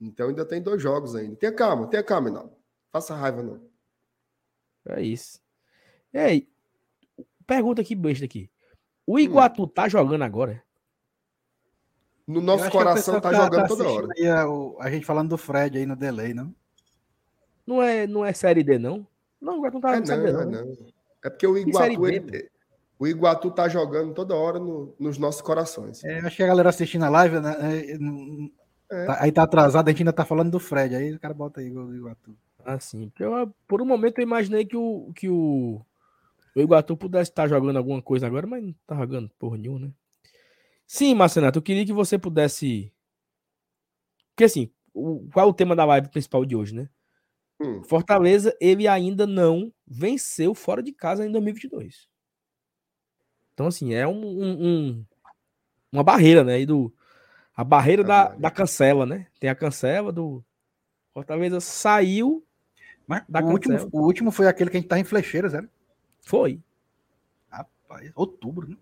Então 0.01 0.29
ainda 0.29 0.45
tem 0.45 0.61
dois 0.61 0.83
jogos 0.83 1.15
ainda. 1.15 1.37
Tenha 1.37 1.53
calma, 1.53 1.87
tenha 1.87 2.03
calma, 2.03 2.29
Inaldo. 2.29 2.53
Faça 2.93 3.15
raiva, 3.15 3.43
não. 3.43 3.61
É 4.89 5.03
isso. 5.03 5.41
E 6.13 6.19
aí, 6.19 6.49
pergunta 7.47 7.81
aqui 7.81 7.95
besta 7.95 8.25
aqui. 8.25 8.51
O 9.07 9.19
Iguatu 9.19 9.65
hum. 9.65 9.69
tá 9.69 9.89
jogando 9.89 10.23
agora? 10.23 10.63
No 12.27 12.41
nosso 12.41 12.69
coração 12.71 13.21
tá, 13.21 13.31
tá 13.31 13.45
jogando 13.45 13.63
tá 13.63 13.69
toda 13.69 13.89
hora. 13.89 14.09
A, 14.09 14.85
a, 14.85 14.91
gente 14.91 15.07
falando 15.07 15.29
do 15.29 15.39
Fred 15.39 15.79
aí 15.79 15.87
no 15.87 15.95
delay, 15.95 16.35
não? 16.35 16.53
Não 17.65 17.81
é, 17.81 18.07
não 18.07 18.25
é 18.25 18.33
série 18.33 18.65
D, 18.65 18.79
não? 18.79 19.07
Não, 19.41 19.55
o 19.55 19.67
Iguatu 19.67 19.81
tá 19.81 19.95
é, 19.95 20.01
não, 20.01 20.03
D, 20.03 20.33
não. 20.33 20.41
É, 20.41 20.45
não. 20.45 20.77
é 21.25 21.31
porque 21.31 21.47
o 21.47 21.57
Iguatu, 21.57 22.09
ele, 22.09 22.51
o 22.99 23.07
Iguatu 23.07 23.51
tá 23.53 23.69
jogando 23.69 24.13
toda 24.13 24.35
hora 24.35 24.59
no, 24.59 24.93
nos 24.99 25.19
nossos 25.19 25.41
corações. 25.41 26.03
É, 26.03 26.19
acho 26.19 26.37
que 26.37 26.43
a 26.43 26.49
galera 26.49 26.71
assistindo 26.71 27.05
a 27.05 27.09
live, 27.09 27.39
né? 27.39 27.57
É, 27.61 29.03
é. 29.03 29.07
Tá, 29.07 29.19
aí 29.21 29.31
tá 29.31 29.43
atrasado, 29.45 29.87
a 29.87 29.91
gente 29.93 30.01
ainda 30.01 30.13
tá 30.13 30.25
falando 30.25 30.51
do 30.51 30.59
Fred. 30.59 30.97
Aí 30.97 31.15
o 31.15 31.21
cara 31.21 31.35
bota 31.35 31.61
aí 31.61 31.71
o 31.71 31.95
Iguatu. 31.95 32.37
Ah, 32.65 32.81
sim. 32.81 33.09
Porque 33.09 33.23
eu, 33.23 33.55
por 33.69 33.81
um 33.81 33.85
momento 33.85 34.19
eu 34.19 34.23
imaginei 34.25 34.65
que 34.65 34.77
o, 34.77 35.13
que 35.15 35.29
o, 35.29 35.81
o 36.57 36.61
Iguatu 36.61 36.97
pudesse 36.97 37.31
estar 37.31 37.47
jogando 37.47 37.77
alguma 37.77 38.01
coisa 38.01 38.27
agora, 38.27 38.47
mas 38.47 38.65
não 38.65 38.75
tá 38.87 38.97
jogando 38.97 39.31
porra 39.39 39.59
nenhuma, 39.59 39.81
né? 39.81 39.93
Sim, 40.87 41.15
Marcenato, 41.15 41.59
eu 41.59 41.63
queria 41.63 41.85
que 41.85 41.93
você 41.93 42.19
pudesse. 42.19 42.91
Porque 44.31 44.45
assim, 44.45 44.73
o... 44.95 45.29
qual 45.33 45.47
é 45.47 45.51
o 45.51 45.55
tema 45.55 45.77
da 45.77 45.85
live 45.85 46.09
principal 46.09 46.47
de 46.47 46.57
hoje, 46.57 46.75
né? 46.75 46.89
Hum. 47.61 47.83
Fortaleza, 47.85 48.57
ele 48.59 48.89
ainda 48.89 49.27
não 49.27 49.73
venceu 49.87 50.55
fora 50.55 50.83
de 50.83 50.93
casa 50.93 51.27
em 51.27 51.31
2022. 51.31 52.09
Então, 53.53 53.67
assim, 53.67 53.93
é 53.93 54.07
um, 54.07 54.25
um, 54.25 54.67
um 54.67 55.07
uma 55.93 56.03
barreira, 56.03 56.43
né? 56.43 56.61
E 56.61 56.67
do, 56.67 56.93
a 57.55 57.65
barreira 57.65 58.03
da, 58.03 58.29
da 58.29 58.51
cancela, 58.51 59.05
né? 59.05 59.27
Tem 59.39 59.51
a 59.51 59.55
cancela 59.55 60.11
do. 60.11 60.45
Fortaleza 61.13 61.61
saiu. 61.61 62.47
Mas 63.07 63.25
da 63.29 63.41
o, 63.41 63.51
último, 63.51 63.89
o 63.93 64.01
último 64.03 64.31
foi 64.31 64.47
aquele 64.47 64.71
que 64.71 64.77
a 64.77 64.81
gente 64.81 64.89
tá 64.89 64.99
em 64.99 65.05
flecheiras, 65.05 65.53
né? 65.53 65.69
Foi. 66.27 66.61
Rapaz, 67.49 68.11
outubro, 68.17 68.69
né? 68.69 68.77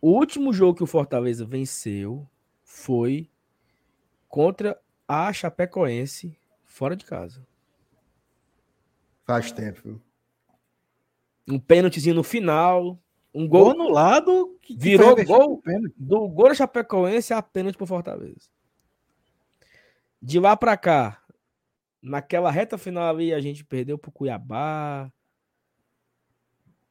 O 0.00 0.12
último 0.12 0.50
jogo 0.50 0.78
que 0.78 0.82
o 0.82 0.86
Fortaleza 0.86 1.44
venceu 1.44 2.26
foi 2.64 3.28
contra 4.30 4.80
a 5.06 5.30
Chapecoense 5.30 6.34
fora 6.64 6.96
de 6.96 7.04
casa. 7.04 7.46
Faz 9.26 9.52
tempo. 9.52 10.00
Um 11.46 11.60
pênaltizinho 11.60 12.14
no 12.14 12.24
final, 12.24 12.98
um 13.34 13.46
gol, 13.46 13.64
gol 13.64 13.70
anulado, 13.72 14.58
que, 14.62 14.74
virou 14.74 15.14
gol 15.22 15.62
do 15.98 16.28
gol 16.28 16.48
da 16.48 16.54
Chapecoense 16.54 17.34
a 17.34 17.42
pênalti 17.42 17.76
pro 17.76 17.86
Fortaleza. 17.86 18.48
De 20.22 20.40
lá 20.40 20.56
para 20.56 20.78
cá, 20.78 21.22
naquela 22.02 22.50
reta 22.50 22.78
final 22.78 23.14
ali, 23.14 23.32
a 23.32 23.40
gente 23.40 23.64
perdeu 23.64 23.98
pro 23.98 24.12
Cuiabá, 24.12 25.12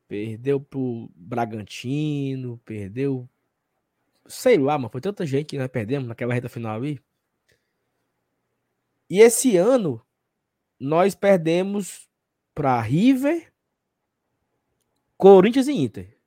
perdeu 0.08 0.60
pro 0.60 1.10
Bragantino, 1.16 2.60
perdeu. 2.66 3.28
Sei 4.28 4.58
lá, 4.58 4.78
mas 4.78 4.92
foi 4.92 5.02
tanta 5.02 5.26
gente 5.26 5.48
que 5.48 5.58
nós 5.58 5.68
perdemos 5.68 6.08
naquela 6.08 6.34
reta 6.34 6.50
final 6.50 6.76
ali. 6.76 7.02
E 9.10 9.20
esse 9.20 9.58
ano, 9.58 10.06
nós 10.80 11.16
perdemos 11.16 12.08
para 12.54 12.80
River, 12.80 13.52
Corinthians 15.18 15.68
e 15.68 15.74
Inter, 15.74 16.18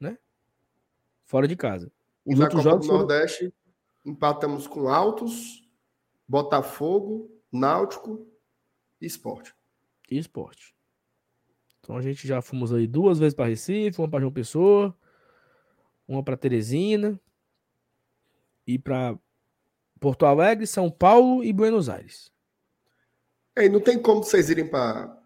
né? 0.00 0.18
Fora 1.24 1.46
de 1.46 1.54
casa. 1.56 1.92
Os 2.24 2.38
Na 2.38 2.46
outros 2.46 2.62
Copa 2.62 2.70
jogos 2.70 2.86
do 2.88 2.92
Nordeste, 2.92 3.54
empatamos 4.04 4.66
com 4.66 4.88
Altos, 4.88 5.68
Botafogo, 6.26 7.30
Náutico 7.52 8.31
e 9.02 9.06
Esporte. 9.06 9.52
E 10.08 10.16
Esporte. 10.16 10.74
Então 11.80 11.96
a 11.96 12.02
gente 12.02 12.26
já 12.26 12.40
fomos 12.40 12.72
aí 12.72 12.86
duas 12.86 13.18
vezes 13.18 13.34
para 13.34 13.48
Recife, 13.48 14.00
uma 14.00 14.08
para 14.08 14.20
João 14.20 14.32
Pessoa, 14.32 14.96
uma 16.06 16.22
para 16.22 16.36
Teresina 16.36 17.20
e 18.64 18.78
para 18.78 19.18
Porto 19.98 20.24
Alegre, 20.24 20.66
São 20.66 20.88
Paulo 20.88 21.42
e 21.42 21.52
Buenos 21.52 21.88
Aires. 21.88 22.32
É, 23.56 23.68
não 23.68 23.80
tem 23.80 24.00
como 24.00 24.22
vocês 24.22 24.48
irem 24.48 24.68
para 24.68 25.18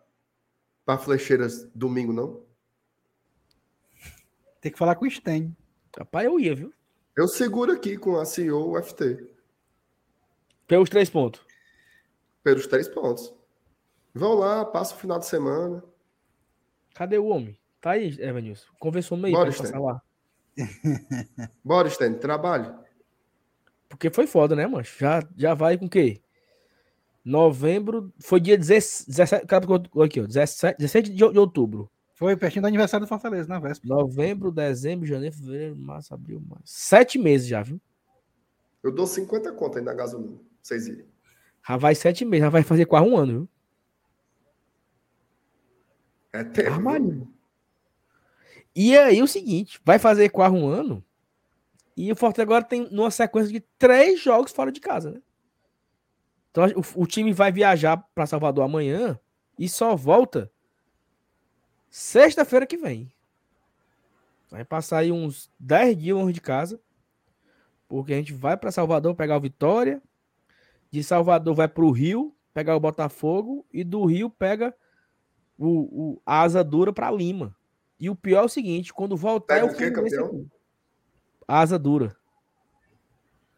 para 0.84 0.98
Flecheiras 0.98 1.68
domingo, 1.74 2.12
não? 2.12 2.46
Tem 4.60 4.72
que 4.72 4.78
falar 4.78 4.94
com 4.94 5.04
o 5.04 5.10
Sten. 5.10 5.54
Rapaz, 5.96 6.24
eu 6.24 6.38
ia, 6.38 6.54
viu? 6.54 6.72
Eu 7.16 7.26
seguro 7.26 7.72
aqui 7.72 7.98
com 7.98 8.16
a 8.16 8.24
CEO 8.24 8.78
UFT. 8.78 9.28
Pelos 10.66 10.88
três 10.88 11.10
pontos. 11.10 11.44
Pelos 12.42 12.66
três 12.66 12.88
pontos. 12.88 13.35
Vão 14.16 14.34
lá, 14.34 14.64
passa 14.64 14.94
o 14.94 14.98
final 14.98 15.18
de 15.18 15.26
semana. 15.26 15.84
Cadê 16.94 17.18
o 17.18 17.26
homem? 17.26 17.58
Tá 17.82 17.90
aí, 17.90 18.16
Evanilson. 18.18 18.66
Conversou 18.80 19.18
meio 19.18 19.36
Bora, 19.36 19.52
passar 19.52 19.78
lá. 19.78 20.00
Bora, 21.62 21.90
Sten, 21.90 22.14
trabalho. 22.14 22.74
Porque 23.90 24.08
foi 24.08 24.26
foda, 24.26 24.56
né, 24.56 24.66
mano? 24.66 24.82
Já, 24.84 25.22
já 25.36 25.52
vai 25.52 25.76
com 25.76 25.84
o 25.84 25.90
quê? 25.90 26.22
Novembro. 27.22 28.10
Foi 28.18 28.40
dia 28.40 28.56
17. 28.56 29.46
Aqui, 30.02 30.20
ó. 30.20 30.26
17, 30.26 30.78
17 30.78 31.10
de 31.10 31.22
outubro. 31.22 31.90
Foi 32.14 32.34
pertinho 32.34 32.62
do 32.62 32.68
aniversário 32.68 33.04
do 33.04 33.08
Fortaleza, 33.08 33.46
na 33.46 33.58
véspera. 33.58 33.94
Novembro, 33.94 34.50
dezembro, 34.50 35.04
janeiro, 35.06 35.36
fevereiro, 35.36 35.76
março, 35.76 36.14
abril, 36.14 36.40
maio. 36.40 36.62
Sete 36.64 37.18
meses 37.18 37.46
já, 37.46 37.62
viu? 37.62 37.78
Eu 38.82 38.90
dou 38.90 39.06
50 39.06 39.52
contas 39.52 39.76
aí 39.76 39.84
na 39.84 39.92
gasolina. 39.92 40.38
Vocês 40.62 40.86
irem. 40.86 41.04
Já 41.68 41.76
vai 41.76 41.94
sete 41.94 42.24
meses, 42.24 42.44
já 42.44 42.48
vai 42.48 42.62
fazer 42.62 42.86
quase 42.86 43.06
um 43.06 43.16
ano, 43.18 43.32
viu? 43.32 43.48
É 46.40 46.44
tempo. 46.44 47.28
E 48.74 48.96
aí 48.96 49.22
o 49.22 49.26
seguinte, 49.26 49.80
vai 49.84 49.98
fazer 49.98 50.28
quase 50.28 50.54
um 50.54 50.68
ano. 50.68 51.02
E 51.96 52.12
o 52.12 52.16
Fortaleza 52.16 52.42
agora 52.42 52.64
tem 52.64 52.86
uma 52.90 53.10
sequência 53.10 53.50
de 53.50 53.60
três 53.78 54.20
jogos 54.20 54.52
fora 54.52 54.70
de 54.70 54.80
casa, 54.80 55.12
né? 55.12 55.22
Então 56.50 56.64
o, 56.76 57.02
o 57.02 57.06
time 57.06 57.32
vai 57.32 57.50
viajar 57.50 57.96
para 58.14 58.26
Salvador 58.26 58.64
amanhã 58.64 59.18
e 59.58 59.68
só 59.68 59.96
volta 59.96 60.50
sexta-feira 61.90 62.66
que 62.66 62.76
vem. 62.76 63.10
Vai 64.50 64.64
passar 64.64 64.98
aí 64.98 65.10
uns 65.10 65.50
10 65.58 65.96
dias 65.96 66.16
longe 66.16 66.32
de 66.32 66.40
casa. 66.40 66.80
Porque 67.88 68.12
a 68.12 68.16
gente 68.16 68.32
vai 68.32 68.56
para 68.56 68.72
Salvador 68.72 69.14
pegar 69.14 69.36
o 69.36 69.40
Vitória. 69.40 70.02
De 70.90 71.02
Salvador 71.02 71.54
vai 71.54 71.68
para 71.68 71.84
o 71.84 71.90
Rio 71.90 72.34
pegar 72.52 72.76
o 72.76 72.80
Botafogo. 72.80 73.66
E 73.72 73.82
do 73.82 74.04
Rio 74.04 74.30
pega 74.30 74.74
o, 75.58 75.68
o 75.68 76.22
a 76.24 76.42
asa 76.42 76.62
dura 76.62 76.92
para 76.92 77.10
Lima. 77.10 77.56
E 77.98 78.10
o 78.10 78.16
pior 78.16 78.42
é 78.42 78.44
o 78.44 78.48
seguinte: 78.48 78.92
quando 78.92 79.16
voltar. 79.16 79.54
Pega 79.54 79.66
é 79.66 79.70
o 79.70 79.76
que, 79.76 79.90
campeão? 79.90 80.46
A 81.48 81.60
asa 81.60 81.78
dura. 81.78 82.16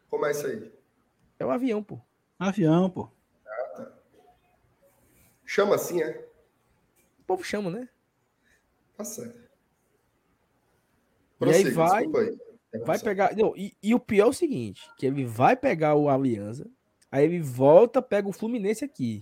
Como 0.09 0.25
é 0.25 0.31
isso 0.31 0.47
aí? 0.47 0.71
É 1.37 1.45
o 1.45 1.51
avião, 1.51 1.83
pô. 1.83 1.99
Avião, 2.37 2.89
pô. 2.89 3.09
Ah, 3.45 3.69
tá. 3.75 3.91
Chama 5.45 5.75
assim, 5.75 6.01
é? 6.01 6.27
O 7.19 7.23
povo 7.23 7.43
chama, 7.43 7.69
né? 7.69 7.89
Tá 8.97 9.03
certo. 9.03 9.39
e 11.41 11.49
aí 11.49 11.69
vai, 11.69 12.05
aí. 12.05 12.79
vai 12.85 12.99
pegar. 12.99 13.35
Não, 13.35 13.55
e, 13.55 13.75
e, 13.81 13.93
o 13.93 13.99
pior 13.99 14.27
é 14.27 14.29
o 14.29 14.33
seguinte: 14.33 14.89
que 14.97 15.05
ele 15.05 15.25
vai 15.25 15.55
pegar 15.55 15.95
o 15.95 16.09
Aliança, 16.09 16.69
aí 17.11 17.23
ele 17.23 17.39
volta, 17.39 18.01
pega 18.01 18.27
o 18.27 18.33
Fluminense 18.33 18.83
aqui. 18.83 19.21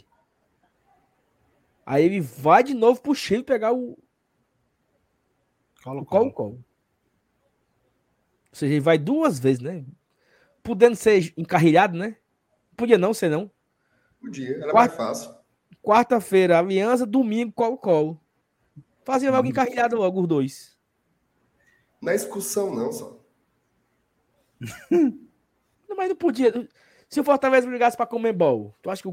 Aí 1.90 2.04
ele 2.04 2.20
vai 2.20 2.66
de 2.66 2.74
novo 2.74 3.02
pro 3.02 3.16
Chile 3.16 3.44
pegar 3.44 3.72
o. 3.72 3.98
Colo, 5.82 6.06
colo. 6.06 6.34
colo. 6.34 6.66
Ou 8.50 8.52
seja, 8.52 8.74
ele 8.74 8.82
vai 8.82 8.98
duas 8.98 9.40
vezes, 9.40 9.62
né? 9.62 9.86
Podendo 10.62 10.98
ser 10.98 11.34
encarrilhado, 11.38 11.98
né? 11.98 12.18
Podia 12.76 12.98
não 12.98 13.14
ser, 13.14 13.30
não. 13.30 13.50
Podia, 14.20 14.58
era 14.58 14.72
Quarta... 14.72 14.98
mais 14.98 15.18
fácil. 15.18 15.38
Quarta-feira, 15.82 16.60
Aliança, 16.60 17.06
domingo, 17.06 17.54
Colo-Colo. 17.54 18.20
Fazia 19.06 19.32
logo 19.32 19.48
encarrilhado 19.48 19.96
logo 19.96 20.20
os 20.24 20.28
dois. 20.28 20.78
Na 22.02 22.14
excursão, 22.14 22.76
não, 22.76 22.92
só. 22.92 23.18
não, 24.92 25.16
mas 25.96 26.10
não 26.10 26.18
podia. 26.18 26.52
Se 27.08 27.22
o 27.22 27.24
Fortaleza 27.24 27.66
brigasse 27.66 27.96
para 27.96 28.06
comer 28.06 28.34
bol, 28.34 28.76
tu 28.82 28.90
acha 28.90 29.02
que 29.02 29.08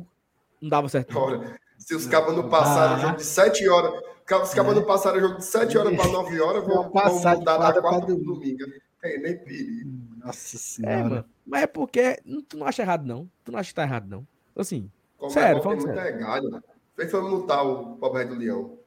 não 0.60 0.68
dava 0.68 0.88
certo? 0.88 1.16
Olha, 1.16 1.56
se 1.84 1.94
os 1.94 2.06
cabos 2.06 2.34
não 2.34 2.48
passaram 2.48 2.94
ah. 2.94 2.98
jogo 2.98 3.16
de 3.16 3.24
7 3.24 3.68
horas, 3.68 3.92
os 3.92 4.54
cabos 4.54 4.72
é. 4.72 4.74
não 4.74 4.84
passaram 4.84 5.20
jogo 5.20 5.36
de 5.36 5.44
7 5.44 5.76
horas 5.76 5.94
para 5.94 6.08
9 6.08 6.40
horas, 6.40 6.64
vão, 6.64 6.90
vão 6.90 7.14
mudar 7.14 7.58
da 7.58 7.82
quarta 7.82 7.82
para 7.82 7.98
domingo. 7.98 8.64
Tem 9.02 9.20
nem 9.20 9.36
perigo. 9.36 9.90
Nossa 10.16 10.56
senhora. 10.56 10.94
É, 10.94 11.02
mano. 11.02 11.24
Mas 11.44 11.62
é 11.62 11.66
porque 11.66 12.18
tu 12.48 12.56
não 12.56 12.66
acha 12.66 12.80
errado, 12.80 13.04
não. 13.04 13.30
Tu 13.44 13.52
não 13.52 13.58
acha 13.58 13.68
que 13.68 13.74
tá 13.74 13.82
errado, 13.82 14.08
não. 14.08 14.26
Assim, 14.56 14.90
Como 15.18 15.30
sério, 15.30 15.60
é 15.60 15.64
muito 15.64 15.82
sério. 15.82 16.20
Galho, 16.20 16.48
né? 16.48 16.60
Fez 16.96 17.10
foi 17.10 17.20
multar 17.20 17.66
o 17.66 17.96
pobre 17.96 18.24
do 18.24 18.34
Leão. 18.34 18.78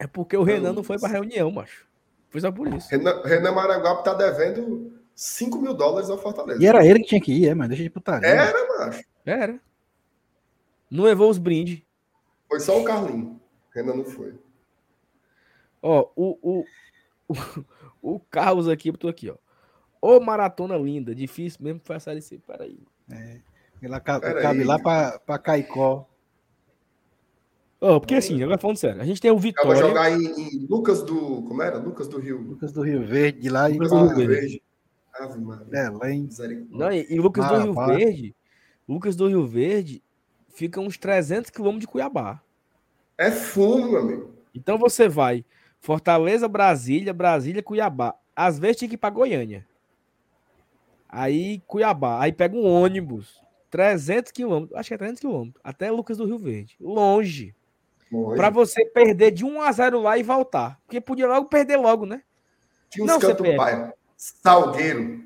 É 0.00 0.06
porque 0.08 0.36
o 0.36 0.42
Renan 0.42 0.72
não 0.72 0.82
foi 0.82 0.98
pra 0.98 1.08
reunião, 1.08 1.48
macho. 1.52 1.86
Foi 2.28 2.40
só 2.40 2.50
por 2.50 2.66
isso. 2.74 2.88
Renan, 2.90 3.22
Renan 3.24 3.52
Maranguape 3.52 4.02
tá 4.02 4.14
devendo 4.14 5.00
5 5.14 5.58
mil 5.60 5.74
dólares 5.74 6.10
ao 6.10 6.18
Fortaleza. 6.18 6.60
E 6.60 6.66
era 6.66 6.84
ele 6.84 7.00
que 7.00 7.06
tinha 7.06 7.20
que 7.20 7.32
ir, 7.32 7.48
é, 7.48 7.54
mas 7.54 7.68
deixa 7.68 7.84
de 7.84 7.90
putaria. 7.90 8.28
Era, 8.28 8.78
macho. 8.78 9.04
Era. 9.24 9.60
Não 10.90 11.04
levou 11.04 11.30
os 11.30 11.38
brindes. 11.38 11.85
Foi 12.48 12.60
só 12.60 12.80
o 12.80 12.84
Carlinho. 12.84 13.40
Renan 13.74 13.96
não 13.96 14.04
foi. 14.04 14.34
Ó, 15.82 16.08
o, 16.16 16.38
o, 16.42 16.64
o, 18.02 18.14
o 18.14 18.20
Carlos 18.30 18.68
aqui, 18.68 18.90
botou 18.90 19.10
aqui, 19.10 19.30
ó. 19.30 19.36
Ô 20.00 20.20
maratona 20.20 20.76
linda, 20.76 21.14
difícil 21.14 21.62
mesmo 21.62 21.80
foi 21.82 21.96
a 21.96 22.00
série 22.00 22.22
C. 22.22 22.38
Peraí. 22.38 22.78
É. 23.10 23.40
Ela 23.82 24.00
cabe, 24.00 24.32
cabe 24.40 24.64
lá 24.64 24.78
pra, 24.78 25.18
pra 25.18 25.38
Caicó. 25.38 26.08
Oh, 27.78 28.00
porque 28.00 28.14
assim, 28.14 28.42
agora 28.42 28.58
falando 28.58 28.78
sério, 28.78 29.02
a 29.02 29.04
gente 29.04 29.20
tem 29.20 29.30
o 29.30 29.38
Vitória. 29.38 29.68
Vai 29.68 29.80
jogar 29.80 30.10
em, 30.10 30.24
em, 30.24 30.66
Lucas 30.68 31.02
do. 31.02 31.42
Como 31.42 31.62
era? 31.62 31.78
Lucas 31.78 32.08
do 32.08 32.18
Rio. 32.18 32.40
Lucas 32.40 32.72
do 32.72 32.82
Rio 32.82 33.06
Verde, 33.06 33.48
lá 33.50 33.66
Lucas 33.66 33.90
do 33.90 34.06
Rio 34.06 34.28
Verde. 34.28 34.62
Ave 35.14 35.38
Belém. 35.38 36.28
Não, 36.70 36.92
e, 36.92 37.06
e 37.10 37.18
Lucas 37.18 37.46
do 37.48 37.58
Rio 37.58 37.74
Verde. 37.74 38.36
Lucas 38.88 39.16
do 39.16 39.28
Rio 39.28 39.46
Verde 39.46 40.02
fica 40.56 40.80
uns 40.80 40.96
300 40.96 41.50
quilômetros 41.50 41.82
de 41.82 41.86
Cuiabá. 41.86 42.40
É 43.18 43.30
fumo, 43.30 43.90
meu 43.90 44.00
amigo. 44.00 44.34
Então 44.54 44.78
você 44.78 45.06
vai 45.06 45.44
Fortaleza, 45.78 46.48
Brasília, 46.48 47.12
Brasília, 47.12 47.62
Cuiabá. 47.62 48.14
Às 48.34 48.58
vezes 48.58 48.78
tinha 48.78 48.88
que 48.88 48.94
ir 48.94 48.98
para 48.98 49.10
Goiânia. 49.10 49.66
Aí 51.08 51.62
Cuiabá. 51.66 52.20
Aí 52.20 52.32
pega 52.32 52.56
um 52.56 52.64
ônibus. 52.64 53.40
300 53.70 54.32
quilômetros. 54.32 54.78
Acho 54.78 54.88
que 54.88 54.94
é 54.94 54.98
300 54.98 55.20
quilômetros. 55.20 55.60
Até 55.62 55.90
Lucas 55.90 56.16
do 56.16 56.24
Rio 56.24 56.38
Verde. 56.38 56.74
Longe. 56.80 57.54
Para 58.34 58.48
você 58.48 58.84
perder 58.86 59.32
de 59.32 59.44
1 59.44 59.60
a 59.60 59.72
0 59.72 60.00
lá 60.00 60.16
e 60.16 60.22
voltar. 60.22 60.80
Porque 60.86 61.00
podia 61.00 61.26
logo 61.26 61.48
perder 61.48 61.76
logo, 61.76 62.06
né? 62.06 62.22
Tinha 62.88 63.04
uns 63.04 63.18
canto 63.18 63.44
pai. 63.56 63.92
Salgueiro. 64.16 65.22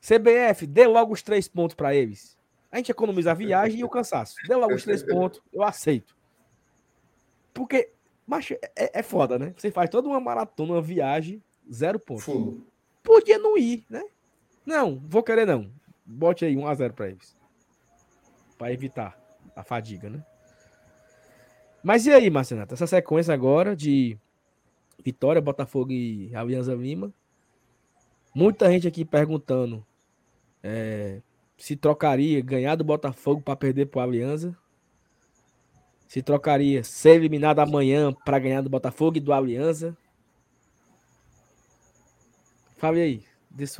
CBF, 0.00 0.66
dê 0.66 0.86
logo 0.86 1.12
os 1.12 1.22
três 1.22 1.46
pontos 1.48 1.74
para 1.74 1.94
eles. 1.94 2.37
A 2.70 2.76
gente 2.76 2.90
economiza 2.90 3.30
a 3.30 3.34
viagem 3.34 3.80
e 3.80 3.84
o 3.84 3.88
cansaço. 3.88 4.36
Dê 4.46 4.54
logo 4.54 4.74
os 4.74 4.84
três 4.84 5.02
pontos, 5.02 5.40
eu 5.52 5.62
aceito. 5.62 6.14
Porque, 7.54 7.90
macho, 8.26 8.54
é, 8.54 8.98
é 9.00 9.02
foda, 9.02 9.38
né? 9.38 9.54
Você 9.56 9.70
faz 9.70 9.88
toda 9.88 10.08
uma 10.08 10.20
maratona, 10.20 10.74
uma 10.74 10.82
viagem, 10.82 11.42
zero 11.72 11.98
pontos. 11.98 12.24
Fundo. 12.24 12.66
Podia 13.02 13.38
não 13.38 13.56
ir, 13.56 13.84
né? 13.88 14.04
Não, 14.66 15.02
vou 15.08 15.22
querer 15.22 15.46
não. 15.46 15.70
Bote 16.04 16.44
aí 16.44 16.54
1x0 16.54 16.92
para 16.92 17.08
eles. 17.08 17.36
Para 18.58 18.72
evitar 18.72 19.18
a 19.56 19.62
fadiga, 19.62 20.10
né? 20.10 20.24
Mas 21.82 22.06
e 22.06 22.12
aí, 22.12 22.28
Marcenato? 22.28 22.74
Essa 22.74 22.86
sequência 22.86 23.32
agora 23.32 23.74
de 23.74 24.18
Vitória, 25.02 25.40
Botafogo 25.40 25.92
e 25.92 26.34
Alianza 26.34 26.74
Lima. 26.74 27.12
Muita 28.34 28.70
gente 28.70 28.86
aqui 28.86 29.04
perguntando 29.04 29.84
é, 30.62 31.22
se 31.58 31.74
trocaria 31.74 32.40
ganhar 32.40 32.76
do 32.76 32.84
Botafogo 32.84 33.42
para 33.42 33.56
perder 33.56 33.86
pro 33.86 34.00
Aliança. 34.00 34.56
Se 36.06 36.22
trocaria 36.22 36.82
ser 36.84 37.16
eliminado 37.16 37.58
amanhã 37.58 38.12
para 38.24 38.38
ganhar 38.38 38.62
do 38.62 38.70
Botafogo 38.70 39.18
e 39.18 39.20
do 39.20 39.32
Aliança. 39.32 39.94
Fale 42.78 43.00
aí. 43.00 43.24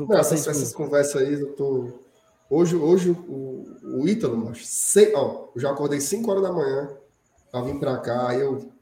Não, 0.09 0.19
essas, 0.19 0.47
essas 0.47 0.73
conversas 0.75 1.23
aí, 1.23 1.33
eu 1.41 1.55
tô. 1.55 2.01
Hoje, 2.51 2.75
hoje 2.75 3.11
o, 3.11 3.67
o 3.85 4.09
Ítalo, 4.09 4.37
mas 4.37 4.67
sei, 4.67 5.15
ó, 5.15 5.49
eu 5.55 5.61
já 5.61 5.71
acordei 5.71 6.01
5 6.01 6.29
horas 6.31 6.43
da 6.43 6.53
manhã 6.53 6.91
para 7.53 7.63
vir 7.63 7.79
para 7.79 7.97
cá. 7.99 8.35
Eu 8.35 8.73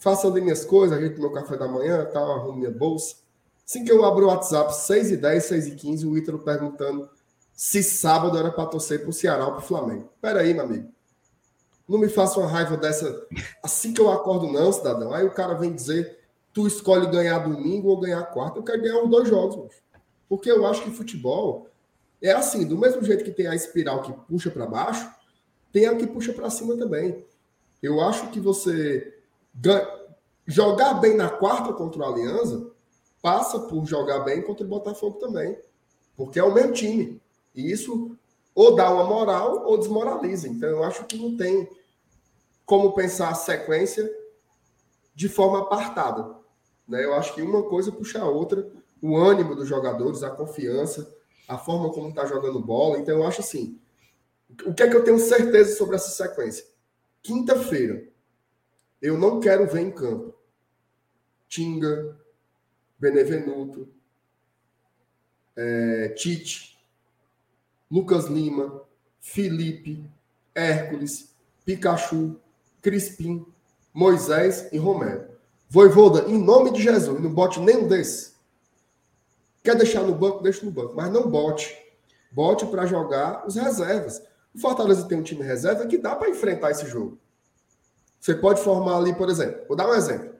faço 0.00 0.26
ali 0.26 0.40
minhas 0.40 0.64
coisas, 0.64 0.96
ajeito 0.96 1.20
meu 1.20 1.30
café 1.30 1.56
da 1.56 1.68
manhã, 1.68 2.04
tal, 2.06 2.32
arrumo 2.32 2.58
minha 2.58 2.70
bolsa. 2.70 3.16
Assim 3.64 3.84
que 3.84 3.92
eu 3.92 4.04
abro 4.04 4.24
o 4.24 4.28
WhatsApp, 4.28 4.74
6 4.74 5.12
e 5.12 5.16
10, 5.16 5.44
6 5.44 5.66
e 5.68 5.76
15, 5.76 6.06
o 6.06 6.18
Ítalo 6.18 6.40
perguntando 6.40 7.08
se 7.52 7.82
sábado 7.82 8.38
era 8.38 8.50
para 8.50 8.66
torcer 8.66 9.02
pro 9.02 9.12
Ceará 9.12 9.46
ou 9.46 9.52
pro 9.52 9.62
Flamengo. 9.62 10.08
Pera 10.20 10.40
aí, 10.40 10.52
meu 10.54 10.64
amigo. 10.64 10.88
Não 11.88 11.98
me 11.98 12.08
faça 12.08 12.38
uma 12.38 12.48
raiva 12.48 12.76
dessa 12.76 13.26
assim 13.62 13.92
que 13.92 14.00
eu 14.00 14.10
acordo, 14.10 14.50
não, 14.50 14.72
cidadão. 14.72 15.12
Aí 15.12 15.24
o 15.24 15.34
cara 15.34 15.54
vem 15.54 15.74
dizer: 15.74 16.18
tu 16.52 16.66
escolhe 16.66 17.10
ganhar 17.10 17.38
domingo 17.40 17.88
ou 17.88 18.00
ganhar 18.00 18.22
quarta. 18.24 18.58
Eu 18.58 18.62
quero 18.62 18.82
ganhar 18.82 19.02
os 19.02 19.10
dois 19.10 19.28
jogos. 19.28 19.74
Porque 20.28 20.50
eu 20.50 20.66
acho 20.66 20.82
que 20.82 20.90
futebol 20.90 21.68
é 22.22 22.30
assim, 22.30 22.66
do 22.66 22.78
mesmo 22.78 23.02
jeito 23.02 23.24
que 23.24 23.32
tem 23.32 23.46
a 23.46 23.54
espiral 23.54 24.02
que 24.02 24.12
puxa 24.12 24.50
para 24.50 24.64
baixo, 24.64 25.10
tem 25.72 25.86
a 25.86 25.96
que 25.96 26.06
puxa 26.06 26.32
para 26.32 26.50
cima 26.50 26.76
também. 26.76 27.24
Eu 27.82 28.00
acho 28.00 28.30
que 28.30 28.38
você 28.38 29.18
jogar 30.46 30.94
bem 30.94 31.16
na 31.16 31.28
quarta 31.28 31.72
contra 31.72 32.00
o 32.00 32.04
Aliança 32.04 32.70
passa 33.20 33.58
por 33.60 33.84
jogar 33.84 34.20
bem 34.20 34.42
contra 34.42 34.64
o 34.64 34.68
Botafogo 34.68 35.18
também. 35.18 35.58
Porque 36.16 36.38
é 36.38 36.44
o 36.44 36.52
mesmo 36.52 36.72
time. 36.72 37.21
E 37.54 37.70
isso 37.70 38.16
ou 38.54 38.74
dá 38.74 38.90
uma 38.90 39.04
moral 39.04 39.64
ou 39.66 39.78
desmoraliza. 39.78 40.48
Então 40.48 40.68
eu 40.68 40.84
acho 40.84 41.04
que 41.04 41.16
não 41.16 41.36
tem 41.36 41.68
como 42.64 42.92
pensar 42.92 43.30
a 43.30 43.34
sequência 43.34 44.10
de 45.14 45.28
forma 45.28 45.60
apartada. 45.60 46.36
Né? 46.86 47.04
Eu 47.04 47.14
acho 47.14 47.34
que 47.34 47.42
uma 47.42 47.62
coisa 47.62 47.92
puxa 47.92 48.20
a 48.20 48.28
outra, 48.28 48.70
o 49.00 49.16
ânimo 49.16 49.54
dos 49.54 49.68
jogadores, 49.68 50.22
a 50.22 50.30
confiança, 50.30 51.12
a 51.48 51.58
forma 51.58 51.90
como 51.92 52.08
está 52.08 52.24
jogando 52.26 52.60
bola. 52.60 52.98
Então, 52.98 53.18
eu 53.18 53.26
acho 53.26 53.40
assim: 53.40 53.78
o 54.64 54.72
que 54.72 54.82
é 54.82 54.88
que 54.88 54.96
eu 54.96 55.04
tenho 55.04 55.18
certeza 55.18 55.76
sobre 55.76 55.96
essa 55.96 56.10
sequência? 56.10 56.64
Quinta-feira, 57.22 58.08
eu 59.00 59.18
não 59.18 59.40
quero 59.40 59.66
ver 59.66 59.80
em 59.80 59.90
campo 59.90 60.34
Tinga, 61.48 62.18
Benevenuto, 62.98 63.88
é, 65.56 66.08
Tite, 66.10 66.71
Lucas 67.92 68.24
Lima, 68.24 68.80
Felipe, 69.20 70.02
Hércules, 70.54 71.34
Pikachu, 71.62 72.40
Crispim, 72.80 73.44
Moisés 73.92 74.66
e 74.72 74.78
Romero. 74.78 75.28
Voivoda, 75.68 76.26
em 76.26 76.38
nome 76.38 76.72
de 76.72 76.82
Jesus, 76.82 77.20
não 77.20 77.30
bote 77.30 77.60
nenhum 77.60 77.86
desses. 77.86 78.34
Quer 79.62 79.76
deixar 79.76 80.04
no 80.04 80.14
banco? 80.14 80.42
Deixa 80.42 80.64
no 80.64 80.72
banco. 80.72 80.94
Mas 80.96 81.12
não 81.12 81.30
bote. 81.30 81.76
Bote 82.32 82.64
para 82.64 82.86
jogar 82.86 83.46
os 83.46 83.56
reservas. 83.56 84.22
O 84.54 84.58
Fortaleza 84.58 85.06
tem 85.06 85.18
um 85.18 85.22
time 85.22 85.42
reserva 85.42 85.86
que 85.86 85.98
dá 85.98 86.16
para 86.16 86.30
enfrentar 86.30 86.70
esse 86.70 86.86
jogo. 86.86 87.18
Você 88.18 88.34
pode 88.34 88.62
formar 88.62 88.96
ali, 88.96 89.14
por 89.14 89.28
exemplo. 89.28 89.66
Vou 89.68 89.76
dar 89.76 89.86
um 89.86 89.94
exemplo. 89.94 90.32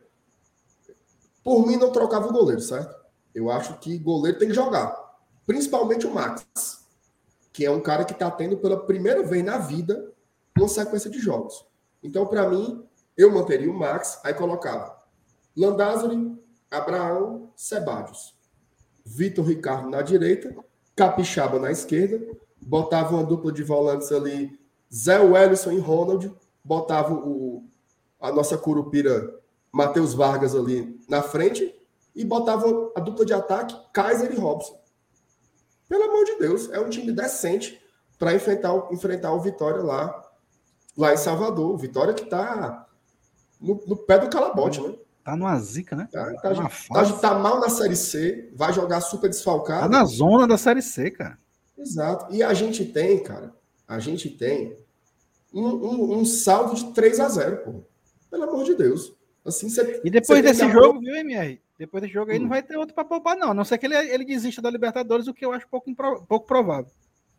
Por 1.44 1.66
mim, 1.66 1.76
não 1.76 1.92
trocava 1.92 2.28
o 2.28 2.32
goleiro, 2.32 2.62
certo? 2.62 2.94
Eu 3.34 3.50
acho 3.50 3.78
que 3.78 3.98
goleiro 3.98 4.38
tem 4.38 4.48
que 4.48 4.54
jogar. 4.54 4.96
Principalmente 5.46 6.06
o 6.06 6.14
Max, 6.14 6.81
que 7.52 7.64
é 7.64 7.70
um 7.70 7.80
cara 7.80 8.04
que 8.04 8.12
está 8.12 8.30
tendo 8.30 8.56
pela 8.56 8.84
primeira 8.84 9.22
vez 9.22 9.44
na 9.44 9.58
vida 9.58 10.12
uma 10.56 10.68
sequência 10.68 11.10
de 11.10 11.18
jogos. 11.18 11.66
Então, 12.02 12.26
para 12.26 12.48
mim, 12.48 12.84
eu 13.16 13.30
manteria 13.30 13.70
o 13.70 13.74
Max, 13.74 14.20
aí 14.24 14.34
colocava 14.34 15.02
Landázuri, 15.56 16.38
Abraão, 16.70 17.50
Sebadios. 17.54 18.34
Vitor 19.04 19.44
Ricardo 19.44 19.90
na 19.90 20.00
direita, 20.00 20.54
Capixaba 20.94 21.58
na 21.58 21.70
esquerda, 21.70 22.24
botava 22.60 23.14
uma 23.14 23.24
dupla 23.24 23.52
de 23.52 23.62
volantes 23.62 24.12
ali, 24.12 24.58
Zé 24.92 25.18
Wellison 25.18 25.72
e 25.72 25.78
Ronald, 25.78 26.32
botava 26.62 27.12
o, 27.14 27.64
a 28.20 28.30
nossa 28.30 28.56
curupira 28.56 29.40
Matheus 29.72 30.14
Vargas 30.14 30.54
ali 30.54 31.00
na 31.08 31.22
frente 31.22 31.74
e 32.14 32.24
botava 32.24 32.92
a 32.94 33.00
dupla 33.00 33.24
de 33.24 33.32
ataque 33.32 33.76
Kaiser 33.92 34.32
e 34.32 34.36
Robson. 34.36 34.78
Pelo 35.92 36.04
amor 36.04 36.24
de 36.24 36.38
Deus, 36.38 36.70
é 36.70 36.80
um 36.80 36.88
time 36.88 37.12
decente 37.12 37.78
para 38.18 38.34
enfrentar, 38.34 38.72
enfrentar 38.90 39.30
o 39.34 39.40
Vitória 39.42 39.82
lá, 39.82 40.24
lá 40.96 41.12
em 41.12 41.18
Salvador. 41.18 41.76
Vitória 41.76 42.14
que 42.14 42.22
está 42.24 42.88
no, 43.60 43.78
no, 43.86 43.94
pé 43.94 44.18
do 44.18 44.30
calabote, 44.30 44.80
né? 44.80 44.94
Tá 45.22 45.36
numa 45.36 45.54
zica, 45.58 45.94
né? 45.94 46.08
Tá, 46.10 46.32
tá, 46.36 46.54
tá, 46.54 47.12
tá, 47.20 47.34
mal 47.38 47.60
na 47.60 47.68
Série 47.68 47.94
C, 47.94 48.50
vai 48.54 48.72
jogar 48.72 49.02
super 49.02 49.28
desfalcado. 49.28 49.82
Tá 49.82 49.88
na 49.98 50.06
zona 50.06 50.48
da 50.48 50.56
Série 50.56 50.80
C, 50.80 51.10
cara. 51.10 51.36
Exato. 51.76 52.34
E 52.34 52.42
a 52.42 52.54
gente 52.54 52.86
tem, 52.86 53.22
cara, 53.22 53.52
a 53.86 53.98
gente 53.98 54.30
tem 54.30 54.74
um, 55.52 55.66
um, 55.66 56.18
um 56.20 56.24
saldo 56.24 56.74
de 56.74 56.90
3 56.94 57.20
a 57.20 57.28
0 57.28 57.56
pô. 57.58 57.84
Pelo 58.30 58.44
amor 58.44 58.64
de 58.64 58.74
Deus. 58.74 59.12
Assim, 59.44 59.68
cê, 59.68 60.00
e 60.02 60.08
depois 60.08 60.42
desse 60.42 60.66
jogo, 60.70 61.00
viu, 61.00 61.16
MR? 61.16 61.60
Depois 61.78 62.02
desse 62.02 62.14
jogo 62.14 62.30
aí 62.30 62.38
hum. 62.38 62.42
não 62.42 62.48
vai 62.48 62.62
ter 62.62 62.76
outro 62.76 62.94
para 62.94 63.04
poupar, 63.04 63.36
não. 63.36 63.50
A 63.50 63.54
não 63.54 63.64
ser 63.64 63.78
que 63.78 63.86
ele, 63.86 63.96
ele 63.96 64.24
desista 64.24 64.62
da 64.62 64.70
Libertadores, 64.70 65.26
o 65.26 65.34
que 65.34 65.44
eu 65.44 65.52
acho 65.52 65.68
pouco, 65.68 65.90
impro, 65.90 66.22
pouco 66.28 66.46
provável. 66.46 66.90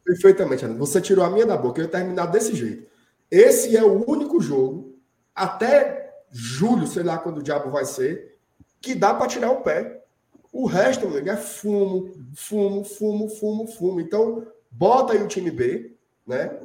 Perfeitamente, 0.04 0.66
Ana. 0.66 0.76
Você 0.76 1.00
tirou 1.00 1.24
a 1.24 1.30
minha 1.30 1.46
da 1.46 1.56
boca. 1.56 1.80
Eu 1.80 1.86
ia 1.86 1.92
terminar 1.92 2.26
desse 2.26 2.54
jeito. 2.54 2.92
Esse 3.32 3.76
é 3.76 3.84
o 3.84 4.08
único 4.10 4.40
jogo, 4.42 4.96
até 5.34 6.22
julho, 6.30 6.86
sei 6.86 7.04
lá 7.04 7.18
quando 7.18 7.38
o 7.40 7.44
diabo 7.44 7.72
vai 7.72 7.86
ser, 7.86 8.38
que 8.82 8.94
dá 8.94 9.14
para 9.14 9.28
tirar 9.28 9.52
o 9.52 9.62
pé. 9.62 10.04
O 10.52 10.68
resto, 10.68 11.08
meu 11.08 11.18
amigo, 11.18 11.30
é 11.30 11.38
fumo, 11.38 12.14
fumo, 12.36 12.84
fumo, 12.84 13.30
fumo, 13.30 13.68
fumo. 13.68 14.00
Então, 14.00 14.46
bota 14.70 15.14
aí 15.14 15.24
o 15.24 15.28
time 15.28 15.50
B, 15.50 15.96
né? 16.28 16.60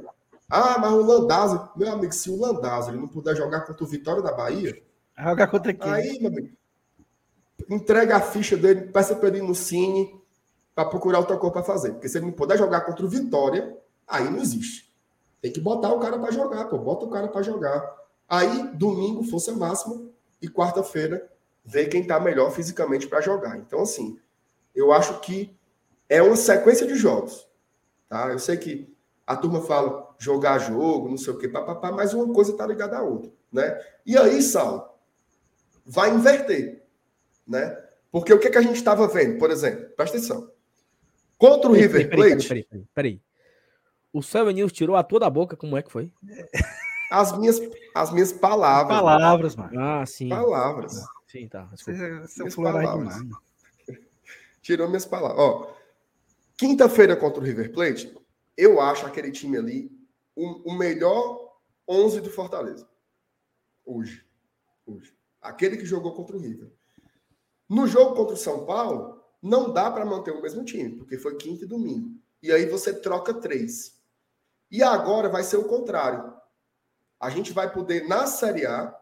Ah, 0.50 0.78
mas 0.78 0.92
o 0.92 1.02
Landázio, 1.02 1.68
meu 1.76 1.90
amigo, 1.90 2.12
se 2.12 2.28
o 2.28 2.38
Landázio 2.38 2.92
ele 2.92 3.00
não 3.00 3.08
puder 3.08 3.36
jogar 3.36 3.62
contra 3.62 3.84
o 3.84 3.88
Vitória 3.88 4.22
da 4.22 4.32
Bahia, 4.32 4.76
jogar 5.18 5.46
contra 5.48 5.74
quem? 5.74 5.90
Aí, 5.90 6.18
meu 6.20 6.30
amigo, 6.30 6.57
entrega 7.68 8.16
a 8.16 8.20
ficha 8.20 8.56
dele, 8.56 8.93
peça 8.93 9.14
para 9.14 9.28
ele 9.28 9.43
no 9.43 9.55
Cine 9.55 10.20
para 10.74 10.89
procurar 10.89 11.18
outra 11.18 11.36
cor 11.36 11.51
para 11.51 11.62
fazer. 11.62 11.93
Porque 11.93 12.09
se 12.09 12.18
ele 12.18 12.26
não 12.26 12.32
puder 12.32 12.56
jogar 12.56 12.82
contra 12.82 13.05
o 13.05 13.09
Vitória, 13.09 13.76
aí 14.06 14.30
não 14.30 14.39
existe. 14.39 14.94
Tem 15.40 15.52
que 15.52 15.60
botar 15.60 15.93
o 15.93 16.01
cara 16.01 16.18
para 16.18 16.30
jogar, 16.30 16.64
pô. 16.66 16.78
Bota 16.78 17.05
o 17.05 17.10
cara 17.10 17.28
para 17.28 17.43
jogar. 17.43 17.97
Aí, 18.28 18.68
domingo, 18.74 19.24
força 19.24 19.52
máxima, 19.52 20.09
e 20.40 20.48
quarta-feira, 20.48 21.28
ver 21.64 21.89
quem 21.89 22.02
está 22.02 22.18
melhor 22.20 22.51
fisicamente 22.51 23.06
para 23.06 23.20
jogar. 23.20 23.59
Então, 23.59 23.80
assim, 23.80 24.18
eu 24.74 24.93
acho 24.93 25.20
que 25.20 25.56
é 26.09 26.22
uma 26.22 26.36
sequência 26.36 26.86
de 26.86 26.94
jogos. 26.94 27.47
Tá? 28.09 28.28
Eu 28.28 28.39
sei 28.39 28.56
que 28.56 28.94
a 29.26 29.36
turma 29.36 29.60
fala 29.60 30.14
jogar 30.18 30.59
jogo, 30.59 31.09
não 31.09 31.18
sei 31.18 31.32
o 31.32 31.39
quê, 31.39 31.48
papapá, 31.48 31.93
mas 31.93 32.14
uma 32.14 32.32
coisa 32.32 32.52
está 32.52 32.66
ligada 32.66 32.97
à 32.97 33.02
outra. 33.02 33.30
Né? 33.52 33.78
E 34.06 34.16
aí, 34.16 34.40
Sal, 34.43 34.98
vai 35.85 36.10
inverter. 36.10 36.86
Né? 37.48 37.76
Porque 38.12 38.32
o 38.32 38.38
que, 38.38 38.50
que 38.50 38.58
a 38.58 38.62
gente 38.62 38.76
estava 38.76 39.08
vendo, 39.08 39.38
por 39.38 39.50
exemplo, 39.50 39.88
presta 39.96 40.18
atenção. 40.18 40.52
Contra 41.38 41.70
o 41.70 41.72
peraí, 41.72 41.86
River 41.86 42.10
Plate. 42.10 42.28
Peraí, 42.28 42.46
peraí, 42.46 42.64
peraí, 42.64 42.86
peraí. 42.94 43.22
O 44.12 44.22
Seven 44.22 44.54
News 44.54 44.72
tirou 44.72 44.96
a 44.96 45.02
toda 45.02 45.26
a 45.26 45.30
boca, 45.30 45.56
como 45.56 45.76
é 45.76 45.82
que 45.82 45.92
foi? 45.92 46.12
as 47.10 47.36
minhas, 47.38 47.60
as 47.94 48.12
minhas 48.12 48.32
palavras. 48.32 48.98
Palavras, 48.98 49.56
mano. 49.56 49.80
Ah, 49.80 50.04
sim. 50.04 50.28
Palavras. 50.28 51.00
Sim, 51.26 51.48
tá. 51.48 51.68
Você, 51.70 51.92
palavras. 52.56 53.14
Tirou 54.62 54.88
minhas 54.88 55.06
palavras. 55.06 55.38
Ó, 55.38 55.74
quinta-feira 56.56 57.16
contra 57.16 57.40
o 57.40 57.44
River 57.44 57.72
Plate, 57.72 58.14
eu 58.56 58.80
acho 58.80 59.06
aquele 59.06 59.30
time 59.30 59.56
ali 59.56 59.90
o, 60.34 60.72
o 60.72 60.74
melhor 60.76 61.54
11 61.86 62.20
do 62.20 62.30
Fortaleza. 62.30 62.88
Hoje. 63.84 64.24
Hoje. 64.86 65.14
Aquele 65.40 65.76
que 65.76 65.86
jogou 65.86 66.14
contra 66.14 66.36
o 66.36 66.40
River. 66.40 66.70
No 67.68 67.86
jogo 67.86 68.14
contra 68.14 68.34
o 68.34 68.38
São 68.38 68.64
Paulo, 68.64 69.22
não 69.42 69.72
dá 69.72 69.90
para 69.90 70.04
manter 70.04 70.30
o 70.30 70.42
mesmo 70.42 70.64
time, 70.64 70.96
porque 70.96 71.18
foi 71.18 71.36
quinta 71.36 71.64
e 71.64 71.68
domingo. 71.68 72.10
E 72.42 72.50
aí 72.50 72.66
você 72.66 72.94
troca 72.94 73.34
três. 73.34 74.00
E 74.70 74.82
agora 74.82 75.28
vai 75.28 75.42
ser 75.42 75.56
o 75.56 75.64
contrário 75.64 76.38
a 77.20 77.30
gente 77.30 77.52
vai 77.52 77.70
poder, 77.72 78.06
na 78.06 78.26
Série 78.26 78.64
A, 78.64 78.94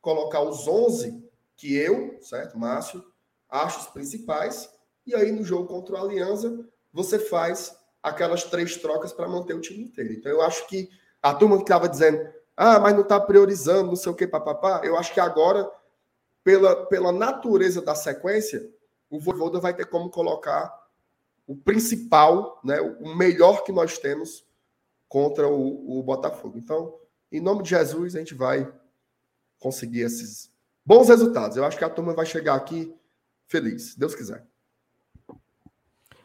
colocar 0.00 0.40
os 0.40 0.66
11 0.66 1.22
que 1.56 1.76
eu, 1.76 2.18
certo, 2.22 2.58
Márcio, 2.58 3.04
acho 3.48 3.80
os 3.80 3.86
principais, 3.88 4.70
e 5.06 5.14
aí 5.14 5.30
no 5.30 5.44
jogo 5.44 5.68
contra 5.68 5.94
o 5.94 5.98
Aliança, 5.98 6.66
você 6.92 7.18
faz 7.18 7.76
aquelas 8.02 8.44
três 8.44 8.76
trocas 8.78 9.12
para 9.12 9.28
manter 9.28 9.54
o 9.54 9.60
time 9.60 9.84
inteiro. 9.84 10.14
Então 10.14 10.32
eu 10.32 10.40
acho 10.40 10.66
que 10.66 10.88
a 11.22 11.34
turma 11.34 11.56
que 11.56 11.62
estava 11.62 11.88
dizendo, 11.88 12.26
ah, 12.56 12.78
mas 12.78 12.94
não 12.94 13.02
está 13.02 13.20
priorizando, 13.20 13.88
não 13.88 13.96
sei 13.96 14.10
o 14.10 14.14
que, 14.14 14.26
papapá, 14.26 14.80
eu 14.82 14.96
acho 14.96 15.12
que 15.12 15.20
agora, 15.20 15.70
pela, 16.50 16.86
pela 16.86 17.12
natureza 17.12 17.80
da 17.80 17.94
sequência, 17.94 18.68
o 19.08 19.20
Voivoda 19.20 19.60
vai 19.60 19.72
ter 19.72 19.86
como 19.86 20.10
colocar 20.10 20.76
o 21.46 21.54
principal, 21.54 22.60
né, 22.64 22.80
o 22.80 23.14
melhor 23.14 23.62
que 23.62 23.70
nós 23.70 23.98
temos 23.98 24.44
contra 25.08 25.48
o, 25.48 26.00
o 26.00 26.02
Botafogo. 26.02 26.58
Então, 26.58 26.98
em 27.30 27.40
nome 27.40 27.62
de 27.62 27.70
Jesus, 27.70 28.16
a 28.16 28.18
gente 28.18 28.34
vai 28.34 28.68
conseguir 29.60 30.00
esses 30.00 30.50
bons 30.84 31.08
resultados. 31.08 31.56
Eu 31.56 31.64
acho 31.64 31.78
que 31.78 31.84
a 31.84 31.90
turma 31.90 32.14
vai 32.14 32.26
chegar 32.26 32.56
aqui 32.56 32.92
feliz, 33.46 33.94
Deus 33.94 34.16
quiser. 34.16 34.44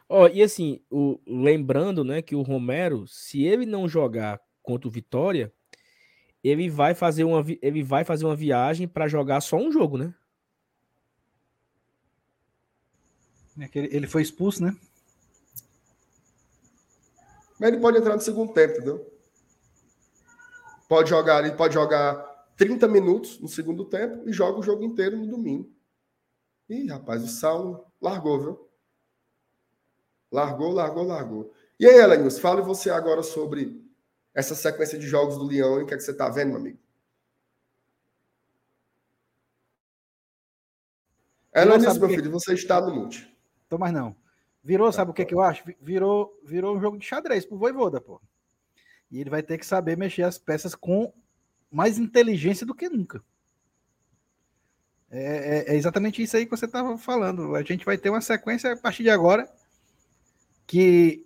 Oh, 0.09 0.27
e 0.27 0.41
assim, 0.41 0.81
o, 0.89 1.19
lembrando 1.27 2.03
né, 2.03 2.21
que 2.21 2.35
o 2.35 2.41
Romero, 2.41 3.07
se 3.07 3.43
ele 3.43 3.65
não 3.67 3.87
jogar 3.87 4.41
contra 4.63 4.87
o 4.87 4.91
Vitória, 4.91 5.53
ele 6.47 6.69
vai 6.69 6.93
fazer 6.93 7.23
uma, 7.23 7.43
ele 7.59 7.81
vai 7.81 8.03
fazer 8.03 8.23
uma 8.23 8.35
viagem 8.35 8.87
para 8.87 9.07
jogar 9.07 9.41
só 9.41 9.57
um 9.57 9.71
jogo, 9.71 9.97
né? 9.97 10.13
É 13.59 13.69
ele 13.73 14.05
foi 14.05 14.21
expulso, 14.21 14.63
né? 14.63 14.77
Mas 17.59 17.69
ele 17.69 17.79
pode 17.79 17.97
entrar 17.97 18.13
no 18.13 18.21
segundo 18.21 18.53
tempo, 18.53 18.73
entendeu? 18.73 19.11
Pode 20.87 21.09
jogar, 21.09 21.43
ele 21.43 21.55
pode 21.55 21.73
jogar 21.73 22.13
30 22.55 22.87
minutos 22.87 23.39
no 23.39 23.47
segundo 23.47 23.83
tempo 23.85 24.29
e 24.29 24.31
joga 24.31 24.59
o 24.59 24.63
jogo 24.63 24.83
inteiro 24.83 25.17
no 25.17 25.25
domingo. 25.25 25.73
Ih, 26.69 26.87
rapaz, 26.89 27.23
o 27.23 27.27
Saulo 27.27 27.87
largou, 27.99 28.39
viu? 28.39 28.69
Largou, 30.31 30.71
largou, 30.71 31.03
largou. 31.03 31.53
E 31.79 31.87
aí, 31.87 31.97
Elenius, 31.97 32.37
fale 32.37 32.61
você 32.61 32.91
agora 32.91 33.23
sobre 33.23 33.84
essa 34.35 34.53
sequência 34.53 34.99
de 34.99 35.07
jogos 35.07 35.37
do 35.37 35.45
Leão 35.45 35.79
e 35.79 35.83
o 35.83 35.85
que, 35.87 35.93
é 35.93 35.97
que 35.97 36.03
você 36.03 36.11
está 36.11 36.29
vendo, 36.29 36.49
meu 36.49 36.57
amigo? 36.57 36.77
Elenius, 41.53 41.97
meu 41.97 42.09
filho, 42.09 42.29
você 42.29 42.53
está 42.53 42.81
no 42.81 42.93
mute. 42.93 43.33
Tô 43.69 43.77
mais 43.77 43.93
não. 43.93 44.13
Virou, 44.61 44.91
sabe 44.91 45.11
o 45.11 45.13
que, 45.13 45.21
é 45.21 45.25
que 45.25 45.33
eu 45.33 45.39
acho? 45.39 45.63
Virou, 45.79 46.37
virou 46.43 46.75
um 46.75 46.81
jogo 46.81 46.97
de 46.97 47.05
xadrez 47.05 47.45
pro 47.45 47.57
Voivoda, 47.57 48.01
pô. 48.01 48.21
E 49.09 49.21
ele 49.21 49.29
vai 49.29 49.41
ter 49.41 49.57
que 49.57 49.65
saber 49.65 49.97
mexer 49.97 50.23
as 50.23 50.37
peças 50.37 50.75
com 50.75 51.13
mais 51.71 51.97
inteligência 51.97 52.65
do 52.65 52.75
que 52.75 52.89
nunca. 52.89 53.23
É, 55.09 55.59
é, 55.69 55.73
é 55.73 55.75
exatamente 55.77 56.21
isso 56.21 56.35
aí 56.35 56.45
que 56.45 56.51
você 56.51 56.65
estava 56.65 56.97
falando. 56.97 57.55
A 57.55 57.63
gente 57.63 57.85
vai 57.85 57.97
ter 57.97 58.09
uma 58.09 58.19
sequência 58.19 58.73
a 58.73 58.77
partir 58.77 59.03
de 59.03 59.09
agora 59.09 59.49
que 60.67 61.25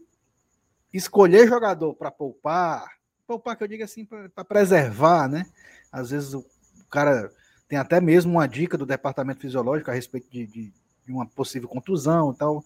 escolher 0.93 1.47
jogador 1.47 1.95
para 1.95 2.11
poupar, 2.11 2.98
poupar 3.29 3.55
que 3.55 3.63
eu 3.63 3.67
digo 3.67 3.83
assim, 3.83 4.05
para 4.05 4.43
preservar, 4.43 5.29
né? 5.29 5.45
Às 5.91 6.09
vezes 6.09 6.33
o 6.33 6.43
cara 6.89 7.31
tem 7.67 7.77
até 7.77 8.01
mesmo 8.01 8.31
uma 8.31 8.47
dica 8.47 8.75
do 8.75 8.87
departamento 8.87 9.41
fisiológico 9.41 9.91
a 9.91 9.93
respeito 9.93 10.27
de, 10.31 10.47
de, 10.47 10.73
de 11.05 11.11
uma 11.11 11.27
possível 11.27 11.69
contusão 11.69 12.31
e 12.31 12.35
tal. 12.35 12.65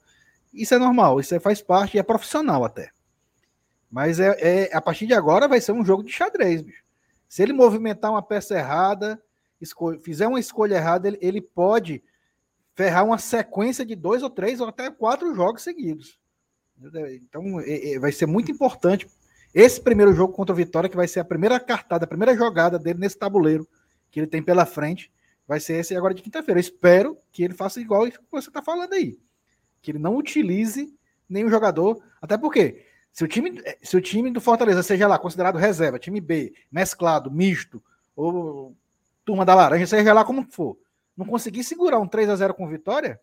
Isso 0.53 0.73
é 0.73 0.79
normal, 0.79 1.19
isso 1.19 1.37
faz 1.41 1.61
parte 1.61 1.97
e 1.97 1.99
é 1.99 2.03
profissional 2.03 2.63
até. 2.63 2.91
Mas 3.91 4.21
é, 4.21 4.37
é, 4.39 4.75
a 4.75 4.79
partir 4.79 5.05
de 5.05 5.13
agora 5.13 5.49
vai 5.49 5.59
ser 5.59 5.73
um 5.73 5.83
jogo 5.83 6.01
de 6.01 6.13
xadrez, 6.13 6.61
bicho. 6.61 6.83
Se 7.27 7.43
ele 7.43 7.51
movimentar 7.51 8.11
uma 8.11 8.21
peça 8.21 8.55
errada, 8.55 9.21
fizer 10.01 10.27
uma 10.27 10.39
escolha 10.39 10.75
errada, 10.75 11.09
ele, 11.09 11.17
ele 11.21 11.41
pode 11.41 12.01
ferrar 12.73 13.03
uma 13.03 13.17
sequência 13.17 13.85
de 13.85 13.95
dois 13.95 14.23
ou 14.23 14.29
três 14.29 14.61
ou 14.61 14.67
até 14.69 14.89
quatro 14.89 15.35
jogos 15.35 15.61
seguidos. 15.61 16.17
Então 16.81 17.59
é, 17.59 17.93
é, 17.93 17.99
vai 17.99 18.13
ser 18.13 18.27
muito 18.27 18.49
importante 18.49 19.07
esse 19.53 19.79
primeiro 19.79 20.13
jogo 20.13 20.33
contra 20.33 20.53
o 20.53 20.55
Vitória, 20.55 20.89
que 20.89 20.95
vai 20.95 21.07
ser 21.07 21.19
a 21.19 21.25
primeira 21.25 21.59
cartada, 21.59 22.05
a 22.05 22.07
primeira 22.07 22.35
jogada 22.35 22.79
dele 22.79 22.99
nesse 22.99 23.17
tabuleiro 23.17 23.67
que 24.09 24.19
ele 24.19 24.27
tem 24.27 24.41
pela 24.41 24.65
frente, 24.65 25.11
vai 25.47 25.59
ser 25.59 25.73
esse 25.73 25.95
agora 25.95 26.13
de 26.13 26.21
quinta-feira. 26.21 26.59
espero 26.59 27.17
que 27.31 27.43
ele 27.43 27.53
faça 27.53 27.79
igual 27.79 28.05
que 28.05 28.19
você 28.31 28.49
está 28.49 28.61
falando 28.61 28.93
aí 28.93 29.17
que 29.83 29.91
ele 29.91 29.99
não 29.99 30.15
utilize 30.15 30.97
nenhum 31.29 31.49
jogador, 31.49 32.01
até 32.21 32.37
porque 32.37 32.85
se 33.11 33.23
o 33.23 33.27
time, 33.27 33.61
se 33.83 33.95
o 33.95 34.01
time 34.01 34.31
do 34.31 34.41
Fortaleza 34.41 34.81
seja 34.81 35.07
lá 35.07 35.19
considerado 35.19 35.57
reserva, 35.57 35.99
time 35.99 36.19
B, 36.19 36.53
mesclado, 36.71 37.29
misto, 37.29 37.83
ou 38.15 38.75
turma 39.25 39.45
da 39.45 39.53
laranja, 39.53 39.85
seja 39.85 40.13
lá 40.13 40.23
como 40.23 40.43
for, 40.49 40.77
não 41.15 41.25
conseguir 41.25 41.63
segurar 41.63 41.99
um 41.99 42.07
3 42.07 42.29
a 42.29 42.35
0 42.35 42.53
com 42.53 42.67
vitória, 42.67 43.19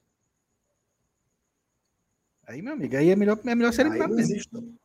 aí, 2.47 2.61
meu 2.61 2.74
amigo, 2.74 2.97
aí 2.97 3.11
é 3.11 3.16
melhor, 3.16 3.39
é 3.44 3.55
melhor 3.55 3.73
ser 3.73 3.82
eliminado 3.82 4.15
mesmo. 4.15 4.78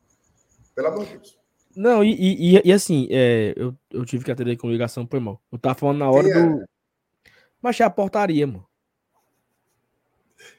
Pelo 0.75 0.87
amor 0.89 1.05
de 1.05 1.13
Deus. 1.13 1.39
Não, 1.75 2.03
e, 2.03 2.13
e, 2.13 2.61
e 2.63 2.71
assim, 2.71 3.07
é, 3.09 3.53
eu, 3.57 3.75
eu 3.91 4.05
tive 4.05 4.23
que 4.23 4.31
atender 4.31 4.55
com 4.57 4.69
ligação, 4.69 5.05
por 5.05 5.17
irmão. 5.17 5.39
Eu 5.51 5.57
tava 5.57 5.75
falando 5.75 5.97
na 5.97 6.09
hora 6.09 6.31
Quem 6.31 6.57
do. 6.57 6.65
Mas 7.61 7.79
é 7.79 7.83
a 7.83 7.89
portaria, 7.89 8.45
mano. 8.45 8.65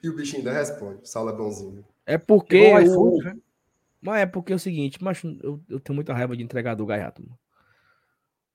E 0.03 0.09
o 0.09 0.15
bichinho 0.15 0.39
ainda 0.39 0.53
responde. 0.53 1.09
Saulo 1.09 1.31
é 1.31 1.33
bonzinho. 1.33 1.85
É 2.05 2.19
porque. 2.19 2.73
O... 2.73 3.23
Né? 3.23 3.37
Mas 4.01 4.21
é 4.21 4.27
porque 4.27 4.53
é 4.53 4.57
o 4.57 4.59
seguinte, 4.59 5.03
mas 5.03 5.23
eu, 5.25 5.61
eu 5.69 5.81
tenho 5.81 5.95
muita 5.95 6.13
raiva 6.13 6.37
de 6.37 6.43
entregador 6.43 6.87
gaiato, 6.87 7.23
mano. 7.23 7.39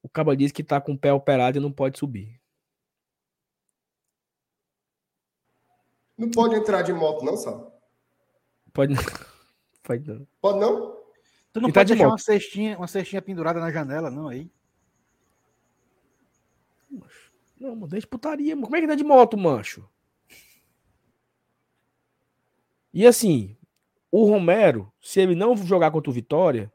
O 0.03 0.09
cabo 0.09 0.35
diz 0.35 0.51
que 0.51 0.63
tá 0.63 0.79
com 0.79 0.93
o 0.93 0.97
pé 0.97 1.13
operado 1.13 1.57
e 1.57 1.61
não 1.61 1.71
pode 1.71 1.97
subir. 1.97 2.39
Não 6.17 6.29
pode 6.29 6.55
entrar 6.55 6.81
de 6.83 6.93
moto, 6.93 7.25
não, 7.25 7.35
sabe? 7.35 7.65
Pode 8.71 8.93
não. 8.93 9.01
Pode 9.83 10.07
não. 10.07 10.27
Pode 10.39 10.59
não? 10.59 11.00
Tu 11.53 11.59
não 11.59 11.69
e 11.69 11.71
tá 11.71 11.81
pode 11.81 11.89
tá 11.89 11.95
deixar 11.95 12.07
uma 12.07 12.17
cestinha, 12.17 12.77
uma 12.77 12.87
cestinha 12.87 13.21
pendurada 13.21 13.59
na 13.59 13.71
janela, 13.71 14.09
não, 14.09 14.27
aí? 14.27 14.49
Não, 17.59 17.75
mano, 17.75 17.87
deixa 17.87 18.07
putaria, 18.07 18.55
mano. 18.55 18.67
Como 18.67 18.75
é 18.75 18.81
que 18.81 18.87
tá 18.87 18.95
de 18.95 19.03
moto, 19.03 19.37
mancho? 19.37 19.87
E 22.93 23.05
assim, 23.05 23.55
o 24.11 24.25
Romero, 24.25 24.91
se 25.01 25.21
ele 25.21 25.35
não 25.35 25.55
jogar 25.55 25.91
contra 25.91 26.09
o 26.09 26.13
Vitória, 26.13 26.71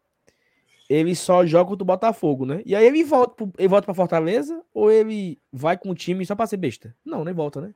ele 0.89 1.15
só 1.15 1.45
joga 1.45 1.71
contra 1.71 1.83
o 1.83 1.87
Botafogo, 1.87 2.47
né? 2.47 2.63
E 2.65 2.75
aí 2.75 2.87
ele 2.87 3.05
volta, 3.05 3.35
pro, 3.35 3.53
ele 3.59 3.69
volta 3.69 3.85
pra 3.85 3.95
Fortaleza 3.95 4.63
ou 4.73 4.91
ele 4.91 5.41
vai 5.53 5.77
com 5.77 5.91
o 5.91 5.95
time 5.95 6.25
só 6.25 6.35
pra 6.35 6.47
ser 6.47 6.57
besta? 6.57 6.97
Não, 7.05 7.25
nem 7.25 7.35
volta, 7.35 7.61
né? 7.61 7.75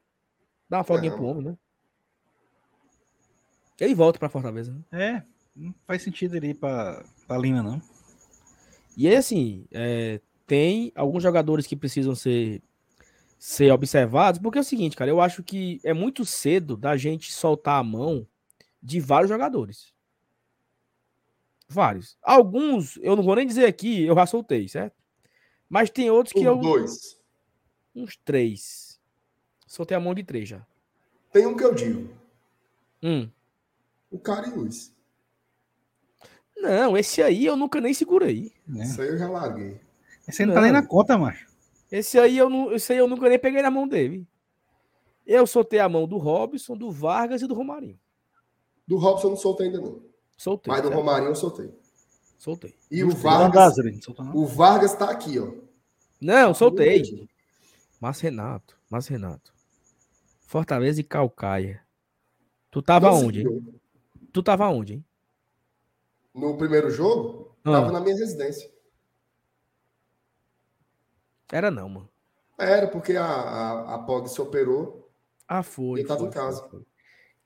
Dá 0.68 0.78
uma 0.78 0.84
folguinha 0.84 1.12
pro 1.12 1.24
homem, 1.24 1.44
né? 1.44 1.58
Ele 3.78 3.94
volta 3.94 4.18
pra 4.18 4.28
Fortaleza, 4.28 4.72
né? 4.72 4.82
É, 4.92 5.22
não 5.54 5.74
faz 5.86 6.02
sentido 6.02 6.36
ele 6.36 6.48
ir 6.48 6.54
pra, 6.54 7.04
pra 7.26 7.38
Lima, 7.38 7.62
não. 7.62 7.80
E 8.96 9.08
aí, 9.08 9.16
assim, 9.16 9.66
é, 9.70 10.20
tem 10.46 10.92
alguns 10.94 11.22
jogadores 11.22 11.66
que 11.66 11.76
precisam 11.76 12.14
ser 12.14 12.62
ser 13.38 13.72
observados, 13.72 14.38
porque 14.38 14.58
é 14.58 14.60
o 14.60 14.64
seguinte, 14.64 14.94
cara, 14.94 15.10
eu 15.10 15.18
acho 15.18 15.42
que 15.42 15.80
é 15.82 15.94
muito 15.94 16.26
cedo 16.26 16.76
da 16.76 16.94
gente 16.94 17.32
soltar 17.32 17.80
a 17.80 17.82
mão 17.82 18.26
de 18.82 19.00
vários 19.00 19.30
jogadores. 19.30 19.94
Vários. 21.66 22.18
Alguns, 22.22 22.98
eu 22.98 23.16
não 23.16 23.22
vou 23.22 23.34
nem 23.34 23.46
dizer 23.46 23.64
aqui, 23.64 24.02
eu 24.02 24.14
já 24.14 24.26
soltei, 24.26 24.68
certo? 24.68 24.94
Mas 25.70 25.88
tem 25.88 26.10
outros 26.10 26.34
que 26.34 26.40
um, 26.40 26.44
eu. 26.44 26.56
Dois. 26.58 27.18
Uns 27.94 28.14
três. 28.16 29.00
Soltei 29.66 29.96
a 29.96 30.00
mão 30.00 30.14
de 30.14 30.22
três 30.22 30.48
já. 30.48 30.66
Tem 31.32 31.46
um 31.46 31.56
que 31.56 31.64
eu 31.64 31.74
digo. 31.74 32.12
Hum. 33.02 33.30
O 34.10 34.18
Cariús. 34.18 34.92
Não, 36.60 36.96
esse 36.96 37.22
aí 37.22 37.46
eu 37.46 37.56
nunca 37.56 37.80
nem 37.80 37.94
segurei. 37.94 38.52
Né? 38.66 38.84
Esse 38.84 39.00
aí 39.00 39.08
eu 39.08 39.18
já 39.18 39.28
larguei. 39.28 39.80
Esse 40.28 40.42
aí 40.42 40.46
não, 40.46 40.54
não 40.54 40.60
tá 40.60 40.64
nem 40.64 40.72
na 40.72 40.86
conta, 40.86 41.16
macho. 41.16 41.46
Esse 41.90 42.18
aí 42.18 42.36
eu 42.36 42.48
não, 42.48 42.72
esse 42.72 42.92
aí 42.92 42.98
eu 42.98 43.08
nunca 43.08 43.28
nem 43.28 43.38
peguei 43.38 43.62
na 43.62 43.70
mão 43.70 43.88
dele. 43.88 44.26
Eu 45.26 45.46
soltei 45.46 45.78
a 45.80 45.88
mão 45.88 46.06
do 46.06 46.18
Robson, 46.18 46.76
do 46.76 46.90
Vargas 46.90 47.42
e 47.42 47.46
do 47.46 47.54
Romarinho. 47.54 47.98
Do 48.86 48.96
Robson 48.96 49.28
eu 49.28 49.30
não 49.30 49.36
soltei 49.36 49.66
ainda 49.66 49.80
não. 49.80 50.02
Soltei. 50.36 50.72
Mas 50.72 50.82
do 50.82 50.90
Romarinho 50.90 51.30
eu 51.30 51.34
soltei. 51.34 51.72
Soltei. 52.38 52.74
E 52.90 53.04
o 53.04 53.10
Vargas, 53.10 53.74
o 54.34 54.46
Vargas 54.46 54.94
tá 54.94 55.10
aqui, 55.10 55.38
ó. 55.38 55.52
Não, 56.20 56.54
soltei. 56.54 57.28
Mas 58.00 58.20
Renato, 58.20 58.78
mas 58.88 59.06
Renato. 59.06 59.52
Fortaleza 60.46 61.00
e 61.00 61.04
Calcaia. 61.04 61.82
Tu 62.70 62.82
tava 62.82 63.10
Nossa, 63.10 63.24
onde? 63.24 63.42
Hein? 63.42 63.80
Tu 64.32 64.42
tava 64.42 64.68
onde, 64.68 64.94
hein? 64.94 65.04
No 66.34 66.56
primeiro 66.56 66.90
jogo? 66.90 67.56
Ah. 67.64 67.72
Tava 67.72 67.92
na 67.92 68.00
minha 68.00 68.16
residência. 68.16 68.70
Era 71.52 71.70
não, 71.70 71.88
mano. 71.88 72.08
Era, 72.58 72.86
porque 72.86 73.16
a, 73.16 73.24
a, 73.24 73.94
a 73.94 73.98
POG 74.00 74.28
se 74.28 74.40
operou. 74.40 75.10
Ah, 75.48 75.62
foi. 75.62 76.00
E 76.00 76.04
tava 76.04 76.20
foi, 76.20 76.28
em 76.28 76.32
casa. 76.32 76.68
Foi. 76.68 76.82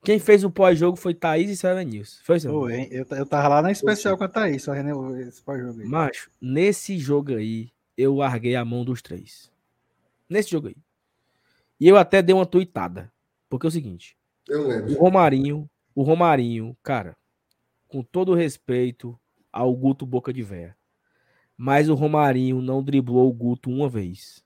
Quem 0.04 0.18
fez 0.18 0.44
o 0.44 0.50
pós-jogo 0.50 0.98
foi 0.98 1.14
Thaís 1.14 1.48
e 1.48 1.56
Sérgio 1.56 1.88
Nilson. 1.88 2.20
Foi 2.22 2.36
isso? 2.36 2.50
Oh, 2.50 2.68
eu, 2.68 3.06
eu 3.10 3.26
tava 3.26 3.48
lá 3.48 3.62
na 3.62 3.72
especial 3.72 4.18
com 4.18 4.24
a 4.24 4.28
Thaís, 4.28 4.62
só 4.62 4.74
esse 4.74 5.42
pós-jogo 5.42 5.80
aí. 5.80 5.86
Macho, 5.86 6.30
nesse 6.38 6.98
jogo 6.98 7.34
aí, 7.34 7.70
eu 7.96 8.14
larguei 8.16 8.54
a 8.54 8.64
mão 8.64 8.84
dos 8.84 9.00
três. 9.00 9.50
Nesse 10.28 10.50
jogo 10.50 10.68
aí. 10.68 10.76
E 11.80 11.88
eu 11.88 11.96
até 11.96 12.20
dei 12.20 12.34
uma 12.34 12.44
tuitada. 12.44 13.10
Porque 13.48 13.66
é 13.66 13.68
o 13.68 13.72
seguinte. 13.72 14.16
Eu 14.46 14.66
lembro. 14.66 14.92
O 14.92 14.98
Romarinho, 14.98 15.70
o 15.94 16.02
Romarinho, 16.02 16.76
cara, 16.82 17.16
com 17.94 18.02
todo 18.02 18.34
respeito 18.34 19.16
ao 19.52 19.72
Guto 19.72 20.04
Boca 20.04 20.32
de 20.32 20.42
Véia. 20.42 20.76
Mas 21.56 21.88
o 21.88 21.94
Romarinho 21.94 22.60
não 22.60 22.82
driblou 22.82 23.30
o 23.30 23.32
Guto 23.32 23.70
uma 23.70 23.88
vez. 23.88 24.44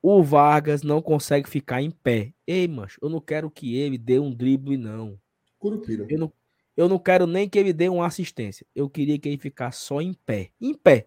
O 0.00 0.22
Vargas 0.22 0.82
não 0.82 1.02
consegue 1.02 1.46
ficar 1.46 1.82
em 1.82 1.90
pé. 1.90 2.32
Ei, 2.46 2.66
macho, 2.66 2.98
eu 3.02 3.10
não 3.10 3.20
quero 3.20 3.50
que 3.50 3.76
ele 3.76 3.98
dê 3.98 4.18
um 4.18 4.34
drible, 4.34 4.78
não. 4.78 5.20
Curupira. 5.58 6.06
Eu 6.08 6.18
não, 6.18 6.32
eu 6.74 6.88
não 6.88 6.98
quero 6.98 7.26
nem 7.26 7.46
que 7.46 7.58
ele 7.58 7.74
dê 7.74 7.86
uma 7.90 8.06
assistência. 8.06 8.66
Eu 8.74 8.88
queria 8.88 9.18
que 9.18 9.28
ele 9.28 9.36
ficasse 9.36 9.82
só 9.82 10.00
em 10.00 10.14
pé. 10.14 10.52
Em 10.58 10.72
pé. 10.72 11.06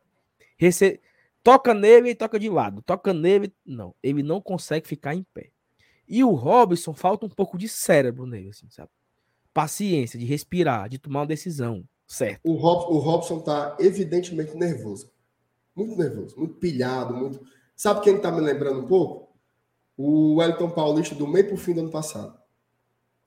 Rece... 0.59 1.01
Toca 1.41 1.73
nele 1.73 2.11
e 2.11 2.15
toca 2.15 2.37
de 2.37 2.49
lado. 2.49 2.83
Toca 2.83 3.15
nele. 3.15 3.51
Não. 3.65 3.95
Ele 4.03 4.21
não 4.21 4.39
consegue 4.39 4.87
ficar 4.87 5.15
em 5.15 5.23
pé. 5.33 5.49
E 6.07 6.23
o 6.23 6.33
Robson 6.33 6.93
falta 6.93 7.25
um 7.25 7.29
pouco 7.29 7.57
de 7.57 7.67
cérebro 7.67 8.27
nele, 8.27 8.49
assim, 8.49 8.69
sabe? 8.69 8.91
Paciência, 9.57 10.19
de 10.19 10.25
respirar, 10.25 10.87
de 10.87 10.99
tomar 10.99 11.21
uma 11.21 11.25
decisão. 11.25 11.83
Certo. 12.05 12.41
O, 12.43 12.53
Rob, 12.53 12.93
o 12.93 12.99
Robson 12.99 13.39
tá 13.39 13.75
evidentemente 13.79 14.55
nervoso. 14.55 15.09
Muito 15.75 15.97
nervoso, 15.97 16.37
muito 16.37 16.53
pilhado, 16.57 17.11
muito. 17.15 17.41
Sabe 17.75 18.01
quem 18.01 18.21
tá 18.21 18.31
me 18.31 18.39
lembrando 18.39 18.81
um 18.81 18.87
pouco? 18.87 19.35
O 19.97 20.35
Wellington 20.35 20.69
Paulista 20.69 21.15
do 21.15 21.25
meio 21.25 21.47
pro 21.47 21.57
fim 21.57 21.73
do 21.73 21.79
ano 21.79 21.89
passado. 21.89 22.37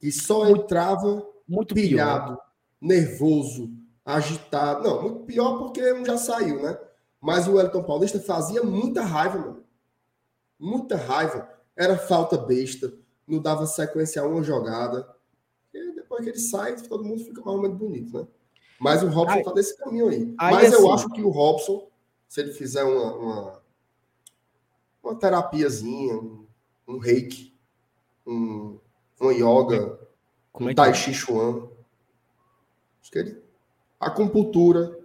E 0.01 0.13
só 0.13 0.49
entrava 0.49 1.27
muito 1.49 1.75
pilhado, 1.75 2.37
pior. 2.37 2.47
nervoso, 2.81 3.69
agitado. 4.05 4.85
Não, 4.85 5.03
muito 5.03 5.25
pior 5.25 5.59
porque 5.59 5.93
um 5.95 6.05
já 6.05 6.17
saiu, 6.17 6.63
né? 6.63 6.79
Mas 7.21 7.49
o 7.49 7.55
Wellington 7.55 7.83
Paulista 7.83 8.21
fazia 8.21 8.63
muita 8.63 9.03
raiva, 9.03 9.37
mano. 9.37 9.65
Muita 10.61 10.95
raiva. 10.97 11.49
Era 11.75 11.99
falta 11.99 12.39
besta, 12.39 12.93
não 13.27 13.43
dava 13.43 13.67
sequência 13.67 14.23
a 14.23 14.29
uma 14.29 14.45
jogada. 14.45 15.19
Depois 16.21 16.25
que 16.25 16.31
ele 16.31 16.39
sai, 16.39 16.77
todo 16.89 17.05
mundo 17.05 17.25
fica 17.25 17.41
mais 17.43 17.57
ou 17.57 17.63
menos 17.63 17.77
bonito, 17.77 18.19
né? 18.19 18.27
Mas 18.79 19.03
o 19.03 19.09
Robson 19.09 19.37
aí, 19.37 19.45
tá 19.45 19.55
nesse 19.55 19.77
caminho 19.77 20.09
aí. 20.09 20.35
aí 20.39 20.55
Mas 20.55 20.75
assim, 20.75 20.83
eu 20.83 20.93
acho 20.93 21.09
que 21.11 21.23
o 21.23 21.29
Robson, 21.29 21.89
se 22.29 22.41
ele 22.41 22.53
fizer 22.53 22.83
uma, 22.83 23.15
uma, 23.15 23.63
uma 25.03 25.15
terapiazinha, 25.17 26.15
um, 26.15 26.47
um 26.89 26.99
reiki, 26.99 27.55
um, 28.27 28.79
uma 29.21 29.33
yoga, 29.33 29.99
Como 30.53 30.69
um 30.69 30.71
é 30.73 30.75
tai 30.75 30.91
é? 30.91 30.95
chi 30.95 31.13
chuan, 31.13 31.69
acho 33.01 33.11
que 33.11 33.19
ele... 33.19 33.43
Acupuntura. 33.99 34.99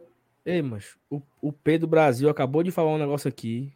Ei, 0.45 0.61
mas 0.61 0.95
o, 1.09 1.21
o 1.41 1.51
Pedro 1.51 1.85
Brasil 1.85 2.29
acabou 2.29 2.63
de 2.63 2.71
falar 2.71 2.91
um 2.91 2.97
negócio 2.97 3.27
aqui 3.27 3.73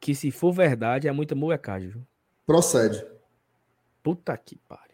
que 0.00 0.14
se 0.14 0.30
for 0.30 0.52
verdade 0.52 1.06
é 1.06 1.12
muita 1.12 1.34
molecagem? 1.34 1.94
Procede. 2.46 3.06
Puta 4.02 4.34
que 4.38 4.56
pariu. 4.66 4.89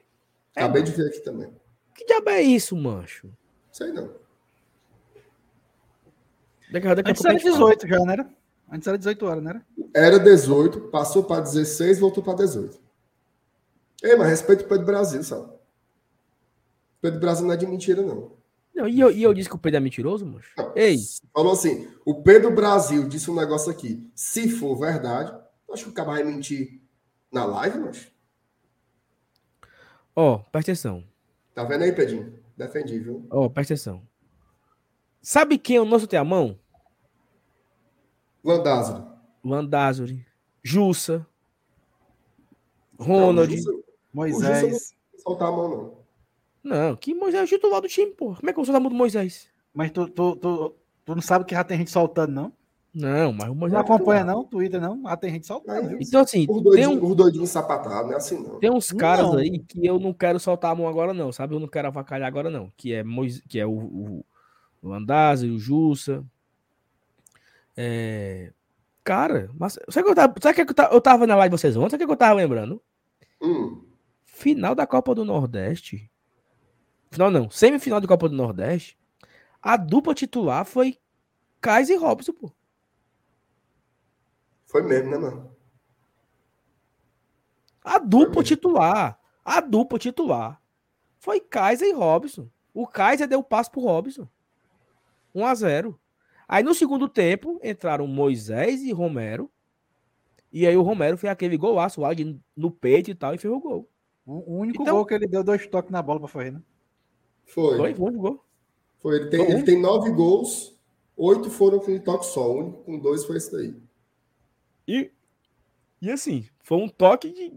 Acabei 0.56 0.80
é, 0.80 0.84
de 0.86 0.92
ver 0.92 1.08
aqui 1.08 1.20
também. 1.20 1.52
Que 1.94 2.06
diabo 2.06 2.30
é 2.30 2.40
isso, 2.40 2.74
mancho? 2.74 3.30
Sei 3.70 3.92
não. 3.92 4.10
Daqui, 6.72 6.94
daqui 6.94 7.10
Antes 7.10 7.24
era 7.24 7.34
18 7.34 7.86
já, 7.86 7.98
não 7.98 8.10
era? 8.10 8.28
Antes 8.72 8.88
era 8.88 8.98
18 8.98 9.26
horas, 9.26 9.42
não 9.44 9.50
era? 9.50 9.66
Era 9.94 10.18
18, 10.18 10.80
passou 10.88 11.22
para 11.22 11.42
16, 11.42 12.00
voltou 12.00 12.24
para 12.24 12.38
18. 12.38 12.80
Ei, 14.02 14.16
mas 14.16 14.28
respeito 14.28 14.64
o 14.64 14.68
Pedro 14.68 14.86
Brasil, 14.86 15.22
sabe? 15.22 15.52
Pedro 17.00 17.20
Brasil 17.20 17.46
não 17.46 17.52
é 17.52 17.56
de 17.56 17.66
mentira, 17.66 18.02
não. 18.02 18.32
Não, 18.74 18.88
e 18.88 18.98
eu, 18.98 19.10
e 19.10 19.22
eu 19.22 19.32
disse 19.32 19.48
que 19.48 19.54
o 19.54 19.58
Pedro 19.58 19.76
é 19.78 19.80
mentiroso, 19.80 20.26
moço? 20.26 20.48
Ei. 20.74 20.98
Falou 21.32 21.52
assim: 21.52 21.88
o 22.04 22.22
Pedro 22.22 22.50
Brasil 22.50 23.08
disse 23.08 23.30
um 23.30 23.34
negócio 23.34 23.70
aqui. 23.70 24.06
Se 24.14 24.48
for 24.48 24.76
verdade, 24.76 25.32
acho 25.72 25.84
que 25.84 25.90
o 25.90 25.94
cara 25.94 26.12
vai 26.12 26.24
mentir 26.24 26.80
na 27.32 27.44
live, 27.44 27.78
moço. 27.78 28.08
Ó, 30.16 30.36
oh, 30.36 30.38
presta 30.50 30.72
atenção. 30.72 31.04
Tá 31.54 31.62
vendo 31.64 31.84
aí, 31.84 31.92
Pedrinho? 31.92 32.42
Defendi, 32.56 32.98
viu? 32.98 33.26
Ó, 33.30 33.44
oh, 33.44 33.50
presta 33.50 33.74
atenção. 33.74 34.02
Sabe 35.20 35.58
quem 35.58 35.76
é 35.76 35.80
o 35.80 35.84
nosso 35.84 36.06
tem 36.06 36.18
a 36.18 36.24
mão? 36.24 36.58
Landázuri. 38.42 39.04
Landázuri. 39.44 40.26
Jussa. 40.62 41.26
Ronald. 42.98 43.54
Não, 43.54 43.56
Jussa, 43.56 43.82
Moisés. 44.12 44.94
Não 45.12 45.20
soltar 45.20 45.48
a 45.48 45.52
mão, 45.52 45.68
não. 45.68 46.06
Não, 46.64 46.96
que 46.96 47.14
Moisés 47.14 47.42
é 47.42 47.44
o 47.44 47.48
titular 47.58 47.82
do 47.82 47.88
time, 47.88 48.12
pô. 48.12 48.34
Como 48.34 48.48
é 48.48 48.52
que 48.52 48.58
eu 48.58 48.64
sou 48.64 48.72
da 48.72 48.80
mão 48.80 48.88
do 48.88 48.96
Moisés? 48.96 49.50
Mas 49.74 49.90
tu, 49.90 50.08
tu, 50.08 50.34
tu, 50.36 50.74
tu 51.04 51.14
não 51.14 51.22
sabe 51.22 51.44
que 51.44 51.54
já 51.54 51.62
tem 51.62 51.78
gente 51.78 51.90
soltando, 51.90 52.32
não? 52.32 52.52
Não, 52.98 53.30
mas. 53.30 53.54
Não 53.54 53.78
é 53.78 53.80
acompanha, 53.82 54.24
não? 54.24 54.42
Twitter, 54.42 54.80
não? 54.80 55.02
Já 55.02 55.16
tem 55.18 55.30
gente 55.30 55.46
soltando. 55.46 55.90
É, 55.90 55.98
então, 56.00 56.22
assim. 56.22 56.46
Os 56.48 56.62
doidinhos, 56.62 57.02
um... 57.02 57.14
doidinhos 57.14 57.50
sapatados, 57.50 58.06
não 58.06 58.14
é 58.14 58.16
assim, 58.16 58.42
não. 58.42 58.58
Tem 58.58 58.70
uns 58.70 58.90
caras 58.90 59.26
não. 59.26 59.36
aí 59.36 59.58
que 59.58 59.84
eu 59.84 60.00
não 60.00 60.14
quero 60.14 60.40
soltar 60.40 60.72
a 60.72 60.74
mão 60.74 60.88
agora, 60.88 61.12
não, 61.12 61.30
sabe? 61.30 61.54
Eu 61.54 61.60
não 61.60 61.68
quero 61.68 61.88
avacalhar 61.88 62.26
agora, 62.26 62.48
não. 62.48 62.72
Que 62.74 62.94
é, 62.94 63.04
Mois... 63.04 63.42
que 63.46 63.60
é 63.60 63.66
o, 63.66 63.70
o, 63.70 64.24
o 64.80 64.92
Andazzi, 64.94 65.46
o 65.46 65.58
Jussa. 65.58 66.24
É... 67.76 68.50
Cara, 69.04 69.50
mas 69.58 69.78
sabe 69.90 70.00
o 70.00 70.04
que 70.04 70.10
eu 70.12 70.14
tava, 70.14 70.34
sabe 70.40 70.64
que 70.64 70.82
eu 70.90 71.00
tava 71.02 71.26
na 71.26 71.36
live 71.36 71.54
de 71.54 71.60
vocês 71.60 71.76
ontem? 71.76 71.90
Sabe 71.90 72.04
o 72.04 72.06
que 72.06 72.12
eu 72.14 72.16
tava 72.16 72.32
lembrando? 72.32 72.82
Hum. 73.42 73.84
Final 74.24 74.74
da 74.74 74.86
Copa 74.86 75.14
do 75.14 75.22
Nordeste. 75.22 76.10
Final 77.10 77.30
não, 77.30 77.50
semifinal 77.50 78.00
da 78.00 78.08
Copa 78.08 78.26
do 78.26 78.34
Nordeste. 78.34 78.98
A 79.60 79.76
dupla 79.76 80.14
titular 80.14 80.64
foi 80.64 80.96
Kais 81.60 81.90
e 81.90 81.96
Robson, 81.96 82.32
pô. 82.32 82.55
Foi 84.76 84.82
mesmo, 84.82 85.10
né, 85.10 85.16
mano? 85.16 85.50
A 87.82 87.98
dupla 87.98 88.42
titular. 88.42 89.18
A 89.42 89.58
dupla 89.62 89.98
titular. 89.98 90.60
Foi 91.18 91.40
Kaiser 91.40 91.88
e 91.88 91.92
Robson. 91.92 92.46
O 92.74 92.86
Kaiser 92.86 93.26
deu 93.26 93.38
o 93.38 93.42
passo 93.42 93.70
pro 93.70 93.80
Robson. 93.80 94.28
1 95.34 95.46
a 95.46 95.54
0 95.54 96.00
Aí 96.46 96.62
no 96.62 96.74
segundo 96.74 97.08
tempo 97.08 97.58
entraram 97.64 98.06
Moisés 98.06 98.82
e 98.82 98.92
Romero. 98.92 99.50
E 100.52 100.66
aí 100.66 100.76
o 100.76 100.82
Romero 100.82 101.16
fez 101.16 101.32
aquele 101.32 101.56
golaço 101.56 102.02
lá 102.02 102.12
de, 102.12 102.38
no 102.54 102.70
peito 102.70 103.10
e 103.10 103.14
tal 103.14 103.34
e 103.34 103.38
fez 103.38 103.52
o 103.52 103.58
gol. 103.58 103.88
O 104.26 104.58
único 104.58 104.82
então, 104.82 104.96
gol 104.96 105.06
que 105.06 105.14
ele 105.14 105.26
deu 105.26 105.42
dois 105.42 105.66
toques 105.66 105.90
na 105.90 106.02
bola 106.02 106.20
para 106.20 106.28
fazer, 106.28 106.52
né? 106.52 106.60
Foi. 107.46 107.78
Foi, 107.78 107.94
foi 107.94 108.10
um 108.10 108.18
gol. 108.18 108.44
Foi. 109.00 109.16
Ele 109.16 109.30
tem, 109.30 109.40
foi 109.40 109.54
ele 109.54 109.62
tem 109.62 109.80
nove 109.80 110.10
gols, 110.10 110.78
oito 111.16 111.48
foram 111.48 111.78
com 111.78 111.92
um 111.92 111.98
toque 111.98 112.26
só. 112.26 112.46
O 112.46 112.58
único 112.58 112.82
com 112.82 112.98
dois 112.98 113.24
foi 113.24 113.38
esse 113.38 113.50
daí. 113.50 113.85
E, 114.86 115.10
e 116.00 116.10
assim, 116.10 116.48
foi 116.62 116.78
um 116.78 116.88
toque 116.88 117.32
de, 117.32 117.52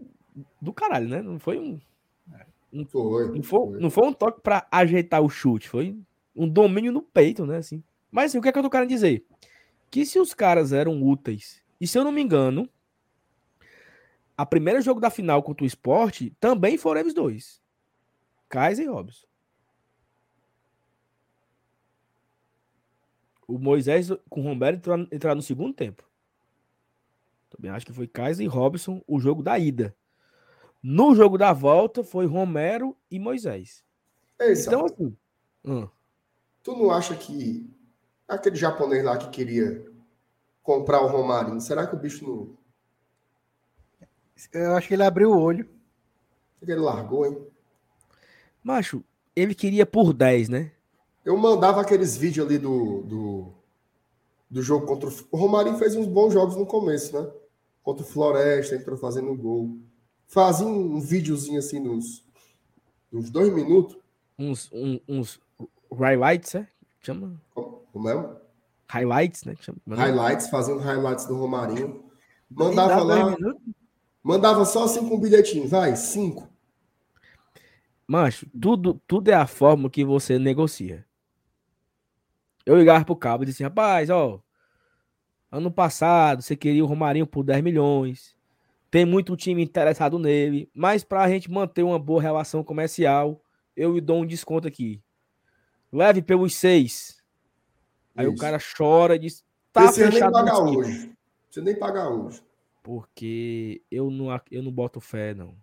do 0.60 0.72
caralho, 0.72 1.08
né? 1.08 1.22
Não 1.22 1.38
foi 1.38 1.58
um. 1.58 1.80
um 2.72 2.84
foi, 2.84 3.26
não, 3.26 3.42
foi, 3.42 3.70
foi. 3.70 3.80
não 3.80 3.90
foi 3.90 4.08
um 4.08 4.12
toque 4.12 4.40
para 4.40 4.66
ajeitar 4.70 5.22
o 5.22 5.28
chute, 5.28 5.68
foi 5.68 5.96
um 6.34 6.48
domínio 6.48 6.92
no 6.92 7.02
peito, 7.02 7.46
né? 7.46 7.58
Assim. 7.58 7.82
Mas 8.10 8.30
assim, 8.30 8.38
o 8.38 8.42
que 8.42 8.48
é 8.48 8.52
que 8.52 8.58
eu 8.58 8.62
tô 8.62 8.70
querendo 8.70 8.88
dizer? 8.88 9.24
Que 9.90 10.06
se 10.06 10.18
os 10.18 10.34
caras 10.34 10.72
eram 10.72 11.02
úteis, 11.02 11.62
e 11.80 11.86
se 11.86 11.98
eu 11.98 12.04
não 12.04 12.12
me 12.12 12.20
engano, 12.20 12.68
a 14.36 14.46
primeiro 14.46 14.80
jogo 14.80 15.00
da 15.00 15.10
final 15.10 15.42
contra 15.42 15.64
o 15.64 15.66
esporte 15.66 16.34
também 16.40 16.78
foram 16.78 17.00
eles 17.00 17.14
dois. 17.14 17.60
Kaiser 18.48 18.86
e 18.86 18.88
Robson. 18.88 19.26
O 23.46 23.58
Moisés 23.58 24.08
com 24.28 24.40
o 24.40 24.44
Romero 24.44 24.76
entraram 24.76 25.08
entrar 25.12 25.34
no 25.34 25.42
segundo 25.42 25.74
tempo. 25.74 26.09
Também 27.50 27.70
acho 27.70 27.84
que 27.84 27.92
foi 27.92 28.06
Kaiser 28.06 28.46
e 28.46 28.48
Robson 28.48 29.02
o 29.06 29.20
jogo 29.20 29.42
da 29.42 29.58
ida. 29.58 29.94
No 30.82 31.14
jogo 31.14 31.36
da 31.36 31.52
volta 31.52 32.02
foi 32.02 32.24
Romero 32.24 32.96
e 33.10 33.18
Moisés. 33.18 33.84
É 34.38 34.52
isso. 34.52 34.68
Então, 34.68 34.86
assim. 34.86 35.16
Hum. 35.64 35.88
Tu 36.62 36.74
não 36.76 36.90
acha 36.90 37.14
que 37.14 37.68
aquele 38.26 38.56
japonês 38.56 39.04
lá 39.04 39.18
que 39.18 39.28
queria 39.28 39.84
comprar 40.62 41.02
o 41.02 41.08
Romarinho, 41.08 41.60
será 41.60 41.86
que 41.86 41.94
o 41.94 41.98
bicho 41.98 42.26
não. 42.26 42.58
Eu 44.52 44.74
acho 44.74 44.88
que 44.88 44.94
ele 44.94 45.02
abriu 45.02 45.32
o 45.32 45.38
olho. 45.38 45.68
Ele 46.62 46.76
largou, 46.76 47.26
hein? 47.26 47.46
Macho, 48.62 49.04
ele 49.34 49.54
queria 49.54 49.84
por 49.84 50.12
10, 50.12 50.48
né? 50.48 50.72
Eu 51.24 51.36
mandava 51.36 51.80
aqueles 51.80 52.16
vídeos 52.16 52.46
ali 52.46 52.58
do, 52.58 53.02
do, 53.02 53.54
do 54.50 54.62
jogo 54.62 54.86
contra 54.86 55.08
o. 55.08 55.12
O 55.30 55.36
Romarinho 55.36 55.76
fez 55.76 55.94
uns 55.94 56.06
bons 56.06 56.32
jogos 56.32 56.56
no 56.56 56.66
começo, 56.66 57.18
né? 57.18 57.30
Contra 57.82 58.04
o 58.04 58.06
Floresta, 58.06 58.74
entrou 58.74 58.96
fazendo 58.96 59.34
gol. 59.34 59.78
Fazia 60.26 60.66
um 60.66 61.00
videozinho 61.00 61.58
assim, 61.58 61.80
nos, 61.80 62.24
uns 63.12 63.30
dois 63.30 63.52
minutos. 63.52 63.96
Uns, 64.38 64.70
um, 64.72 65.00
uns 65.08 65.40
highlights, 65.92 66.54
é? 66.54 66.68
Chama? 67.00 67.40
Como 67.54 68.08
é? 68.08 68.36
Highlights, 68.88 69.44
né? 69.44 69.54
Chama. 69.60 69.78
Highlights, 69.88 70.48
fazendo 70.48 70.80
highlights 70.80 71.26
do 71.26 71.36
Romarinho. 71.36 72.04
Mandava 72.50 73.02
lá. 73.02 73.36
Mandava 74.22 74.64
só 74.64 74.84
assim 74.84 75.08
com 75.08 75.16
um 75.16 75.20
bilhetinho, 75.20 75.66
vai, 75.66 75.96
cinco. 75.96 76.48
Macho, 78.06 78.46
tudo, 78.60 79.00
tudo 79.06 79.28
é 79.28 79.34
a 79.34 79.46
forma 79.46 79.88
que 79.88 80.04
você 80.04 80.38
negocia. 80.38 81.06
Eu 82.66 82.76
ligava 82.76 83.04
pro 83.04 83.16
cabo 83.16 83.44
e 83.44 83.46
disse, 83.46 83.62
rapaz, 83.62 84.10
ó, 84.10 84.40
ano 85.50 85.70
passado 85.70 86.42
você 86.42 86.56
queria 86.56 86.84
o 86.84 86.86
Romarinho 86.86 87.26
por 87.26 87.44
10 87.44 87.62
milhões, 87.62 88.36
tem 88.90 89.04
muito 89.04 89.36
time 89.36 89.62
interessado 89.62 90.18
nele, 90.18 90.70
mas 90.74 91.04
pra 91.04 91.28
gente 91.28 91.50
manter 91.50 91.82
uma 91.82 91.98
boa 91.98 92.20
relação 92.20 92.64
comercial, 92.64 93.42
eu 93.76 93.94
lhe 93.94 94.00
dou 94.00 94.22
um 94.22 94.26
desconto 94.26 94.66
aqui. 94.66 95.02
Leve 95.92 96.22
pelos 96.22 96.54
seis. 96.54 97.22
Aí 98.16 98.26
Isso. 98.26 98.34
o 98.34 98.38
cara 98.38 98.58
chora 98.76 99.16
e 99.16 99.18
diz, 99.18 99.44
tá 99.72 99.86
você 99.86 100.10
fechado. 100.10 100.32
Nem 100.32 100.44
pagar 100.44 100.58
hoje. 100.60 101.12
Você 101.50 101.60
nem 101.60 101.78
pagar 101.78 102.08
hoje. 102.08 102.42
Porque 102.82 103.82
eu 103.90 104.10
não, 104.10 104.28
eu 104.50 104.62
não 104.62 104.72
boto 104.72 105.00
fé, 105.00 105.34
não. 105.34 105.54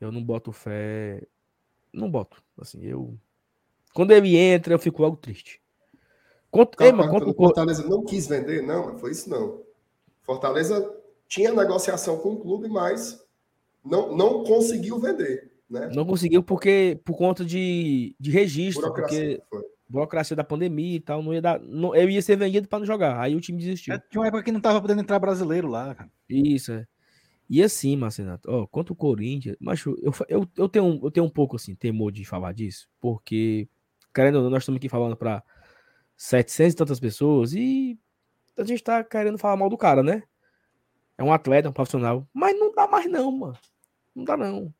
Eu 0.00 0.10
não 0.10 0.22
boto 0.22 0.52
fé 0.52 1.22
não 1.92 2.10
boto. 2.10 2.42
Assim, 2.58 2.82
eu. 2.82 3.18
Quando 3.92 4.12
ele 4.12 4.36
entra, 4.36 4.72
eu 4.72 4.78
fico 4.78 5.02
logo 5.02 5.16
triste. 5.16 5.60
Quanto, 6.52 6.76
tá, 6.76 6.84
Ei, 6.84 6.92
mas 6.92 7.08
quanto... 7.08 7.32
Fortaleza 7.32 7.88
não 7.88 8.04
quis 8.04 8.26
vender, 8.26 8.62
não, 8.62 8.98
foi 8.98 9.12
isso 9.12 9.30
não. 9.30 9.62
Fortaleza 10.20 10.86
tinha 11.26 11.50
negociação 11.50 12.18
com 12.18 12.34
o 12.34 12.40
clube, 12.40 12.68
mas 12.68 13.24
não, 13.82 14.14
não 14.14 14.44
conseguiu 14.44 15.00
vender. 15.00 15.50
Né? 15.68 15.90
Não 15.94 16.04
conseguiu 16.04 16.42
porque 16.42 17.00
por 17.06 17.16
conta 17.16 17.42
de, 17.42 18.14
de 18.20 18.30
registro, 18.30 18.82
burocracia, 18.82 19.38
porque 19.38 19.42
foi. 19.48 19.62
burocracia 19.88 20.36
da 20.36 20.44
pandemia 20.44 20.96
e 20.96 21.00
tal, 21.00 21.22
não 21.22 21.32
ia 21.32 21.40
dar, 21.40 21.58
não, 21.58 21.96
eu 21.96 22.10
ia 22.10 22.20
ser 22.20 22.36
vendido 22.36 22.68
para 22.68 22.80
não 22.80 22.86
jogar. 22.86 23.18
Aí 23.18 23.34
o 23.34 23.40
time 23.40 23.58
desistiu. 23.58 23.94
É, 23.94 23.98
tinha 24.10 24.20
uma 24.20 24.28
época 24.28 24.42
que 24.42 24.52
não 24.52 24.60
tava 24.60 24.78
podendo 24.78 25.00
entrar 25.00 25.18
brasileiro 25.18 25.68
lá, 25.68 25.94
cara. 25.94 26.10
Isso, 26.28 26.70
é. 26.70 26.86
E 27.48 27.62
assim, 27.62 27.96
Marcenato, 27.96 28.50
ó, 28.50 28.66
quanto 28.66 28.90
o 28.90 28.96
Corinthians, 28.96 29.56
macho, 29.58 29.96
eu, 30.02 30.12
eu, 30.28 30.48
eu, 30.54 30.68
tenho, 30.68 31.00
eu 31.02 31.10
tenho 31.10 31.24
um 31.24 31.30
pouco 31.30 31.56
assim, 31.56 31.74
temor 31.74 32.12
de 32.12 32.26
falar 32.26 32.52
disso, 32.52 32.90
porque, 33.00 33.66
querendo 34.14 34.36
ou 34.36 34.42
não, 34.42 34.50
nós 34.50 34.64
estamos 34.64 34.76
aqui 34.76 34.90
falando 34.90 35.16
para 35.16 35.42
700 36.22 36.72
e 36.72 36.76
tantas 36.76 37.00
pessoas 37.00 37.52
e 37.52 37.98
a 38.56 38.62
gente 38.62 38.80
tá 38.80 39.02
querendo 39.02 39.38
falar 39.38 39.56
mal 39.56 39.68
do 39.68 39.76
cara, 39.76 40.04
né? 40.04 40.22
É 41.18 41.24
um 41.24 41.32
atleta, 41.32 41.68
um 41.68 41.72
profissional, 41.72 42.28
mas 42.32 42.56
não 42.56 42.72
dá 42.72 42.86
mais 42.86 43.10
não, 43.10 43.32
mano. 43.32 43.58
Não 44.14 44.22
dá 44.22 44.36
não. 44.36 44.72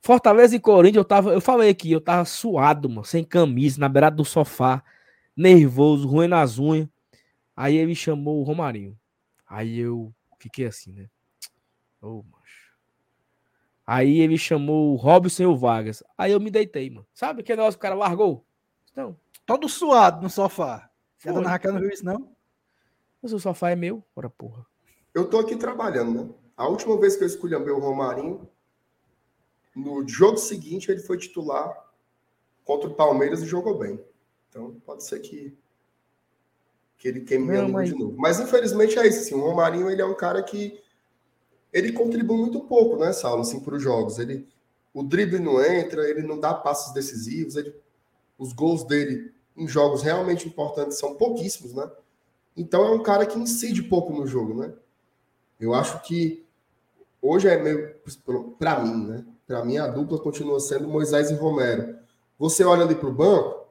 Fortaleza 0.00 0.54
e 0.54 0.60
Corinthians, 0.60 0.98
eu 0.98 1.04
tava, 1.04 1.32
eu 1.32 1.40
falei 1.40 1.70
aqui, 1.70 1.90
eu 1.90 2.00
tava 2.00 2.24
suado, 2.24 2.88
mano, 2.88 3.04
sem 3.04 3.24
camisa, 3.24 3.80
na 3.80 3.88
beirada 3.88 4.14
do 4.14 4.24
sofá, 4.24 4.82
nervoso, 5.36 6.06
ruim 6.06 6.28
nas 6.28 6.56
unhas. 6.56 6.88
Aí 7.56 7.76
ele 7.76 7.94
chamou 7.94 8.38
o 8.38 8.44
Romarinho. 8.44 8.96
Aí 9.48 9.76
eu 9.76 10.14
fiquei 10.38 10.66
assim, 10.66 10.92
né? 10.92 11.10
Ô, 12.00 12.20
oh, 12.20 12.24
macho. 12.30 12.76
Aí 13.84 14.20
ele 14.20 14.38
chamou 14.38 14.92
o 14.92 14.96
Robson 14.96 15.42
e 15.42 15.46
o 15.46 15.56
Vargas. 15.56 16.04
Aí 16.16 16.30
eu 16.30 16.38
me 16.38 16.48
deitei, 16.48 16.88
mano. 16.90 17.06
Sabe 17.12 17.42
que 17.42 17.50
negócio 17.50 17.72
que 17.72 17.84
o 17.84 17.88
cara 17.88 17.96
largou? 17.96 18.46
Então, 18.92 19.16
todo 19.50 19.68
suado 19.68 20.22
no 20.22 20.30
sofá. 20.30 20.88
Você 21.18 21.28
a 21.28 21.32
dona 21.32 21.48
Raquel 21.48 21.72
não 21.72 21.80
viu 21.80 21.90
isso, 21.90 22.04
não? 22.04 22.30
Mas 23.20 23.32
o 23.32 23.40
sofá 23.40 23.70
é 23.70 23.74
meu, 23.74 24.00
ora 24.14 24.30
porra. 24.30 24.64
Eu 25.12 25.28
tô 25.28 25.40
aqui 25.40 25.56
trabalhando, 25.56 26.24
né? 26.24 26.34
A 26.56 26.68
última 26.68 26.96
vez 27.00 27.16
que 27.16 27.24
eu 27.24 27.26
escolhi 27.26 27.56
o 27.56 27.78
Romarinho, 27.80 28.48
no 29.74 30.06
jogo 30.06 30.36
seguinte, 30.36 30.88
ele 30.88 31.00
foi 31.00 31.18
titular 31.18 31.84
contra 32.64 32.88
o 32.88 32.94
Palmeiras 32.94 33.42
e 33.42 33.46
jogou 33.46 33.76
bem. 33.76 33.98
Então, 34.48 34.80
pode 34.86 35.04
ser 35.04 35.18
que, 35.18 35.58
que 36.96 37.08
ele 37.08 37.22
queime 37.22 37.48
minha 37.48 37.66
mas... 37.66 37.88
de 37.88 37.96
novo. 37.96 38.14
Mas, 38.16 38.38
infelizmente, 38.38 39.00
é 39.00 39.08
isso. 39.08 39.22
Assim, 39.22 39.34
o 39.34 39.40
Romarinho 39.40 39.90
ele 39.90 40.00
é 40.00 40.06
um 40.06 40.16
cara 40.16 40.44
que 40.44 40.80
ele 41.72 41.90
contribui 41.92 42.36
muito 42.36 42.60
pouco, 42.60 42.96
né, 42.96 43.12
Saulo, 43.12 43.42
assim, 43.42 43.58
para 43.58 43.74
os 43.74 43.82
jogos. 43.82 44.20
Ele, 44.20 44.46
o 44.94 45.02
drible 45.02 45.40
não 45.40 45.60
entra, 45.60 46.08
ele 46.08 46.22
não 46.22 46.38
dá 46.38 46.54
passos 46.54 46.94
decisivos, 46.94 47.56
ele, 47.56 47.74
os 48.38 48.52
gols 48.52 48.84
dele 48.84 49.39
em 49.56 49.68
jogos 49.68 50.02
realmente 50.02 50.46
importantes 50.46 50.98
são 50.98 51.14
pouquíssimos, 51.14 51.72
né? 51.72 51.90
Então 52.56 52.84
é 52.84 52.90
um 52.90 53.02
cara 53.02 53.26
que 53.26 53.38
incide 53.38 53.82
pouco 53.82 54.12
no 54.12 54.26
jogo, 54.26 54.54
né? 54.54 54.72
Eu 55.58 55.74
acho 55.74 56.02
que 56.02 56.46
hoje 57.20 57.48
é 57.48 57.62
meio 57.62 57.94
para 58.58 58.80
mim, 58.80 59.06
né? 59.06 59.24
Para 59.46 59.64
mim, 59.64 59.78
a 59.78 59.86
dupla 59.86 60.18
continua 60.18 60.60
sendo 60.60 60.88
Moisés 60.88 61.30
e 61.30 61.34
Romero. 61.34 61.98
Você 62.38 62.64
olha 62.64 62.84
ali 62.84 62.94
para 62.94 63.08
o 63.08 63.12
banco, 63.12 63.68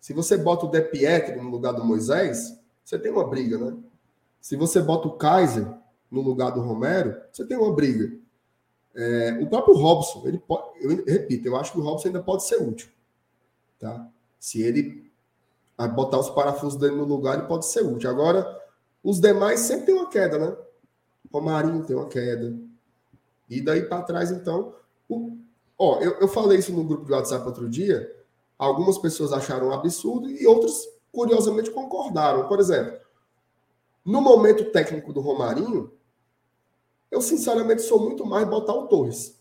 se 0.00 0.12
você 0.12 0.36
bota 0.36 0.66
o 0.66 0.70
De 0.70 0.80
Pietri 0.82 1.36
no 1.36 1.48
lugar 1.48 1.72
do 1.72 1.84
Moisés, 1.84 2.58
você 2.84 2.98
tem 2.98 3.10
uma 3.10 3.26
briga, 3.26 3.58
né? 3.58 3.76
Se 4.40 4.56
você 4.56 4.80
bota 4.80 5.08
o 5.08 5.16
Kaiser 5.16 5.66
no 6.10 6.20
lugar 6.20 6.50
do 6.50 6.60
Romero, 6.60 7.20
você 7.32 7.44
tem 7.44 7.56
uma 7.56 7.72
briga. 7.72 8.16
É, 8.94 9.38
o 9.40 9.46
próprio 9.46 9.76
Robson, 9.76 10.22
ele 10.26 10.38
pode, 10.38 10.68
eu 10.80 11.04
repito, 11.04 11.48
eu 11.48 11.56
acho 11.56 11.72
que 11.72 11.78
o 11.78 11.82
Robson 11.82 12.08
ainda 12.08 12.22
pode 12.22 12.44
ser 12.44 12.56
útil. 12.56 12.88
Tá? 13.78 14.08
Se 14.46 14.62
ele 14.62 15.10
botar 15.96 16.20
os 16.20 16.30
parafusos 16.30 16.78
dele 16.78 16.94
no 16.94 17.02
lugar, 17.02 17.36
ele 17.36 17.48
pode 17.48 17.66
ser 17.66 17.82
útil. 17.82 18.08
Agora, 18.08 18.46
os 19.02 19.20
demais 19.20 19.58
sempre 19.58 19.86
tem 19.86 19.94
uma 19.96 20.08
queda, 20.08 20.38
né? 20.38 20.56
Romarinho 21.32 21.84
tem 21.84 21.96
uma 21.96 22.06
queda. 22.06 22.56
E 23.50 23.60
daí 23.60 23.88
para 23.88 24.04
trás, 24.04 24.30
então, 24.30 24.72
o, 25.08 25.36
ó, 25.76 25.98
eu, 25.98 26.12
eu 26.20 26.28
falei 26.28 26.60
isso 26.60 26.72
no 26.72 26.84
grupo 26.84 27.06
de 27.06 27.10
WhatsApp 27.10 27.44
outro 27.44 27.68
dia. 27.68 28.08
Algumas 28.56 28.98
pessoas 28.98 29.32
acharam 29.32 29.66
um 29.66 29.72
absurdo 29.72 30.30
e 30.30 30.46
outras, 30.46 30.80
curiosamente, 31.10 31.72
concordaram. 31.72 32.46
Por 32.46 32.60
exemplo, 32.60 33.00
no 34.04 34.20
momento 34.20 34.70
técnico 34.70 35.12
do 35.12 35.20
Romarinho, 35.20 35.92
eu 37.10 37.20
sinceramente 37.20 37.82
sou 37.82 37.98
muito 37.98 38.24
mais 38.24 38.48
botar 38.48 38.74
o 38.74 38.86
Torres. 38.86 39.40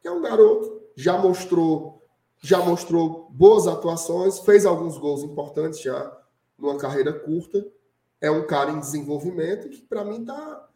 Que 0.00 0.06
é 0.06 0.12
um 0.12 0.22
garoto, 0.22 0.80
já 0.94 1.18
mostrou, 1.18 2.01
já 2.42 2.58
mostrou 2.58 3.28
boas 3.30 3.68
atuações, 3.68 4.40
fez 4.40 4.66
alguns 4.66 4.98
gols 4.98 5.22
importantes 5.22 5.80
já 5.80 6.18
numa 6.58 6.76
carreira 6.76 7.12
curta. 7.12 7.64
É 8.20 8.30
um 8.30 8.46
cara 8.46 8.72
em 8.72 8.80
desenvolvimento 8.80 9.68
que 9.68 9.80
para 9.80 10.04
mim 10.04 10.24
tá 10.24 10.68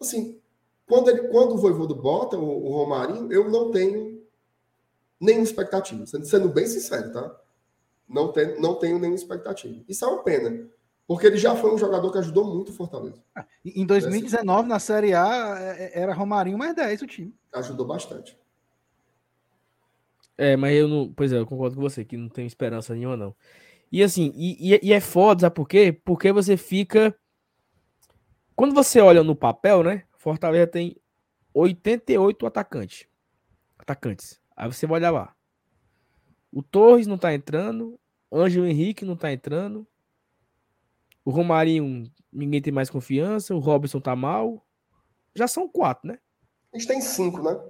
assim, 0.00 0.40
quando, 0.86 1.10
ele, 1.10 1.28
quando 1.28 1.54
o 1.54 1.58
Voivodo 1.58 1.94
bota 1.94 2.38
o, 2.38 2.66
o 2.66 2.72
Romarinho, 2.72 3.30
eu 3.32 3.50
não 3.50 3.70
tenho 3.70 4.22
nenhuma 5.20 5.44
expectativa. 5.44 6.04
Sendo 6.06 6.48
bem 6.48 6.66
sincero, 6.66 7.12
tá? 7.12 7.36
Não, 8.08 8.32
tem, 8.32 8.60
não 8.60 8.74
tenho 8.76 8.98
nenhuma 8.98 9.16
expectativa. 9.16 9.84
Isso 9.88 10.04
é 10.04 10.08
uma 10.08 10.22
pena. 10.22 10.66
Porque 11.06 11.26
ele 11.26 11.36
já 11.36 11.54
foi 11.56 11.74
um 11.74 11.78
jogador 11.78 12.10
que 12.10 12.18
ajudou 12.18 12.44
muito 12.44 12.70
o 12.70 12.72
Fortaleza. 12.72 13.20
Em 13.64 13.84
2019, 13.84 14.68
na 14.68 14.78
Série 14.78 15.12
A, 15.12 15.58
é, 15.60 15.84
é, 15.84 16.02
era 16.02 16.14
Romarinho 16.14 16.56
mais 16.56 16.74
10 16.74 17.02
o 17.02 17.06
time. 17.06 17.34
Ajudou 17.52 17.86
bastante. 17.86 18.39
É, 20.40 20.56
mas 20.56 20.74
eu 20.74 20.88
não. 20.88 21.12
Pois 21.12 21.34
é, 21.34 21.38
eu 21.38 21.46
concordo 21.46 21.76
com 21.76 21.82
você, 21.82 22.02
que 22.02 22.16
não 22.16 22.30
tenho 22.30 22.46
esperança 22.46 22.94
nenhuma, 22.94 23.14
não. 23.14 23.36
E 23.92 24.02
assim, 24.02 24.32
e, 24.34 24.80
e, 24.82 24.90
é 24.90 24.98
foda, 24.98 25.42
sabe 25.42 25.54
por 25.54 25.68
quê? 25.68 25.92
Porque 25.92 26.32
você 26.32 26.56
fica. 26.56 27.14
Quando 28.56 28.74
você 28.74 29.00
olha 29.02 29.22
no 29.22 29.36
papel, 29.36 29.82
né? 29.82 30.04
Fortaleza 30.16 30.66
tem 30.66 30.96
88 31.52 32.46
atacantes. 32.46 33.06
Atacantes. 33.78 34.40
Aí 34.56 34.66
você 34.66 34.86
vai 34.86 35.00
olhar 35.00 35.10
lá. 35.10 35.36
O 36.50 36.62
Torres 36.62 37.06
não 37.06 37.18
tá 37.18 37.34
entrando. 37.34 38.00
Ângelo 38.32 38.66
Henrique 38.66 39.04
não 39.04 39.16
tá 39.16 39.30
entrando. 39.30 39.86
O 41.22 41.30
Romarinho, 41.30 42.10
ninguém 42.32 42.62
tem 42.62 42.72
mais 42.72 42.88
confiança. 42.88 43.54
O 43.54 43.58
Robson 43.58 44.00
tá 44.00 44.16
mal. 44.16 44.66
Já 45.34 45.46
são 45.46 45.68
quatro, 45.68 46.08
né? 46.08 46.18
A 46.72 46.78
gente 46.78 46.88
tem 46.88 47.00
cinco, 47.02 47.42
né? 47.42 47.60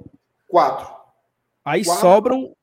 Quatro. 0.47 0.87
Aí 1.65 1.85
quatro. 1.85 2.01
sobram 2.01 2.57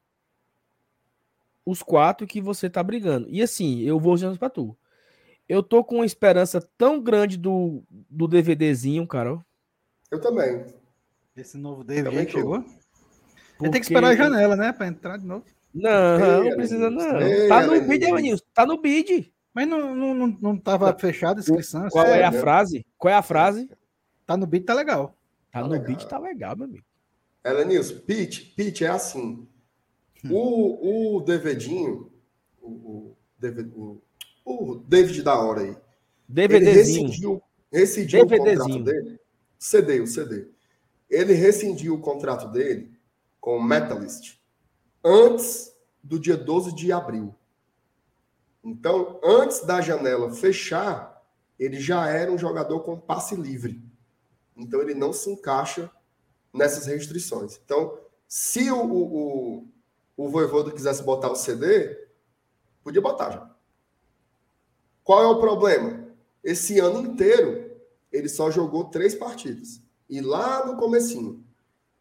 os 1.68 1.84
quatro 1.84 2.26
que 2.26 2.40
você 2.40 2.70
tá 2.70 2.82
brigando. 2.82 3.28
E 3.30 3.42
assim, 3.42 3.82
eu 3.82 4.00
vou 4.00 4.16
dizendo 4.16 4.40
pra 4.40 4.50
tu. 4.50 4.76
Eu 5.50 5.62
tô 5.62 5.84
com 5.84 5.96
uma 5.96 6.06
esperança 6.06 6.62
tão 6.78 7.02
grande 7.02 7.38
do, 7.38 7.84
do 7.90 8.26
DVDzinho, 8.26 9.06
cara. 9.06 9.38
Eu 10.10 10.22
também. 10.22 10.66
Esse 11.36 11.58
novo 11.58 11.84
David 11.84 12.18
aí 12.18 12.30
chegou? 12.30 12.64
Porque... 13.58 13.72
tem 13.72 13.82
que 13.82 13.88
esperar 13.88 14.10
a 14.10 14.16
janela, 14.16 14.56
né? 14.56 14.72
Pra 14.72 14.88
entrar 14.88 15.18
de 15.18 15.26
novo. 15.26 15.44
Não, 15.74 16.44
Ei, 16.44 16.50
não 16.50 16.56
precisa 16.56 16.90
não. 16.90 17.22
Ei, 17.22 17.50
tá 17.50 17.68
no 17.68 17.82
bid, 17.82 18.06
Evanilson. 18.06 18.46
Tá 18.54 18.66
no 18.66 18.82
bid. 18.82 19.34
Mas 19.54 19.68
não, 19.68 19.94
não, 19.94 20.14
não, 20.14 20.38
não 20.42 20.58
tava 20.58 20.94
tá. 20.94 21.00
fechado 21.00 21.38
a 21.38 21.40
inscrição. 21.42 21.90
Qual 21.90 22.06
é, 22.06 22.22
é 22.22 22.24
a 22.24 22.32
frase? 22.32 22.86
Qual 22.98 23.14
é 23.14 23.18
a 23.18 23.22
frase? 23.22 23.70
Tá 24.26 24.38
no 24.38 24.48
bid, 24.48 24.66
tá 24.66 24.74
legal. 24.74 25.10
Tá, 25.52 25.60
tá 25.60 25.68
no 25.68 25.74
legal. 25.74 25.88
bid, 25.88 26.08
tá 26.08 26.18
legal, 26.18 26.56
meu 26.56 26.66
amigo. 26.66 26.86
Elenilson, 27.44 28.00
pitch, 28.00 28.56
pitch 28.56 28.82
é 28.82 28.88
assim. 28.88 29.48
Hum. 30.24 30.32
O, 30.32 31.18
o 31.18 31.22
DVDinho, 31.22 32.12
o, 32.62 32.70
o, 32.70 33.18
DVD, 33.38 33.70
o, 34.46 34.76
David 34.88 35.22
da 35.22 35.40
hora 35.40 35.62
aí, 35.62 35.78
DVDzinho. 36.28 36.70
Ele 36.70 36.78
rescindiu, 36.78 37.44
rescindiu 37.72 38.24
o 38.24 38.28
contrato 38.28 38.84
dele 38.84 39.20
CD, 39.58 40.00
o 40.00 40.08
CD. 40.08 40.48
Ele 41.10 41.34
rescindiu 41.34 41.96
o 41.96 42.02
contrato 42.02 42.52
dele 42.52 42.92
com 43.40 43.58
o 43.58 43.64
Metalist 43.64 44.38
antes 45.04 45.74
do 46.04 46.20
dia 46.20 46.38
12 46.38 46.74
de 46.76 46.92
abril. 46.92 47.34
Então, 48.64 49.20
antes 49.24 49.62
da 49.62 49.80
janela 49.82 50.32
fechar, 50.34 51.24
ele 51.58 51.80
já 51.80 52.08
era 52.10 52.32
um 52.32 52.38
jogador 52.38 52.82
com 52.82 53.00
passe 53.00 53.36
livre. 53.36 53.82
Então, 54.56 54.82
ele 54.82 54.94
não 54.94 55.14
se 55.14 55.30
encaixa 55.30 55.90
nessas 56.54 56.86
restrições. 56.86 57.60
Então, 57.64 57.98
se 58.28 58.70
o, 58.70 58.84
o, 58.84 59.68
o, 60.18 60.26
o 60.26 60.30
Voivoda 60.30 60.72
quisesse 60.72 61.04
botar 61.04 61.32
o 61.32 61.36
CD, 61.36 62.08
podia 62.84 63.02
botar 63.02 63.32
já. 63.32 63.56
Qual 65.04 65.24
é 65.24 65.28
o 65.28 65.40
problema? 65.40 66.06
Esse 66.44 66.80
ano 66.80 67.00
inteiro, 67.00 67.78
ele 68.12 68.28
só 68.28 68.52
jogou 68.52 68.86
três 68.86 69.16
partidas. 69.16 69.82
E 70.10 70.20
lá 70.20 70.66
no 70.66 70.78
comecinho, 70.78 71.46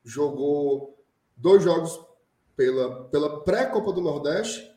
jogou 0.03 1.05
dois 1.37 1.63
jogos 1.63 2.01
pela, 2.57 3.05
pela 3.05 3.45
pré-Copa 3.45 3.93
do 3.93 4.01
Nordeste 4.01 4.73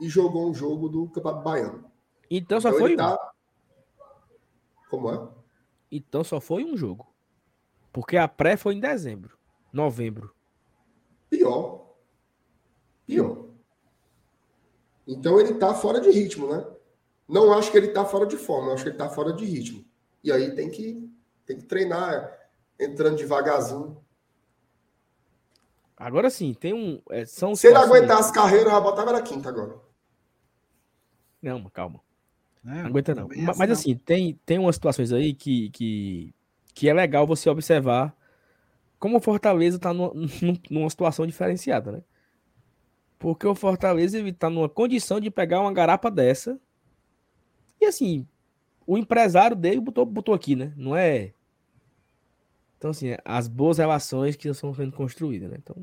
e 0.00 0.08
jogou 0.08 0.48
um 0.48 0.54
jogo 0.54 0.88
do 0.88 1.08
Campeonato 1.08 1.42
Baiano. 1.42 1.84
Então 2.30 2.60
só 2.60 2.68
então 2.68 2.80
foi 2.80 2.96
tá... 2.96 3.32
Como 4.90 5.10
é? 5.10 5.28
Então 5.90 6.22
só 6.22 6.40
foi 6.40 6.64
um 6.64 6.76
jogo. 6.76 7.06
Porque 7.92 8.16
a 8.16 8.26
pré 8.26 8.56
foi 8.56 8.74
em 8.74 8.80
dezembro, 8.80 9.36
novembro. 9.72 10.34
Pior. 11.28 11.81
Pior. 13.06 13.46
Então 15.06 15.40
ele 15.40 15.54
tá 15.54 15.74
fora 15.74 16.00
de 16.00 16.10
ritmo, 16.10 16.48
né? 16.48 16.64
Não 17.28 17.52
acho 17.52 17.70
que 17.70 17.76
ele 17.76 17.88
tá 17.88 18.04
fora 18.04 18.26
de 18.26 18.36
forma, 18.36 18.72
acho 18.72 18.82
que 18.84 18.90
ele 18.90 18.98
tá 18.98 19.08
fora 19.08 19.32
de 19.32 19.44
ritmo. 19.44 19.84
E 20.22 20.30
aí 20.30 20.54
tem 20.54 20.70
que, 20.70 21.10
tem 21.46 21.56
que 21.56 21.64
treinar 21.64 22.32
entrando 22.78 23.16
devagarzinho. 23.16 23.96
Agora 25.96 26.30
sim, 26.30 26.52
tem 26.54 26.72
um. 26.72 27.00
É, 27.10 27.24
são 27.24 27.54
Se 27.54 27.68
ele 27.68 27.76
aguentar 27.76 28.18
as 28.18 28.30
carreiras, 28.30 28.72
eu 28.72 28.82
botava 28.82 29.12
na 29.12 29.22
quinta 29.22 29.48
agora. 29.48 29.76
Não, 31.40 31.62
calma. 31.70 32.00
É, 32.64 32.82
não 32.82 32.86
aguenta 32.86 33.14
não. 33.14 33.28
Mas, 33.28 33.58
mas 33.58 33.70
assim, 33.70 33.96
tem, 33.96 34.38
tem 34.46 34.58
umas 34.58 34.76
situações 34.76 35.12
aí 35.12 35.34
que, 35.34 35.70
que, 35.70 36.34
que 36.74 36.88
é 36.88 36.94
legal 36.94 37.26
você 37.26 37.50
observar 37.50 38.14
como 38.98 39.18
o 39.18 39.20
Fortaleza 39.20 39.76
está 39.76 39.92
numa 40.70 40.90
situação 40.90 41.26
diferenciada, 41.26 41.90
né? 41.90 42.02
Porque 43.22 43.46
o 43.46 43.54
Fortaleza 43.54 44.18
está 44.18 44.50
numa 44.50 44.68
condição 44.68 45.20
de 45.20 45.30
pegar 45.30 45.60
uma 45.60 45.72
garapa 45.72 46.10
dessa. 46.10 46.58
E 47.80 47.84
assim, 47.84 48.26
o 48.84 48.98
empresário 48.98 49.54
dele 49.54 49.80
botou, 49.80 50.04
botou 50.04 50.34
aqui, 50.34 50.56
né? 50.56 50.72
Não 50.76 50.96
é. 50.96 51.32
Então, 52.76 52.90
assim, 52.90 53.14
as 53.24 53.46
boas 53.46 53.78
relações 53.78 54.34
que 54.34 54.48
estão 54.48 54.74
sendo 54.74 54.90
construídas, 54.90 55.48
né? 55.48 55.56
Então, 55.62 55.76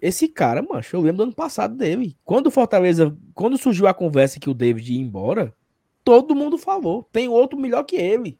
esse 0.00 0.26
cara, 0.26 0.62
mancho, 0.62 0.96
eu 0.96 1.02
lembro 1.02 1.18
do 1.18 1.22
ano 1.24 1.34
passado 1.34 1.76
dele. 1.76 2.16
Quando 2.24 2.46
o 2.46 2.50
Fortaleza, 2.50 3.14
quando 3.34 3.58
surgiu 3.58 3.86
a 3.86 3.92
conversa 3.92 4.40
que 4.40 4.48
o 4.48 4.54
David 4.54 4.94
ia 4.94 5.02
embora, 5.02 5.54
todo 6.02 6.34
mundo 6.34 6.56
falou: 6.56 7.06
tem 7.12 7.28
outro 7.28 7.58
melhor 7.58 7.84
que 7.84 7.96
ele. 7.96 8.38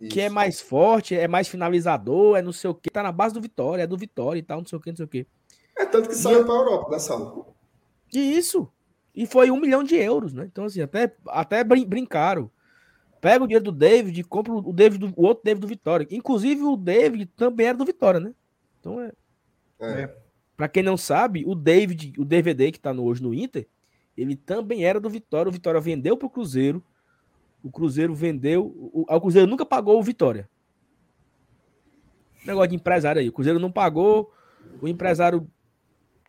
Isso. 0.00 0.12
Que 0.12 0.20
é 0.20 0.28
mais 0.28 0.60
forte, 0.60 1.16
é 1.16 1.26
mais 1.26 1.48
finalizador, 1.48 2.36
é 2.36 2.42
não 2.42 2.52
sei 2.52 2.70
o 2.70 2.74
que, 2.74 2.88
tá 2.88 3.02
na 3.02 3.10
base 3.10 3.34
do 3.34 3.40
Vitória, 3.40 3.82
é 3.82 3.86
do 3.86 3.96
Vitória 3.96 4.38
e 4.38 4.42
tal, 4.44 4.58
não 4.58 4.66
sei 4.66 4.78
o 4.78 4.80
que, 4.80 4.90
não 4.90 4.96
sei 4.96 5.06
o 5.06 5.08
que. 5.08 5.26
É 5.76 5.84
tanto 5.84 6.08
que 6.08 6.14
saiu 6.14 6.44
para 6.44 6.54
a 6.54 6.58
Europa 6.58 6.90
da 6.90 6.98
sala. 6.98 7.46
E 8.12 8.36
isso. 8.36 8.70
E 9.14 9.26
foi 9.26 9.50
um 9.50 9.60
milhão 9.60 9.82
de 9.82 9.96
euros, 9.96 10.32
né? 10.32 10.44
Então, 10.50 10.64
assim, 10.64 10.80
até, 10.80 11.14
até 11.28 11.62
brin 11.62 11.84
brincaram. 11.84 12.50
Pega 13.20 13.44
o 13.44 13.46
dinheiro 13.46 13.64
do 13.64 13.72
David 13.72 14.20
e 14.20 14.24
compra 14.24 14.52
o, 14.52 14.72
David 14.72 14.98
do, 14.98 15.14
o 15.16 15.24
outro 15.24 15.44
David 15.44 15.60
do 15.60 15.68
Vitória. 15.68 16.06
Inclusive, 16.10 16.62
o 16.62 16.76
David 16.76 17.26
também 17.36 17.68
era 17.68 17.78
do 17.78 17.84
Vitória, 17.84 18.20
né? 18.20 18.34
Então 18.80 19.00
é. 19.00 19.12
é. 19.80 20.02
é. 20.02 20.16
Pra 20.56 20.68
quem 20.68 20.82
não 20.82 20.96
sabe, 20.96 21.44
o 21.46 21.54
David, 21.54 22.12
o 22.18 22.24
DVD 22.24 22.70
que 22.70 22.78
tá 22.78 22.92
no, 22.92 23.04
hoje 23.04 23.22
no 23.22 23.34
Inter, 23.34 23.66
ele 24.16 24.36
também 24.36 24.84
era 24.84 25.00
do 25.00 25.10
Vitória. 25.10 25.48
O 25.48 25.52
Vitória 25.52 25.80
vendeu 25.80 26.16
pro 26.16 26.30
Cruzeiro. 26.30 26.82
O 27.62 27.70
Cruzeiro 27.70 28.14
vendeu. 28.14 28.66
O, 28.66 29.04
o 29.08 29.20
Cruzeiro 29.20 29.48
nunca 29.48 29.64
pagou 29.64 29.98
o 29.98 30.02
Vitória. 30.02 30.48
Negócio 32.44 32.68
de 32.68 32.76
empresário 32.76 33.20
aí. 33.20 33.28
O 33.28 33.32
Cruzeiro 33.32 33.58
não 33.58 33.72
pagou. 33.72 34.32
O 34.80 34.86
empresário 34.86 35.48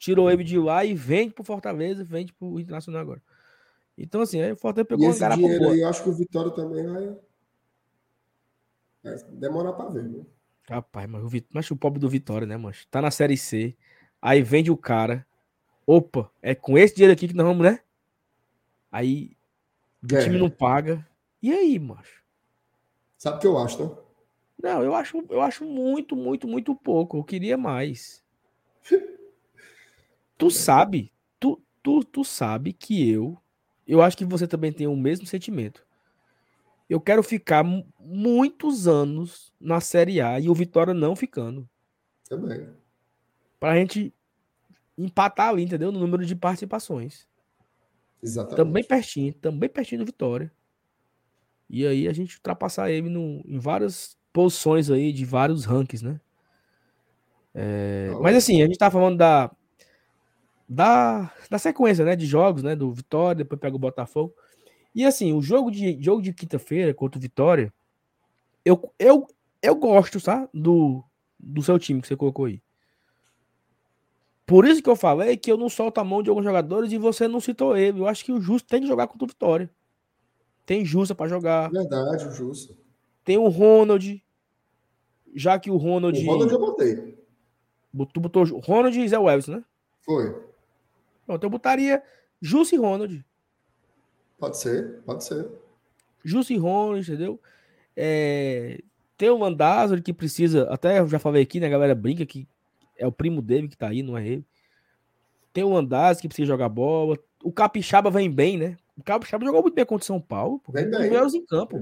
tirou 0.05 0.29
ele 0.29 0.43
de 0.43 0.59
lá 0.59 0.85
e 0.85 0.93
vende 0.93 1.33
pro 1.33 1.43
Fortaleza, 1.43 2.03
vende 2.03 2.31
pro 2.31 2.59
Internacional 2.59 3.01
agora. 3.01 3.21
Então, 3.97 4.21
assim, 4.21 4.39
aí 4.39 4.51
o 4.51 4.55
Fortaleza 4.55 4.87
pegou 4.87 5.07
e 5.07 5.09
esse 5.09 5.23
uma 5.23 5.35
dinheiro 5.35 5.69
aí, 5.69 5.81
eu 5.81 5.89
acho 5.89 6.03
que 6.03 6.09
o 6.09 6.13
Vitória 6.13 6.51
também 6.51 6.85
vai, 6.85 7.17
vai 9.03 9.17
demorar 9.31 9.73
pra 9.73 9.89
ver, 9.89 10.07
viu? 10.07 10.27
Rapaz, 10.69 11.09
mas 11.09 11.23
o, 11.23 11.29
mas 11.51 11.71
o 11.71 11.75
pobre 11.75 11.99
do 11.99 12.07
Vitória, 12.07 12.45
né, 12.45 12.55
mancho? 12.55 12.87
Tá 12.87 13.01
na 13.01 13.09
Série 13.09 13.35
C, 13.35 13.75
aí 14.21 14.43
vende 14.43 14.69
o 14.69 14.77
cara. 14.77 15.25
Opa, 15.87 16.29
é 16.39 16.53
com 16.53 16.77
esse 16.77 16.93
dinheiro 16.93 17.13
aqui 17.13 17.27
que 17.27 17.33
nós 17.33 17.47
vamos, 17.47 17.63
né? 17.63 17.79
Aí 18.91 19.35
o 20.03 20.15
é. 20.15 20.23
time 20.23 20.37
não 20.37 20.51
paga. 20.51 21.03
E 21.41 21.51
aí, 21.51 21.79
macho? 21.79 22.23
Sabe 23.17 23.37
o 23.37 23.39
que 23.39 23.47
eu 23.47 23.57
acho, 23.57 23.83
né? 23.83 23.91
Não, 24.61 24.83
eu 24.83 24.93
acho, 24.93 25.23
eu 25.29 25.41
acho 25.41 25.65
muito, 25.65 26.15
muito, 26.15 26.47
muito 26.47 26.75
pouco. 26.75 27.17
Eu 27.17 27.23
queria 27.23 27.57
mais. 27.57 28.23
tu 30.37 30.49
sabe, 30.49 31.11
tu, 31.39 31.61
tu, 31.81 32.03
tu 32.03 32.23
sabe 32.23 32.73
que 32.73 33.09
eu, 33.09 33.37
eu 33.87 34.01
acho 34.01 34.17
que 34.17 34.25
você 34.25 34.47
também 34.47 34.71
tem 34.71 34.87
o 34.87 34.95
mesmo 34.95 35.25
sentimento. 35.25 35.85
Eu 36.89 37.01
quero 37.01 37.23
ficar 37.23 37.63
muitos 37.99 38.87
anos 38.87 39.51
na 39.59 39.79
Série 39.79 40.21
A 40.21 40.39
e 40.39 40.49
o 40.49 40.53
Vitória 40.53 40.93
não 40.93 41.15
ficando. 41.15 41.67
Também. 42.29 42.69
Pra 43.59 43.75
gente 43.75 44.13
empatar 44.97 45.49
ali, 45.49 45.63
entendeu? 45.63 45.91
No 45.91 45.99
número 45.99 46.25
de 46.25 46.35
participações. 46.35 47.27
Exatamente. 48.21 48.57
Também 48.57 48.83
pertinho, 48.83 49.33
também 49.33 49.69
pertinho 49.69 50.01
do 50.01 50.05
Vitória. 50.05 50.51
E 51.69 51.85
aí 51.85 52.07
a 52.07 52.13
gente 52.13 52.35
ultrapassar 52.35 52.91
ele 52.91 53.09
no, 53.09 53.41
em 53.45 53.57
várias 53.57 54.17
posições 54.31 54.91
aí, 54.91 55.11
de 55.11 55.25
vários 55.25 55.65
rankings, 55.65 56.03
né? 56.03 56.19
É, 57.53 58.11
mas 58.21 58.35
assim, 58.35 58.61
a 58.61 58.65
gente 58.65 58.77
tá 58.77 58.91
falando 58.91 59.17
da, 59.17 59.49
da, 60.67 61.31
da 61.49 61.57
sequência, 61.57 62.03
né, 62.03 62.15
de 62.15 62.25
jogos, 62.25 62.63
né, 62.63 62.75
do 62.75 62.91
Vitória, 62.91 63.35
depois 63.35 63.59
pega 63.59 63.75
o 63.75 63.79
Botafogo. 63.79 64.33
E 64.93 65.05
assim, 65.05 65.33
o 65.33 65.41
jogo 65.41 65.69
de 65.69 66.01
jogo 66.01 66.21
de 66.21 66.33
quinta-feira 66.33 66.93
contra 66.93 67.17
o 67.17 67.21
Vitória, 67.21 67.73
eu, 68.63 68.91
eu, 68.97 69.27
eu 69.61 69.75
gosto, 69.75 70.21
tá, 70.21 70.49
do, 70.53 71.03
do 71.39 71.61
seu 71.61 71.77
time 71.77 72.01
que 72.01 72.07
você 72.07 72.15
colocou 72.15 72.45
aí. 72.45 72.61
Por 74.45 74.65
isso 74.65 74.81
que 74.81 74.89
eu 74.89 74.95
falei 74.95 75.35
que 75.37 75.51
eu 75.51 75.57
não 75.57 75.69
solto 75.69 75.97
a 75.99 76.03
mão 76.03 76.21
de 76.21 76.29
alguns 76.29 76.45
jogadores 76.45 76.91
e 76.91 76.97
você 76.97 77.27
não 77.27 77.39
citou 77.39 77.75
ele. 77.75 77.99
Eu 77.99 78.07
acho 78.07 78.23
que 78.23 78.31
o 78.31 78.39
Justo 78.39 78.67
tem 78.67 78.81
que 78.81 78.87
jogar 78.87 79.07
contra 79.07 79.25
o 79.25 79.27
Vitória. 79.27 79.69
Tem 80.65 80.85
Justa 80.85 81.15
para 81.15 81.27
jogar. 81.27 81.69
Verdade, 81.71 82.27
o 82.27 82.31
Justo. 82.31 82.77
Tem 83.23 83.37
o 83.37 83.47
Ronald. 83.47 84.23
Já 85.33 85.59
que 85.59 85.69
o 85.69 85.77
Ronald. 85.77 86.17
O 86.19 86.25
Ronald 86.25 86.53
eu 86.53 86.59
botei. 86.59 87.25
Tu 88.13 88.19
botou 88.19 88.43
Ronald 88.59 88.99
e 88.99 89.07
Zé 89.07 89.17
Welles, 89.17 89.47
né? 89.47 89.63
Foi. 90.01 90.54
Pronto, 91.25 91.43
eu 91.43 91.49
botaria 91.49 92.03
Justo 92.41 92.75
e 92.75 92.77
Ronald. 92.77 93.25
Pode 94.37 94.57
ser, 94.57 95.01
pode 95.05 95.23
ser. 95.23 95.47
Justo 96.23 96.53
e 96.53 96.57
Ronald, 96.57 97.01
entendeu? 97.01 97.39
É... 97.95 98.81
Tem 99.17 99.29
o 99.29 99.37
Landázaro 99.37 100.01
que 100.01 100.13
precisa. 100.13 100.69
Até 100.69 101.05
já 101.07 101.19
falei 101.19 101.43
aqui, 101.43 101.59
né? 101.59 101.67
A 101.67 101.71
galera 101.71 101.95
brinca 101.95 102.25
que 102.25 102.47
é 102.97 103.07
o 103.07 103.11
primo 103.11 103.41
dele 103.41 103.67
que 103.67 103.77
tá 103.77 103.87
aí, 103.87 104.03
não 104.03 104.17
é 104.17 104.27
ele. 104.27 104.45
Tem 105.53 105.63
o 105.63 105.75
Andaz 105.75 106.19
que 106.19 106.27
precisa 106.27 106.47
jogar 106.47 106.67
bola. 106.67 107.17
O 107.41 107.51
Capixaba 107.51 108.11
vem 108.11 108.29
bem, 108.29 108.57
né? 108.57 108.77
O 108.97 109.03
Capixaba 109.03 109.45
jogou 109.45 109.61
muito 109.61 109.73
bem 109.73 109.85
contra 109.85 110.03
o 110.03 110.05
São 110.05 110.19
Paulo. 110.19 110.61
Vem 110.67 110.89
bem. 110.89 110.99
melhores 111.01 111.33
em 111.33 111.45
campo. 111.45 111.77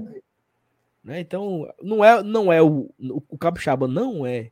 Né? 1.02 1.20
Então, 1.20 1.68
não 1.82 2.04
é, 2.04 2.22
não 2.22 2.52
é 2.52 2.62
o, 2.62 2.88
o 3.28 3.36
Capixaba 3.36 3.88
não 3.88 4.24
é 4.24 4.50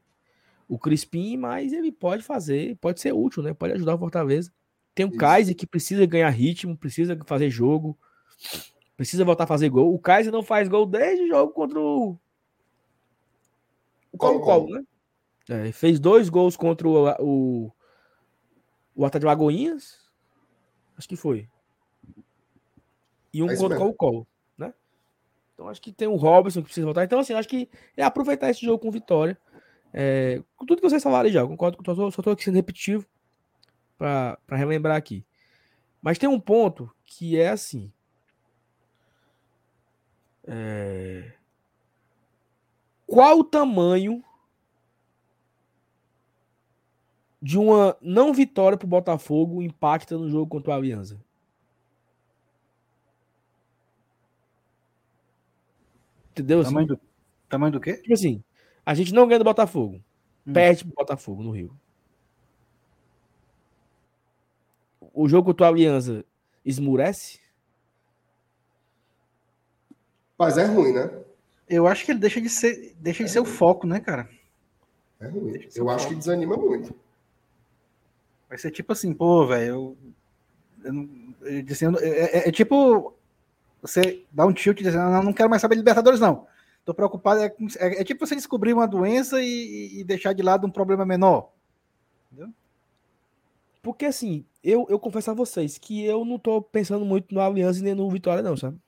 o 0.69 0.79
Crispim, 0.79 1.37
mas 1.37 1.73
ele 1.73 1.93
pode 1.93 2.23
fazer, 2.23 2.77
pode 2.81 3.01
ser 3.01 3.13
útil, 3.13 3.43
né? 3.43 3.55
Pode 3.55 3.75
ajudar 3.75 3.95
o 3.95 3.99
Fortaleza. 3.99 4.53
Tem 4.95 5.07
o 5.07 5.11
Isso. 5.11 5.19
Kaiser 5.19 5.57
que 5.57 5.67
precisa 5.67 6.05
ganhar 6.07 6.29
ritmo, 6.31 6.77
precisa 6.77 7.19
fazer 7.25 7.49
jogo, 7.49 7.99
precisa 8.97 9.25
voltar 9.25 9.45
a 9.45 9.47
fazer 9.47 9.69
gol. 9.69 9.95
O 9.95 9.99
Kaiser 9.99 10.33
não 10.33 10.43
faz 10.43 10.69
gol 10.69 10.87
desde 10.87 11.25
o 11.25 11.29
jogo 11.29 11.53
contra 11.53 11.81
o 11.81 12.19
o 14.13 14.19
Colo-Colo, 14.19 14.69
né? 14.69 14.85
É, 15.49 15.73
fez 15.73 15.99
dois 15.99 16.29
gols 16.29 16.55
contra 16.55 16.87
o, 16.87 17.09
o, 17.19 17.73
o 18.95 19.07
Atlético 19.07 19.21
de 19.21 19.27
Lagoinhas. 19.27 19.99
Acho 20.97 21.09
que 21.09 21.17
foi. 21.17 21.49
E 23.33 23.43
um 23.43 23.51
é 23.51 23.57
contra 23.57 23.83
o 23.83 23.95
Colo, 23.95 24.27
né? 24.59 24.75
Então 25.55 25.69
acho 25.69 25.81
que 25.81 25.91
tem 25.91 26.07
o 26.07 26.17
Robson 26.17 26.61
que 26.61 26.67
precisa 26.67 26.85
voltar. 26.85 27.05
Então, 27.05 27.19
assim, 27.19 27.33
acho 27.33 27.49
que 27.49 27.71
é 27.97 28.05
aproveitar 28.05 28.51
esse 28.51 28.65
jogo 28.65 28.79
com 28.79 28.91
vitória. 28.91 29.39
É, 29.95 30.43
com 30.57 30.67
tudo 30.67 30.81
que 30.81 30.89
vocês 30.89 31.03
falaram 31.03 31.31
já, 31.31 31.47
concordo 31.47 31.79
com 31.79 31.85
só 31.85 32.09
estou 32.09 32.33
aqui 32.33 32.45
sendo 32.45 32.57
repetitivo 32.57 33.07
para 34.03 34.57
relembrar 34.57 34.97
aqui. 34.97 35.25
Mas 36.01 36.19
tem 36.19 36.29
um 36.29 36.41
ponto 36.41 36.93
que 37.05 37.39
é 37.39 37.51
assim. 37.51 37.93
É... 40.45 41.33
Qual 43.07 43.39
o 43.39 43.45
tamanho 43.45 44.25
de 47.41 47.59
uma 47.59 47.97
não 48.01 48.33
vitória 48.33 48.77
para 48.77 48.87
o 48.87 48.89
Botafogo 48.89 49.63
impacta 49.63 50.19
no 50.19 50.29
jogo 50.29 50.49
contra 50.49 50.73
o 50.73 50.75
Aliança? 50.75 51.23
Entendeu? 56.33 56.65
Tamanho 56.65 56.87
do, 56.89 57.01
tamanho 57.49 57.73
do 57.73 57.81
quê? 57.81 57.99
Tipo 57.99 58.15
assim, 58.15 58.43
a 58.85 58.95
gente 58.95 59.13
não 59.13 59.29
ganha 59.29 59.39
do 59.39 59.45
Botafogo. 59.45 60.03
Hum. 60.45 60.53
Perde 60.53 60.85
pro 60.85 60.95
Botafogo 60.95 61.43
no 61.45 61.53
Rio. 61.53 61.79
O 65.13 65.29
jogo 65.29 65.47
contra 65.47 65.67
o 65.67 65.69
Aliança 65.69 66.25
esmurece? 66.65 67.41
Mas 70.39 70.59
é 70.59 70.65
ruim, 70.65 70.93
né? 70.93 71.11
Eu 71.69 71.87
acho 71.87 72.05
que 72.05 72.13
ele 72.13 72.19
deixa 72.19 72.41
de 72.41 72.49
ser, 72.49 72.95
deixa 72.99 73.23
é 73.23 73.27
de 73.27 73.33
ser 73.33 73.41
o 73.41 73.45
foco, 73.45 73.87
né, 73.87 74.01
cara? 74.01 74.29
É 75.21 75.27
ruim. 75.29 75.69
Eu 75.75 75.89
acho 75.89 76.09
que 76.09 76.15
desanima 76.15 76.57
muito. 76.57 76.95
Vai 78.49 78.59
ser 78.59 78.71
tipo 78.71 78.93
assim, 78.93 79.15
pô, 79.15 79.47
velho, 79.47 79.97
eu, 80.85 81.09
eu, 81.43 81.63
dizendo, 81.63 81.99
é, 82.01 82.09
é, 82.09 82.49
é, 82.49 82.53
tipo 82.53 83.15
você 83.83 84.25
dá 84.31 84.47
um 84.47 84.53
tilt 84.53 84.79
dizendo, 84.79 85.11
não, 85.11 85.23
não 85.25 85.33
quero 85.33 85.51
mais 85.51 85.61
saber 85.61 85.75
de 85.75 85.81
Libertadores, 85.81 86.21
não. 86.21 86.47
Tô 86.85 86.95
preocupado. 86.95 87.41
É, 87.41 87.47
é, 87.79 88.01
é, 88.01 88.05
tipo 88.05 88.25
você 88.25 88.37
descobrir 88.37 88.73
uma 88.73 88.87
doença 88.87 89.43
e, 89.43 90.01
e, 90.01 90.05
deixar 90.05 90.33
de 90.33 90.43
lado 90.43 90.67
um 90.67 90.71
problema 90.71 91.05
menor. 91.05 91.51
Porque 93.83 94.07
assim, 94.07 94.47
eu, 94.63 94.87
eu 94.89 94.99
confesso 94.99 95.33
a 95.33 95.35
vocês 95.35 95.77
que 95.77 96.05
eu 96.05 96.25
não 96.25 96.39
tô 96.39 96.63
pensando 96.63 97.05
muito 97.05 97.35
no 97.35 97.41
Aliança 97.41 97.83
nem 97.83 97.95
no 97.95 98.09
Vitória, 98.09 98.43
não, 98.43 98.57
sabe? 98.57 98.79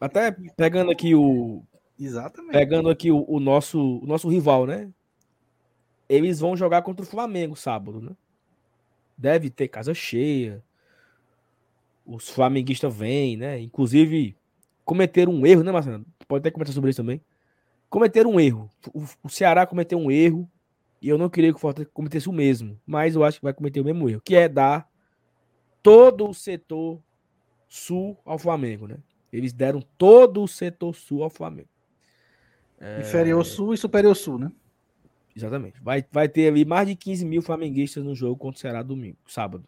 Até 0.00 0.34
pegando 0.56 0.92
aqui 0.92 1.14
o. 1.14 1.62
Exatamente. 1.98 2.52
Pegando 2.52 2.88
aqui 2.88 3.10
o, 3.10 3.24
o 3.28 3.40
nosso, 3.40 3.98
o 3.98 4.06
nosso 4.06 4.28
rival, 4.28 4.64
né? 4.64 4.88
Eles 6.08 6.40
vão 6.40 6.56
jogar 6.56 6.82
contra 6.82 7.04
o 7.04 7.08
Flamengo 7.08 7.56
sábado, 7.56 8.00
né? 8.00 8.12
Deve 9.18 9.50
ter 9.50 9.68
casa 9.68 9.92
cheia. 9.92 10.62
Os 12.06 12.30
flamenguistas 12.30 12.94
vêm, 12.94 13.36
né? 13.36 13.60
Inclusive, 13.60 14.34
cometeram 14.84 15.32
um 15.32 15.44
erro, 15.44 15.62
né, 15.62 15.70
Marcelo? 15.70 16.06
Pode 16.26 16.40
até 16.40 16.50
comentar 16.50 16.74
sobre 16.74 16.90
isso 16.90 17.02
também. 17.02 17.20
Cometeram 17.90 18.30
um 18.30 18.40
erro. 18.40 18.70
O, 18.94 19.04
o 19.24 19.28
Ceará 19.28 19.66
cometeu 19.66 19.98
um 19.98 20.10
erro 20.10 20.48
e 21.00 21.08
eu 21.08 21.16
não 21.16 21.30
queria 21.30 21.50
que 21.50 21.56
o 21.56 21.60
Fortaleza 21.60 21.90
cometesse 21.92 22.28
o 22.28 22.32
mesmo, 22.32 22.78
mas 22.86 23.14
eu 23.14 23.24
acho 23.24 23.38
que 23.38 23.44
vai 23.44 23.54
cometer 23.54 23.80
o 23.80 23.84
mesmo 23.84 24.08
erro, 24.08 24.20
que 24.22 24.36
é 24.36 24.48
dar 24.48 24.88
todo 25.82 26.28
o 26.28 26.34
setor 26.34 27.00
sul 27.68 28.18
ao 28.24 28.38
Flamengo, 28.38 28.86
né? 28.86 28.98
Eles 29.32 29.52
deram 29.52 29.80
todo 29.96 30.42
o 30.42 30.48
setor 30.48 30.94
sul 30.94 31.22
ao 31.22 31.30
Flamengo. 31.30 31.68
É... 32.78 33.00
Inferior 33.00 33.44
sul 33.44 33.72
e 33.72 33.78
superior 33.78 34.14
sul, 34.14 34.38
né? 34.38 34.52
Exatamente. 35.34 35.80
Vai, 35.80 36.04
vai 36.10 36.28
ter 36.28 36.48
ali 36.48 36.64
mais 36.64 36.88
de 36.88 36.96
15 36.96 37.24
mil 37.24 37.40
flamenguistas 37.40 38.04
no 38.04 38.14
jogo 38.14 38.36
contra 38.36 38.58
o 38.58 38.60
Ceará 38.60 38.82
domingo, 38.82 39.16
sábado. 39.26 39.64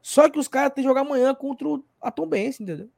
Só 0.00 0.28
que 0.28 0.38
os 0.38 0.48
caras 0.48 0.72
têm 0.72 0.82
que 0.82 0.88
jogar 0.88 1.02
amanhã 1.02 1.34
contra 1.34 1.68
o 1.68 1.84
Tom 2.14 2.26
Benz, 2.26 2.58
entendeu? 2.58 2.88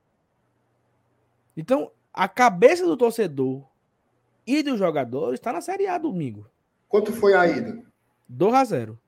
Então, 1.56 1.90
a 2.12 2.28
cabeça 2.28 2.86
do 2.86 2.96
torcedor 2.96 3.66
e 4.46 4.62
dos 4.62 4.78
jogadores 4.78 5.40
está 5.40 5.52
na 5.52 5.60
Série 5.60 5.86
A 5.86 5.98
domingo. 5.98 6.46
Quanto 6.90 7.12
foi 7.12 7.34
a 7.34 7.46
ida? 7.46 7.80
2 8.28 8.52
a 8.52 8.64
0 8.64 8.98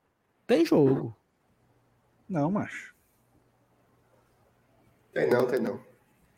Tem 0.46 0.64
jogo. 0.64 1.14
Não, 2.28 2.48
macho. 2.48 2.94
Tem 5.12 5.28
não, 5.28 5.46
tem 5.46 5.60
não. 5.60 5.80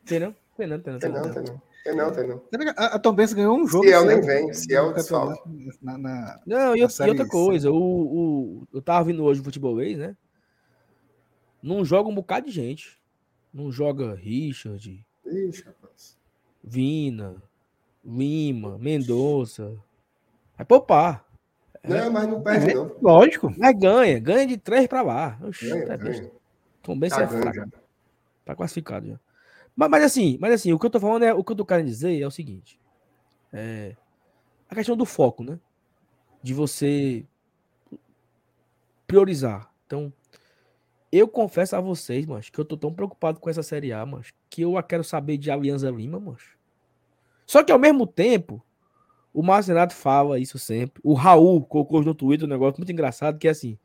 Tem 0.07 0.19
não? 0.21 0.35
Tem 0.57 0.67
não, 0.67 0.81
tem 0.81 0.93
não. 0.93 0.99
Tem 0.99 1.11
não, 1.11 1.23
tem 1.23 1.43
não. 1.45 1.63
Tem 1.85 1.95
não, 1.95 2.13
tem 2.13 2.27
não. 2.27 2.75
A, 2.79 2.99
Tom 2.99 3.15
Benz 3.15 3.35
ganhou 3.35 3.59
um 3.59 3.67
jogo. 3.67 3.85
Ciel 3.85 4.07
nem 4.07 4.23
vem, 4.23 4.55
Ciel 4.55 4.95
desfalque. 4.95 5.39
Na, 5.83 5.99
na, 5.99 6.41
não, 6.47 6.75
e, 6.75 6.81
na 6.81 7.07
e 7.07 7.11
outra 7.11 7.29
coisa, 7.29 7.71
o, 7.71 7.77
o, 7.77 8.69
eu 8.73 8.81
tava 8.81 9.05
vindo 9.05 9.23
hoje 9.23 9.43
o 9.43 9.45
futebolês, 9.45 9.99
né? 9.99 10.17
Não 11.63 11.85
joga 11.85 12.09
um 12.09 12.15
bocado 12.15 12.47
de 12.47 12.53
gente. 12.53 12.99
Não 13.53 13.71
joga 13.71 14.15
Richard. 14.15 15.07
Ixi, 15.27 15.63
rapaz. 15.63 16.17
Vina, 16.63 17.43
Lima, 18.03 18.79
Mendonça. 18.79 19.79
Vai 20.57 20.65
poupar. 20.65 21.24
Não, 21.85 21.97
é, 21.97 22.11
mas 22.11 22.27
não 22.27 22.43
perde, 22.43 22.71
é, 22.71 22.75
não. 22.75 22.97
Lógico. 23.01 23.55
Mas 23.59 23.79
ganha, 23.79 24.19
ganha 24.19 24.47
de 24.47 24.57
três 24.57 24.87
para 24.87 25.03
lá. 25.03 25.39
Oxi, 25.43 25.69
ganha, 25.69 25.87
tá 25.87 25.97
ganha. 25.97 26.31
Tom 26.83 26.99
Benz 26.99 27.15
tá 27.15 27.23
é 27.23 27.29
fraco. 27.29 27.71
Tá 28.45 28.55
classificado 28.55 29.07
já. 29.07 29.21
Mas, 29.77 29.91
mas, 29.91 30.05
assim, 30.05 30.39
mas 30.41 30.53
assim, 30.53 30.73
o 30.73 30.79
que 30.79 30.87
eu 30.87 30.91
tô 30.91 31.01
falando 31.01 31.25
é 31.25 31.35
o 31.35 31.45
que 31.45 31.53
eu 31.53 31.57
tô 31.57 31.65
querendo 31.65 31.87
dizer 31.87 32.19
é 32.21 32.27
o 32.27 32.31
seguinte. 32.31 32.81
É 33.53 33.95
a 34.69 34.75
questão 34.75 34.97
do 34.97 35.05
foco, 35.05 35.45
né? 35.45 35.59
De 36.43 36.55
você 36.55 37.25
priorizar. 39.07 39.71
Então, 39.87 40.13
eu 41.13 41.29
confesso 41.29 41.77
a 41.77 41.81
vocês, 41.81 42.27
mas 42.27 42.49
que 42.49 42.59
eu 42.59 42.65
tô 42.65 42.77
tão 42.77 42.93
preocupado 42.93 43.39
com 43.39 43.49
essa 43.49 43.63
série 43.63 43.93
A, 43.93 44.05
mas 44.05 44.33
que 44.51 44.63
eu 44.63 44.83
quero 44.83 45.05
saber 45.05 45.37
de 45.37 45.51
Alianza 45.51 45.91
Lima, 45.91 46.19
mas. 46.19 46.43
Só 47.47 47.63
que 47.63 47.71
ao 47.71 47.79
mesmo 47.79 48.07
tempo, 48.07 48.63
o 49.35 49.43
Márcio 49.43 49.75
Renato 49.75 49.95
fala 49.95 50.39
isso 50.39 50.59
sempre. 50.61 51.01
O 51.03 51.13
Raul 51.13 51.67
colocou 51.67 52.01
no 52.03 52.15
Twitter 52.15 52.47
um 52.47 52.51
negócio 52.51 52.79
muito 52.79 52.93
engraçado 52.93 53.37
que 53.37 53.49
é 53.49 53.51
assim: 53.51 53.77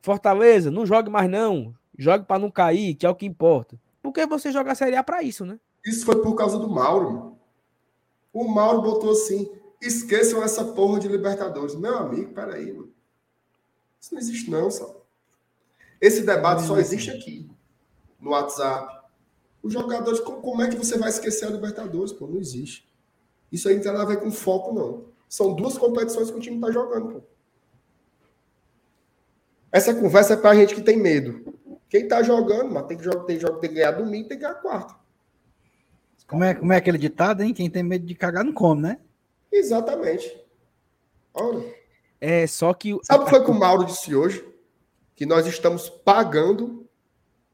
Fortaleza, 0.00 0.70
não 0.70 0.86
jogue 0.86 1.10
mais 1.10 1.28
não. 1.28 1.74
Jogue 1.98 2.24
para 2.24 2.38
não 2.38 2.50
cair, 2.50 2.94
que 2.94 3.04
é 3.04 3.10
o 3.10 3.14
que 3.14 3.26
importa. 3.26 3.78
Porque 4.00 4.24
você 4.24 4.52
joga 4.52 4.72
a 4.72 4.74
Série 4.74 4.96
A 4.96 5.02
para 5.02 5.22
isso, 5.22 5.44
né? 5.44 5.58
Isso 5.84 6.06
foi 6.06 6.22
por 6.22 6.34
causa 6.36 6.56
do 6.56 6.70
Mauro. 6.70 7.36
O 8.32 8.46
Mauro 8.48 8.80
botou 8.80 9.10
assim: 9.10 9.50
esqueçam 9.82 10.42
essa 10.42 10.64
porra 10.64 11.00
de 11.00 11.08
Libertadores. 11.08 11.74
Meu 11.74 11.98
amigo, 11.98 12.32
peraí, 12.32 12.72
mano. 12.72 12.92
Isso 14.00 14.14
não 14.14 14.20
existe, 14.20 14.48
não, 14.48 14.70
só. 14.70 15.04
Esse 16.00 16.22
debate 16.22 16.62
só 16.62 16.78
existe 16.78 17.10
aqui, 17.10 17.50
no 18.18 18.30
WhatsApp. 18.30 19.00
Os 19.62 19.72
jogadores, 19.72 20.20
como 20.20 20.62
é 20.62 20.70
que 20.70 20.76
você 20.76 20.96
vai 20.96 21.10
esquecer 21.10 21.46
a 21.46 21.50
Libertadores? 21.50 22.12
Pô, 22.12 22.26
não 22.26 22.38
existe. 22.38 22.89
Isso 23.50 23.68
aí 23.68 23.76
não 23.76 23.82
tem 23.82 23.92
nada 23.92 24.04
a 24.04 24.06
ver 24.06 24.20
com 24.20 24.30
foco, 24.30 24.72
não. 24.72 25.06
São 25.28 25.54
duas 25.54 25.78
competições 25.78 26.30
que 26.30 26.36
o 26.36 26.40
time 26.40 26.56
está 26.56 26.70
jogando. 26.70 27.12
Pô. 27.12 27.22
Essa 29.72 29.94
conversa 29.94 30.34
é 30.34 30.36
para 30.36 30.50
a 30.50 30.54
gente 30.54 30.74
que 30.74 30.82
tem 30.82 30.96
medo. 30.96 31.54
Quem 31.88 32.02
está 32.02 32.22
jogando, 32.22 32.72
mas 32.72 32.86
tem 32.86 32.96
que, 32.96 33.04
jogar, 33.04 33.24
tem, 33.24 33.38
jogo, 33.38 33.58
tem 33.58 33.70
que 33.70 33.76
ganhar 33.76 33.92
domingo, 33.92 34.28
tem 34.28 34.38
que 34.38 34.44
ganhar 34.44 34.54
quarto. 34.54 34.98
Como 36.26 36.44
é, 36.44 36.54
como 36.54 36.72
é 36.72 36.76
aquele 36.76 36.98
ditado, 36.98 37.42
hein? 37.42 37.52
Quem 37.52 37.68
tem 37.68 37.82
medo 37.82 38.06
de 38.06 38.14
cagar 38.14 38.44
não 38.44 38.52
come, 38.52 38.82
né? 38.82 38.98
Exatamente. 39.50 40.40
Olha. 41.34 41.74
É, 42.20 42.46
só 42.46 42.72
que. 42.72 42.96
Sabe 43.02 43.22
o 43.22 43.24
que 43.24 43.30
foi 43.30 43.44
que 43.44 43.50
o 43.50 43.54
Mauro 43.54 43.84
disse 43.84 44.14
hoje? 44.14 44.44
Que 45.16 45.26
nós 45.26 45.46
estamos 45.46 45.88
pagando 45.88 46.88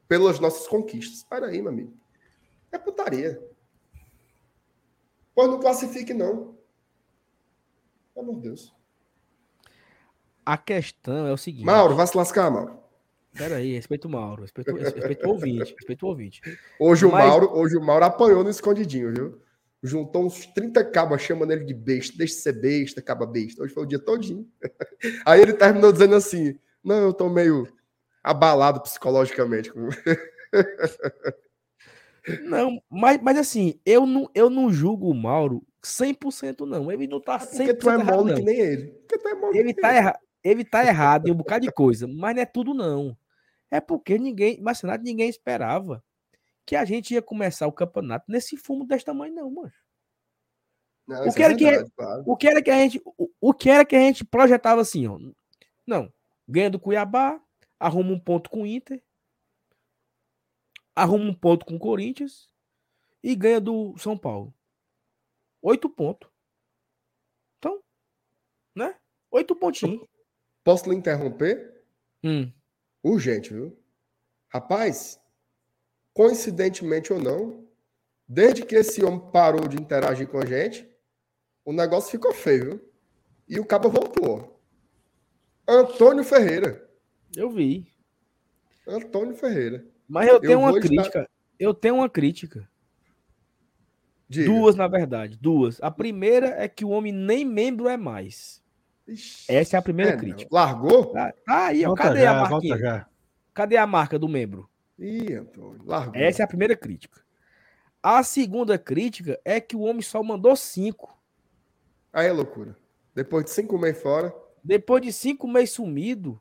pelas 0.07 0.39
nossas 0.39 0.67
conquistas. 0.67 1.17
Espera 1.17 1.47
aí, 1.47 1.61
meu 1.61 1.71
amigo. 1.71 1.93
É 2.71 2.77
putaria. 2.77 3.41
Pois 5.37 5.51
não 5.51 5.59
classifique, 5.59 6.15
não. 6.15 6.57
Pelo 8.11 8.31
amor 8.31 8.35
de 8.37 8.41
Deus. 8.41 8.75
A 10.43 10.57
questão 10.57 11.27
é 11.27 11.31
o 11.31 11.37
seguinte. 11.37 11.63
Mauro, 11.63 11.95
vai 11.95 12.07
se 12.07 12.17
lascar, 12.17 12.49
Mauro. 12.49 12.79
Pera 13.37 13.57
aí, 13.57 13.75
respeita 13.75 14.07
o 14.07 14.09
Mauro, 14.09 14.41
respeita, 14.41 14.73
respeita 14.73 15.27
o 15.27 15.29
ouvinte, 15.29 15.75
respeita 15.75 16.05
o 16.07 16.09
ouvinte. 16.09 16.41
Hoje 16.79 17.05
o, 17.05 17.11
Mauro, 17.11 17.55
hoje 17.55 17.77
o 17.77 17.85
Mauro 17.85 18.05
apanhou 18.05 18.43
no 18.43 18.49
escondidinho, 18.49 19.13
viu? 19.13 19.39
Juntou 19.83 20.25
uns 20.25 20.47
30 20.47 20.83
cabas 20.85 21.21
chamando 21.21 21.51
ele 21.51 21.65
de 21.65 21.73
besta, 21.75 22.17
deixa 22.17 22.33
de 22.33 22.41
ser 22.41 22.53
besta, 22.53 22.99
caba 22.99 23.27
besta. 23.27 23.61
Hoje 23.61 23.75
foi 23.75 23.83
o 23.83 23.87
dia 23.87 23.99
todinho. 23.99 24.49
Aí 25.23 25.39
ele 25.39 25.53
terminou 25.53 25.91
dizendo 25.91 26.15
assim: 26.15 26.57
Não, 26.83 26.97
eu 26.97 27.13
tô 27.13 27.29
meio 27.29 27.71
abalado 28.23 28.81
psicologicamente. 28.81 29.71
Não, 32.43 32.81
mas, 32.89 33.21
mas 33.21 33.37
assim, 33.37 33.79
eu 33.85 34.05
não, 34.05 34.29
eu 34.35 34.49
não 34.49 34.71
julgo 34.71 35.09
o 35.09 35.13
Mauro 35.13 35.65
100% 35.83 36.65
não. 36.67 36.91
Ele 36.91 37.07
não 37.07 37.21
tá 37.21 37.39
100% 37.39 37.57
Porque 37.57 37.73
tu 37.73 37.89
é 37.89 37.97
mole 37.97 38.33
que 38.35 38.41
nem 38.41 38.59
ele. 38.59 38.87
Tu 39.07 39.27
é 39.27 39.33
mole 39.33 39.57
ele, 39.57 39.73
tá 39.73 39.93
erra... 39.93 40.19
ele 40.43 40.65
tá 40.65 40.85
errado 40.85 41.27
em 41.27 41.31
um 41.31 41.35
bocado 41.35 41.65
de 41.65 41.71
coisa, 41.71 42.07
mas 42.07 42.35
não 42.35 42.41
é 42.41 42.45
tudo 42.45 42.73
não. 42.73 43.17
É 43.71 43.79
porque 43.79 44.17
ninguém, 44.17 44.59
mas 44.61 44.81
nada 44.83 45.03
ninguém 45.03 45.29
esperava 45.29 46.03
que 46.65 46.75
a 46.75 46.83
gente 46.83 47.13
ia 47.13 47.21
começar 47.21 47.67
o 47.67 47.71
campeonato 47.71 48.25
nesse 48.29 48.57
fumo 48.57 48.85
desse 48.85 49.05
tamanho 49.05 49.33
não, 49.33 49.49
mano. 49.49 49.71
Não, 51.07 51.25
o, 51.25 51.33
que 51.33 51.41
é 51.41 51.45
era 51.45 51.55
verdade, 51.55 51.85
que, 51.85 51.91
claro. 51.95 52.23
o 52.25 52.35
que 52.35 52.47
era 52.47 52.61
que 52.61 52.69
a 52.69 52.75
gente 52.75 53.01
o, 53.05 53.29
o 53.39 53.53
que 53.53 53.69
era 53.69 53.85
que 53.85 53.95
a 53.95 53.99
gente 53.99 54.25
projetava 54.25 54.81
assim, 54.81 55.07
ó. 55.07 55.17
Não, 55.85 56.11
ganha 56.45 56.69
do 56.69 56.79
Cuiabá, 56.79 57.41
arruma 57.79 58.11
um 58.11 58.19
ponto 58.19 58.49
com 58.49 58.63
o 58.63 58.67
Inter, 58.67 59.01
arruma 60.97 61.25
um 61.25 61.33
ponto 61.33 61.63
com 61.63 61.75
o 61.75 61.79
Corinthians 61.79 62.49
e 63.23 63.35
ganha 63.35 63.61
do 63.61 63.95
São 63.99 64.17
Paulo. 64.17 64.51
Oito 65.61 65.87
pontos. 65.87 66.27
Então, 67.57 67.83
né? 68.75 68.99
Oito 69.29 69.55
pontinhos. 69.55 70.07
Posso 70.63 70.89
lhe 70.89 70.95
interromper? 70.95 71.85
Hum. 72.23 72.51
Urgente, 73.03 73.53
viu? 73.53 73.77
Rapaz, 74.49 75.19
coincidentemente 76.13 77.13
ou 77.13 77.21
não, 77.21 77.67
desde 78.27 78.65
que 78.65 78.75
esse 78.75 79.05
homem 79.05 79.31
parou 79.31 79.67
de 79.67 79.77
interagir 79.77 80.27
com 80.27 80.39
a 80.39 80.45
gente, 80.45 80.89
o 81.63 81.71
negócio 81.71 82.09
ficou 82.09 82.33
feio, 82.33 82.71
viu? 82.71 82.93
E 83.47 83.59
o 83.59 83.65
cabo 83.65 83.89
voltou. 83.89 84.59
Antônio 85.67 86.23
Ferreira. 86.23 86.89
Eu 87.35 87.51
vi. 87.51 87.87
Antônio 88.87 89.35
Ferreira. 89.35 89.85
Mas 90.07 90.27
eu 90.27 90.39
tenho 90.39 90.53
eu 90.53 90.59
uma 90.59 90.79
crítica. 90.79 91.01
Estar... 91.03 91.29
Eu 91.59 91.73
tenho 91.73 91.95
uma 91.95 92.09
crítica. 92.09 92.69
Diga. 94.29 94.45
Duas, 94.45 94.75
na 94.75 94.87
verdade. 94.87 95.37
Duas. 95.39 95.81
A 95.81 95.89
primeira 95.89 96.47
é 96.47 96.67
que 96.67 96.85
o 96.85 96.89
homem 96.89 97.11
nem 97.11 97.45
membro 97.45 97.87
é 97.87 97.97
mais. 97.97 98.61
Ixi, 99.07 99.45
Essa 99.51 99.77
é 99.77 99.79
a 99.79 99.81
primeira 99.81 100.11
é, 100.11 100.17
crítica. 100.17 100.49
Largou? 100.51 101.07
Tá, 101.07 101.33
tá 101.45 101.65
aí, 101.67 101.85
ó. 101.85 101.93
Cadê 101.93 102.21
já, 102.21 102.31
a 102.31 102.49
marca? 102.49 103.09
Cadê 103.53 103.77
a 103.77 103.87
marca 103.87 104.19
do 104.19 104.27
membro? 104.27 104.69
Ih, 104.99 105.33
Antônio, 105.33 105.81
largou. 105.85 106.15
Essa 106.15 106.43
é 106.43 106.45
a 106.45 106.47
primeira 106.47 106.75
crítica. 106.75 107.21
A 108.03 108.21
segunda 108.23 108.77
crítica 108.77 109.39
é 109.43 109.59
que 109.61 109.75
o 109.75 109.81
homem 109.81 110.01
só 110.01 110.21
mandou 110.21 110.55
cinco. 110.55 111.17
Aí 112.11 112.27
é 112.27 112.31
loucura. 112.31 112.75
Depois 113.15 113.45
de 113.45 113.51
cinco 113.51 113.77
meses 113.77 114.01
fora. 114.01 114.33
Depois 114.63 115.01
de 115.01 115.13
cinco 115.13 115.47
meses 115.47 115.71
sumido, 115.71 116.39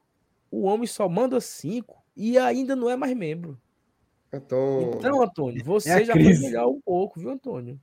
o 0.50 0.62
homem 0.62 0.86
só 0.86 1.08
manda 1.08 1.40
cinco 1.40 1.95
e 2.16 2.38
ainda 2.38 2.74
não 2.74 2.88
é 2.88 2.96
mais 2.96 3.14
membro. 3.14 3.58
Antônio. 4.32 4.94
Então, 4.96 5.22
Antônio, 5.22 5.64
você 5.64 5.90
é 5.90 6.04
já 6.04 6.12
crise. 6.12 6.42
vai 6.42 6.50
pegar 6.50 6.66
um 6.66 6.80
pouco, 6.80 7.20
viu, 7.20 7.30
Antônio? 7.30 7.80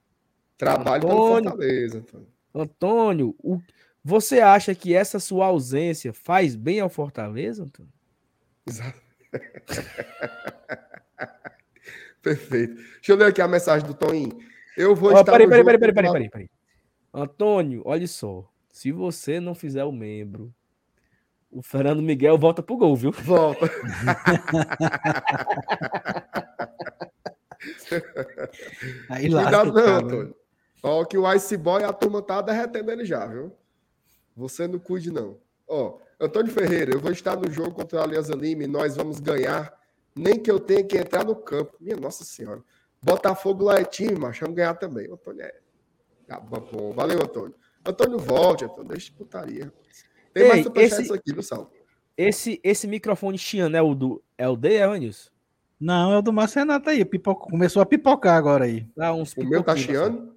Trabalho 0.57 1.05
Antônio, 1.05 1.49
Fortaleza, 1.49 1.97
Antônio. 1.99 2.27
Antônio, 2.53 3.35
o, 3.39 3.59
Você 4.03 4.39
acha 4.39 4.75
que 4.75 4.93
essa 4.93 5.19
sua 5.19 5.47
ausência 5.47 6.13
faz 6.13 6.55
bem 6.55 6.79
ao 6.79 6.89
Fortaleza, 6.89 7.63
Antônio? 7.63 7.91
Exato. 8.67 9.01
Perfeito. 12.21 12.75
Deixa 12.75 13.11
eu 13.11 13.17
ler 13.17 13.27
aqui 13.27 13.41
a 13.41 13.47
mensagem 13.47 13.85
do 13.85 13.93
Toninho. 13.93 14.37
Eu 14.77 14.95
vou 14.95 15.11
oh, 15.11 15.19
estar. 15.19 15.31
Peraí, 15.31 15.47
peraí, 15.47 15.63
peraí, 15.63 15.79
peraí, 15.79 15.93
peraí, 15.93 16.11
peraí, 16.11 16.29
peraí. 16.29 16.49
Antônio, 17.13 17.81
olha 17.85 18.07
só. 18.07 18.49
Se 18.69 18.91
você 18.91 19.39
não 19.39 19.53
fizer 19.53 19.83
o 19.83 19.91
membro, 19.91 20.53
o 21.53 21.61
Fernando 21.61 22.01
Miguel 22.01 22.37
volta 22.37 22.63
pro 22.63 22.77
gol, 22.77 22.95
viu? 22.95 23.11
Volta. 23.11 23.69
Aí 29.09 29.29
lá. 29.29 29.43
Cuidado, 29.43 29.71
não, 29.71 29.97
Antônio. 29.97 30.35
Ó, 30.81 31.05
que 31.05 31.17
o 31.17 31.31
Ice 31.33 31.55
Boy, 31.55 31.83
a 31.83 31.93
turma 31.93 32.21
tá 32.21 32.41
derretendo 32.41 32.91
ele 32.91 33.05
já, 33.05 33.25
viu? 33.25 33.55
Você 34.35 34.67
não 34.67 34.79
cuide, 34.79 35.11
não. 35.11 35.37
Ó, 35.67 35.99
Antônio 36.19 36.51
Ferreira, 36.51 36.93
eu 36.93 36.99
vou 36.99 37.11
estar 37.11 37.37
no 37.37 37.49
jogo 37.49 37.71
contra 37.71 38.01
a 38.01 38.03
Aliança 38.03 38.33
Lima 38.35 38.63
e 38.63 38.67
nós 38.67 38.95
vamos 38.97 39.19
ganhar, 39.19 39.73
nem 40.15 40.39
que 40.39 40.51
eu 40.51 40.59
tenha 40.59 40.83
que 40.83 40.97
entrar 40.97 41.23
no 41.23 41.35
campo. 41.35 41.77
Minha 41.79 41.95
Nossa 41.95 42.25
Senhora. 42.25 42.61
Botafogo 43.01 43.63
lá 43.65 43.79
é 43.79 43.85
time, 43.85 44.15
mas 44.17 44.37
vamos 44.39 44.55
ganhar 44.55 44.73
também. 44.75 45.07
O 45.07 45.13
Antônio 45.13 45.43
é. 45.43 45.53
Tá 46.27 46.39
bom. 46.39 46.91
Valeu, 46.93 47.21
Antônio. 47.21 47.55
Antônio, 47.85 48.17
volte, 48.17 48.65
Antônio. 48.65 48.89
Deixa 48.89 49.07
de 49.07 49.13
putaria. 49.13 49.71
Tem 50.33 50.43
Ei, 50.43 50.49
mais 50.49 50.63
superchats 50.63 51.05
esse, 51.05 51.13
aqui 51.13 51.33
no 51.33 51.43
salto. 51.43 51.71
Esse, 52.17 52.59
esse 52.63 52.87
microfone 52.87 53.37
Chiano 53.37 53.75
é 53.75 53.81
o 53.81 53.93
do 53.93 54.23
é 54.37 54.47
o 54.47 54.55
D, 54.55 54.77
Evanilson? 54.77 55.29
Não, 55.79 56.13
é 56.13 56.17
o 56.17 56.21
do 56.21 56.31
Márcio 56.31 56.59
Renato 56.59 56.89
aí. 56.89 57.03
Pipoca, 57.03 57.49
começou 57.49 57.81
a 57.81 57.85
pipocar 57.85 58.37
agora 58.37 58.65
aí. 58.65 58.87
Dá 58.95 59.13
uns 59.13 59.33
o 59.35 59.43
meu 59.43 59.63
tá 59.63 59.75
chiando? 59.75 60.33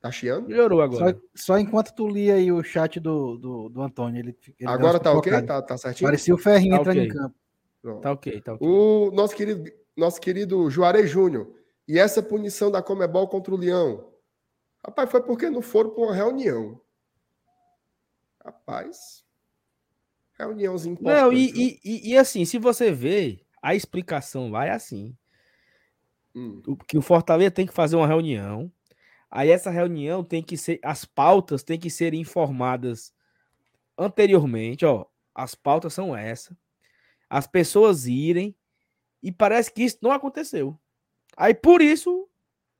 Tá 0.00 0.10
chiando? 0.10 0.48
Melhorou 0.48 0.80
agora. 0.82 1.12
Só, 1.34 1.54
só, 1.54 1.58
enquanto 1.58 1.94
tu 1.94 2.08
lia 2.08 2.34
aí 2.34 2.50
o 2.50 2.62
chat 2.62 2.98
do, 2.98 3.36
do, 3.36 3.68
do 3.68 3.82
Antônio. 3.82 4.18
Ele, 4.20 4.36
ele 4.58 4.68
agora 4.68 4.98
tá 4.98 5.12
ok? 5.12 5.42
Tá, 5.42 5.62
tá 5.62 5.76
certinho? 5.76 6.08
Parecia 6.08 6.34
o 6.34 6.38
Ferrinho 6.38 6.74
tá 6.74 6.80
entrando 6.80 6.96
okay. 6.98 7.08
em 7.08 7.12
campo. 7.12 7.34
Tá 8.00 8.12
ok, 8.12 8.40
tá 8.40 8.54
ok. 8.54 8.68
O 8.68 9.10
nosso 9.12 9.34
querido, 9.34 9.70
nosso 9.96 10.20
querido 10.20 10.70
Juarez 10.70 11.10
Júnior. 11.10 11.52
E 11.86 11.98
essa 11.98 12.22
punição 12.22 12.70
da 12.70 12.82
Comebol 12.82 13.28
contra 13.28 13.54
o 13.54 13.56
Leão? 13.56 14.12
Rapaz, 14.84 15.10
foi 15.10 15.22
porque 15.22 15.50
não 15.50 15.62
foram 15.62 15.90
para 15.90 16.04
uma 16.04 16.14
reunião. 16.14 16.80
Rapaz. 18.44 19.24
Reuniãozinha 20.38 20.94
importante. 20.94 21.20
Não, 21.20 21.32
e, 21.32 21.80
e, 21.84 22.10
e, 22.12 22.16
assim, 22.16 22.44
se 22.44 22.58
você 22.58 22.90
vê, 22.90 23.44
a 23.62 23.74
explicação 23.74 24.60
é 24.60 24.70
assim. 24.70 25.16
Hum. 26.34 26.62
O, 26.66 26.76
que 26.76 26.96
o 26.96 27.02
Fortaleza 27.02 27.50
tem 27.50 27.66
que 27.66 27.72
fazer 27.72 27.96
uma 27.96 28.06
reunião 28.06 28.72
Aí 29.34 29.48
essa 29.48 29.70
reunião 29.70 30.22
tem 30.22 30.42
que 30.42 30.58
ser, 30.58 30.78
as 30.84 31.06
pautas 31.06 31.62
têm 31.62 31.80
que 31.80 31.88
ser 31.88 32.12
informadas 32.12 33.14
anteriormente, 33.96 34.84
ó. 34.84 35.06
As 35.34 35.54
pautas 35.54 35.94
são 35.94 36.14
essa. 36.14 36.54
As 37.30 37.46
pessoas 37.46 38.06
irem 38.06 38.54
e 39.22 39.32
parece 39.32 39.72
que 39.72 39.84
isso 39.84 39.96
não 40.02 40.12
aconteceu. 40.12 40.78
Aí 41.34 41.54
por 41.54 41.80
isso, 41.80 42.28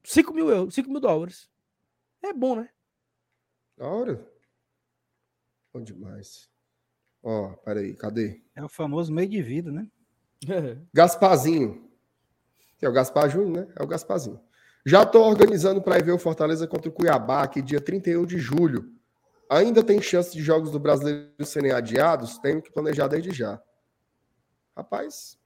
5 0.05 0.35
mil 0.35 0.51
euros, 0.51 0.75
5 0.75 0.91
mil 0.91 1.01
dólares. 1.01 1.49
É 2.23 2.35
bom, 2.35 2.57
né? 2.57 2.69
Da 3.79 3.89
hora. 3.89 4.32
Bom 5.73 5.83
demais. 5.83 6.51
Ó, 7.23 7.51
peraí, 7.65 7.95
cadê? 7.95 8.43
É 8.55 8.65
o 8.65 8.69
famoso 8.69 9.13
meio 9.13 9.29
de 9.29 9.43
vida, 9.43 9.71
né? 9.71 9.87
Gasparzinho. 10.93 11.89
Que 12.79 12.85
é 12.85 12.89
o 12.89 12.93
Gaspar 12.93 13.31
Júnior, 13.31 13.67
né? 13.67 13.73
É 13.79 13.83
o 13.83 13.87
Gasparzinho. 13.87 14.41
Já 14.85 15.05
estou 15.05 15.25
organizando 15.25 15.81
para 15.81 15.99
ir 15.99 16.05
ver 16.05 16.13
o 16.13 16.19
Fortaleza 16.19 16.67
contra 16.67 16.89
o 16.89 16.93
Cuiabá, 16.93 17.47
que 17.47 17.63
dia 17.63 17.81
31 17.81 18.27
de 18.27 18.39
julho. 18.39 18.93
Ainda 19.49 19.85
tem 19.85 20.03
chance 20.03 20.33
de 20.33 20.43
jogos 20.43 20.73
do 20.73 20.81
brasileiro 20.81 21.31
serem 21.45 21.71
adiados? 21.71 22.39
Tenho 22.39 22.61
que 22.61 22.73
planejar 22.73 23.07
desde 23.07 23.33
já. 23.33 23.63
Rapaz. 24.77 25.39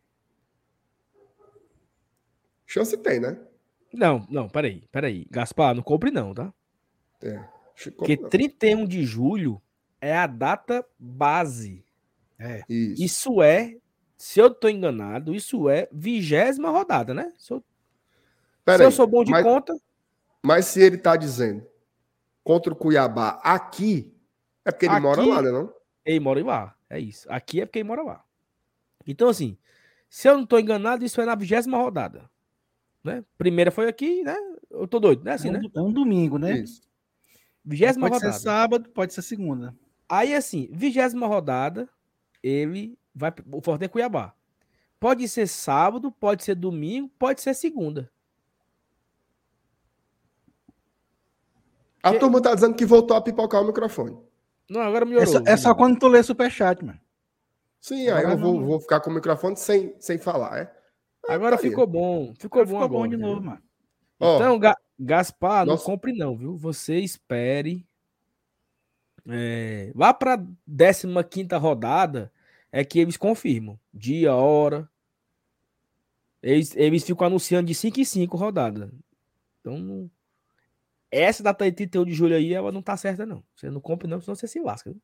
Chance 2.64 2.96
tem, 2.96 3.20
né? 3.20 3.38
Não, 3.92 4.26
não, 4.30 4.48
peraí, 4.48 4.88
peraí. 4.90 5.26
Gaspar, 5.30 5.74
não 5.74 5.82
compre 5.82 6.10
não, 6.10 6.32
tá? 6.32 6.52
É. 7.22 7.44
Porque 7.96 8.16
31 8.16 8.86
de 8.86 9.04
julho 9.04 9.60
é 10.06 10.16
a 10.16 10.26
data 10.26 10.84
base. 10.98 11.84
É. 12.38 12.62
Isso. 12.68 13.02
isso 13.02 13.42
é, 13.42 13.76
se 14.16 14.40
eu 14.40 14.50
tô 14.50 14.68
enganado, 14.68 15.34
isso 15.34 15.68
é 15.68 15.88
vigésima 15.92 16.70
rodada, 16.70 17.12
né? 17.12 17.32
Se 17.38 17.52
eu 17.52 17.64
Pera 18.64 18.78
se 18.78 18.82
aí, 18.82 18.86
eu 18.88 18.92
sou 18.92 19.06
bom 19.06 19.22
de 19.22 19.30
mas, 19.30 19.44
conta. 19.44 19.76
Mas 20.42 20.66
se 20.66 20.82
ele 20.82 20.98
tá 20.98 21.16
dizendo 21.16 21.64
contra 22.42 22.72
o 22.72 22.76
Cuiabá 22.76 23.40
aqui, 23.44 24.12
é 24.64 24.72
porque 24.72 24.86
ele 24.86 24.94
aqui, 24.94 25.02
mora 25.02 25.24
lá, 25.24 25.40
né? 25.40 25.52
Não? 25.52 25.72
Ele 26.04 26.20
mora 26.20 26.44
lá, 26.44 26.76
é 26.90 26.98
isso. 26.98 27.30
Aqui 27.30 27.60
é 27.60 27.66
porque 27.66 27.78
ele 27.78 27.88
mora 27.88 28.02
lá. 28.02 28.24
Então, 29.06 29.28
assim, 29.28 29.56
se 30.08 30.28
eu 30.28 30.36
não 30.36 30.44
tô 30.44 30.58
enganado, 30.58 31.04
isso 31.04 31.20
é 31.20 31.24
na 31.24 31.36
vigésima 31.36 31.78
rodada. 31.78 32.28
Né? 33.04 33.24
Primeira 33.38 33.70
foi 33.70 33.88
aqui, 33.88 34.24
né? 34.24 34.36
Eu 34.68 34.88
tô 34.88 34.98
doido, 34.98 35.22
né? 35.22 35.34
Assim, 35.34 35.48
é 35.48 35.52
um, 35.52 35.54
né? 35.54 35.68
É 35.76 35.80
um 35.80 35.92
domingo, 35.92 36.36
né? 36.38 36.58
Isso. 36.58 36.82
Vigésima 37.64 38.08
rodada. 38.08 38.24
Pode 38.24 38.34
ser 38.36 38.42
sábado, 38.42 38.90
pode 38.90 39.14
ser 39.14 39.22
segunda. 39.22 39.76
Aí, 40.08 40.34
assim, 40.34 40.68
vigésima 40.72 41.26
rodada, 41.26 41.88
ele 42.42 42.98
vai. 43.14 43.32
O 43.50 43.60
Forte 43.60 43.84
é 43.84 43.88
Cuiabá. 43.88 44.34
Pode 44.98 45.28
ser 45.28 45.46
sábado, 45.46 46.10
pode 46.10 46.44
ser 46.44 46.54
domingo, 46.54 47.10
pode 47.18 47.40
ser 47.40 47.54
segunda. 47.54 48.10
A 52.02 52.12
que... 52.12 52.18
turma 52.18 52.40
tá 52.40 52.54
dizendo 52.54 52.74
que 52.74 52.86
voltou 52.86 53.16
a 53.16 53.20
pipocar 53.20 53.62
o 53.62 53.66
microfone. 53.66 54.16
Não, 54.70 54.80
agora 54.80 55.04
melhorou. 55.04 55.28
É 55.28 55.32
só, 55.32 55.42
é 55.44 55.56
só 55.56 55.74
quando 55.74 55.98
tu 55.98 56.08
lê 56.08 56.22
superchat, 56.22 56.84
mano. 56.84 57.00
Sim, 57.80 58.08
agora 58.08 58.28
aí 58.28 58.34
eu 58.34 58.38
vou, 58.38 58.60
vou, 58.64 58.80
ficar 58.80 59.00
com 59.00 59.10
o 59.10 59.14
microfone 59.14 59.56
sem, 59.56 59.94
sem 60.00 60.18
falar, 60.18 60.58
é? 60.58 60.76
Agora 61.28 61.56
tá 61.56 61.62
ficou 61.62 61.84
aí. 61.84 61.90
bom. 61.90 62.34
Ficou 62.38 62.62
agora 62.62 62.78
bom 62.78 62.82
ficou 62.82 62.96
agora, 62.96 63.02
bom 63.02 63.08
de 63.08 63.16
novo, 63.16 63.42
mano. 63.42 63.62
Então, 64.16 64.58
Ga 64.58 64.76
Gaspar, 64.98 65.66
Nossa. 65.66 65.78
não 65.78 65.84
compre 65.84 66.12
não, 66.12 66.36
viu? 66.36 66.56
Você 66.56 66.98
espere. 66.98 67.85
É, 69.28 69.92
lá 69.94 70.14
para 70.14 70.38
15 70.38 71.54
rodada 71.56 72.32
é 72.70 72.84
que 72.84 72.98
eles 72.98 73.16
confirmam. 73.16 73.78
Dia, 73.92 74.34
hora. 74.34 74.88
Eles, 76.42 76.76
eles 76.76 77.02
ficam 77.04 77.26
anunciando 77.26 77.66
de 77.66 77.74
5 77.74 78.00
em 78.00 78.04
5 78.04 78.36
rodada. 78.36 78.92
Então, 79.60 80.10
essa 81.10 81.42
data 81.42 81.64
de 81.64 81.72
31 81.72 82.04
de 82.04 82.12
julho 82.12 82.36
aí, 82.36 82.52
ela 82.52 82.70
não 82.70 82.82
tá 82.82 82.96
certa, 82.96 83.26
não. 83.26 83.42
Você 83.54 83.70
não 83.70 83.80
compra, 83.80 84.06
não, 84.06 84.20
senão 84.20 84.34
você 84.34 84.46
se 84.46 84.60
lasca. 84.60 84.90
Viu? 84.90 85.00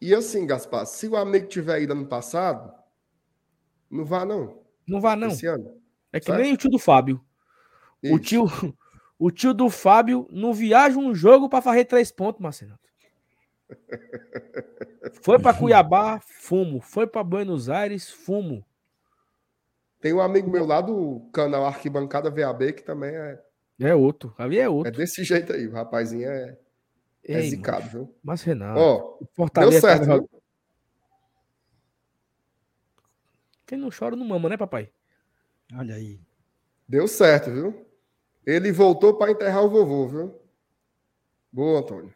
E 0.00 0.12
assim, 0.14 0.46
Gaspar, 0.46 0.84
se 0.86 1.06
o 1.06 1.16
amigo 1.16 1.46
tiver 1.46 1.82
ido 1.82 1.92
ano 1.92 2.06
passado, 2.06 2.72
não 3.88 4.04
vá, 4.04 4.24
não. 4.24 4.60
Não 4.86 5.00
vá, 5.00 5.14
não. 5.14 5.28
Esse 5.28 5.46
ano. 5.46 5.80
É 6.12 6.18
que 6.18 6.26
certo? 6.26 6.40
nem 6.40 6.52
o 6.52 6.56
tio 6.56 6.70
do 6.70 6.78
Fábio. 6.78 7.24
Isso. 8.02 8.14
O 8.14 8.18
tio, 8.18 8.44
o 9.18 9.30
tio 9.30 9.54
do 9.54 9.70
Fábio 9.70 10.26
não 10.30 10.52
viaja 10.52 10.98
um 10.98 11.14
jogo 11.14 11.48
para 11.48 11.62
fazer 11.62 11.84
três 11.84 12.10
pontos, 12.10 12.40
Marcelo. 12.40 12.76
Foi 15.22 15.38
para 15.38 15.56
Cuiabá, 15.56 16.20
fumo. 16.20 16.80
Foi 16.80 17.06
para 17.06 17.22
Buenos 17.22 17.68
Aires, 17.68 18.10
fumo. 18.10 18.64
Tem 20.00 20.12
um 20.12 20.20
amigo 20.20 20.50
meu 20.50 20.66
lá 20.66 20.80
do 20.80 21.28
canal 21.32 21.64
Arquibancada 21.64 22.30
VAB 22.30 22.72
que 22.72 22.82
também 22.82 23.14
é 23.14 23.40
é 23.80 23.94
outro. 23.94 24.34
Ali 24.38 24.58
é 24.58 24.68
outro. 24.68 24.92
É 24.92 24.96
desse 24.96 25.24
jeito 25.24 25.52
aí. 25.52 25.66
O 25.66 25.72
rapazinho 25.72 26.28
é, 26.28 26.56
é 27.24 27.40
Ei, 27.40 27.50
zicado, 27.50 27.88
viu? 27.88 28.14
Mas, 28.22 28.42
Renato. 28.42 28.78
Ó, 28.78 29.18
Fortaleza 29.32 29.72
deu 29.72 29.80
certo, 29.80 30.06
tá... 30.06 30.38
Quem 33.66 33.78
não 33.78 33.90
chora 33.90 34.14
não 34.14 34.26
mama, 34.26 34.48
né, 34.48 34.56
papai? 34.56 34.90
Olha 35.74 35.94
aí. 35.94 36.20
Deu 36.86 37.08
certo, 37.08 37.50
viu? 37.50 37.86
Ele 38.46 38.70
voltou 38.70 39.16
para 39.16 39.32
enterrar 39.32 39.64
o 39.64 39.70
vovô, 39.70 40.08
viu? 40.08 40.40
Boa, 41.50 41.80
Antônio. 41.80 42.14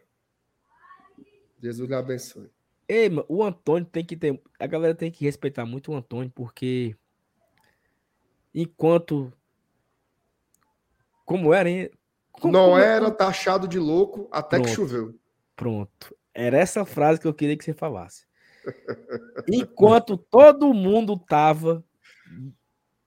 Jesus 1.62 1.89
lhe 1.89 1.95
abençoe. 1.95 2.51
Ei, 2.89 3.09
mano, 3.09 3.27
o 3.28 3.43
Antônio 3.43 3.89
tem 3.89 4.05
que 4.05 4.16
ter. 4.16 4.41
A 4.59 4.66
galera 4.66 4.95
tem 4.95 5.11
que 5.11 5.24
respeitar 5.24 5.66
muito 5.66 5.91
o 5.91 5.97
Antônio, 5.97 6.31
porque 6.35 6.97
enquanto 8.55 9.33
como 11.27 11.53
era, 11.53 11.69
hein? 11.69 11.91
Como, 12.31 12.53
não 12.53 12.70
como 12.70 12.78
era 12.78 13.11
taxado 13.11 13.66
de 13.66 13.78
louco 13.78 14.28
até 14.31 14.57
pronto, 14.59 14.69
que 14.69 14.74
choveu. 14.74 15.19
Pronto. 15.57 16.16
Era 16.33 16.59
essa 16.59 16.85
frase 16.85 17.20
que 17.20 17.27
eu 17.27 17.35
queria 17.35 17.57
que 17.57 17.65
você 17.65 17.74
falasse. 17.74 18.27
Enquanto 19.49 20.16
todo 20.16 20.73
mundo 20.73 21.19
tava 21.19 21.85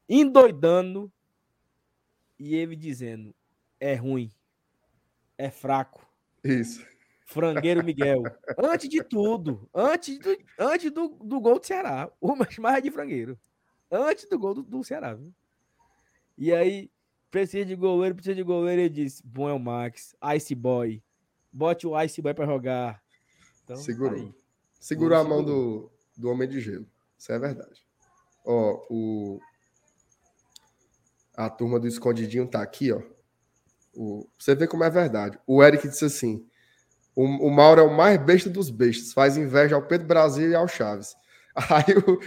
endoidando 0.08 1.12
e 2.38 2.56
ele 2.56 2.76
dizendo: 2.76 3.34
é 3.80 3.96
ruim, 3.96 4.30
é 5.38 5.50
fraco. 5.50 6.06
Isso. 6.44 6.86
Frangueiro 7.30 7.84
Miguel. 7.84 8.24
Antes 8.58 8.90
de 8.90 9.04
tudo, 9.04 9.70
antes 9.74 10.18
do, 10.20 10.38
antes 10.58 10.92
do, 10.92 11.10
do 11.24 11.40
gol 11.40 11.60
do 11.60 11.66
Ceará, 11.66 12.12
o 12.20 12.36
mais 12.60 12.84
de 12.84 12.92
frangueiro. 12.92 13.40
Antes 13.92 14.28
do 14.28 14.38
gol 14.38 14.54
do, 14.54 14.64
do 14.64 14.84
Ceará, 14.84 15.14
viu? 15.14 15.34
E 16.38 16.54
aí, 16.54 16.90
Precisa 17.32 17.64
de 17.64 17.76
goleiro, 17.76 18.16
precisa 18.16 18.36
de 18.36 18.44
goleiro. 18.44 18.82
Ele 18.82 18.90
disse: 18.90 19.22
Bom 19.24 19.48
é 19.48 19.54
o 19.54 19.60
Max, 19.60 20.16
Ice 20.36 20.56
Boy. 20.56 21.02
Bote 21.52 21.86
o 21.86 22.00
Ice 22.02 22.22
Boy 22.22 22.34
pra 22.34 22.46
jogar. 22.46 23.02
Então, 23.64 23.76
segurou. 23.76 24.28
Tá 24.28 24.34
segurou 24.80 25.18
a 25.18 25.24
mão 25.24 25.44
do, 25.44 25.92
do 26.18 26.30
Homem 26.30 26.50
de 26.50 26.60
Gelo. 26.60 26.88
Isso 27.18 27.32
é 27.32 27.38
verdade. 27.38 27.86
Ó, 28.46 28.84
o... 28.90 29.40
A 31.36 31.50
turma 31.50 31.80
do 31.80 31.88
Escondidinho 31.88 32.48
tá 32.48 32.62
aqui, 32.64 32.92
ó. 32.92 33.02
O... 33.94 34.28
Você 34.38 34.56
vê 34.56 34.68
como 34.68 34.84
é 34.84 34.90
verdade. 34.90 35.38
O 35.46 35.64
Eric 35.64 35.88
disse 35.88 36.06
assim: 36.06 36.49
o, 37.20 37.48
o 37.48 37.52
Mauro 37.52 37.82
é 37.82 37.84
o 37.84 37.94
mais 37.94 38.18
besta 38.18 38.50
dos 38.50 38.70
bestas, 38.70 39.12
faz 39.12 39.36
inveja 39.36 39.76
ao 39.76 39.86
Pedro 39.86 40.08
Brasil 40.08 40.50
e 40.52 40.56
ao 40.56 40.70
Chaves. 40.70 41.18
Aí 41.54 41.94
o. 41.98 42.18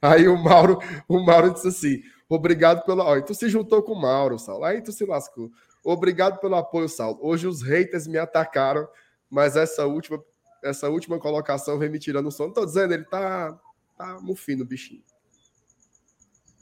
Aí 0.00 0.26
o 0.26 0.38
Mauro, 0.38 0.78
o 1.06 1.20
Mauro 1.20 1.52
disse 1.52 1.68
assim: 1.68 2.02
obrigado 2.30 2.82
pelo. 2.86 3.02
Ó, 3.02 3.20
tu 3.20 3.34
se 3.34 3.46
juntou 3.50 3.82
com 3.82 3.92
o 3.92 4.00
Mauro, 4.00 4.38
Saulo. 4.38 4.64
Aí 4.64 4.80
tu 4.80 4.90
se 4.90 5.04
lascou. 5.04 5.50
Obrigado 5.84 6.40
pelo 6.40 6.54
apoio, 6.54 6.88
Saulo. 6.88 7.18
Hoje 7.20 7.46
os 7.46 7.60
haters 7.60 8.06
me 8.06 8.16
atacaram, 8.16 8.88
mas 9.28 9.54
essa 9.54 9.84
última, 9.84 10.24
essa 10.64 10.88
última 10.88 11.18
colocação 11.18 11.78
vem 11.78 11.90
me 11.90 11.98
tirando 11.98 12.28
o 12.28 12.32
sono. 12.32 12.54
Tô 12.54 12.64
dizendo, 12.64 12.94
ele 12.94 13.04
tá, 13.04 13.52
tá 13.98 14.18
mufino, 14.18 14.64
bichinho. 14.64 15.04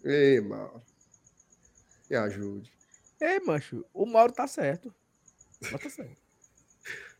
Ei, 0.05 0.41
Mauro. 0.41 0.83
Me 2.11 2.17
ajude. 2.17 2.73
Ei, 3.21 3.39
macho, 3.39 3.85
o 3.95 4.05
Mauro 4.05 4.33
tá 4.33 4.49
certo. 4.49 4.93
Mas 5.61 5.83
tá 5.83 5.91
certo. 5.91 6.17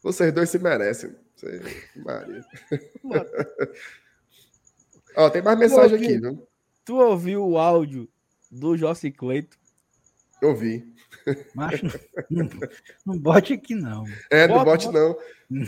Vocês 0.02 0.32
dois 0.32 0.51
se 0.51 0.59
merecem. 0.59 1.15
Você... 1.35 1.60
Maria. 1.97 2.44
Ó, 5.16 5.31
tem 5.31 5.43
mais 5.43 5.59
mensagem 5.59 5.94
ouviu, 5.94 6.09
aqui, 6.09 6.20
viu? 6.20 6.48
Tu 6.85 6.97
ouviu 6.97 7.47
o 7.47 7.59
áudio 7.59 8.09
do 8.51 8.77
Jossi 8.77 9.10
Cleito? 9.10 9.59
Eu 10.40 10.55
vi. 10.55 10.94
Macho, 11.55 11.85
não, 12.31 12.48
não 13.05 13.19
bote 13.19 13.52
aqui, 13.52 13.74
não. 13.74 14.05
É, 14.31 14.47
não 14.47 14.65
bote, 14.65 14.86
bote 14.86 14.94
não. 14.94 15.19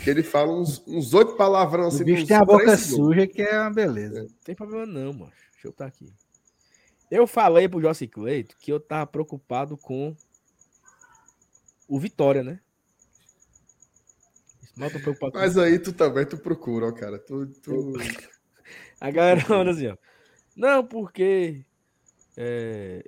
Ele 0.07 0.23
fala 0.23 0.51
uns, 0.51 0.81
uns 0.87 1.13
oito 1.13 1.35
palavrão 1.35 1.87
assim. 1.87 2.03
O 2.03 2.05
bicho 2.05 2.25
tem 2.25 2.37
a 2.37 2.45
boca 2.45 2.77
suja 2.77 3.27
que 3.27 3.41
é 3.41 3.59
uma 3.59 3.71
beleza. 3.71 4.19
É. 4.19 4.21
Não 4.21 4.29
tem 4.43 4.55
problema 4.55 4.85
não, 4.85 5.13
mano. 5.13 5.31
Deixa 5.51 5.67
eu 5.67 5.71
estar 5.71 5.85
aqui. 5.85 6.11
Eu 7.09 7.27
falei 7.27 7.67
pro 7.67 7.81
Jossi 7.81 8.07
Cleito 8.07 8.55
que 8.59 8.71
eu 8.71 8.79
tava 8.79 9.05
preocupado 9.05 9.75
com 9.77 10.15
o 11.91 11.99
Vitória, 11.99 12.41
né? 12.41 12.61
Mas 15.33 15.57
aí 15.57 15.77
tu 15.77 15.91
também, 15.91 16.25
tu 16.25 16.37
procura, 16.37 16.87
ó, 16.87 16.91
cara. 16.93 17.19
Tu, 17.19 17.47
tu... 17.61 17.91
A 19.01 19.11
galera 19.11 19.45
manda 19.49 19.71
assim, 19.71 19.87
ó. 19.87 19.97
Não, 20.55 20.87
porque 20.87 21.65
é, 22.37 23.03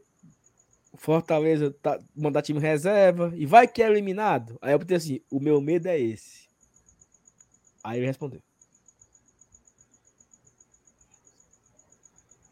Fortaleza 0.95 1.71
tá, 1.71 1.97
mandar 2.13 2.41
time 2.41 2.59
reserva 2.59 3.31
e 3.35 3.45
vai 3.45 3.69
que 3.69 3.81
é 3.81 3.87
eliminado. 3.87 4.59
Aí 4.61 4.73
eu 4.73 4.79
botei 4.79 4.97
assim, 4.97 5.21
o 5.31 5.39
meu 5.39 5.61
medo 5.61 5.87
é 5.87 5.97
esse. 5.97 6.49
Aí 7.81 7.99
ele 7.99 8.07
respondeu. 8.07 8.43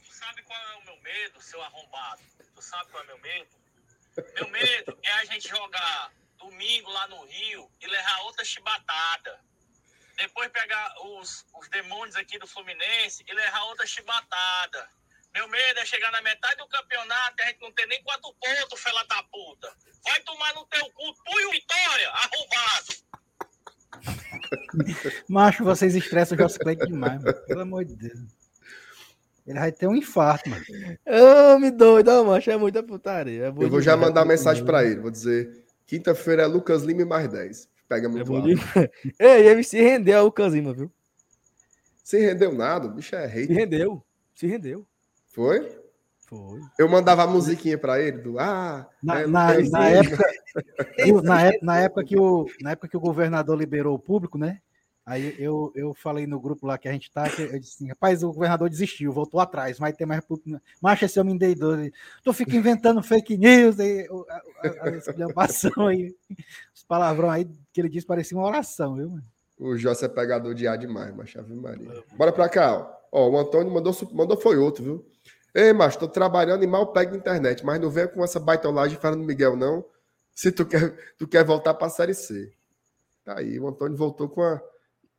Tu 0.06 0.14
sabe 0.14 0.44
qual 0.44 0.58
é 0.58 0.78
o 0.78 0.86
meu 0.86 1.02
medo, 1.04 1.42
seu 1.42 1.62
arrombado? 1.62 2.22
Tu 2.56 2.62
sabe 2.62 2.90
qual 2.90 3.04
é 3.04 3.06
o 3.06 3.08
meu 3.08 3.20
medo? 3.20 3.62
Meu 4.36 4.50
medo 4.50 4.98
é 5.04 5.12
a 5.14 5.26
gente 5.26 5.50
jogar 5.50 6.21
domingo 6.42 6.90
lá 6.92 7.08
no 7.08 7.24
Rio 7.26 7.70
e 7.80 7.88
levar 7.88 8.22
outra 8.24 8.44
chibatada. 8.44 9.40
Depois 10.18 10.50
pegar 10.50 10.94
os, 11.04 11.46
os 11.60 11.70
demônios 11.70 12.16
aqui 12.16 12.38
do 12.38 12.48
Fluminense 12.48 13.24
e 13.28 13.34
levar 13.34 13.64
outra 13.64 13.86
chibatada. 13.86 14.90
Meu 15.34 15.48
medo 15.48 15.80
é 15.80 15.86
chegar 15.86 16.12
na 16.12 16.22
metade 16.22 16.58
do 16.58 16.68
campeonato 16.68 17.36
e 17.40 17.42
a 17.42 17.46
gente 17.48 17.62
não 17.62 17.72
ter 17.72 17.86
nem 17.88 18.04
quatro 18.04 18.34
pontos, 18.34 18.80
fela 18.80 19.04
da 19.06 19.24
puta. 19.24 19.74
Vai 20.04 20.22
tomar 20.24 20.54
no 20.54 20.66
teu 20.66 20.86
cu, 20.92 21.14
tu 21.14 21.40
e 21.40 21.46
o 21.46 21.52
Vitória, 21.52 22.10
arrombado. 22.10 23.12
Macho, 25.30 25.64
vocês 25.64 25.96
estressam 25.96 26.38
o 26.38 26.60
Cleiton 26.60 26.86
demais, 26.86 27.24
mano. 27.24 27.46
pelo 27.46 27.62
amor 27.62 27.86
de 27.86 27.96
Deus. 27.96 28.20
Ele 29.48 29.60
vai 29.60 29.72
ter 29.72 29.88
um 29.88 29.96
infarto, 29.96 30.50
mano. 30.50 30.64
Ô, 31.06 31.60
me 31.60 31.72
doido, 31.72 32.24
macho, 32.24 32.52
é 32.52 32.58
muita 32.58 32.84
putaria. 32.84 33.46
É 33.46 33.48
eu 33.48 33.70
vou 33.70 33.82
já 33.82 33.98
mandar 33.98 34.24
mensagem 34.24 34.64
para 34.64 34.84
ele, 34.84 35.00
vou 35.00 35.10
dizer 35.10 35.61
Quinta-feira 35.92 36.44
é 36.44 36.46
Lucas 36.46 36.84
Lima 36.84 37.02
e 37.02 37.06
mais 37.06 37.28
10. 37.28 37.68
Pega 37.90 38.08
muito 38.08 38.32
é 38.34 38.90
Ei, 39.20 39.46
ele 39.46 39.62
se 39.62 39.78
rendeu 39.78 40.20
ao 40.20 40.24
Lucas 40.24 40.54
Lima, 40.54 40.74
viu? 40.74 40.90
Se 42.02 42.18
rendeu 42.18 42.54
nada, 42.54 42.88
o 42.88 42.92
bicho 42.92 43.14
é 43.14 43.26
rei. 43.26 43.46
Se 43.46 43.52
rendeu, 43.52 44.02
se 44.34 44.48
rendeu. 44.48 44.88
Foi? 45.34 45.78
Foi. 46.30 46.62
Eu 46.80 46.88
mandava 46.88 47.24
a 47.24 47.28
musiquinha 47.28 47.78
para 47.78 48.02
ele 48.02 48.20
do 48.20 48.40
Ah, 48.40 48.90
na, 49.04 49.20
é, 49.20 49.28
na, 49.28 49.60
na 49.60 49.90
época, 49.90 50.26
na, 51.26 51.52
na, 51.62 51.80
época 51.80 52.06
que 52.06 52.18
o, 52.18 52.46
na 52.62 52.72
época 52.72 52.88
que 52.88 52.96
o 52.96 53.02
governador 53.02 53.58
liberou 53.58 53.94
o 53.94 54.00
público, 54.00 54.38
né? 54.38 54.62
Aí 55.06 55.36
eu, 55.40 55.72
eu 55.76 55.94
falei 55.96 56.28
no 56.28 56.40
grupo 56.40 56.68
lá 56.68 56.78
que 56.78 56.88
a 56.88 56.92
gente 56.92 57.12
tá, 57.12 57.26
eu 57.40 57.60
disse 57.60 57.76
assim, 57.76 57.90
rapaz, 57.90 58.24
o 58.24 58.32
governador 58.32 58.70
desistiu, 58.70 59.12
voltou 59.12 59.40
atrás, 59.40 59.80
mas 59.80 59.96
tem 59.96 60.06
mais 60.06 60.24
Macho, 60.80 61.06
esse 61.06 61.20
homem 61.20 61.38
doido. 61.38 61.92
Tu 62.24 62.34
fica 62.34 62.56
inventando 62.56 63.02
fake 63.02 63.36
news, 63.36 63.80
aí, 63.80 64.08
a, 64.82 64.90
exclamação 64.90 65.88
aí, 65.88 66.16
os 66.74 66.84
palavrões 66.84 67.48
aí 67.48 67.50
que 67.74 67.82
ele 67.82 67.90
disse 67.90 68.06
parecia 68.06 68.38
uma 68.38 68.48
oração, 68.48 68.96
viu, 68.96 69.10
mano? 69.10 69.24
O 69.60 69.76
José 69.78 70.06
é 70.06 70.10
pegador 70.10 70.54
de 70.54 70.68
ar 70.68 70.78
demais, 70.78 71.16
mas 71.16 71.36
Ave 71.36 71.54
Maria. 71.54 72.04
Bora 72.16 72.32
pra 72.32 72.50
cá, 72.50 72.76
ó. 72.76 72.94
ó. 73.12 73.30
o 73.30 73.38
Antônio 73.38 73.72
mandou, 73.72 73.96
mandou 74.12 74.38
foi 74.38 74.58
outro, 74.58 74.84
viu? 74.84 75.06
Ei, 75.54 75.74
macho, 75.74 76.00
tô 76.00 76.08
trabalhando 76.08 76.64
e 76.64 76.68
mal 76.68 76.92
pego 76.94 77.16
internet, 77.16 77.66
mas 77.66 77.80
não 77.80 77.90
venha 77.90 78.08
com 78.08 78.24
essa 78.24 78.40
baitolagem 78.40 78.98
falando 78.98 79.24
Miguel, 79.24 79.56
não. 79.56 79.84
Se 80.34 80.52
tu 80.52 80.66
quer, 80.66 80.96
tu 81.18 81.28
quer 81.28 81.44
voltar 81.44 81.74
pra 81.74 81.90
Série 81.90 82.14
C. 82.14 82.52
Tá 83.24 83.38
aí, 83.38 83.60
o 83.60 83.68
Antônio 83.68 83.98
voltou 83.98 84.30
com 84.30 84.42
a 84.42 84.62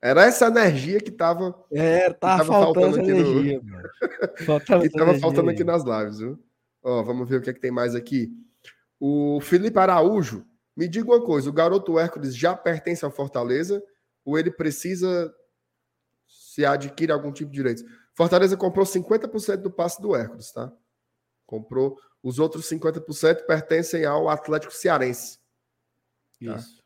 era 0.03 0.25
essa 0.25 0.49
energia 0.49 1.01
que 1.01 1.11
estava 1.11 1.55
é, 1.71 2.13
tava, 2.13 2.45
faltando, 2.45 2.75
faltando 2.75 3.01
aqui 3.01 3.11
energia, 3.11 3.63
no... 3.63 4.45
Faltava 4.45 4.83
que 4.83 4.91
tava 4.91 5.19
faltando 5.21 5.51
aqui 5.51 5.63
nas 5.63 5.85
lives, 5.85 6.19
viu? 6.19 6.45
Ó, 6.83 7.03
vamos 7.05 7.29
ver 7.29 7.37
o 7.37 7.41
que 7.41 7.51
é 7.51 7.53
que 7.53 7.61
tem 7.61 7.71
mais 7.71 7.95
aqui. 7.95 8.33
O 8.99 9.41
Felipe 9.41 9.79
Araújo, 9.79 10.45
me 10.77 10.89
diga 10.89 11.07
uma 11.07 11.25
coisa, 11.25 11.49
o 11.49 11.53
garoto 11.53 11.99
Hércules 12.01 12.37
já 12.37 12.57
pertence 12.57 13.05
ao 13.05 13.13
Fortaleza 13.13 13.81
ou 14.25 14.37
ele 14.37 14.51
precisa 14.51 15.33
se 16.27 16.65
adquirir 16.65 17.13
algum 17.13 17.33
tipo 17.33 17.51
de 17.51 17.57
direitos? 17.57 17.85
Fortaleza 18.15 18.57
comprou 18.57 18.85
50% 18.85 19.59
do 19.59 19.71
passe 19.71 20.03
do 20.03 20.17
Hércules, 20.17 20.51
tá? 20.51 20.73
Comprou 21.47 21.97
os 22.23 22.41
outros 22.41 22.69
50% 22.69 23.47
pertencem 23.47 24.05
ao 24.05 24.29
Atlético 24.29 24.73
Cearense. 24.73 25.39
Tá? 26.45 26.57
Isso. 26.57 26.83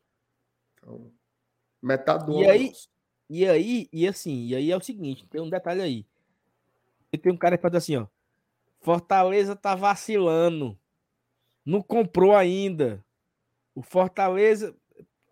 Então, 0.76 1.12
metade 1.82 2.26
do 2.26 2.43
e 2.43 2.47
aí, 2.47 2.72
e 3.28 3.47
aí, 3.47 3.89
e 3.93 4.07
assim, 4.07 4.47
e 4.47 4.55
aí 4.55 4.70
é 4.70 4.77
o 4.77 4.81
seguinte, 4.81 5.27
tem 5.27 5.40
um 5.40 5.51
detalhe 5.51 5.82
aí. 5.82 6.07
E 7.12 7.19
tem 7.19 7.32
um 7.32 7.36
cara 7.36 7.57
que 7.57 7.62
fala 7.62 7.78
assim, 7.78 7.97
ó. 7.97 8.07
Fortaleza 8.81 9.57
tá 9.57 9.74
vacilando. 9.74 10.78
Não 11.65 11.82
comprou 11.82 12.36
ainda. 12.36 13.05
O 13.74 13.82
Fortaleza. 13.82 14.77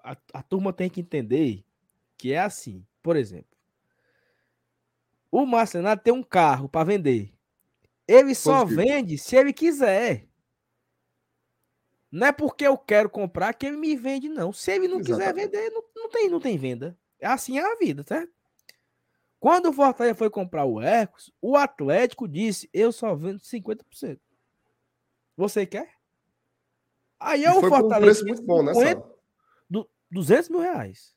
A, 0.03 0.16
a 0.33 0.43
turma 0.43 0.73
tem 0.73 0.91
que 0.91 1.01
entender 1.01 1.65
que 2.16 2.33
é 2.33 2.39
assim. 2.39 2.85
Por 3.03 3.16
exemplo, 3.16 3.55
o 5.31 5.45
Marcenato 5.47 6.03
tem 6.03 6.12
um 6.12 6.23
carro 6.23 6.69
para 6.69 6.85
vender. 6.85 7.33
Ele 8.07 8.35
só 8.35 8.65
vende 8.65 9.19
se 9.19 9.37
ele 9.37 9.53
quiser. 9.53 10.29
Não 12.11 12.29
é 12.29 12.33
porque 12.33 12.66
eu 12.66 12.79
quero 12.79 13.11
comprar 13.11 13.53
que 13.55 13.66
ele 13.66 13.77
me 13.77 13.97
vende, 13.97 14.29
não. 14.29 14.53
Se 14.53 14.71
ele 14.71 14.87
não 14.87 15.01
Exatamente. 15.01 15.49
quiser 15.49 15.51
vender, 15.51 15.71
não, 15.71 15.83
não, 15.97 16.09
tem, 16.09 16.29
não 16.29 16.39
tem 16.41 16.57
venda. 16.57 16.97
Assim 17.25 17.59
é 17.59 17.73
a 17.73 17.77
vida, 17.77 18.05
certo? 18.07 18.33
Quando 19.41 19.69
o 19.69 19.73
Fortaleza 19.73 20.15
foi 20.15 20.31
comprar 20.31 20.65
o 20.65 20.81
Hercules, 20.81 21.31
o 21.41 21.57
Atlético 21.57 22.27
disse: 22.27 22.69
Eu 22.73 22.93
só 22.93 23.15
vendo 23.15 23.41
50%. 23.41 24.19
Você 25.37 25.67
quer? 25.67 25.93
Aí 27.21 27.45
é 27.45 27.53
o 27.53 27.61
Fortaleza. 27.61 27.97
Um 27.97 28.01
preço 28.01 28.27
muito 28.27 28.43
bom, 28.43 28.63
né, 28.63 28.73
200 30.11 30.49
mil 30.49 30.61
reais. 30.61 31.13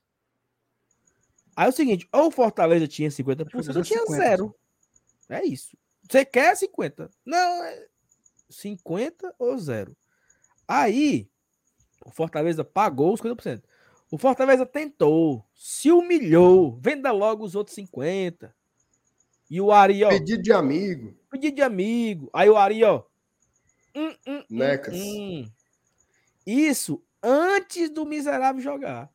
Aí 1.56 1.66
é 1.66 1.70
o 1.70 1.74
seguinte: 1.74 2.08
ou 2.12 2.28
o 2.28 2.32
Fortaleza 2.32 2.88
tinha 2.88 3.10
50%, 3.10 3.76
ou 3.76 3.84
tinha 3.84 4.00
50. 4.00 4.12
zero. 4.18 4.56
É 5.30 5.46
isso. 5.46 5.78
Você 6.10 6.26
quer 6.26 6.56
50? 6.56 7.10
Não, 7.26 7.64
é 7.64 7.88
50 8.50 9.36
ou 9.38 9.58
zero. 9.58 9.96
Aí, 10.68 11.30
o 12.06 12.12
Fortaleza 12.12 12.64
pagou 12.64 13.14
os 13.14 13.22
50%. 13.22 13.64
O 14.10 14.18
Fortaleza 14.18 14.66
tentou, 14.66 15.46
se 15.54 15.92
humilhou, 15.92 16.80
venda 16.82 17.12
logo 17.12 17.44
os 17.44 17.56
outros 17.56 17.76
50. 17.76 18.56
E 19.50 19.60
o 19.60 19.72
Ari, 19.72 20.04
ó. 20.04 20.10
Pedido 20.10 20.42
de 20.42 20.54
amigo. 20.54 21.14
Pedido 21.30 21.56
de 21.56 21.62
amigo. 21.62 22.30
Aí 22.34 22.50
o 22.50 22.56
Ari, 22.56 22.84
ó. 22.86 23.04
Hum, 23.94 24.10
hum, 24.10 24.16
hum 24.28 24.44
Necas. 24.50 24.96
Hum, 24.96 25.50
Isso 26.46 27.04
antes 27.22 27.90
do 27.90 28.06
miserável 28.06 28.62
jogar. 28.62 29.12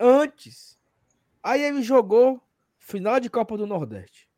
Antes. 0.00 0.78
Aí 1.42 1.62
ele 1.62 1.82
jogou 1.82 2.40
final 2.78 3.20
de 3.20 3.28
Copa 3.28 3.58
do 3.58 3.66
Nordeste. 3.66 4.28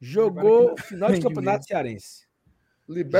Jogou 0.00 0.74
final 0.78 1.12
de 1.12 1.20
Campeonato 1.20 1.66
Cearense. 1.66 2.26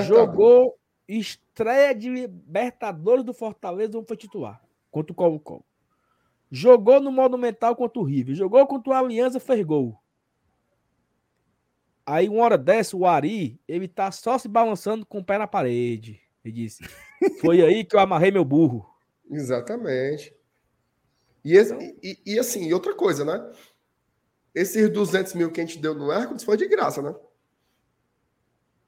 Jogou 0.07 0.79
estreia 1.07 1.95
de 1.95 2.09
Libertadores 2.09 3.25
do 3.25 3.35
Fortaleza, 3.35 3.93
não 3.93 4.07
foi 4.07 4.17
titular 4.17 4.61
contra 4.91 5.13
o 5.13 5.15
Colo-Colo. 5.15 5.65
Jogou 6.51 7.01
no 7.01 7.13
Monumental 7.13 7.77
contra 7.77 8.01
o 8.01 8.05
River. 8.05 8.35
Jogou 8.35 8.67
contra 8.67 8.93
o 8.93 8.97
Aliança, 8.97 9.39
fez 9.39 9.65
gol. 9.65 10.01
Aí, 12.05 12.29
uma 12.29 12.43
hora 12.43 12.59
dessa, 12.59 12.97
o 12.97 13.07
Ari, 13.07 13.61
ele 13.69 13.87
tá 13.87 14.11
só 14.11 14.37
se 14.37 14.49
balançando 14.49 15.07
com 15.07 15.19
o 15.19 15.25
pé 15.25 15.39
na 15.39 15.47
parede. 15.47 16.21
Ele 16.45 16.55
disse: 16.55 16.83
Foi 17.41 17.63
aí 17.63 17.85
que 17.85 17.95
eu 17.95 18.01
amarrei 18.01 18.33
meu 18.33 18.45
burro. 18.45 18.89
Exatamente. 19.31 20.35
E, 21.45 21.57
esse, 21.57 21.73
então... 21.73 21.97
e, 22.03 22.19
e, 22.27 22.39
assim, 22.39 22.67
e 22.67 22.75
outra 22.75 22.95
coisa, 22.95 23.25
né? 23.25 23.53
Esses 24.53 24.91
200 24.91 25.35
mil 25.35 25.53
que 25.53 25.61
a 25.61 25.65
gente 25.65 25.79
deu 25.79 25.95
no 25.95 26.11
Hércules 26.11 26.43
foi 26.43 26.57
de 26.57 26.67
graça, 26.67 27.01
né? 27.01 27.15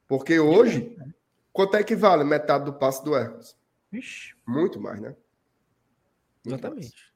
Porque 0.08 0.40
hoje, 0.40 0.96
quanto 1.52 1.76
é 1.76 1.84
que 1.84 1.94
vale 1.94 2.24
metade 2.24 2.64
do 2.64 2.72
passe 2.72 3.04
do 3.04 3.14
Hércules? 3.14 3.56
Ixi. 3.92 4.34
Muito 4.46 4.80
mais, 4.80 5.00
né? 5.00 5.14
Exatamente. 6.44 7.12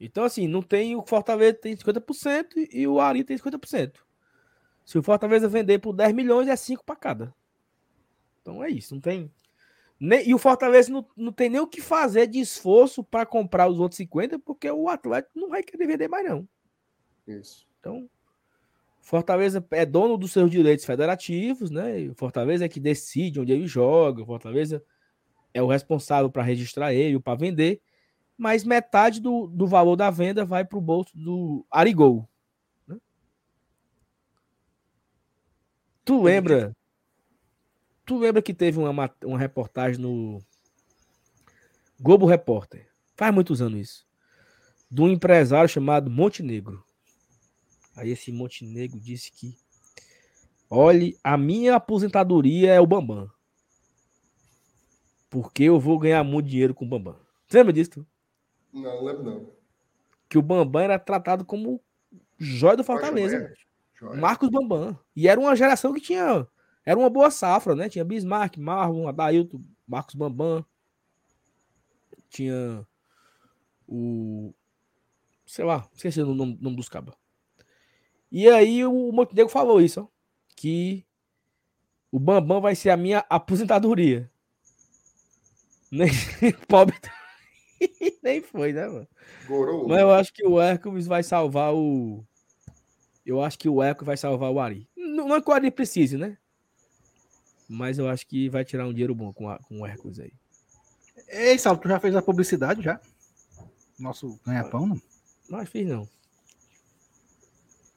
Então, 0.00 0.24
assim, 0.24 0.46
não 0.46 0.62
tem 0.62 0.94
o 0.94 1.02
Fortaleza 1.02 1.54
tem 1.54 1.76
50% 1.76 2.68
e 2.72 2.86
o 2.86 3.00
Ari 3.00 3.24
tem 3.24 3.36
50%. 3.36 3.94
Se 4.84 4.98
o 4.98 5.02
Fortaleza 5.02 5.48
vender 5.48 5.78
por 5.80 5.92
10 5.92 6.14
milhões, 6.14 6.48
é 6.48 6.56
5 6.56 6.84
para 6.84 6.96
cada. 6.96 7.34
Então 8.40 8.64
é 8.64 8.70
isso, 8.70 8.94
não 8.94 9.00
tem. 9.00 9.30
Nem, 10.00 10.28
e 10.28 10.32
o 10.32 10.38
Fortaleza 10.38 10.90
não, 10.90 11.06
não 11.16 11.32
tem 11.32 11.50
nem 11.50 11.60
o 11.60 11.66
que 11.66 11.80
fazer 11.80 12.28
de 12.28 12.38
esforço 12.38 13.02
para 13.02 13.26
comprar 13.26 13.68
os 13.68 13.80
outros 13.80 13.96
50, 13.96 14.38
porque 14.38 14.70
o 14.70 14.88
Atlético 14.88 15.38
não 15.38 15.48
vai 15.48 15.62
querer 15.62 15.86
vender 15.86 16.08
mais, 16.08 16.26
não. 16.26 16.48
Isso. 17.26 17.66
Então, 17.80 18.08
Fortaleza 19.00 19.66
é 19.72 19.84
dono 19.84 20.16
dos 20.16 20.32
seus 20.32 20.50
direitos 20.50 20.84
federativos, 20.84 21.70
né? 21.70 22.00
E 22.00 22.08
o 22.10 22.14
Fortaleza 22.14 22.64
é 22.64 22.68
que 22.68 22.78
decide 22.78 23.40
onde 23.40 23.52
ele 23.52 23.66
joga, 23.66 24.22
o 24.22 24.26
Fortaleza 24.26 24.82
é 25.52 25.60
o 25.60 25.66
responsável 25.66 26.30
para 26.30 26.42
registrar 26.42 26.94
ele, 26.94 27.18
para 27.18 27.38
vender 27.38 27.80
mas 28.38 28.62
metade 28.62 29.20
do, 29.20 29.48
do 29.48 29.66
valor 29.66 29.96
da 29.96 30.10
venda 30.10 30.44
vai 30.44 30.64
para 30.64 30.78
o 30.78 30.80
bolso 30.80 31.10
do 31.18 31.66
Arigol. 31.68 32.28
Né? 32.86 32.96
Tu 36.04 36.22
lembra? 36.22 36.74
Tu 38.06 38.16
lembra 38.16 38.40
que 38.40 38.54
teve 38.54 38.78
uma, 38.78 39.10
uma 39.24 39.38
reportagem 39.38 40.00
no 40.00 40.40
Globo 41.98 42.26
Repórter? 42.26 42.88
Faz 43.16 43.34
muitos 43.34 43.60
anos 43.60 43.80
isso. 43.80 44.06
De 44.88 45.02
um 45.02 45.08
empresário 45.08 45.68
chamado 45.68 46.08
Montenegro. 46.08 46.82
Aí 47.96 48.10
esse 48.10 48.30
Montenegro 48.30 49.00
disse 49.00 49.32
que 49.32 49.56
olhe, 50.70 51.18
a 51.24 51.36
minha 51.36 51.74
aposentadoria 51.74 52.72
é 52.72 52.80
o 52.80 52.86
Bambam. 52.86 53.28
Porque 55.28 55.64
eu 55.64 55.80
vou 55.80 55.98
ganhar 55.98 56.22
muito 56.22 56.48
dinheiro 56.48 56.72
com 56.72 56.84
o 56.84 56.88
Bambam. 56.88 57.16
Você 57.48 57.58
lembra 57.58 57.72
disso? 57.72 58.06
Não, 58.72 58.82
não 58.82 59.04
lembro 59.04 59.22
não. 59.24 59.52
Que 60.28 60.38
o 60.38 60.42
Bambam 60.42 60.82
era 60.82 60.98
tratado 60.98 61.44
como 61.44 61.80
joia 62.38 62.76
do 62.76 62.84
Fortaleza. 62.84 63.52
Joia. 63.94 64.20
Marcos 64.20 64.48
Bambam. 64.48 64.98
E 65.16 65.26
era 65.26 65.40
uma 65.40 65.56
geração 65.56 65.92
que 65.92 66.00
tinha. 66.00 66.46
Era 66.84 66.98
uma 66.98 67.10
boa 67.10 67.30
safra, 67.30 67.74
né? 67.74 67.88
Tinha 67.88 68.04
Bismarck, 68.04 68.56
Marlon, 68.56 69.08
Adailton, 69.08 69.60
Marcos 69.86 70.14
Bambam. 70.14 70.64
Tinha 72.28 72.86
o. 73.86 74.52
Sei 75.46 75.64
lá, 75.64 75.88
esqueci 75.94 76.20
o 76.20 76.34
nome, 76.34 76.58
nome 76.60 76.76
dos. 76.76 76.90
E 78.30 78.48
aí 78.48 78.84
o 78.84 79.10
Montenegro 79.10 79.50
falou 79.50 79.80
isso, 79.80 80.02
ó, 80.02 80.06
que 80.54 81.06
o 82.12 82.18
Bambam 82.18 82.60
vai 82.60 82.74
ser 82.74 82.90
a 82.90 82.96
minha 82.96 83.24
aposentadoria. 83.30 84.30
Nem 85.90 86.10
pobre 86.68 86.98
Nem 88.22 88.40
foi, 88.42 88.72
né, 88.72 88.86
mano? 88.86 89.08
Gorou. 89.46 89.88
Mas 89.88 90.00
eu 90.00 90.10
acho 90.10 90.32
que 90.32 90.46
o 90.46 90.60
Hércules 90.60 91.06
vai 91.06 91.22
salvar 91.22 91.74
o. 91.74 92.24
Eu 93.24 93.42
acho 93.42 93.58
que 93.58 93.68
o 93.68 93.82
Eco 93.82 94.04
vai 94.04 94.16
salvar 94.16 94.50
o 94.50 94.58
Ari. 94.58 94.88
Não, 94.96 95.28
não 95.28 95.36
é 95.36 95.42
que 95.42 95.50
o 95.50 95.52
Ari 95.52 95.70
precise, 95.70 96.16
né? 96.16 96.38
Mas 97.68 97.98
eu 97.98 98.08
acho 98.08 98.26
que 98.26 98.48
vai 98.48 98.64
tirar 98.64 98.86
um 98.86 98.92
dinheiro 98.92 99.14
bom 99.14 99.32
com, 99.32 99.50
a, 99.50 99.58
com 99.58 99.80
o 99.80 99.86
Hércules 99.86 100.18
aí. 100.18 100.32
Ei, 101.28 101.58
Salto, 101.58 101.82
tu 101.82 101.88
já 101.88 102.00
fez 102.00 102.16
a 102.16 102.22
publicidade 102.22 102.80
já? 102.80 102.98
Nosso 103.98 104.40
ganha-pão, 104.46 104.86
não? 104.86 105.02
Não, 105.50 105.66
fiz 105.66 105.86
não. 105.86 106.08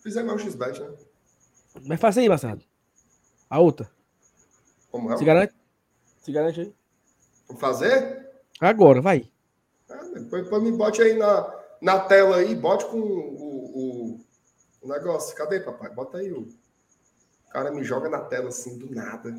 Fizemos 0.01 0.33
o 0.33 0.39
X-Bet, 0.39 0.81
né? 0.81 0.93
Mas 1.85 1.99
faça 1.99 2.19
aí, 2.19 2.27
Marcelo. 2.27 2.61
A 3.49 3.59
outra. 3.59 3.89
Como 4.89 5.13
é? 5.13 5.17
Se 5.17 5.23
garante? 5.23 5.53
Se 6.21 6.31
garante 6.31 6.59
aí. 6.59 6.73
Vamos 7.47 7.61
fazer? 7.61 8.29
Agora, 8.59 9.01
vai. 9.01 9.29
Depois, 10.23 10.63
me 10.63 10.71
bote 10.71 11.01
aí 11.01 11.17
na, 11.17 11.53
na 11.81 11.99
tela 11.99 12.37
aí, 12.37 12.55
bote 12.55 12.85
com 12.85 12.97
o, 12.97 14.13
o, 14.13 14.19
o 14.81 14.87
negócio. 14.87 15.35
Cadê, 15.35 15.59
papai? 15.59 15.89
Bota 15.89 16.17
aí 16.17 16.31
o. 16.31 16.41
O 16.41 17.49
cara 17.51 17.71
me 17.71 17.83
joga 17.83 18.07
na 18.09 18.21
tela 18.21 18.47
assim, 18.47 18.77
do 18.77 18.93
nada. 18.93 19.29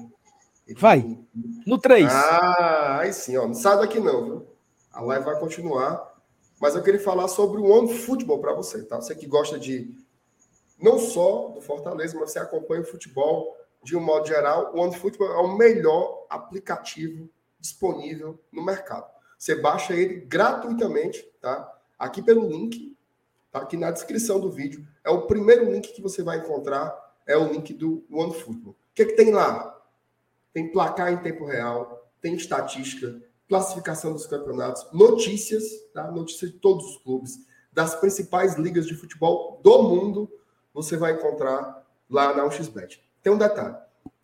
Ele 0.67 0.79
vai. 0.79 1.19
No 1.67 1.79
3. 1.79 2.11
Ah, 2.13 2.99
aí 3.01 3.13
sim, 3.13 3.37
ó. 3.37 3.47
Não 3.47 3.55
sai 3.55 3.79
daqui 3.79 3.99
não, 3.99 4.25
viu? 4.25 4.47
A 4.93 5.01
live 5.01 5.25
vai 5.25 5.39
continuar. 5.39 6.13
Mas 6.61 6.75
eu 6.75 6.83
queria 6.83 7.01
falar 7.01 7.27
sobre 7.29 7.61
o 7.61 7.65
One 7.65 7.93
Futebol 7.93 8.39
para 8.39 8.55
você, 8.55 8.85
tá? 8.85 9.01
Você 9.01 9.15
que 9.15 9.27
gosta 9.27 9.59
de 9.59 9.97
não 10.79 10.99
só 10.99 11.49
do 11.49 11.61
Fortaleza, 11.61 12.19
mas 12.19 12.31
você 12.31 12.39
acompanha 12.39 12.83
o 12.83 12.87
futebol 12.87 13.57
de 13.83 13.97
um 13.97 14.01
modo 14.01 14.27
geral. 14.27 14.73
O 14.75 14.81
One 14.81 14.95
Futebol 14.97 15.29
é 15.29 15.39
o 15.39 15.57
melhor 15.57 16.27
aplicativo 16.29 17.29
disponível 17.59 18.39
no 18.53 18.65
mercado. 18.65 19.12
Você 19.43 19.57
baixa 19.57 19.93
ele 19.93 20.21
gratuitamente, 20.21 21.29
tá? 21.41 21.69
Aqui 21.99 22.23
pelo 22.23 22.49
link, 22.49 22.97
tá? 23.51 23.59
Aqui 23.59 23.77
na 23.77 23.91
descrição 23.91 24.39
do 24.39 24.49
vídeo. 24.49 24.87
É 25.03 25.11
o 25.11 25.23
primeiro 25.23 25.69
link 25.69 25.93
que 25.93 26.01
você 26.01 26.23
vai 26.23 26.39
encontrar, 26.39 26.97
é 27.27 27.37
o 27.37 27.51
link 27.51 27.75
do 27.75 28.05
OneFootball. 28.09 28.71
O 28.71 28.77
que, 28.95 29.03
é 29.03 29.05
que 29.05 29.17
tem 29.17 29.33
lá? 29.33 29.83
Tem 30.53 30.71
placar 30.71 31.13
em 31.13 31.17
tempo 31.17 31.45
real, 31.45 32.09
tem 32.21 32.37
estatística, 32.37 33.21
classificação 33.49 34.13
dos 34.13 34.29
campeonatos, 34.29 34.87
notícias, 34.93 35.65
tá? 35.93 36.09
Notícias 36.09 36.53
de 36.53 36.59
todos 36.59 36.87
os 36.87 36.99
clubes, 36.99 37.41
das 37.73 37.97
principais 37.97 38.55
ligas 38.55 38.87
de 38.87 38.95
futebol 38.95 39.61
do 39.61 39.83
mundo, 39.83 40.31
você 40.73 40.97
vai 40.97 41.15
encontrar 41.15 41.85
lá 42.09 42.33
na 42.33 42.45
UXBet. 42.45 43.03
Tem 43.21 43.33
um 43.33 43.39
detalhe. 43.39 43.75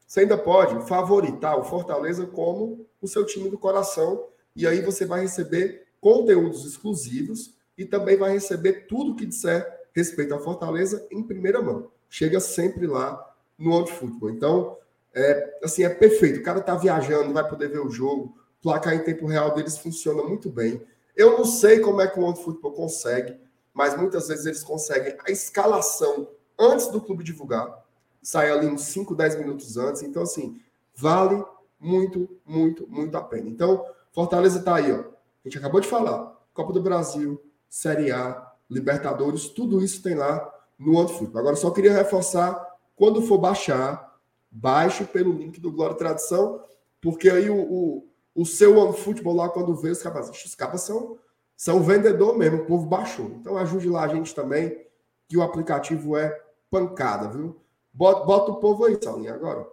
Você 0.07 0.20
ainda 0.20 0.39
pode 0.39 0.86
favoritar 0.86 1.59
o 1.59 1.65
Fortaleza 1.65 2.24
como 2.24 2.86
o 3.03 3.09
seu 3.09 3.27
time 3.27 3.51
do 3.51 3.59
coração 3.59 4.28
e 4.54 4.66
aí 4.66 4.80
você 4.80 5.04
vai 5.04 5.20
receber 5.20 5.86
conteúdos 6.00 6.64
exclusivos 6.64 7.54
e 7.76 7.84
também 7.84 8.16
vai 8.16 8.32
receber 8.32 8.86
tudo 8.86 9.14
que 9.14 9.26
disser 9.26 9.66
respeito 9.92 10.34
à 10.34 10.38
Fortaleza 10.38 11.06
em 11.10 11.22
primeira 11.22 11.62
mão. 11.62 11.90
Chega 12.08 12.40
sempre 12.40 12.86
lá 12.86 13.34
no 13.58 13.72
Onde 13.72 13.92
Futebol. 13.92 14.30
Então, 14.30 14.76
é, 15.14 15.58
assim, 15.62 15.82
é 15.84 15.88
perfeito. 15.88 16.40
O 16.40 16.42
cara 16.42 16.60
tá 16.60 16.74
viajando, 16.76 17.32
vai 17.32 17.46
poder 17.48 17.68
ver 17.68 17.80
o 17.80 17.90
jogo. 17.90 18.36
O 18.58 18.62
placar 18.62 18.94
em 18.94 19.04
tempo 19.04 19.26
real 19.26 19.54
deles 19.54 19.78
funciona 19.78 20.22
muito 20.22 20.50
bem. 20.50 20.82
Eu 21.16 21.36
não 21.36 21.44
sei 21.44 21.80
como 21.80 22.00
é 22.00 22.06
que 22.06 22.18
o 22.18 22.24
Onde 22.24 22.42
Futebol 22.42 22.72
consegue, 22.72 23.36
mas 23.74 23.96
muitas 23.96 24.28
vezes 24.28 24.46
eles 24.46 24.62
conseguem 24.62 25.16
a 25.26 25.30
escalação 25.30 26.28
antes 26.58 26.88
do 26.88 27.00
clube 27.00 27.24
divulgar. 27.24 27.84
Sai 28.22 28.50
ali 28.50 28.66
uns 28.66 28.82
5, 28.82 29.14
10 29.14 29.36
minutos 29.36 29.76
antes. 29.76 30.02
Então, 30.02 30.22
assim, 30.22 30.60
vale 30.94 31.44
muito, 31.80 32.28
muito, 32.44 32.86
muito 32.88 33.16
a 33.16 33.22
pena. 33.22 33.48
Então, 33.48 33.84
Fortaleza 34.12 34.59
está 34.59 34.76
aí, 34.76 34.93
ó. 34.93 35.01
A 35.01 35.48
gente 35.48 35.59
acabou 35.59 35.80
de 35.80 35.89
falar. 35.89 36.36
Copa 36.52 36.72
do 36.72 36.82
Brasil, 36.82 37.40
Série 37.68 38.10
A, 38.10 38.52
Libertadores, 38.68 39.48
tudo 39.48 39.82
isso 39.82 40.02
tem 40.02 40.14
lá 40.14 40.52
no 40.78 40.97
OneFootball. 40.97 41.40
Agora, 41.40 41.56
só 41.56 41.70
queria 41.70 41.93
reforçar, 41.93 42.76
quando 42.94 43.22
for 43.22 43.39
baixar, 43.39 44.18
baixe 44.51 45.05
pelo 45.05 45.32
link 45.32 45.60
do 45.60 45.72
Glória 45.72 45.94
e 45.94 45.98
Tradição, 45.98 46.62
porque 47.01 47.30
aí 47.30 47.48
o, 47.48 47.60
o, 47.60 48.09
o 48.35 48.44
seu 48.44 48.76
OneFootball 48.76 49.35
lá, 49.35 49.48
quando 49.48 49.74
vê 49.74 49.90
os 49.90 50.02
cabas, 50.02 50.28
os 50.30 50.55
cabas 50.55 50.82
são, 50.82 51.18
são 51.56 51.82
vendedor 51.82 52.36
mesmo, 52.36 52.62
o 52.62 52.66
povo 52.66 52.86
baixou. 52.86 53.26
Então 53.40 53.56
ajude 53.56 53.89
lá 53.89 54.05
a 54.05 54.09
gente 54.09 54.35
também, 54.35 54.86
que 55.28 55.36
o 55.36 55.43
aplicativo 55.43 56.16
é 56.16 56.40
pancada, 56.70 57.28
viu? 57.28 57.60
Bota, 57.93 58.24
bota 58.24 58.52
o 58.52 58.56
povo 58.56 58.85
aí, 58.85 58.98
Saulinha, 59.02 59.35
agora. 59.35 59.66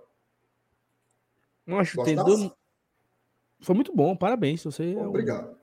Nossa, 1.65 2.03
tem, 2.03 2.15
foi 3.65 3.75
muito 3.75 3.93
bom, 3.93 4.15
parabéns. 4.15 4.63
Você 4.63 4.93
é 4.93 5.05
Obrigado. 5.05 5.49
É 5.49 5.55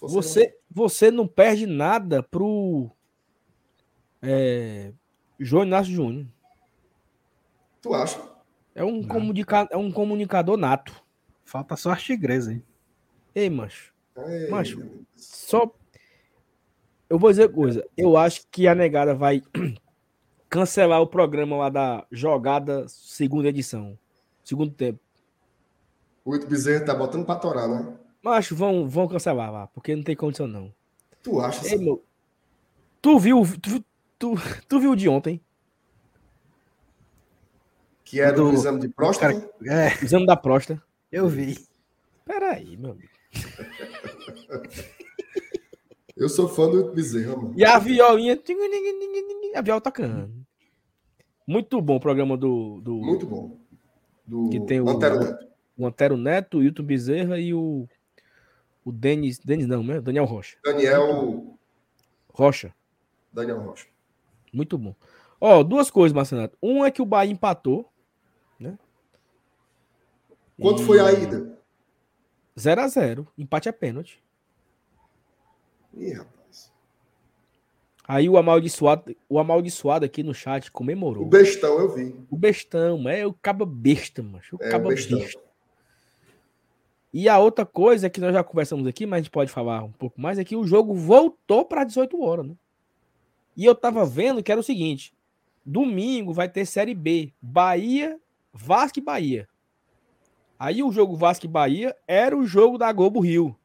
você, 0.00 0.56
você 0.70 1.10
não 1.10 1.26
perde 1.26 1.66
nada 1.66 2.22
pro 2.22 2.90
é, 4.22 4.92
João 5.38 5.64
Inácio 5.64 5.92
Júnior. 5.92 6.26
Tu 7.80 7.94
acha? 7.94 8.20
É 8.74 8.82
um, 8.82 9.02
comunica, 9.02 9.68
é 9.70 9.76
um 9.76 9.92
comunicador 9.92 10.56
nato. 10.56 10.92
Falta 11.44 11.76
só 11.76 11.90
a 11.90 11.96
tigresa, 11.96 12.52
hein? 12.52 12.62
Ei, 13.34 13.50
macho. 13.50 13.92
Ei, 14.16 14.48
macho, 14.48 14.82
só. 15.16 15.72
Eu 17.08 17.18
vou 17.18 17.30
dizer 17.30 17.50
coisa. 17.50 17.86
Eu 17.96 18.16
acho 18.16 18.46
que 18.50 18.66
a 18.66 18.74
negada 18.74 19.14
vai 19.14 19.42
cancelar 20.48 21.00
o 21.00 21.06
programa 21.06 21.56
lá 21.56 21.68
da 21.68 22.06
jogada 22.10 22.86
segunda 22.88 23.48
edição. 23.48 23.98
Segundo 24.44 24.72
tempo. 24.72 25.00
O 26.28 26.36
Ito 26.36 26.46
Bezerra 26.46 26.84
tá 26.84 26.94
botando 26.94 27.24
pra 27.24 27.36
torar, 27.36 27.66
né? 27.66 27.90
Macho, 28.22 28.54
vão, 28.54 28.86
vão 28.86 29.08
cancelar 29.08 29.50
lá, 29.50 29.66
porque 29.68 29.96
não 29.96 30.02
tem 30.02 30.14
condição 30.14 30.46
não. 30.46 30.70
Tu 31.22 31.40
acha? 31.40 31.66
Ei, 31.66 31.78
meu, 31.78 32.04
tu 33.00 33.18
viu, 33.18 33.42
tu, 33.62 33.82
tu, 34.18 34.34
tu 34.68 34.78
viu 34.78 34.94
de 34.94 35.08
ontem? 35.08 35.40
Que 38.04 38.20
era 38.20 38.36
do, 38.36 38.50
o 38.50 38.52
exame 38.52 38.78
de 38.78 38.90
próstata? 38.90 39.40
Cara, 39.40 39.50
é. 39.64 40.04
Exame 40.04 40.26
da 40.26 40.36
próstata. 40.36 40.82
Eu 41.10 41.28
vi. 41.28 41.56
Peraí, 42.26 42.76
meu 42.76 42.90
amigo. 42.90 43.08
Eu 46.14 46.28
sou 46.28 46.46
fã 46.46 46.68
do 46.68 46.92
Bezerra, 46.92 47.36
mano. 47.36 47.54
E 47.56 47.64
a 47.64 47.78
violinha. 47.78 48.38
A 49.54 49.62
viola 49.62 49.80
tocando. 49.80 50.30
Muito 51.46 51.80
bom 51.80 51.96
o 51.96 52.00
programa 52.00 52.36
do. 52.36 52.82
do 52.82 52.96
Muito 52.96 53.24
bom. 53.24 53.58
Do 54.26 54.50
que 54.50 54.60
tem 54.60 54.78
o 54.78 54.90
Antero 54.90 55.20
Neto. 55.20 55.47
O 55.78 55.86
Antero 55.86 56.16
Neto, 56.16 56.58
o 56.58 56.62
Hilton 56.62 56.82
Bezerra 56.82 57.38
e 57.38 57.54
o. 57.54 57.88
O 58.84 58.90
Denis. 58.90 59.38
Denis 59.38 59.66
não, 59.68 59.84
né? 59.84 60.00
Daniel 60.00 60.24
Rocha. 60.24 60.56
Daniel. 60.64 61.56
Rocha. 62.28 62.74
Daniel 63.32 63.60
Rocha. 63.60 63.86
Muito 64.52 64.76
bom. 64.76 64.94
Ó, 65.40 65.62
duas 65.62 65.88
coisas, 65.88 66.12
Marcenato. 66.12 66.58
Um 66.60 66.84
é 66.84 66.90
que 66.90 67.00
o 67.00 67.06
Bahia 67.06 67.30
empatou. 67.30 67.88
Né? 68.58 68.76
Quanto 70.60 70.82
e... 70.82 70.84
foi 70.84 70.98
a 70.98 71.12
ida? 71.12 71.56
0 72.58 72.80
a 72.80 72.88
0 72.88 73.28
Empate 73.38 73.68
é 73.68 73.72
pênalti. 73.72 74.20
Ih, 75.94 76.12
rapaz. 76.12 76.72
Aí 78.06 78.28
o 78.28 78.36
amaldiçoado, 78.36 79.14
o 79.28 79.38
amaldiçoado 79.38 80.04
aqui 80.04 80.22
no 80.24 80.34
chat 80.34 80.72
comemorou. 80.72 81.24
O 81.24 81.28
bestão, 81.28 81.78
eu 81.78 81.94
vi. 81.94 82.16
O 82.30 82.36
bestão, 82.36 83.08
é 83.08 83.24
o 83.24 83.32
caba 83.32 83.64
besta, 83.64 84.22
macho. 84.22 84.56
O 84.56 84.64
é, 84.64 84.70
caba 84.70 84.88
besta. 84.88 85.14
E 87.12 87.28
a 87.28 87.38
outra 87.38 87.64
coisa 87.64 88.10
que 88.10 88.20
nós 88.20 88.32
já 88.32 88.44
conversamos 88.44 88.86
aqui, 88.86 89.06
mas 89.06 89.18
a 89.18 89.22
gente 89.22 89.30
pode 89.30 89.50
falar 89.50 89.82
um 89.82 89.92
pouco 89.92 90.20
mais, 90.20 90.38
é 90.38 90.44
que 90.44 90.56
o 90.56 90.66
jogo 90.66 90.94
voltou 90.94 91.64
para 91.64 91.84
18 91.84 92.20
horas, 92.22 92.46
né? 92.46 92.54
E 93.56 93.64
eu 93.64 93.74
tava 93.74 94.04
vendo 94.04 94.42
que 94.42 94.52
era 94.52 94.60
o 94.60 94.64
seguinte: 94.64 95.14
domingo 95.64 96.32
vai 96.32 96.48
ter 96.48 96.66
Série 96.66 96.94
B, 96.94 97.32
Bahia, 97.40 98.20
Vasco 98.52 98.98
e 98.98 99.02
Bahia. 99.02 99.48
Aí 100.58 100.82
o 100.82 100.92
jogo 100.92 101.16
Vasco 101.16 101.46
e 101.46 101.48
Bahia 101.48 101.96
era 102.06 102.36
o 102.36 102.46
jogo 102.46 102.76
da 102.76 102.92
Globo 102.92 103.20
Rio. 103.20 103.56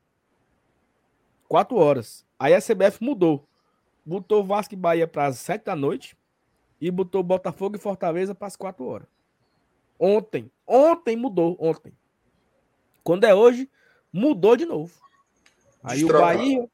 Quatro 1.48 1.78
horas. 1.78 2.26
Aí 2.40 2.54
a 2.54 2.62
CBF 2.62 3.04
mudou. 3.04 3.48
Botou 4.06 4.44
Vasco 4.44 4.74
e 4.74 4.78
Bahia 4.78 5.08
para 5.08 5.28
as 5.28 5.38
sete 5.38 5.66
da 5.66 5.76
noite 5.76 6.16
e 6.80 6.92
botou 6.92 7.24
Botafogo 7.24 7.76
e 7.76 7.80
Fortaleza 7.80 8.36
para 8.36 8.48
as 8.48 8.56
quatro 8.56 8.86
horas. 8.86 9.08
Ontem. 9.98 10.52
Ontem 10.68 11.16
mudou. 11.16 11.56
Ontem. 11.60 11.94
Quando 13.04 13.26
é 13.26 13.34
hoje, 13.34 13.70
mudou 14.12 14.56
de 14.56 14.66
novo. 14.66 14.94
Aí 15.84 16.04
o 16.06 16.08
Bahia, 16.08 16.70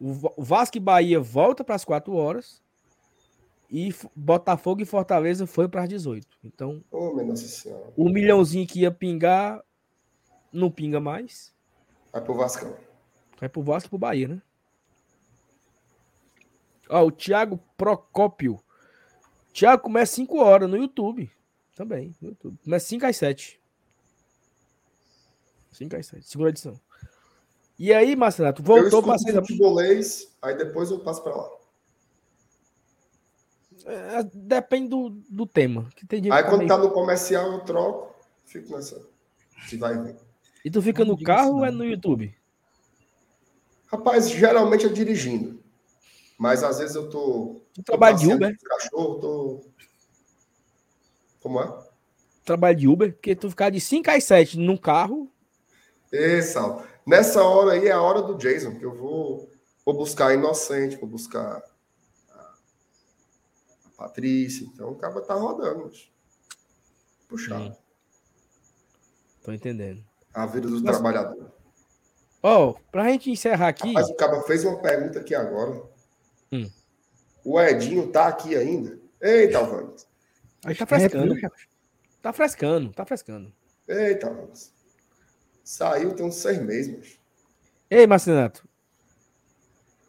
o 0.00 0.42
Vasco 0.42 0.76
e 0.76 0.80
Bahia 0.80 1.20
volta 1.20 1.62
para 1.62 1.74
as 1.74 1.84
quatro 1.84 2.14
horas 2.14 2.62
e 3.70 3.94
Botafogo 4.16 4.80
e 4.80 4.86
Fortaleza 4.86 5.46
foi 5.46 5.68
para 5.68 5.82
as 5.82 5.88
18. 5.88 6.26
Então, 6.42 6.82
oh, 6.90 7.16
o 7.96 8.08
milhãozinho 8.08 8.66
que 8.66 8.80
ia 8.80 8.90
pingar 8.90 9.62
não 10.50 10.70
pinga 10.70 10.98
mais. 10.98 11.52
Vai 12.12 12.22
pro 12.22 12.34
Vasco. 12.34 12.74
Vai 13.38 13.48
pro 13.48 13.62
Vasco 13.62 13.88
e 13.88 13.90
pro 13.90 13.98
Bahia, 13.98 14.28
né? 14.28 14.42
Ó, 16.88 17.04
o 17.04 17.12
Thiago 17.12 17.60
Procópio. 17.76 18.58
Thiago 19.52 19.82
começa 19.82 20.14
5 20.14 20.38
horas 20.38 20.70
no 20.70 20.76
YouTube. 20.76 21.30
Também, 21.74 22.14
no 22.20 22.30
YouTube. 22.30 22.58
Começa 22.64 22.86
5 22.86 23.06
às 23.06 23.16
7. 23.16 23.57
5 25.72 25.96
às 25.96 26.06
7. 26.06 26.28
Segunda 26.28 26.50
edição. 26.50 26.80
E 27.78 27.92
aí, 27.92 28.16
Marcelo, 28.16 28.52
tu 28.52 28.62
voltou 28.62 29.02
para 29.02 29.18
ser 29.18 29.32
futebolês, 29.34 30.34
aí 30.42 30.56
depois 30.56 30.90
eu 30.90 30.98
passo 30.98 31.22
para 31.22 31.36
lá. 31.36 31.48
É, 33.86 34.22
depende 34.34 34.88
do, 34.88 35.10
do 35.30 35.46
tema. 35.46 35.88
Que 35.94 36.04
tem 36.06 36.20
aí 36.30 36.42
quando 36.42 36.58
meio... 36.58 36.68
tá 36.68 36.76
no 36.76 36.90
comercial 36.90 37.52
eu 37.52 37.60
troco, 37.60 38.14
fico 38.44 38.74
nessa. 38.74 39.00
Se 39.66 39.76
vai 39.76 39.96
ver. 40.00 40.16
E 40.64 40.70
tu 40.70 40.82
fica 40.82 41.04
no 41.04 41.20
carro 41.22 41.58
ou 41.58 41.64
é 41.64 41.70
no 41.70 41.84
YouTube? 41.84 42.34
Rapaz, 43.86 44.28
geralmente 44.28 44.84
é 44.84 44.88
dirigindo. 44.88 45.62
Mas 46.36 46.62
às 46.62 46.78
vezes 46.78 46.94
eu 46.94 47.08
tô. 47.08 47.62
Tu 47.72 47.82
trabalha 47.82 48.16
de 48.16 48.32
Uber? 48.32 48.56
Cachorro, 48.62 49.14
tô. 49.18 49.60
Como 51.40 51.60
é? 51.60 51.88
Trabalho 52.44 52.76
de 52.76 52.88
Uber, 52.88 53.12
porque 53.12 53.34
tu 53.34 53.48
ficar 53.50 53.70
de 53.70 53.80
5 53.80 54.10
às 54.10 54.24
7 54.24 54.58
no 54.58 54.78
carro. 54.78 55.30
É, 56.12 56.40
Sal. 56.42 56.84
Nessa 57.06 57.42
hora 57.42 57.72
aí 57.72 57.88
é 57.88 57.92
a 57.92 58.02
hora 58.02 58.22
do 58.22 58.36
Jason, 58.36 58.78
que 58.78 58.84
eu 58.84 58.94
vou, 58.94 59.50
vou 59.84 59.94
buscar 59.94 60.28
a 60.28 60.34
Inocente, 60.34 60.96
vou 60.96 61.08
buscar 61.08 61.62
a, 62.30 62.54
a 63.86 63.90
Patrícia. 63.96 64.66
Então 64.66 64.90
o 64.90 64.96
cara 64.96 65.20
tá 65.20 65.34
rodando. 65.34 65.90
Puxado. 67.28 67.64
Sim. 67.64 67.76
Tô 69.42 69.52
entendendo. 69.52 70.04
A 70.34 70.46
vida 70.46 70.68
do 70.68 70.82
Mas... 70.82 70.96
trabalhador. 70.96 71.52
Ó, 72.42 72.68
oh, 72.68 72.74
pra 72.92 73.08
gente 73.08 73.30
encerrar 73.30 73.68
aqui. 73.68 73.92
Mas 73.92 74.08
o 74.08 74.14
cara 74.14 74.40
fez 74.42 74.64
uma 74.64 74.78
pergunta 74.80 75.18
aqui 75.18 75.34
agora. 75.34 75.82
Hum. 76.52 76.70
O 77.44 77.60
Edinho 77.60 78.12
tá 78.12 78.28
aqui 78.28 78.54
ainda? 78.54 78.98
Eita, 79.20 79.58
Alvanes. 79.58 80.06
Aí 80.64 80.74
tá 80.74 80.86
frescando. 80.86 81.34
Tá 82.22 82.32
frescando, 82.32 82.92
tá 82.92 83.04
frescando. 83.04 83.52
Eita, 83.88 84.28
Alvanes. 84.28 84.72
Saiu 85.68 86.14
tem 86.14 86.24
uns 86.24 86.36
seis 86.36 86.58
meses. 86.62 87.18
Ei, 87.90 88.06
Marcinato. 88.06 88.66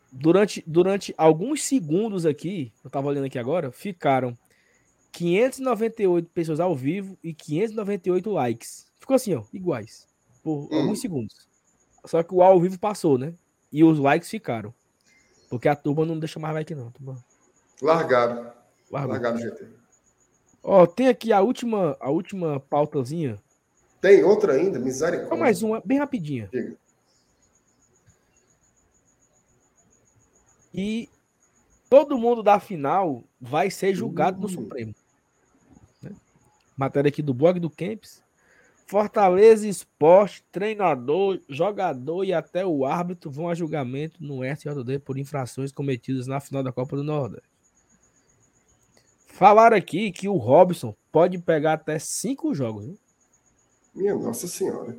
Durante, 0.09 0.63
durante 0.65 1.13
alguns 1.17 1.63
segundos 1.63 2.25
aqui, 2.25 2.71
eu 2.81 2.89
tava 2.89 3.09
olhando 3.09 3.25
aqui 3.25 3.37
agora, 3.37 3.69
ficaram 3.69 4.37
598 5.11 6.29
pessoas 6.29 6.61
ao 6.61 6.73
vivo 6.73 7.17
e 7.21 7.33
598 7.33 8.31
likes. 8.31 8.87
Ficou 9.01 9.17
assim, 9.17 9.35
ó, 9.35 9.43
iguais. 9.51 10.07
Por 10.41 10.69
hum. 10.71 10.79
alguns 10.79 11.01
segundos. 11.01 11.35
Só 12.05 12.23
que 12.23 12.33
o 12.33 12.41
ao 12.41 12.61
vivo 12.61 12.79
passou, 12.79 13.17
né? 13.17 13.33
E 13.69 13.83
os 13.83 13.99
likes 13.99 14.29
ficaram. 14.29 14.73
Porque 15.49 15.67
a 15.67 15.75
turma 15.75 16.05
não 16.05 16.17
deixa 16.17 16.39
mais 16.39 16.53
like, 16.53 16.73
não. 16.73 16.89
Turma. 16.89 17.21
Largaram. 17.81 18.49
Largaram 18.89 19.35
o 19.35 19.41
GT. 19.41 19.67
Ó, 20.63 20.87
tem 20.87 21.09
aqui 21.09 21.33
a 21.33 21.41
última, 21.41 21.97
a 21.99 22.09
última 22.09 22.61
pautazinha. 22.61 23.37
Tem 24.01 24.23
outra 24.23 24.53
ainda? 24.53 24.79
Misericórdia. 24.79 25.29
Só 25.29 25.37
mais 25.37 25.61
uma, 25.61 25.81
bem 25.83 25.99
rapidinha. 25.99 26.47
Diga. 26.51 26.77
E 30.73 31.09
todo 31.89 32.17
mundo 32.17 32.41
da 32.41 32.59
final 32.59 33.23
vai 33.41 33.69
ser 33.69 33.93
julgado 33.93 34.37
uhum. 34.37 34.43
no 34.43 34.49
Supremo. 34.49 34.95
Né? 36.01 36.11
Matéria 36.77 37.09
aqui 37.09 37.21
do 37.21 37.33
blog 37.33 37.59
do 37.59 37.69
Camps. 37.69 38.21
Fortaleza 38.87 39.67
Esporte, 39.67 40.43
treinador, 40.51 41.39
jogador 41.47 42.23
e 42.23 42.33
até 42.33 42.65
o 42.65 42.85
árbitro 42.85 43.29
vão 43.29 43.47
a 43.47 43.53
julgamento 43.53 44.23
no 44.23 44.43
SJD 44.43 44.97
por 44.97 45.17
infrações 45.17 45.71
cometidas 45.71 46.25
na 46.25 46.39
final 46.39 46.63
da 46.63 46.71
Copa 46.71 46.95
do 46.95 47.03
Nordeste. 47.03 47.47
Falaram 49.27 49.77
aqui 49.77 50.11
que 50.11 50.27
o 50.27 50.37
Robson 50.37 50.95
pode 51.11 51.37
pegar 51.37 51.73
até 51.73 51.99
cinco 51.99 52.53
jogos. 52.55 52.87
Viu? 52.87 52.97
Minha 53.93 54.15
Nossa 54.15 54.47
Senhora. 54.47 54.97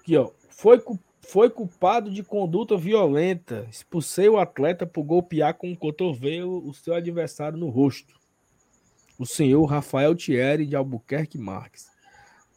Aqui, 0.00 0.16
ó. 0.16 0.30
Foi, 0.50 0.82
foi 1.20 1.50
culpado 1.50 2.10
de 2.10 2.22
conduta 2.22 2.76
violenta. 2.76 3.66
Expulsei 3.70 4.28
o 4.28 4.38
atleta 4.38 4.86
por 4.86 5.02
golpear 5.02 5.54
com 5.54 5.72
o 5.72 5.76
cotovelo 5.76 6.66
o 6.68 6.74
seu 6.74 6.94
adversário 6.94 7.58
no 7.58 7.68
rosto 7.68 8.22
o 9.22 9.26
senhor 9.26 9.64
Rafael 9.64 10.14
Thierry 10.16 10.66
de 10.66 10.74
Albuquerque 10.74 11.38
Marques. 11.38 11.86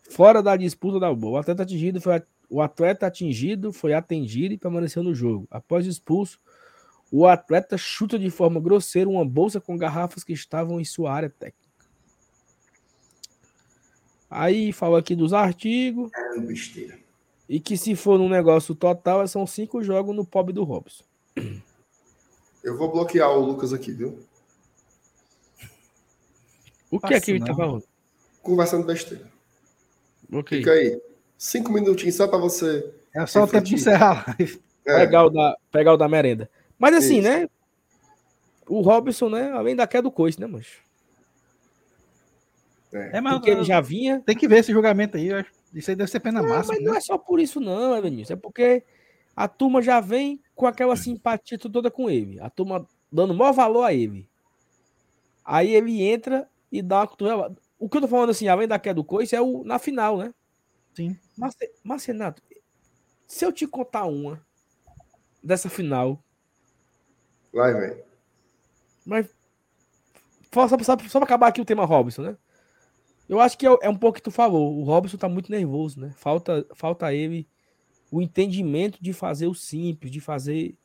Fora 0.09 0.41
da 0.41 0.55
disputa 0.55 0.99
da 0.99 1.13
bola, 1.13 1.35
o 1.35 1.39
atleta 1.39 1.63
atingido 1.63 2.01
foi, 2.01 2.23
o 2.49 2.61
atleta 2.61 3.05
atingido 3.05 3.71
foi 3.71 3.93
atendido 3.93 4.53
e 4.53 4.57
permaneceu 4.57 5.03
no 5.03 5.13
jogo. 5.13 5.47
Após 5.51 5.85
expulso, 5.85 6.39
o 7.11 7.27
atleta 7.27 7.77
chuta 7.77 8.17
de 8.17 8.29
forma 8.31 8.59
grosseira 8.59 9.09
uma 9.09 9.23
bolsa 9.23 9.61
com 9.61 9.77
garrafas 9.77 10.23
que 10.23 10.33
estavam 10.33 10.79
em 10.79 10.85
sua 10.85 11.11
área 11.11 11.29
técnica. 11.29 11.64
Aí 14.29 14.73
fala 14.73 14.99
aqui 14.99 15.15
dos 15.15 15.33
artigos. 15.33 16.11
É 16.13 16.39
besteira. 16.39 16.97
E 17.47 17.59
que 17.59 17.77
se 17.77 17.95
for 17.95 18.17
num 18.17 18.29
negócio 18.29 18.73
total, 18.73 19.27
são 19.27 19.45
cinco 19.45 19.83
jogos 19.83 20.15
no 20.15 20.25
pobre 20.25 20.51
do 20.51 20.63
Robson. 20.63 21.03
Eu 22.63 22.75
vou 22.77 22.91
bloquear 22.91 23.29
o 23.29 23.39
Lucas 23.39 23.71
aqui, 23.71 23.91
viu? 23.91 24.19
O 26.89 26.99
que 26.99 27.13
é 27.13 27.19
que 27.19 27.31
ele 27.31 27.45
tá 27.45 27.53
falando? 27.53 27.83
Conversando 28.41 28.85
besteira. 28.85 29.31
Ok. 30.31 30.59
Fica 30.59 30.71
aí. 30.71 30.99
Cinco 31.37 31.71
minutinhos 31.71 32.15
só 32.15 32.27
para 32.27 32.39
você. 32.39 32.91
É 33.13 33.25
só 33.25 33.43
o 33.43 33.47
tempo 33.47 33.65
de 33.65 33.75
encerrar 33.75 34.23
a 34.27 34.35
live. 34.37 34.61
É. 34.85 34.99
Pegar, 34.99 35.25
o 35.25 35.29
da, 35.29 35.57
pegar 35.71 35.93
o 35.93 35.97
da 35.97 36.07
merenda. 36.07 36.49
Mas 36.77 36.95
assim, 36.95 37.19
Isso. 37.19 37.27
né? 37.27 37.49
O 38.67 38.81
Robson, 38.81 39.29
né? 39.29 39.51
Além 39.51 39.75
da 39.75 39.87
queda 39.87 40.03
do 40.03 40.11
coice, 40.11 40.39
né, 40.39 40.47
mancho? 40.47 40.84
É, 42.93 43.19
mas 43.19 43.33
porque 43.33 43.49
ele 43.49 43.63
já 43.63 43.81
vinha. 43.81 44.21
Tem 44.25 44.35
que 44.35 44.47
ver 44.47 44.59
esse 44.59 44.71
julgamento 44.71 45.17
aí. 45.17 45.29
Isso 45.73 45.89
aí 45.89 45.95
deve 45.95 46.09
ser 46.09 46.19
pena 46.19 46.41
máxima. 46.41 46.75
Mas 46.75 46.83
né? 46.83 46.89
não 46.89 46.95
é 46.95 47.01
só 47.01 47.17
por 47.17 47.39
isso, 47.39 47.59
não, 47.59 47.97
Evanilson. 47.97 48.33
É 48.33 48.35
porque 48.37 48.83
a 49.35 49.47
turma 49.47 49.81
já 49.81 49.99
vem 49.99 50.41
com 50.55 50.65
aquela 50.65 50.95
simpatia 50.95 51.57
toda 51.57 51.91
com 51.91 52.09
ele. 52.09 52.39
A 52.39 52.49
turma 52.49 52.87
dando 53.11 53.33
maior 53.33 53.51
valor 53.51 53.83
a 53.83 53.93
ele. 53.93 54.29
Aí 55.43 55.75
ele 55.75 56.01
entra 56.01 56.47
e 56.71 56.81
dá 56.81 56.99
uma 56.99 57.07
cotovela. 57.07 57.55
O 57.77 57.89
que 57.89 57.97
eu 57.97 58.01
tô 58.01 58.07
falando 58.07 58.29
assim, 58.29 58.47
além 58.47 58.67
da 58.67 58.79
queda 58.79 58.95
do 58.95 59.03
coice, 59.03 59.35
é 59.35 59.41
o 59.41 59.63
na 59.63 59.77
final, 59.77 60.17
né? 60.17 60.33
Sim. 60.93 61.17
Mas, 61.37 61.55
mas 61.83 62.05
Renato, 62.05 62.41
se 63.27 63.45
eu 63.45 63.51
te 63.51 63.67
contar 63.67 64.05
uma 64.05 64.41
dessa 65.43 65.69
final. 65.69 66.23
Vai, 67.53 67.73
velho. 67.73 68.03
Mas. 69.05 69.27
Só, 70.51 70.67
só, 70.69 70.77
só 70.83 71.19
pra 71.19 71.25
acabar 71.25 71.47
aqui 71.47 71.59
o 71.59 71.65
tema 71.65 71.85
Robson, 71.85 72.21
né? 72.21 72.37
Eu 73.27 73.39
acho 73.39 73.57
que 73.57 73.65
é, 73.65 73.77
é 73.81 73.89
um 73.89 73.95
pouco 73.95 74.17
que 74.17 74.23
tu 74.23 74.31
falou. 74.31 74.77
O 74.77 74.83
Robson 74.83 75.17
tá 75.17 75.27
muito 75.27 75.51
nervoso, 75.51 75.99
né? 75.99 76.13
Falta, 76.15 76.65
falta 76.73 77.13
ele 77.13 77.47
o 78.11 78.21
entendimento 78.21 78.97
de 79.01 79.11
fazer 79.13 79.47
o 79.47 79.53
simples, 79.53 80.11
de 80.11 80.21
fazer. 80.21 80.75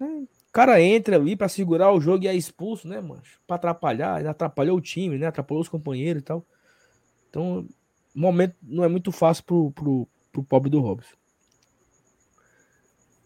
O 0.00 0.52
cara 0.52 0.80
entra 0.82 1.16
ali 1.16 1.36
para 1.36 1.48
segurar 1.48 1.92
o 1.92 2.00
jogo 2.00 2.24
e 2.24 2.28
é 2.28 2.34
expulso, 2.34 2.88
né, 2.88 3.00
mano? 3.00 3.22
Para 3.46 3.56
atrapalhar, 3.56 4.18
ele 4.18 4.28
atrapalhou 4.28 4.76
o 4.76 4.80
time, 4.80 5.16
né? 5.18 5.26
Atrapalhou 5.26 5.62
os 5.62 5.68
companheiros 5.68 6.22
e 6.22 6.24
tal. 6.24 6.44
Então, 7.30 7.66
o 8.14 8.18
momento 8.18 8.56
não 8.62 8.82
é 8.82 8.88
muito 8.88 9.12
fácil 9.12 9.44
pro, 9.44 9.70
pro, 9.70 10.08
pro 10.32 10.42
pobre 10.42 10.70
do 10.70 10.80
Robson. 10.80 11.16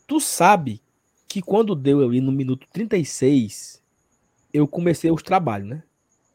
Tu 0.07 0.21
sabe 0.21 0.83
que 1.29 1.41
quando 1.41 1.77
deu 1.77 2.01
ali 2.05 2.21
no 2.21 2.33
minuto 2.33 2.67
36, 2.73 3.83
eu 4.53 4.67
comecei 4.67 5.11
os 5.11 5.23
trabalhos, 5.23 5.69
né? 5.69 5.83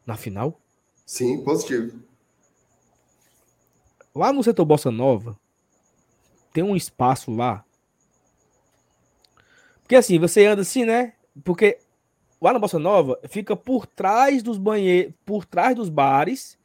Na 0.06 0.16
final. 0.16 0.60
Sim, 1.06 1.40
positivo. 1.44 2.02
Lá 4.12 4.32
no 4.32 4.42
setor 4.42 4.64
Bossa 4.64 4.90
Nova, 4.90 5.38
tem 6.52 6.64
um 6.64 6.74
espaço 6.74 7.30
lá. 7.30 7.64
Porque 9.82 9.94
assim, 9.94 10.18
você 10.18 10.44
anda 10.46 10.62
assim, 10.62 10.84
né? 10.84 11.12
Porque 11.44 11.78
lá 12.40 12.52
na 12.52 12.58
Bossa 12.58 12.78
Nova 12.78 13.20
fica 13.28 13.54
por 13.54 13.86
trás 13.86 14.42
dos 14.42 14.58
banheiros, 14.58 15.14
por 15.24 15.44
trás 15.44 15.76
dos 15.76 15.88
bares 15.88 16.58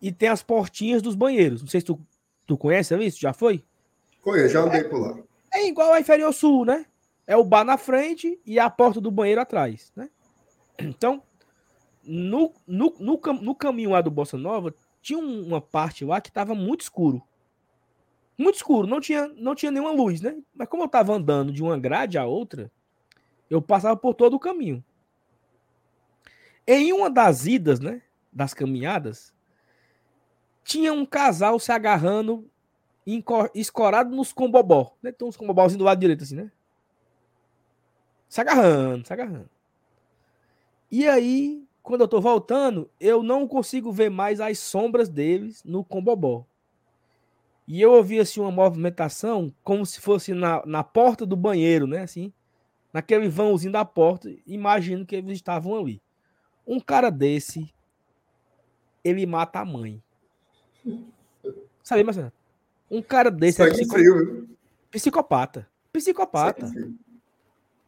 e 0.00 0.12
tem 0.12 0.28
as 0.28 0.42
portinhas 0.42 1.02
dos 1.02 1.16
banheiros. 1.16 1.60
Não 1.60 1.68
sei 1.68 1.80
se 1.80 1.86
tu, 1.86 2.00
tu 2.46 2.56
conhece 2.56 2.96
isso, 3.04 3.20
já 3.20 3.32
foi? 3.32 3.64
Conheço, 4.22 4.54
já 4.54 4.60
andei 4.60 4.82
é, 4.82 4.84
por 4.84 5.00
lá. 5.00 5.18
É 5.52 5.66
igual 5.66 5.92
a 5.92 6.00
Inferior 6.00 6.32
Sul, 6.32 6.64
né? 6.64 6.86
É 7.26 7.36
o 7.36 7.44
bar 7.44 7.64
na 7.64 7.76
frente 7.76 8.40
e 8.46 8.60
a 8.60 8.70
porta 8.70 9.00
do 9.00 9.10
banheiro 9.10 9.40
atrás, 9.40 9.92
né? 9.96 10.08
Então, 10.78 11.22
no, 12.02 12.52
no, 12.66 12.94
no, 12.98 13.20
no 13.40 13.54
caminho 13.54 13.90
lá 13.90 14.00
do 14.00 14.10
Bossa 14.10 14.36
Nova, 14.36 14.74
tinha 15.02 15.18
uma 15.18 15.60
parte 15.60 16.04
lá 16.04 16.20
que 16.20 16.28
estava 16.28 16.54
muito 16.54 16.82
escuro 16.82 17.22
muito 18.40 18.56
escuro, 18.56 18.86
não 18.86 19.00
tinha, 19.00 19.28
não 19.36 19.54
tinha 19.54 19.70
nenhuma 19.70 19.92
luz, 19.92 20.20
né? 20.20 20.36
Mas 20.54 20.68
como 20.68 20.84
eu 20.84 20.88
tava 20.88 21.12
andando 21.12 21.52
de 21.52 21.62
uma 21.62 21.78
grade 21.78 22.16
a 22.16 22.24
outra, 22.24 22.72
eu 23.48 23.60
passava 23.60 23.96
por 23.96 24.14
todo 24.14 24.34
o 24.34 24.40
caminho. 24.40 24.82
Em 26.66 26.92
uma 26.92 27.10
das 27.10 27.46
idas, 27.46 27.80
né, 27.80 28.02
das 28.32 28.54
caminhadas, 28.54 29.34
tinha 30.64 30.92
um 30.92 31.04
casal 31.04 31.58
se 31.58 31.70
agarrando 31.70 32.48
escorado 33.54 34.14
nos 34.14 34.32
combobó, 34.32 34.96
né? 35.02 35.10
Tem 35.10 35.26
uns 35.26 35.36
combobózinhos 35.36 35.78
do 35.78 35.84
lado 35.84 35.98
direito 35.98 36.22
assim, 36.22 36.36
né? 36.36 36.52
Se 38.28 38.40
agarrando, 38.40 39.06
se 39.06 39.12
agarrando. 39.12 39.50
E 40.90 41.08
aí, 41.08 41.66
quando 41.82 42.02
eu 42.02 42.08
tô 42.08 42.20
voltando, 42.20 42.90
eu 43.00 43.22
não 43.22 43.46
consigo 43.48 43.92
ver 43.92 44.10
mais 44.10 44.40
as 44.40 44.58
sombras 44.58 45.08
deles 45.08 45.62
no 45.64 45.84
combobó. 45.84 46.46
E 47.66 47.80
eu 47.80 47.92
ouvi 47.92 48.18
assim 48.18 48.40
uma 48.40 48.50
movimentação 48.50 49.54
como 49.62 49.86
se 49.86 50.00
fosse 50.00 50.34
na, 50.34 50.64
na 50.66 50.82
porta 50.82 51.24
do 51.24 51.36
banheiro, 51.36 51.86
né? 51.86 52.02
Assim, 52.02 52.32
naquele 52.92 53.28
vãozinho 53.28 53.72
da 53.72 53.84
porta. 53.84 54.28
Imagino 54.46 55.06
que 55.06 55.16
eles 55.16 55.34
estavam 55.34 55.76
ali. 55.76 56.02
Um 56.66 56.80
cara 56.80 57.10
desse, 57.10 57.72
ele 59.04 59.24
mata 59.24 59.60
a 59.60 59.64
mãe. 59.64 60.02
Sabe, 61.82 62.02
Marcelo? 62.02 62.32
Um 62.90 63.00
cara 63.00 63.30
desse 63.30 63.62
é 63.62 63.70
psico... 63.70 63.96
psicopata. 64.90 65.68
Psicopata. 65.92 66.66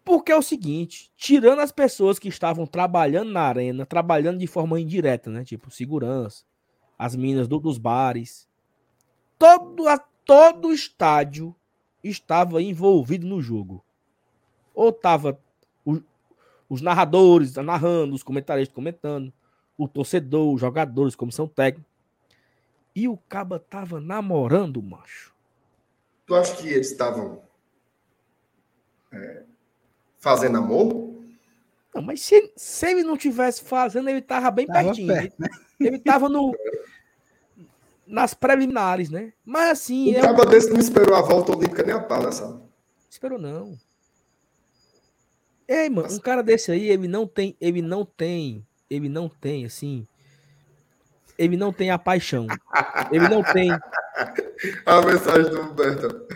Porque 0.04 0.32
é 0.32 0.36
o 0.36 0.42
seguinte, 0.42 1.10
tirando 1.16 1.60
as 1.60 1.70
pessoas 1.70 2.18
que 2.18 2.28
estavam 2.28 2.66
trabalhando 2.66 3.30
na 3.30 3.42
arena, 3.42 3.86
trabalhando 3.86 4.38
de 4.38 4.46
forma 4.46 4.80
indireta, 4.80 5.30
né? 5.30 5.44
Tipo, 5.44 5.70
segurança, 5.70 6.44
as 6.98 7.14
minas 7.14 7.46
do, 7.46 7.60
dos 7.60 7.78
bares, 7.78 8.48
todo, 9.38 9.84
todo 10.24 10.68
o 10.68 10.72
estádio 10.72 11.54
estava 12.02 12.60
envolvido 12.60 13.26
no 13.26 13.40
jogo. 13.40 13.84
Ou 14.74 14.88
estava 14.88 15.38
os 16.68 16.80
narradores 16.80 17.54
narrando, 17.56 18.14
os 18.14 18.22
comentaristas 18.22 18.74
comentando, 18.74 19.30
o 19.76 19.86
torcedor, 19.86 20.54
os 20.54 20.60
jogadores, 20.60 21.14
comissão 21.14 21.46
técnica. 21.46 21.86
E 22.94 23.06
o 23.06 23.16
Caba 23.16 23.58
tava 23.58 24.00
namorando, 24.00 24.82
macho. 24.82 25.34
Tu 26.24 26.34
acha 26.34 26.56
que 26.56 26.68
eles 26.68 26.90
estavam 26.90 27.42
é, 29.12 29.42
fazendo 30.22 30.58
amor? 30.58 31.12
Não, 31.94 32.00
mas 32.00 32.22
se, 32.22 32.50
se 32.56 32.86
ele 32.86 33.02
não 33.02 33.16
tivesse 33.16 33.62
fazendo, 33.62 34.08
ele 34.08 34.22
tava 34.22 34.50
bem 34.50 34.66
tava 34.66 34.84
pertinho. 34.84 35.12
Perto, 35.12 35.34
né? 35.38 35.48
Ele 35.78 35.98
tava 35.98 36.28
no, 36.28 36.56
nas 38.06 38.32
preliminares, 38.32 39.10
né? 39.10 39.32
Mas 39.44 39.70
assim. 39.70 40.14
O 40.14 40.18
é... 40.18 40.20
cabo 40.22 40.44
desse 40.46 40.70
não 40.70 40.80
esperou 40.80 41.16
a 41.16 41.20
volta 41.20 41.52
olímpica 41.52 41.82
nem 41.82 41.94
a 41.94 42.00
pau 42.00 42.22
nessa. 42.22 42.62
Esperou, 43.10 43.38
não. 43.38 43.76
Ei, 45.68 45.90
mano, 45.90 46.12
um 46.12 46.18
cara 46.18 46.42
desse 46.42 46.70
aí, 46.70 46.88
ele 46.88 47.08
não 47.08 47.26
tem, 47.26 47.56
ele 47.60 47.82
não 47.82 48.04
tem, 48.04 48.66
ele 48.88 49.08
não 49.08 49.28
tem, 49.28 49.64
assim. 49.64 50.06
Ele 51.36 51.56
não 51.56 51.72
tem 51.72 51.90
a 51.90 51.98
paixão. 51.98 52.46
Ele 53.10 53.28
não 53.28 53.42
tem. 53.42 53.72
a 54.86 55.02
mensagem 55.02 55.50
do 55.50 55.62
Humberto. 55.62 56.26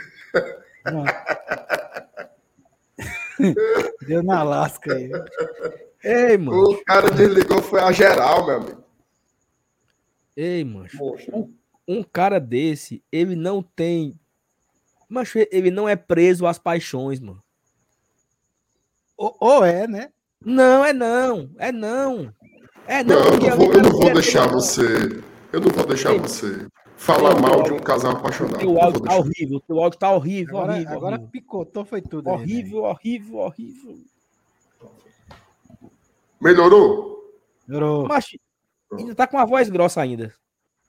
Deu 4.06 4.22
na 4.22 4.42
lasca 4.42 4.94
aí. 4.94 5.10
Ei, 6.02 6.36
mano. 6.36 6.70
O 6.70 6.84
cara 6.84 7.10
desligou, 7.10 7.62
foi 7.62 7.80
a 7.80 7.92
geral, 7.92 8.46
meu 8.46 8.56
amigo. 8.56 8.84
Ei, 10.36 10.64
mano. 10.64 10.88
Um, 11.32 11.54
um, 11.88 12.02
cara 12.02 12.38
desse, 12.38 13.02
ele 13.10 13.34
não 13.34 13.62
tem. 13.62 14.18
Mas 15.08 15.32
ele 15.50 15.70
não 15.70 15.88
é 15.88 15.96
preso 15.96 16.46
às 16.46 16.58
paixões, 16.58 17.20
mano. 17.20 17.42
Ou, 19.16 19.36
ou 19.40 19.64
é, 19.64 19.86
né? 19.86 20.10
Não, 20.44 20.84
é 20.84 20.92
não. 20.92 21.50
É 21.58 21.72
não. 21.72 22.32
É 22.86 23.02
não. 23.02 23.16
não 23.16 23.32
eu 23.32 23.40
não 23.40 23.56
vou, 23.56 23.72
eu 23.72 23.82
não 23.82 23.90
vou 23.90 24.12
deixar 24.12 24.46
você. 24.46 25.22
Eu 25.52 25.60
não 25.60 25.70
vou 25.70 25.86
deixar 25.86 26.12
Ei, 26.12 26.18
você 26.18 26.66
falar 26.96 27.40
mal 27.40 27.62
de 27.62 27.72
um 27.72 27.78
casal 27.78 28.12
apaixonado. 28.12 28.68
O 28.68 28.80
áudio 28.80 29.00
tá 29.00 29.16
horrível. 29.16 29.62
O 29.68 29.80
áudio 29.80 29.98
tá 29.98 30.10
horrível, 30.12 30.58
agora, 30.58 30.72
horrível. 30.72 30.96
Agora 30.96 31.16
horrível. 31.16 31.30
picotou, 31.30 31.84
foi 31.84 32.02
tudo. 32.02 32.28
Horrível, 32.28 32.78
aí, 32.78 32.82
né? 32.82 32.88
horrível, 32.88 33.38
horrível. 33.38 33.98
Melhorou? 36.40 37.34
Melhorou. 37.66 38.06
Mas 38.08 38.36
ainda 38.92 39.14
tá 39.14 39.26
com 39.26 39.38
a 39.38 39.44
voz 39.44 39.68
grossa 39.68 40.00
ainda. 40.00 40.34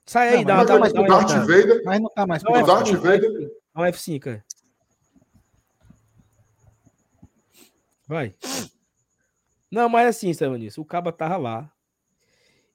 Sai 0.04 0.28
aí, 0.30 0.44
não, 0.44 0.44
dá, 0.44 0.64
dá, 0.64 0.78
mas 0.78 0.92
dá, 0.92 1.02
o 1.02 1.06
Darth 1.06 1.28
dá, 1.28 1.40
Vader. 1.40 1.82
Mas 1.84 2.00
não 2.00 2.10
tá 2.10 2.26
mais. 2.26 2.42
O 2.42 2.62
Darth 2.64 2.90
Vader. 2.92 3.52
Dá 3.74 3.82
um 3.82 3.84
F5, 3.84 4.26
é. 4.26 4.42
Vai. 8.06 8.34
Não, 9.70 9.86
mas 9.86 10.08
assim, 10.08 10.30
Stavanis, 10.30 10.78
o 10.78 10.84
Caba 10.84 11.12
tava 11.12 11.36
lá. 11.36 11.70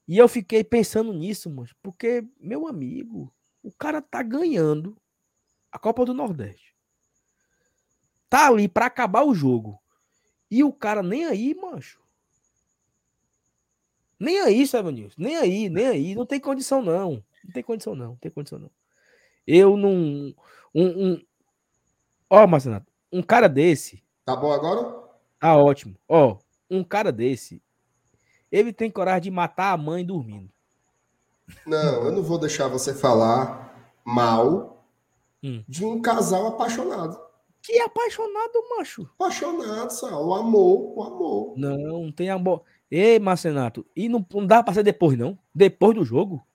E 0.07 0.17
eu 0.17 0.27
fiquei 0.27 0.63
pensando 0.63 1.13
nisso, 1.13 1.49
mano, 1.49 1.69
porque, 1.81 2.27
meu 2.39 2.67
amigo, 2.67 3.33
o 3.61 3.71
cara 3.71 4.01
tá 4.01 4.21
ganhando 4.21 4.97
a 5.71 5.79
Copa 5.79 6.05
do 6.05 6.13
Nordeste. 6.13 6.75
Tá 8.29 8.47
ali 8.47 8.67
para 8.67 8.85
acabar 8.85 9.23
o 9.23 9.33
jogo. 9.33 9.81
E 10.51 10.63
o 10.63 10.73
cara 10.73 11.01
nem 11.01 11.25
aí, 11.25 11.55
mancho. 11.55 12.03
Nem 14.19 14.39
aí, 14.41 14.67
Sabe 14.67 15.09
Nem 15.17 15.37
aí, 15.37 15.69
nem 15.69 15.87
aí. 15.87 16.15
Não 16.15 16.25
tem 16.25 16.39
condição, 16.39 16.81
não. 16.81 17.23
Não 17.43 17.51
tem 17.53 17.63
condição, 17.63 17.95
não. 17.95 18.09
Não 18.09 18.15
tem 18.17 18.31
condição, 18.31 18.59
não. 18.59 18.71
Eu 19.47 19.75
não. 19.75 20.33
Um, 20.73 21.13
um... 21.13 21.25
Ó, 22.29 22.45
Marcenato, 22.45 22.91
um 23.11 23.21
cara 23.21 23.47
desse. 23.47 24.03
Tá 24.25 24.35
bom 24.35 24.51
agora? 24.51 25.03
Tá 25.39 25.57
ótimo. 25.57 25.95
Ó, 26.07 26.37
um 26.69 26.83
cara 26.83 27.11
desse. 27.11 27.62
Ele 28.53 28.71
tem 28.71 28.91
coragem 28.91 29.23
de 29.23 29.31
matar 29.31 29.73
a 29.73 29.77
mãe 29.77 30.05
dormindo. 30.05 30.47
Não, 31.65 32.05
eu 32.05 32.11
não 32.11 32.21
vou 32.21 32.37
deixar 32.37 32.67
você 32.67 32.93
falar 32.93 33.91
mal 34.05 34.85
hum. 35.41 35.63
de 35.67 35.83
um 35.83 35.99
casal 35.99 36.45
apaixonado. 36.45 37.19
Que 37.63 37.79
apaixonado, 37.79 38.53
macho? 38.77 39.09
Apaixonado, 39.15 39.89
Sal. 39.89 40.27
O 40.27 40.35
amor, 40.35 40.93
o 40.95 41.01
amor. 41.01 41.53
Não, 41.57 41.77
não 41.77 42.11
tem 42.11 42.29
amor. 42.29 42.61
Ei, 42.91 43.17
Marcenato, 43.17 43.83
e 43.95 44.07
não, 44.07 44.23
não 44.31 44.45
dá 44.45 44.61
para 44.61 44.75
ser 44.75 44.83
depois, 44.83 45.17
não? 45.17 45.35
Depois 45.55 45.95
do 45.95 46.05
jogo? 46.05 46.45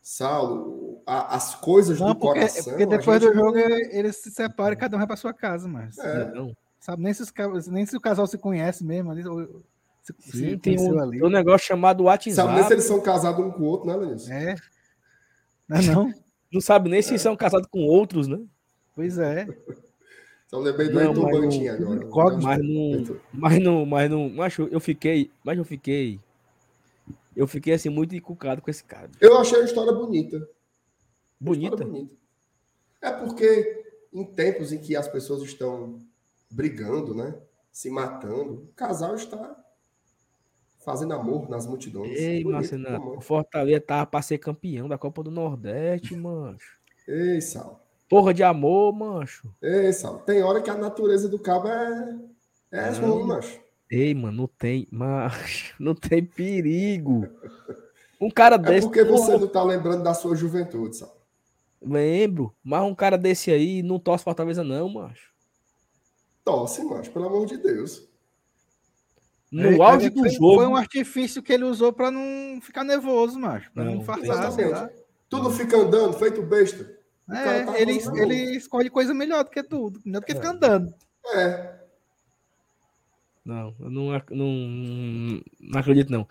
Saulo, 0.00 1.02
a, 1.04 1.34
as 1.34 1.56
coisas 1.56 1.98
não, 1.98 2.10
do 2.10 2.14
porque, 2.14 2.38
coração. 2.38 2.64
Porque 2.72 2.86
depois 2.86 3.20
do 3.20 3.34
jogo 3.34 3.58
eles 3.58 4.16
se 4.16 4.30
separam 4.30 4.74
e 4.74 4.76
cada 4.76 4.94
um 4.94 4.98
vai 5.00 5.08
para 5.08 5.16
sua 5.16 5.34
casa, 5.34 5.66
mas. 5.66 5.98
É. 5.98 6.30
Não. 6.30 6.56
Sabe 6.78 7.02
nem 7.02 7.12
se, 7.12 7.22
os, 7.22 7.66
nem 7.66 7.84
se 7.84 7.96
o 7.96 8.00
casal 8.00 8.28
se 8.28 8.38
conhece 8.38 8.84
mesmo. 8.84 9.10
Ali, 9.10 9.24
se, 10.20 10.32
Sim, 10.38 10.50
se 10.50 10.56
tem 10.56 10.78
um, 10.78 11.00
ali. 11.00 11.22
um 11.22 11.28
negócio 11.28 11.66
chamado 11.66 12.04
WhatsApp. 12.04 12.34
Sabe 12.34 12.54
nem 12.54 12.64
se 12.64 12.72
eles 12.72 12.84
são 12.84 13.00
casados 13.00 13.44
um 13.44 13.50
com 13.50 13.62
o 13.62 13.66
outro, 13.66 13.88
né, 13.88 13.96
Lenilson? 13.96 14.32
É. 14.32 14.54
Não, 15.68 15.82
não. 15.82 16.14
não 16.50 16.60
sabe 16.62 16.88
nem 16.88 17.02
se 17.02 17.14
é. 17.14 17.18
são 17.18 17.36
casados 17.36 17.68
com 17.70 17.84
outros, 17.84 18.26
né? 18.26 18.40
Pois 18.94 19.18
é. 19.18 19.46
Só 20.46 20.58
lembrei 20.58 20.88
do 20.88 20.98
Heitor 20.98 21.30
Bantinho 21.30 21.74
agora. 21.74 22.38
Mas 22.38 22.58
não, 22.58 23.20
mas 23.30 23.62
não, 23.62 23.84
mas 23.84 24.10
não, 24.10 24.28
mas 24.30 24.58
eu 24.58 24.80
fiquei, 24.80 25.30
mas 25.44 25.58
eu 25.58 25.64
fiquei, 25.66 26.18
eu 27.36 27.46
fiquei 27.46 27.74
assim 27.74 27.90
muito 27.90 28.16
encucado 28.16 28.62
com 28.62 28.70
esse 28.70 28.82
cara. 28.82 29.10
Eu 29.20 29.36
achei 29.36 29.60
a 29.60 29.64
história 29.64 29.92
bonita. 29.92 30.48
Bonita? 31.38 31.74
História 31.74 31.92
bonita. 31.92 32.16
É 33.02 33.10
porque 33.10 33.84
em 34.10 34.24
tempos 34.24 34.72
em 34.72 34.78
que 34.78 34.96
as 34.96 35.06
pessoas 35.06 35.42
estão 35.42 35.98
brigando, 36.50 37.14
né, 37.14 37.34
se 37.70 37.90
matando, 37.90 38.54
o 38.54 38.72
casal 38.74 39.14
está 39.14 39.54
fazendo 40.78 41.12
amor 41.14 41.48
nas 41.48 41.66
multidões. 41.66 42.18
Ei, 42.18 42.44
Marcelo, 42.44 43.16
o 43.16 43.20
Fortaleza 43.20 43.80
tava 43.80 44.06
para 44.06 44.22
ser 44.22 44.38
campeão 44.38 44.88
da 44.88 44.96
Copa 44.96 45.22
do 45.22 45.30
Nordeste, 45.30 46.16
mancho. 46.16 46.78
Ei, 47.06 47.40
Sal. 47.40 47.84
Porra 48.08 48.32
de 48.32 48.42
amor, 48.42 48.92
mancho. 48.92 49.54
Ei, 49.60 49.92
Sal. 49.92 50.20
Tem 50.20 50.42
hora 50.42 50.62
que 50.62 50.70
a 50.70 50.76
natureza 50.76 51.28
do 51.28 51.38
cabo 51.38 51.68
é, 51.68 52.18
é 52.72 52.90
ruim, 52.90 53.24
mancho. 53.24 53.60
Ei, 53.90 54.14
mano, 54.14 54.36
não 54.36 54.46
tem, 54.46 54.86
macho, 54.90 55.74
não 55.80 55.94
tem 55.94 56.24
perigo. 56.24 57.26
Um 58.20 58.30
cara 58.30 58.56
é 58.56 58.58
desse. 58.58 58.86
É 58.86 58.88
porque 58.88 59.04
você 59.04 59.32
porra... 59.32 59.38
não 59.38 59.48
tá 59.48 59.62
lembrando 59.62 60.02
da 60.02 60.14
sua 60.14 60.34
juventude, 60.34 60.96
Sal. 60.96 61.16
Lembro, 61.80 62.52
mas 62.62 62.82
um 62.82 62.94
cara 62.94 63.16
desse 63.16 63.50
aí 63.50 63.82
não 63.82 63.98
torce 63.98 64.24
Fortaleza, 64.24 64.64
não, 64.64 64.88
macho. 64.88 65.32
Tosse, 66.44 66.82
macho, 66.82 67.10
pelo 67.12 67.26
amor 67.26 67.46
de 67.46 67.56
Deus. 67.56 68.07
No 69.50 69.66
é, 69.66 69.82
auge 69.82 70.10
do 70.10 70.28
jogo. 70.28 70.56
Foi 70.56 70.66
um 70.66 70.76
artifício 70.76 71.42
que 71.42 71.52
ele 71.52 71.64
usou 71.64 71.92
para 71.92 72.10
não 72.10 72.60
ficar 72.60 72.84
nervoso, 72.84 73.38
macho. 73.38 73.70
Pra 73.72 73.84
não, 73.84 73.96
não 73.96 74.02
fartar, 74.02 74.90
Tudo 75.28 75.50
fica 75.50 75.76
andando, 75.76 76.12
feito 76.14 76.42
besta. 76.42 76.98
É, 77.30 77.64
tá 77.64 77.78
ele, 77.78 77.98
ele 78.16 78.56
escolhe 78.56 78.88
coisa 78.88 79.12
melhor 79.12 79.44
do 79.44 79.50
que 79.50 79.62
tudo, 79.62 80.00
melhor 80.04 80.20
do 80.20 80.26
que 80.26 80.32
é. 80.32 80.34
ficar 80.34 80.50
andando. 80.50 80.94
É. 81.34 81.78
Não, 83.44 83.74
eu 83.80 83.90
não, 83.90 84.22
não, 84.30 85.42
não 85.60 85.80
acredito, 85.80 86.10
não. 86.10 86.26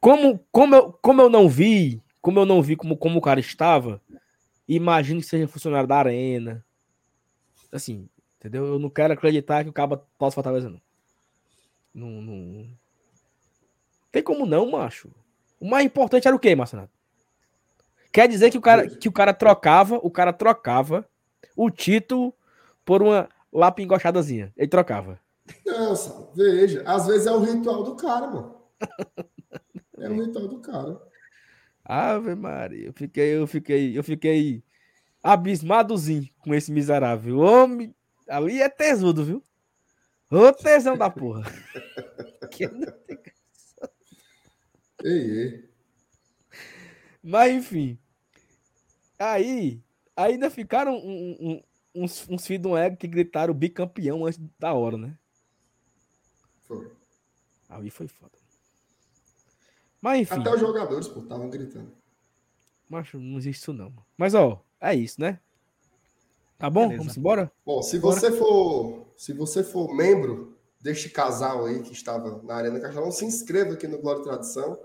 Como, 0.00 0.40
como, 0.50 0.74
eu, 0.74 0.92
como 0.92 1.20
eu 1.20 1.28
não 1.28 1.48
vi, 1.48 2.02
como 2.20 2.40
eu 2.40 2.46
não 2.46 2.62
vi 2.62 2.76
como, 2.76 2.96
como 2.96 3.18
o 3.18 3.22
cara 3.22 3.40
estava, 3.40 4.00
imagino 4.68 5.20
que 5.20 5.26
seja 5.26 5.48
funcionário 5.48 5.88
da 5.88 5.96
arena. 5.96 6.64
Assim, 7.72 8.08
entendeu? 8.38 8.66
Eu 8.66 8.78
não 8.78 8.88
quero 8.88 9.12
acreditar 9.12 9.62
que 9.64 9.70
o 9.70 9.72
cara 9.72 9.96
possa 10.18 10.34
Fortaleza, 10.34 10.70
não. 10.70 10.80
Não, 11.94 12.22
não. 12.22 12.68
Tem 14.12 14.22
como 14.22 14.46
não, 14.46 14.70
macho. 14.70 15.10
O 15.60 15.68
mais 15.68 15.84
importante 15.84 16.26
era 16.26 16.36
o 16.36 16.40
quê, 16.40 16.54
Marcelo? 16.54 16.88
Quer 18.12 18.28
dizer 18.28 18.50
que 18.50 18.58
o 18.58 18.60
cara, 18.60 18.88
que 18.88 19.08
o 19.08 19.12
cara 19.12 19.32
trocava, 19.32 19.96
o 20.02 20.10
cara 20.10 20.32
trocava 20.32 21.08
o 21.56 21.70
título 21.70 22.34
por 22.84 23.02
uma 23.02 23.28
lápis 23.52 23.84
engochadazinha. 23.84 24.52
Ele 24.56 24.68
trocava. 24.68 25.20
Nossa, 25.64 26.28
veja. 26.34 26.82
Às 26.86 27.06
vezes 27.06 27.26
é 27.26 27.32
o 27.32 27.40
ritual 27.40 27.82
do 27.84 27.94
cara, 27.96 28.26
mano. 28.26 28.56
É 29.98 30.08
o 30.08 30.14
ritual 30.14 30.48
do 30.48 30.58
cara. 30.60 31.00
Ave 31.84 32.34
Maria, 32.34 32.86
eu 32.86 32.92
fiquei, 32.92 33.36
eu 33.36 33.46
fiquei, 33.46 33.98
eu 33.98 34.04
fiquei 34.04 34.62
abismadozinho 35.22 36.28
com 36.38 36.54
esse 36.54 36.70
miserável. 36.70 37.38
Homem, 37.38 37.94
ali 38.28 38.60
é 38.62 38.68
tesudo, 38.68 39.24
viu? 39.24 39.42
Ô 40.30 40.52
tesão 40.52 40.96
da 40.96 41.10
porra. 41.10 41.42
ei, 45.02 45.30
ei. 45.30 45.68
Mas 47.22 47.52
enfim. 47.52 47.98
Aí, 49.18 49.82
ainda 50.16 50.48
ficaram 50.48 50.94
um, 50.94 51.36
um, 51.40 51.62
uns, 51.94 52.28
uns 52.28 52.46
filhos 52.46 52.62
do 52.62 52.76
ego 52.76 52.96
que 52.96 53.08
gritaram 53.08 53.52
bicampeão 53.52 54.24
antes 54.24 54.40
da 54.58 54.72
hora, 54.72 54.96
né? 54.96 55.18
Foi. 56.66 56.90
Aí 57.68 57.90
foi 57.90 58.06
foda. 58.06 58.38
Mas 60.00 60.20
enfim. 60.20 60.40
Até 60.40 60.54
os 60.54 60.60
jogadores, 60.60 61.08
pô, 61.08 61.20
estavam 61.20 61.50
gritando. 61.50 61.92
Macho, 62.88 63.18
não 63.18 63.36
existe 63.36 63.62
isso 63.62 63.72
não. 63.72 63.92
Mas 64.16 64.34
ó, 64.34 64.64
é 64.80 64.94
isso, 64.94 65.20
né? 65.20 65.40
Tá 66.56 66.70
bom? 66.70 66.88
Beleza. 66.88 66.98
Vamos 66.98 67.16
embora? 67.16 67.52
Bom, 67.64 67.82
se 67.82 67.98
Bora. 67.98 68.16
você 68.16 68.32
for, 68.32 69.06
se 69.20 69.34
você 69.34 69.62
for 69.62 69.94
membro 69.94 70.56
deste 70.80 71.10
casal 71.10 71.66
aí 71.66 71.82
que 71.82 71.92
estava 71.92 72.42
na 72.42 72.54
Arena 72.54 72.80
Castelão, 72.80 73.12
se 73.12 73.26
inscreva 73.26 73.74
aqui 73.74 73.86
no 73.86 73.98
Glória 73.98 74.22
e 74.22 74.24
Tradição, 74.24 74.80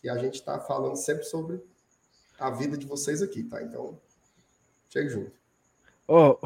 que 0.00 0.08
a 0.08 0.16
gente 0.16 0.36
está 0.36 0.58
falando 0.58 0.96
sempre 0.96 1.24
sobre 1.24 1.62
a 2.40 2.48
vida 2.48 2.78
de 2.78 2.86
vocês 2.86 3.20
aqui, 3.20 3.42
tá? 3.42 3.62
Então, 3.62 4.00
chegue 4.88 5.10
junto. 5.10 5.32
Oh. 6.06 6.38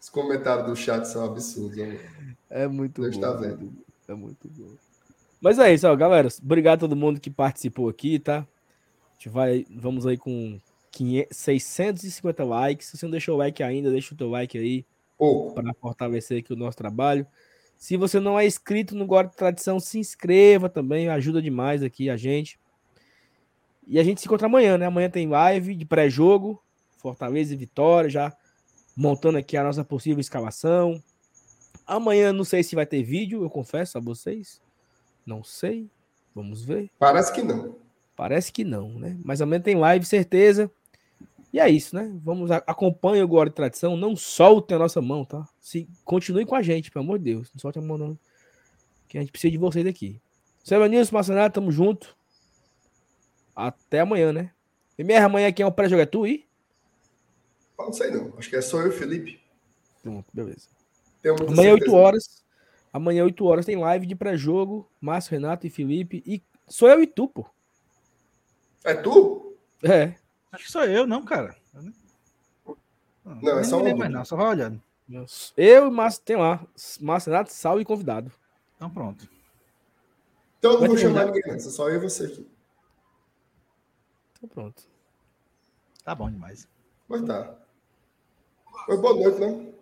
Os 0.00 0.08
comentários 0.08 0.66
do 0.66 0.74
chat 0.74 1.04
são 1.04 1.22
absurdos. 1.22 1.78
Amor. 1.78 2.00
É 2.48 2.66
muito 2.66 3.02
Deus 3.02 3.16
bom. 3.16 3.20
Tá 3.20 3.32
vendo. 3.34 3.70
É 4.08 4.14
muito 4.14 4.48
bom. 4.48 4.78
Mas 5.42 5.58
é 5.58 5.74
isso, 5.74 5.86
ó, 5.86 5.94
galera. 5.94 6.26
Obrigado 6.42 6.78
a 6.78 6.88
todo 6.88 6.96
mundo 6.96 7.20
que 7.20 7.30
participou 7.30 7.90
aqui, 7.90 8.18
tá? 8.18 8.38
A 8.38 9.12
gente 9.12 9.28
vai, 9.28 9.66
vamos 9.68 10.06
aí 10.06 10.16
com 10.16 10.58
500, 10.92 11.36
650 11.36 12.44
likes. 12.44 12.86
Se 12.86 12.96
você 12.96 13.06
não 13.06 13.10
deixou 13.10 13.34
o 13.34 13.38
like 13.38 13.62
ainda, 13.62 13.90
deixa 13.90 14.14
o 14.14 14.16
teu 14.16 14.30
like 14.30 14.56
aí. 14.56 14.86
Para 15.54 15.72
fortalecer 15.74 16.40
aqui 16.40 16.52
o 16.52 16.56
nosso 16.56 16.76
trabalho. 16.76 17.26
Se 17.76 17.96
você 17.96 18.20
não 18.20 18.38
é 18.38 18.46
inscrito 18.46 18.94
no 18.94 19.06
Guarda 19.06 19.30
Tradição, 19.30 19.80
se 19.80 19.98
inscreva 19.98 20.68
também, 20.68 21.08
ajuda 21.08 21.42
demais 21.42 21.82
aqui 21.82 22.08
a 22.08 22.16
gente. 22.16 22.58
E 23.86 23.98
a 23.98 24.04
gente 24.04 24.20
se 24.20 24.26
encontra 24.26 24.46
amanhã, 24.46 24.78
né? 24.78 24.86
Amanhã 24.86 25.10
tem 25.10 25.28
live 25.28 25.74
de 25.74 25.84
pré-jogo, 25.84 26.62
Fortaleza 26.98 27.54
e 27.54 27.56
Vitória, 27.56 28.08
já 28.08 28.36
montando 28.96 29.38
aqui 29.38 29.56
a 29.56 29.64
nossa 29.64 29.84
possível 29.84 30.20
escalação. 30.20 31.02
Amanhã 31.86 32.32
não 32.32 32.44
sei 32.44 32.62
se 32.62 32.76
vai 32.76 32.86
ter 32.86 33.02
vídeo, 33.02 33.42
eu 33.42 33.50
confesso 33.50 33.98
a 33.98 34.00
vocês. 34.00 34.60
Não 35.26 35.42
sei. 35.42 35.90
Vamos 36.34 36.64
ver. 36.64 36.90
Parece 36.98 37.32
que 37.32 37.42
não. 37.42 37.76
Parece 38.16 38.52
que 38.52 38.64
não, 38.64 38.90
né? 38.98 39.18
Mas 39.24 39.42
amanhã 39.42 39.60
tem 39.60 39.74
live, 39.74 40.04
certeza. 40.04 40.70
E 41.52 41.60
é 41.60 41.68
isso, 41.68 41.94
né? 41.94 42.10
Vamos, 42.24 42.50
acompanhe 42.50 43.22
o 43.22 43.28
Glória 43.28 43.52
Tradição, 43.52 43.96
não 43.96 44.16
solte 44.16 44.72
a 44.72 44.78
nossa 44.78 45.02
mão, 45.02 45.24
tá? 45.24 45.46
Se, 45.60 45.86
continue 46.02 46.46
com 46.46 46.54
a 46.54 46.62
gente, 46.62 46.90
pelo 46.90 47.04
amor 47.04 47.18
de 47.18 47.26
Deus. 47.26 47.50
Não 47.52 47.60
solte 47.60 47.78
a 47.78 47.82
mão, 47.82 47.98
não. 47.98 48.18
Que 49.06 49.18
a 49.18 49.20
gente 49.20 49.30
precisa 49.30 49.50
de 49.50 49.58
vocês 49.58 49.86
aqui. 49.86 50.18
Seu 50.64 50.84
Nilson 50.86 51.14
Marcenato, 51.14 51.60
tamo 51.60 51.70
junto. 51.70 52.16
Até 53.54 54.00
amanhã, 54.00 54.32
né? 54.32 54.50
MR, 54.96 55.26
amanhã 55.26 55.52
quem 55.52 55.64
é 55.64 55.66
o 55.66 55.72
pré-jogo 55.72 56.00
é 56.00 56.06
tu 56.06 56.26
e? 56.26 56.46
Não 57.78 57.92
sei 57.92 58.10
não. 58.10 58.32
Acho 58.38 58.48
que 58.48 58.56
é 58.56 58.62
só 58.62 58.80
eu 58.80 58.88
e 58.88 58.92
Felipe. 58.92 59.40
Pronto, 60.02 60.26
beleza. 60.32 60.68
Amanhã, 61.48 61.74
8 61.74 61.94
horas. 61.94 62.42
Amanhã, 62.92 63.24
8 63.24 63.44
horas, 63.44 63.66
tem 63.66 63.76
live 63.76 64.06
de 64.06 64.14
pré-jogo. 64.14 64.90
Márcio, 65.00 65.32
Renato 65.32 65.66
e 65.66 65.70
Felipe. 65.70 66.22
E 66.24 66.42
sou 66.66 66.88
eu 66.88 67.02
e 67.02 67.06
tu, 67.06 67.28
pô. 67.28 67.46
É 68.84 68.94
tu? 68.94 69.56
É. 69.82 70.14
Acho 70.52 70.64
que 70.64 70.70
sou 70.70 70.84
eu, 70.84 71.06
não, 71.06 71.24
cara. 71.24 71.56
Não, 71.72 71.92
não 73.24 73.58
é 73.58 73.64
só 73.64 73.78
um. 73.78 73.96
Mais, 73.96 74.12
não, 74.12 74.24
só 74.24 74.36
vai 74.36 74.48
olhando. 74.48 74.82
Eu 75.56 75.88
e 75.88 75.90
Márcio, 75.90 76.22
tem 76.22 76.36
lá. 76.36 76.64
Márcio 77.00 77.32
Renato, 77.32 77.52
Sal 77.52 77.80
e 77.80 77.84
convidado. 77.84 78.30
Então 78.76 78.90
pronto. 78.90 79.28
Então 80.58 80.72
eu 80.72 80.80
não 80.80 80.86
vou 80.88 80.98
chamar 80.98 81.26
ninguém 81.26 81.52
antes, 81.52 81.72
só 81.74 81.88
eu 81.88 81.96
e 81.96 81.98
você 81.98 82.26
aqui. 82.26 82.48
Então 84.32 84.48
pronto. 84.48 84.82
Tá 86.04 86.14
bom 86.14 86.30
demais. 86.30 86.68
Pois 87.08 87.22
tá. 87.22 87.54
Foi 88.86 88.96
boa 88.96 89.14
noite, 89.14 89.40
né? 89.40 89.72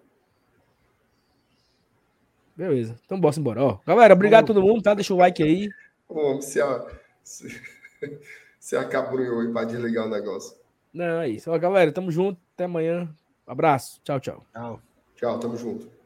Beleza. 2.56 2.98
Então 3.05 3.18
bora 3.18 3.38
embora. 3.38 3.64
Ó, 3.64 3.78
galera, 3.86 4.14
obrigado 4.14 4.44
a 4.44 4.47
todo 4.47 4.62
mundo, 4.62 4.82
tá? 4.82 4.94
Deixa 4.94 5.14
o 5.14 5.16
like 5.16 5.42
aí. 5.42 5.70
Bom, 6.09 6.40
se, 6.42 6.60
a, 6.60 6.86
se, 7.24 7.60
se 8.59 8.76
acabrunhou 8.76 9.40
aí 9.40 9.52
pra 9.52 9.64
desligar 9.64 10.06
o 10.06 10.10
negócio. 10.10 10.60
Não, 10.93 11.21
é 11.21 11.29
isso. 11.29 11.51
Ó, 11.51 11.59
galera, 11.59 11.93
tamo 11.93 12.11
junto. 12.11 12.41
Até 12.55 12.65
amanhã. 12.65 13.09
Abraço. 13.47 14.01
Tchau, 14.05 14.21
tchau. 14.21 14.45
Tchau. 14.53 14.81
Tchau, 15.17 15.39
tamo 15.39 15.57
junto. 15.57 15.99